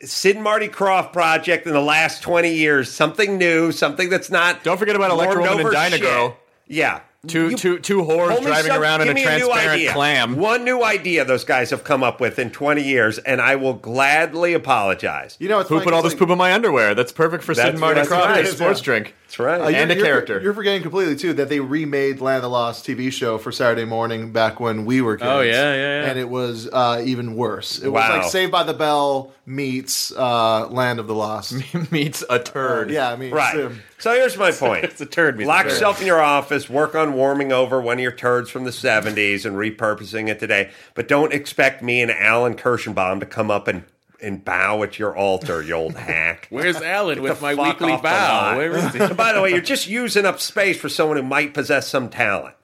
Sid 0.01 0.35
and 0.35 0.43
Marty 0.43 0.69
Krofft 0.69 1.11
project 1.11 1.67
in 1.67 1.73
the 1.73 1.81
last 1.81 2.21
20 2.23 2.53
years. 2.53 2.89
Something 2.89 3.37
new, 3.37 3.73
something 3.73 4.09
that's 4.09 4.29
not. 4.29 4.63
Don't 4.63 4.77
forget 4.77 4.95
about 4.95 5.11
Electra 5.11 5.41
warmed 5.41 5.49
Woman 5.49 5.59
and 5.59 5.67
over 5.67 5.73
Dyna 5.73 5.97
shit. 5.97 6.01
Girl. 6.05 6.37
Yeah. 6.67 7.01
Two, 7.27 7.49
You- 7.51 7.57
two, 7.57 7.79
two 7.79 8.01
whores 8.03 8.41
driving 8.41 8.71
some- 8.71 8.81
around 8.81 9.01
in 9.01 9.09
a 9.09 9.21
transparent 9.21 9.69
idea. 9.71 9.93
clam. 9.93 10.35
One 10.35 10.63
new 10.63 10.83
idea 10.83 11.25
those 11.25 11.43
guys 11.43 11.69
have 11.71 11.83
come 11.83 12.03
up 12.03 12.19
with 12.19 12.37
in 12.39 12.51
20 12.51 12.81
years, 12.83 13.17
and 13.19 13.41
I 13.41 13.55
will 13.55 13.73
gladly 13.73 14.53
apologize. 14.53 15.35
You 15.39 15.49
know, 15.49 15.59
it's 15.59 15.69
Who 15.69 15.75
funny, 15.75 15.85
put 15.85 15.93
all 15.93 15.99
it's 16.05 16.13
this 16.13 16.19
poop 16.19 16.29
in 16.29 16.37
my 16.37 16.53
underwear? 16.53 16.93
That's 16.95 17.11
perfect 17.11 17.43
for 17.43 17.53
Sid 17.53 17.57
That's- 17.59 17.71
and 17.73 17.79
Marty 17.79 17.99
that's 18.01 18.09
Krofft 18.09 18.25
right, 18.25 18.45
as 18.45 18.53
a 18.53 18.55
sports 18.57 18.79
yeah. 18.81 18.85
drink. 18.85 19.13
That's 19.27 19.39
right. 19.39 19.59
Uh, 19.59 19.67
you're- 19.69 19.75
And 19.81 19.91
a 19.91 19.95
you're- 19.95 20.07
character. 20.07 20.39
You're 20.41 20.53
forgetting 20.53 20.81
completely 20.83 21.15
too 21.15 21.33
that 21.33 21.49
they 21.49 21.59
remade 21.59 22.21
Land 22.21 22.37
of 22.37 22.41
the 22.43 22.49
Lost 22.49 22.85
TV 22.85 23.11
show 23.11 23.37
for 23.37 23.51
Saturday 23.51 23.83
morning 23.85 24.31
back 24.31 24.59
when 24.59 24.85
we 24.85 25.01
were 25.01 25.17
kids. 25.17 25.27
Oh, 25.29 25.41
yeah, 25.41 25.73
yeah, 25.73 26.01
yeah. 26.03 26.09
And 26.09 26.19
it 26.19 26.29
was 26.29 26.69
uh, 26.71 27.01
even 27.03 27.35
worse. 27.35 27.79
It 27.79 27.89
Wow. 27.89 28.07
was 28.15 28.23
like 28.23 28.31
Saved 28.31 28.51
by 28.51 28.63
the 28.63 28.73
Bell 28.75 29.31
meets 29.47 30.11
uh, 30.15 30.67
Land 30.67 30.99
of 30.99 31.07
the 31.07 31.15
Lost. 31.15 31.53
Meets 31.91 32.23
a 32.29 32.39
turd. 32.39 32.89
yeah, 32.91 33.11
I 33.11 33.15
mean, 33.15 33.31
Right. 33.31 33.55
um, 33.65 33.79
So 33.97 34.13
here's 34.13 34.37
my 34.37 34.51
point. 34.51 34.83
It's 34.85 35.01
a 35.01 35.05
turd. 35.05 35.37
meets 35.37 35.47
Lock 35.47 35.65
yourself 35.65 35.99
in 36.01 36.07
your 36.07 36.21
office, 36.21 36.69
work 36.69 36.93
on 36.95 37.13
warming 37.13 37.51
over 37.51 37.81
one 37.81 37.97
of 37.97 38.01
your 38.03 38.11
turds 38.11 38.49
from 38.49 38.63
the 38.63 38.71
70s 38.71 39.45
and 39.45 39.55
repurposing 39.55 40.29
it 40.29 40.39
today. 40.39 40.69
But 40.93 41.07
don't 41.07 41.33
expect 41.33 41.81
me 41.81 42.01
and 42.01 42.11
Alan 42.11 42.55
Kirschenbaum 42.55 43.19
to 43.21 43.25
come 43.25 43.49
up 43.51 43.67
and, 43.67 43.83
and 44.21 44.43
bow 44.43 44.83
at 44.83 44.97
your 44.99 45.15
altar, 45.15 45.61
you 45.61 45.73
old 45.73 45.95
hack. 45.95 46.47
Where's 46.49 46.81
Alan 46.81 47.21
with 47.21 47.41
my 47.41 47.55
weekly 47.55 47.97
bow? 47.97 48.57
Where 48.57 48.75
is 48.77 48.93
he? 48.93 48.99
And 48.99 49.17
by 49.17 49.33
the 49.33 49.41
way, 49.41 49.51
you're 49.51 49.61
just 49.61 49.87
using 49.87 50.25
up 50.25 50.39
space 50.39 50.79
for 50.79 50.89
someone 50.89 51.17
who 51.17 51.23
might 51.23 51.53
possess 51.53 51.87
some 51.87 52.09
talent. 52.09 52.55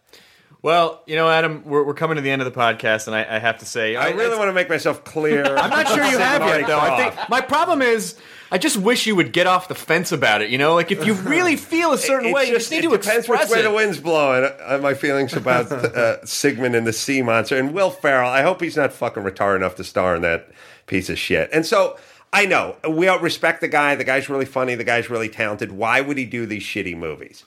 Well, 0.64 1.02
you 1.08 1.16
know, 1.16 1.28
Adam, 1.28 1.64
we're, 1.66 1.84
we're 1.84 1.96
coming 1.96 2.18
to 2.18 2.22
the 2.22 2.30
end 2.30 2.44
of 2.44 2.54
the 2.54 2.60
podcast, 2.60 3.08
and 3.08 3.16
I, 3.16 3.38
I 3.38 3.40
have 3.40 3.58
to 3.60 3.66
say, 3.66 3.96
I 3.96 4.12
really 4.12 4.38
want 4.38 4.50
to 4.50 4.54
make 4.54 4.70
myself 4.70 5.04
clear. 5.04 5.44
I'm 5.58 5.72
not 5.72 5.88
sure 5.88 6.06
you 6.06 6.20
have 6.20 6.44
Already 6.44 6.60
yet, 6.60 6.68
though. 6.68 6.80
I 6.80 6.98
think 7.10 7.30
my 7.30 7.42
problem 7.42 7.82
is, 7.82 8.16
I 8.52 8.60
just 8.60 8.78
wish 8.78 9.08
you 9.08 9.16
would 9.16 9.34
get 9.34 9.48
off 9.48 9.70
the 9.70 9.76
fence 9.76 10.12
about 10.12 10.44
it. 10.44 10.52
You 10.52 10.60
know, 10.60 10.76
like 10.76 10.92
if 10.92 11.04
you 11.04 11.14
really 11.16 11.56
feel 11.56 11.94
a 11.94 11.98
certain 11.98 12.28
It's 12.28 12.36
way, 12.36 12.46
you 12.46 12.54
just 12.54 12.70
need 12.70 12.80
it 12.86 12.90
to 12.92 12.98
depends 12.98 13.20
express 13.26 13.50
which 13.50 13.56
way 13.56 13.60
it. 13.62 13.64
the 13.64 13.74
wind's 13.74 14.00
blowing. 14.00 14.52
Uh, 14.64 14.78
my 14.78 14.94
feelings 14.94 15.34
about 15.34 15.72
uh, 15.72 16.24
Sigmund 16.28 16.76
and 16.76 16.86
the 16.86 16.94
Sea 16.94 17.24
Monster 17.24 17.58
and 17.58 17.74
Will 17.74 17.90
Ferrell. 17.90 18.30
I 18.30 18.44
hope 18.44 18.62
he's 18.62 18.78
not 18.78 18.94
fucking 18.94 19.24
retarded 19.24 19.56
enough 19.56 19.76
to 19.78 19.84
star 19.84 20.16
in 20.16 20.22
that 20.22 20.52
piece 20.88 21.10
of 21.10 21.18
shit. 21.18 21.50
And 21.54 21.66
so 21.66 21.98
I 22.34 22.46
know 22.46 22.76
we 22.90 23.08
all 23.08 23.20
respect 23.20 23.62
the 23.62 23.68
guy. 23.68 23.96
The 23.96 24.04
guy's 24.04 24.30
really 24.30 24.46
funny. 24.46 24.76
The 24.76 24.84
guy's 24.84 25.10
really 25.10 25.30
talented. 25.30 25.72
Why 25.72 26.02
would 26.02 26.18
he 26.18 26.26
do 26.26 26.46
these 26.46 26.64
shitty 26.64 26.96
movies? 26.98 27.44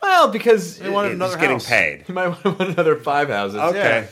Well, 0.00 0.28
because 0.28 0.78
They 0.78 0.90
wanted 0.90 1.08
He's 1.08 1.16
another 1.16 1.36
getting 1.36 1.56
house. 1.56 1.68
paid. 1.68 2.02
He 2.06 2.12
might 2.12 2.44
want 2.44 2.60
another 2.60 2.96
five 2.96 3.28
houses. 3.28 3.58
Okay. 3.58 4.06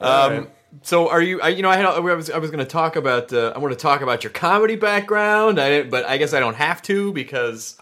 Um, 0.00 0.48
So 0.82 1.08
are 1.08 1.20
you? 1.22 1.40
I, 1.40 1.48
you 1.48 1.62
know, 1.62 1.70
I, 1.70 1.76
had, 1.76 1.86
I 1.86 1.98
was 2.00 2.30
I 2.30 2.38
was 2.38 2.50
going 2.50 2.64
to 2.64 2.70
talk 2.70 2.96
about. 2.96 3.32
Uh, 3.32 3.52
I 3.54 3.58
want 3.58 3.72
to 3.72 3.78
talk 3.78 4.00
about 4.00 4.24
your 4.24 4.32
comedy 4.32 4.74
background. 4.76 5.60
I, 5.60 5.82
but 5.84 6.04
I 6.04 6.16
guess 6.18 6.32
I 6.34 6.40
don't 6.40 6.56
have 6.56 6.82
to 6.82 7.12
because 7.12 7.78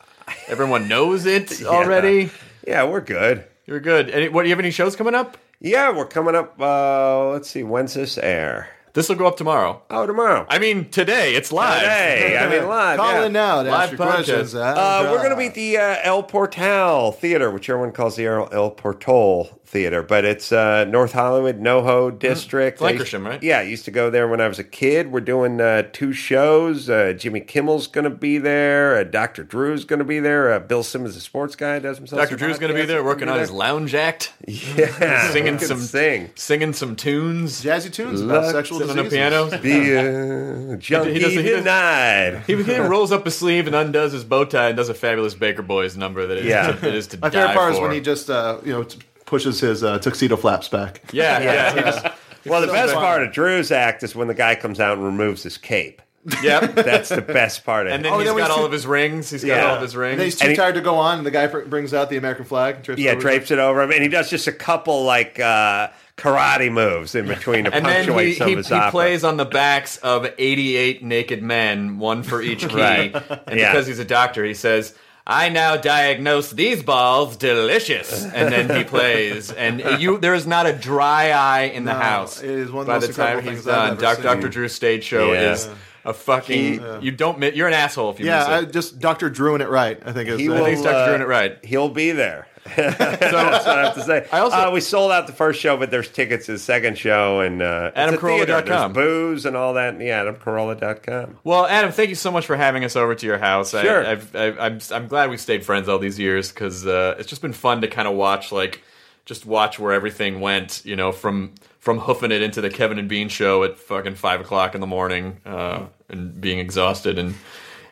everyone 0.46 0.88
knows 0.88 1.24
it 1.26 1.62
already. 1.66 2.30
Yeah, 2.66 2.84
we're 2.84 3.00
good. 3.00 3.44
You're 3.66 3.80
good. 3.80 4.10
Any, 4.10 4.28
what 4.28 4.42
do 4.42 4.48
you 4.48 4.52
have 4.54 4.60
any 4.60 4.70
shows 4.70 4.94
coming 4.96 5.14
up? 5.14 5.38
Yeah, 5.58 5.90
we're 5.96 6.06
coming 6.06 6.34
up. 6.34 6.60
Uh, 6.60 7.30
let's 7.30 7.48
see. 7.48 7.62
When's 7.62 7.94
this 7.94 8.18
air? 8.18 8.68
This 8.94 9.08
will 9.08 9.16
go 9.16 9.26
up 9.26 9.38
tomorrow. 9.38 9.80
Oh, 9.88 10.06
tomorrow. 10.06 10.44
I 10.50 10.58
mean, 10.58 10.90
today. 10.90 11.34
It's 11.34 11.50
live. 11.50 11.80
Today. 11.80 12.36
I 12.38 12.50
mean, 12.50 12.68
live. 12.68 12.98
Call 12.98 13.12
yeah. 13.12 13.24
in 13.24 13.32
now 13.32 13.62
to 13.62 13.70
Live 13.70 13.88
ask 13.88 13.92
your 13.92 14.06
questions. 14.06 14.54
Uh, 14.54 15.08
we're 15.10 15.16
going 15.16 15.30
to 15.30 15.36
be 15.36 15.46
at 15.46 15.54
the 15.54 15.78
uh, 15.78 15.96
El 16.02 16.22
Portal 16.22 17.12
Theater, 17.12 17.50
which 17.50 17.70
everyone 17.70 17.92
calls 17.92 18.16
the 18.16 18.26
El, 18.26 18.50
El 18.52 18.70
Portal 18.70 19.58
Theater, 19.64 20.02
but 20.02 20.26
it's 20.26 20.52
uh, 20.52 20.84
North 20.84 21.12
Hollywood, 21.12 21.58
NoHo 21.58 22.18
District. 22.18 22.78
It's 22.78 22.82
Lankershim, 22.82 23.26
right? 23.26 23.42
Yeah, 23.42 23.60
I 23.60 23.62
used 23.62 23.86
to 23.86 23.90
go 23.90 24.10
there 24.10 24.28
when 24.28 24.38
I 24.38 24.46
was 24.46 24.58
a 24.58 24.64
kid. 24.64 25.10
We're 25.10 25.20
doing 25.20 25.62
uh, 25.62 25.84
two 25.94 26.12
shows. 26.12 26.90
Uh, 26.90 27.14
Jimmy 27.14 27.40
Kimmel's 27.40 27.86
going 27.86 28.04
to 28.04 28.10
be 28.10 28.36
there. 28.36 28.98
Uh, 28.98 29.04
Dr. 29.04 29.42
Drew's 29.42 29.86
going 29.86 30.00
to 30.00 30.04
be 30.04 30.20
there. 30.20 30.52
Uh, 30.52 30.58
Bill 30.58 30.82
Simmons, 30.82 31.14
the 31.14 31.22
sports 31.22 31.56
guy, 31.56 31.78
does 31.78 31.96
himself. 31.96 32.20
Dr. 32.20 32.32
some 32.32 32.36
Drew's 32.36 32.58
going 32.58 32.74
to 32.74 32.78
be 32.78 32.84
there 32.84 33.02
working 33.02 33.20
gonna 33.20 33.32
on 33.32 33.40
his 33.40 33.50
lounge 33.50 33.94
act, 33.94 34.34
Yeah, 34.46 35.30
singing 35.30 35.58
some 35.58 35.80
sing. 35.80 36.32
singing 36.34 36.74
some 36.74 36.94
tunes. 36.94 37.64
Jazzy 37.64 37.90
tunes 37.90 38.20
about 38.20 38.52
sexual 38.52 38.81
sitting 38.88 38.98
on 38.98 39.04
diseases. 39.04 39.52
a 39.52 39.58
piano. 39.58 40.66
The 40.66 40.72
uh, 40.72 40.76
junkie 40.76 41.12
he 41.14 41.18
doesn't- 41.18 41.38
he 41.44 41.50
doesn't- 41.50 41.64
denied. 41.64 42.42
He, 42.46 42.62
he 42.62 42.76
rolls 42.78 43.12
up 43.12 43.24
his 43.24 43.36
sleeve 43.36 43.66
and 43.66 43.76
undoes 43.76 44.12
his 44.12 44.24
bow 44.24 44.44
tie 44.44 44.68
and 44.68 44.76
does 44.76 44.88
a 44.88 44.94
fabulous 44.94 45.34
Baker 45.34 45.62
Boys 45.62 45.96
number 45.96 46.26
that 46.26 46.38
is, 46.38 46.46
Yeah. 46.46 46.72
that 46.72 46.94
is 46.94 47.06
to 47.08 47.18
My 47.18 47.30
favorite 47.30 47.48
die 47.48 47.54
part 47.54 47.74
is 47.74 47.80
when 47.80 47.92
he 47.92 48.00
just 48.00 48.30
uh, 48.30 48.58
you 48.64 48.72
know 48.72 48.86
pushes 49.26 49.60
his 49.60 49.82
uh, 49.82 49.98
tuxedo 49.98 50.36
flaps 50.36 50.68
back. 50.68 51.02
yeah, 51.12 51.40
yeah, 51.40 51.74
he 51.74 51.80
just, 51.80 52.06
Well, 52.44 52.60
the 52.60 52.66
so 52.66 52.72
best 52.72 52.92
fun. 52.92 53.02
part 53.02 53.22
of 53.22 53.32
Drew's 53.32 53.70
act 53.72 54.02
is 54.02 54.14
when 54.14 54.28
the 54.28 54.34
guy 54.34 54.54
comes 54.54 54.80
out 54.80 54.96
and 54.98 55.04
removes 55.06 55.42
his 55.42 55.56
cape. 55.56 56.02
yep. 56.42 56.74
That's 56.76 57.08
the 57.08 57.20
best 57.22 57.64
part 57.64 57.86
of 57.88 57.92
it. 57.92 57.96
And 57.96 58.00
it. 58.02 58.04
then 58.04 58.12
Oh, 58.12 58.18
he's 58.20 58.28
then 58.28 58.36
got 58.36 58.42
he's 58.44 58.50
all 58.52 58.58
too- 58.58 58.64
of 58.66 58.72
his 58.72 58.86
rings. 58.86 59.30
He's 59.30 59.42
got 59.44 59.58
all 59.66 59.74
of 59.76 59.82
his 59.82 59.96
rings. 59.96 60.12
And 60.12 60.20
then 60.20 60.24
rings. 60.26 60.34
he's 60.34 60.40
too 60.40 60.44
And 60.46 60.50
he- 60.52 60.56
tired 60.56 60.74
to 60.76 60.80
go 60.80 60.94
on, 60.94 61.18
and 61.18 61.26
the 61.26 61.32
guy 61.32 61.48
pr- 61.48 61.60
brings 61.60 61.92
out 61.92 62.10
the 62.10 62.16
American 62.16 62.44
flag. 62.44 62.76
and 62.76 62.84
drapes 62.84 63.00
it 63.00 63.02
Yeah, 63.02 63.10
over 63.10 63.16
his- 63.16 63.22
drapes 63.22 63.50
it 63.50 63.58
over 63.58 63.82
him, 63.82 63.90
and 63.90 64.02
he 64.02 64.08
does 64.08 64.30
just 64.30 64.46
a 64.46 64.52
couple 64.52 65.02
like 65.04 65.40
uh, 65.40 65.88
karate 66.16 66.70
moves 66.70 67.14
in 67.14 67.26
between 67.26 67.64
to 67.64 67.74
And 67.74 67.84
then 67.86 68.04
punctuate 68.04 68.28
he, 68.28 68.34
some 68.34 68.46
he, 68.48 68.52
of 68.54 68.58
his 68.58 68.68
he 68.68 68.74
opera. 68.74 68.90
plays 68.90 69.24
on 69.24 69.36
the 69.36 69.44
backs 69.44 69.96
of 69.98 70.26
88 70.38 71.02
naked 71.02 71.42
men, 71.42 71.98
one 71.98 72.22
for 72.22 72.40
each 72.42 72.60
key. 72.68 72.76
Right. 72.76 73.14
And 73.46 73.58
Yeah. 73.58 73.72
because 73.72 73.86
he's 73.86 73.98
a 73.98 74.04
doctor, 74.04 74.44
he 74.44 74.54
says, 74.54 74.94
I 75.26 75.48
now 75.50 75.76
diagnose 75.76 76.50
these 76.50 76.82
balls 76.82 77.36
delicious. 77.36 78.24
And 78.24 78.52
then 78.52 78.76
he 78.76 78.84
plays. 78.84 79.52
And 79.52 79.80
you, 80.00 80.18
there 80.18 80.34
is 80.34 80.46
not 80.48 80.66
a 80.66 80.72
dry 80.72 81.30
eye 81.30 81.62
in 81.72 81.84
the 81.84 81.92
No, 81.92 81.98
house. 81.98 82.42
it 82.42 82.50
is 82.50 82.70
one 82.72 82.80
of 82.82 82.86
the 82.86 82.92
By 82.92 82.98
most 82.98 83.06
the 83.06 83.12
time 83.14 83.26
incredible 83.38 83.50
he's 83.52 83.64
things 83.64 83.68
I've 83.68 83.74
done. 83.74 83.90
ever 83.92 84.00
Doc, 84.00 84.14
seen. 84.16 84.24
Dr. 84.24 84.48
Drew's 84.48 84.72
stage 84.74 85.04
show 85.04 85.32
Yeah. 85.32 85.52
is 85.52 85.68
a 86.04 86.12
fucking. 86.12 87.02
You 87.02 87.12
don't. 87.12 87.38
mi- 87.38 87.52
You're 87.54 87.68
an 87.68 87.74
asshole 87.74 88.10
if 88.10 88.18
you 88.18 88.26
Yeah, 88.26 88.44
I, 88.44 88.60
miss 88.62 88.70
it. 88.70 88.72
just 88.72 88.98
Doctor 88.98 89.30
Drewing 89.30 89.60
it 89.60 89.68
right. 89.68 90.02
I 90.04 90.10
think 90.12 90.28
is 90.28 90.40
He 90.40 90.46
I 90.48 90.50
will, 90.50 90.64
think 90.64 90.76
he's 90.76 90.84
Dr. 90.84 90.96
uh, 90.96 91.06
doing 91.06 91.20
it 91.22 91.28
right. 91.28 91.64
He'll 91.64 91.88
be 91.88 92.10
there. 92.10 92.48
That's 92.76 93.20
what 93.20 93.34
I 93.78 93.84
have 93.84 93.94
to 93.94 94.02
say. 94.02 94.26
I 94.32 94.38
also- 94.38 94.56
uh, 94.56 94.70
we 94.72 94.80
sold 94.80 95.10
out 95.10 95.26
the 95.26 95.32
first 95.32 95.60
show, 95.60 95.76
but 95.76 95.90
there's 95.90 96.08
tickets 96.08 96.46
to 96.46 96.52
the 96.52 96.58
second 96.58 96.96
show, 96.96 97.40
and 97.40 97.60
uh. 97.60 97.90
AdamCarolla.com. 97.96 98.92
Booze 98.92 99.46
and 99.46 99.56
all 99.56 99.74
that. 99.74 100.00
Yeah, 100.00 100.24
AdamCarolla.com. 100.24 101.38
Well, 101.44 101.66
Adam, 101.66 101.90
thank 101.92 102.08
you 102.08 102.14
so 102.14 102.30
much 102.30 102.46
for 102.46 102.56
having 102.56 102.84
us 102.84 102.94
over 102.96 103.14
to 103.14 103.26
your 103.26 103.38
house. 103.38 103.74
I- 103.74 103.82
Sure. 103.82 104.06
I've, 104.06 104.36
I've, 104.36 104.58
I'm, 104.60 104.78
I'm 104.92 105.08
glad 105.08 105.30
we 105.30 105.36
stayed 105.38 105.64
friends 105.64 105.88
all 105.88 105.98
these 105.98 106.18
years 106.18 106.50
because 106.52 106.86
uh, 106.86 107.16
it's 107.18 107.28
just 107.28 107.42
been 107.42 107.52
fun 107.52 107.80
to 107.80 107.88
kind 107.88 108.06
of 108.06 108.14
watch, 108.14 108.52
like, 108.52 108.82
just 109.24 109.44
watch 109.44 109.78
where 109.78 109.92
everything 109.92 110.40
went. 110.40 110.82
You 110.84 110.94
know, 110.96 111.10
from 111.12 111.54
from 111.80 111.98
hoofing 111.98 112.30
it 112.30 112.42
into 112.42 112.60
the 112.60 112.70
Kevin 112.70 112.98
and 112.98 113.08
Bean 113.08 113.28
show 113.28 113.64
at 113.64 113.78
fucking 113.78 114.14
five 114.14 114.40
o'clock 114.40 114.74
in 114.76 114.80
the 114.80 114.86
morning 114.86 115.40
uh, 115.44 115.86
and 116.08 116.40
being 116.40 116.58
exhausted 116.60 117.18
and 117.18 117.34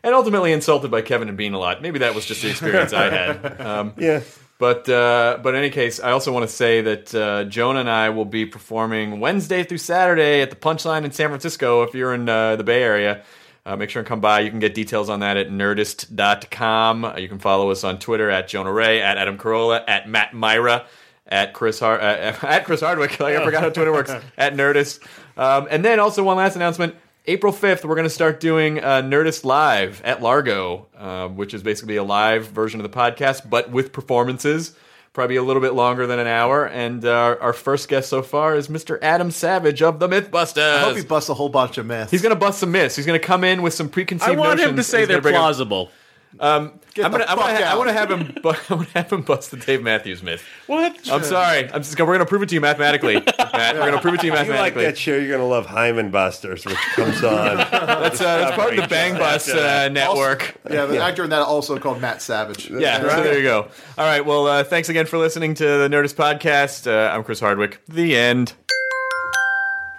and 0.05 0.15
ultimately 0.15 0.53
insulted 0.53 0.91
by 0.93 1.03
Kevin 1.03 1.29
and 1.29 1.37
Bean 1.37 1.55
a 1.55 1.59
lot. 1.59 1.83
Maybe 1.83 1.99
that 1.99 2.15
was 2.15 2.25
just 2.25 2.41
the 2.43 2.51
experience 2.51 2.93
I 2.93 3.11
had. 3.11 3.61
Um, 3.61 3.93
Yeah. 3.99 4.21
But 4.61 4.87
uh, 4.91 5.39
but 5.43 5.55
in 5.55 5.61
any 5.61 5.71
case, 5.71 6.01
I 6.01 6.11
also 6.11 6.33
want 6.35 6.47
to 6.47 6.55
say 6.55 6.83
that 6.83 7.15
uh, 7.15 7.45
Jonah 7.45 7.81
and 7.81 7.89
I 7.89 8.11
will 8.11 8.27
be 8.27 8.45
performing 8.45 9.19
Wednesday 9.19 9.65
through 9.65 9.79
Saturday 9.79 10.43
at 10.43 10.51
the 10.51 10.57
Punchline 10.57 11.05
in 11.05 11.13
San 11.13 11.29
Francisco. 11.29 11.83
If 11.83 11.95
you're 11.95 12.13
in 12.13 12.29
uh, 12.29 12.57
the 12.57 12.63
Bay 12.63 12.83
Area, 12.83 13.23
uh, 13.65 13.77
make 13.77 13.89
sure 13.89 14.01
and 14.01 14.07
come 14.07 14.21
by. 14.21 14.41
You 14.41 14.51
can 14.51 14.59
get 14.59 14.75
details 14.75 15.09
on 15.09 15.21
that 15.21 15.39
at 15.39 15.49
nerdist.com. 15.49 17.05
Uh, 17.07 17.17
you 17.17 17.27
can 17.27 17.39
follow 17.39 17.71
us 17.71 17.85
on 17.85 17.99
Twitter 17.99 18.29
at 18.29 18.49
Jonah 18.49 18.71
Ray, 18.71 19.01
at 19.01 19.17
Adam 19.17 19.39
Carolla, 19.39 19.83
at 19.89 20.07
Matt 20.07 20.35
Mira, 20.35 20.85
at 21.27 21.55
Chris 21.55 21.81
Har- 21.81 21.99
uh, 21.99 22.37
at 22.43 22.67
Chris 22.67 22.83
Hardwick. 22.83 23.19
Like 23.19 23.37
I 23.37 23.43
forgot 23.43 23.63
how 23.63 23.71
Twitter 23.71 23.93
works. 23.93 24.11
at 24.37 24.55
Nerdist. 24.55 25.01
Um, 25.39 25.69
and 25.71 25.83
then 25.83 25.99
also 26.01 26.23
one 26.23 26.37
last 26.37 26.55
announcement. 26.57 26.97
April 27.31 27.53
5th, 27.53 27.85
we're 27.85 27.95
going 27.95 28.09
to 28.09 28.11
start 28.11 28.41
doing 28.41 28.81
uh, 28.81 29.03
Nerdist 29.03 29.45
Live 29.45 30.03
at 30.03 30.21
Largo, 30.21 30.89
uh, 30.99 31.29
which 31.29 31.55
is 31.55 31.63
basically 31.63 31.95
a 31.95 32.03
live 32.03 32.49
version 32.49 32.81
of 32.81 32.91
the 32.91 32.99
podcast, 32.99 33.49
but 33.49 33.71
with 33.71 33.93
performances. 33.93 34.75
Probably 35.13 35.37
a 35.37 35.43
little 35.45 35.63
bit 35.63 35.75
longer 35.75 36.09
than 36.09 36.19
an 36.19 36.27
hour. 36.27 36.67
And 36.67 37.05
uh, 37.05 37.37
our 37.41 37.53
first 37.53 37.89
guest 37.89 38.09
so 38.09 38.23
far 38.23 38.57
is 38.57 38.67
Mr. 38.67 38.99
Adam 39.01 39.31
Savage 39.31 39.81
of 39.81 40.01
the 40.01 40.09
Mythbusters. 40.09 40.75
I 40.75 40.81
hope 40.81 40.97
he 40.97 41.05
busts 41.05 41.31
a 41.31 41.35
whole 41.35 41.49
bunch 41.49 41.79
of 41.79 41.87
myths. 41.87 42.11
He's 42.11 42.21
going 42.21 42.35
to 42.35 42.39
bust 42.39 42.59
some 42.59 42.73
myths. 42.73 42.97
He's 42.97 43.07
going 43.07 43.21
to 43.21 43.25
come 43.25 43.45
in 43.45 43.63
with 43.63 43.75
some 43.75 43.89
preconceived 43.89 44.33
I 44.33 44.37
want 44.37 44.59
him 44.59 44.75
to 44.75 44.83
say 44.83 45.01
He's 45.01 45.09
they're 45.09 45.21
gonna 45.21 45.37
plausible. 45.37 45.93
Um, 46.39 46.79
Get 46.95 47.05
I'm 47.05 47.11
gonna, 47.11 47.25
I'm 47.29 47.37
fuck 47.39 47.47
gonna, 47.53 47.65
I 47.67 47.75
want 47.77 47.89
to 47.89 47.93
have 47.93 48.11
him. 48.11 48.33
bu- 48.43 48.53
I 48.69 48.75
want 48.75 48.89
to 48.89 48.95
have 48.95 49.13
him 49.13 49.23
bust 49.23 49.51
the 49.51 49.57
Dave 49.57 49.83
Matthews 49.83 50.23
myth. 50.23 50.45
What? 50.67 51.11
I'm 51.11 51.25
sorry. 51.25 51.65
I'm 51.73 51.83
just. 51.83 51.97
Gonna, 51.97 52.09
we're 52.09 52.15
gonna 52.15 52.27
prove 52.27 52.43
it 52.43 52.49
to 52.51 52.55
you 52.55 52.61
mathematically, 52.61 53.15
Matt. 53.39 53.75
We're 53.75 53.91
gonna 53.91 54.01
prove 54.01 54.15
it 54.15 54.21
to 54.21 54.27
you 54.27 54.33
mathematically. 54.33 54.55
You 54.57 54.61
like 54.61 54.75
mathematically. 54.75 54.85
that 54.85 54.99
show, 54.99 55.17
you're 55.17 55.29
going 55.29 55.41
to 55.41 55.47
love 55.47 55.67
Hymen 55.67 56.11
Busters, 56.11 56.65
which 56.65 56.77
comes 56.95 57.23
on. 57.25 57.57
That's, 57.71 58.21
uh, 58.21 58.39
that's 58.39 58.57
part 58.57 58.71
of 58.75 58.81
the 58.83 58.89
Bang 58.89 59.19
Bus 59.19 59.49
uh, 59.49 59.89
network. 59.89 60.55
yeah, 60.71 60.87
the 60.87 61.03
actor 61.03 61.25
in 61.25 61.31
that 61.31 61.43
also 61.43 61.79
called 61.79 62.01
Matt 62.01 62.23
Savage. 62.23 62.71
Yeah, 62.71 63.01
so 63.01 63.23
there 63.23 63.37
you 63.37 63.43
go. 63.43 63.69
All 63.99 64.07
right. 64.07 64.25
Well, 64.25 64.47
uh, 64.47 64.65
thanks 64.65 64.89
again 64.89 65.07
for 65.07 65.19
listening 65.19 65.55
to 65.55 65.65
the 65.65 65.89
Nerdist 65.89 66.15
podcast. 66.15 66.87
Uh, 66.87 67.13
I'm 67.15 67.25
Chris 67.25 67.41
Hardwick. 67.41 67.81
The 67.89 68.17
end. 68.17 68.55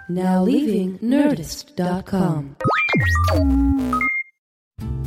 Now 0.08 0.42
leaving 0.42 0.98
Nerdist.com. 0.98 2.56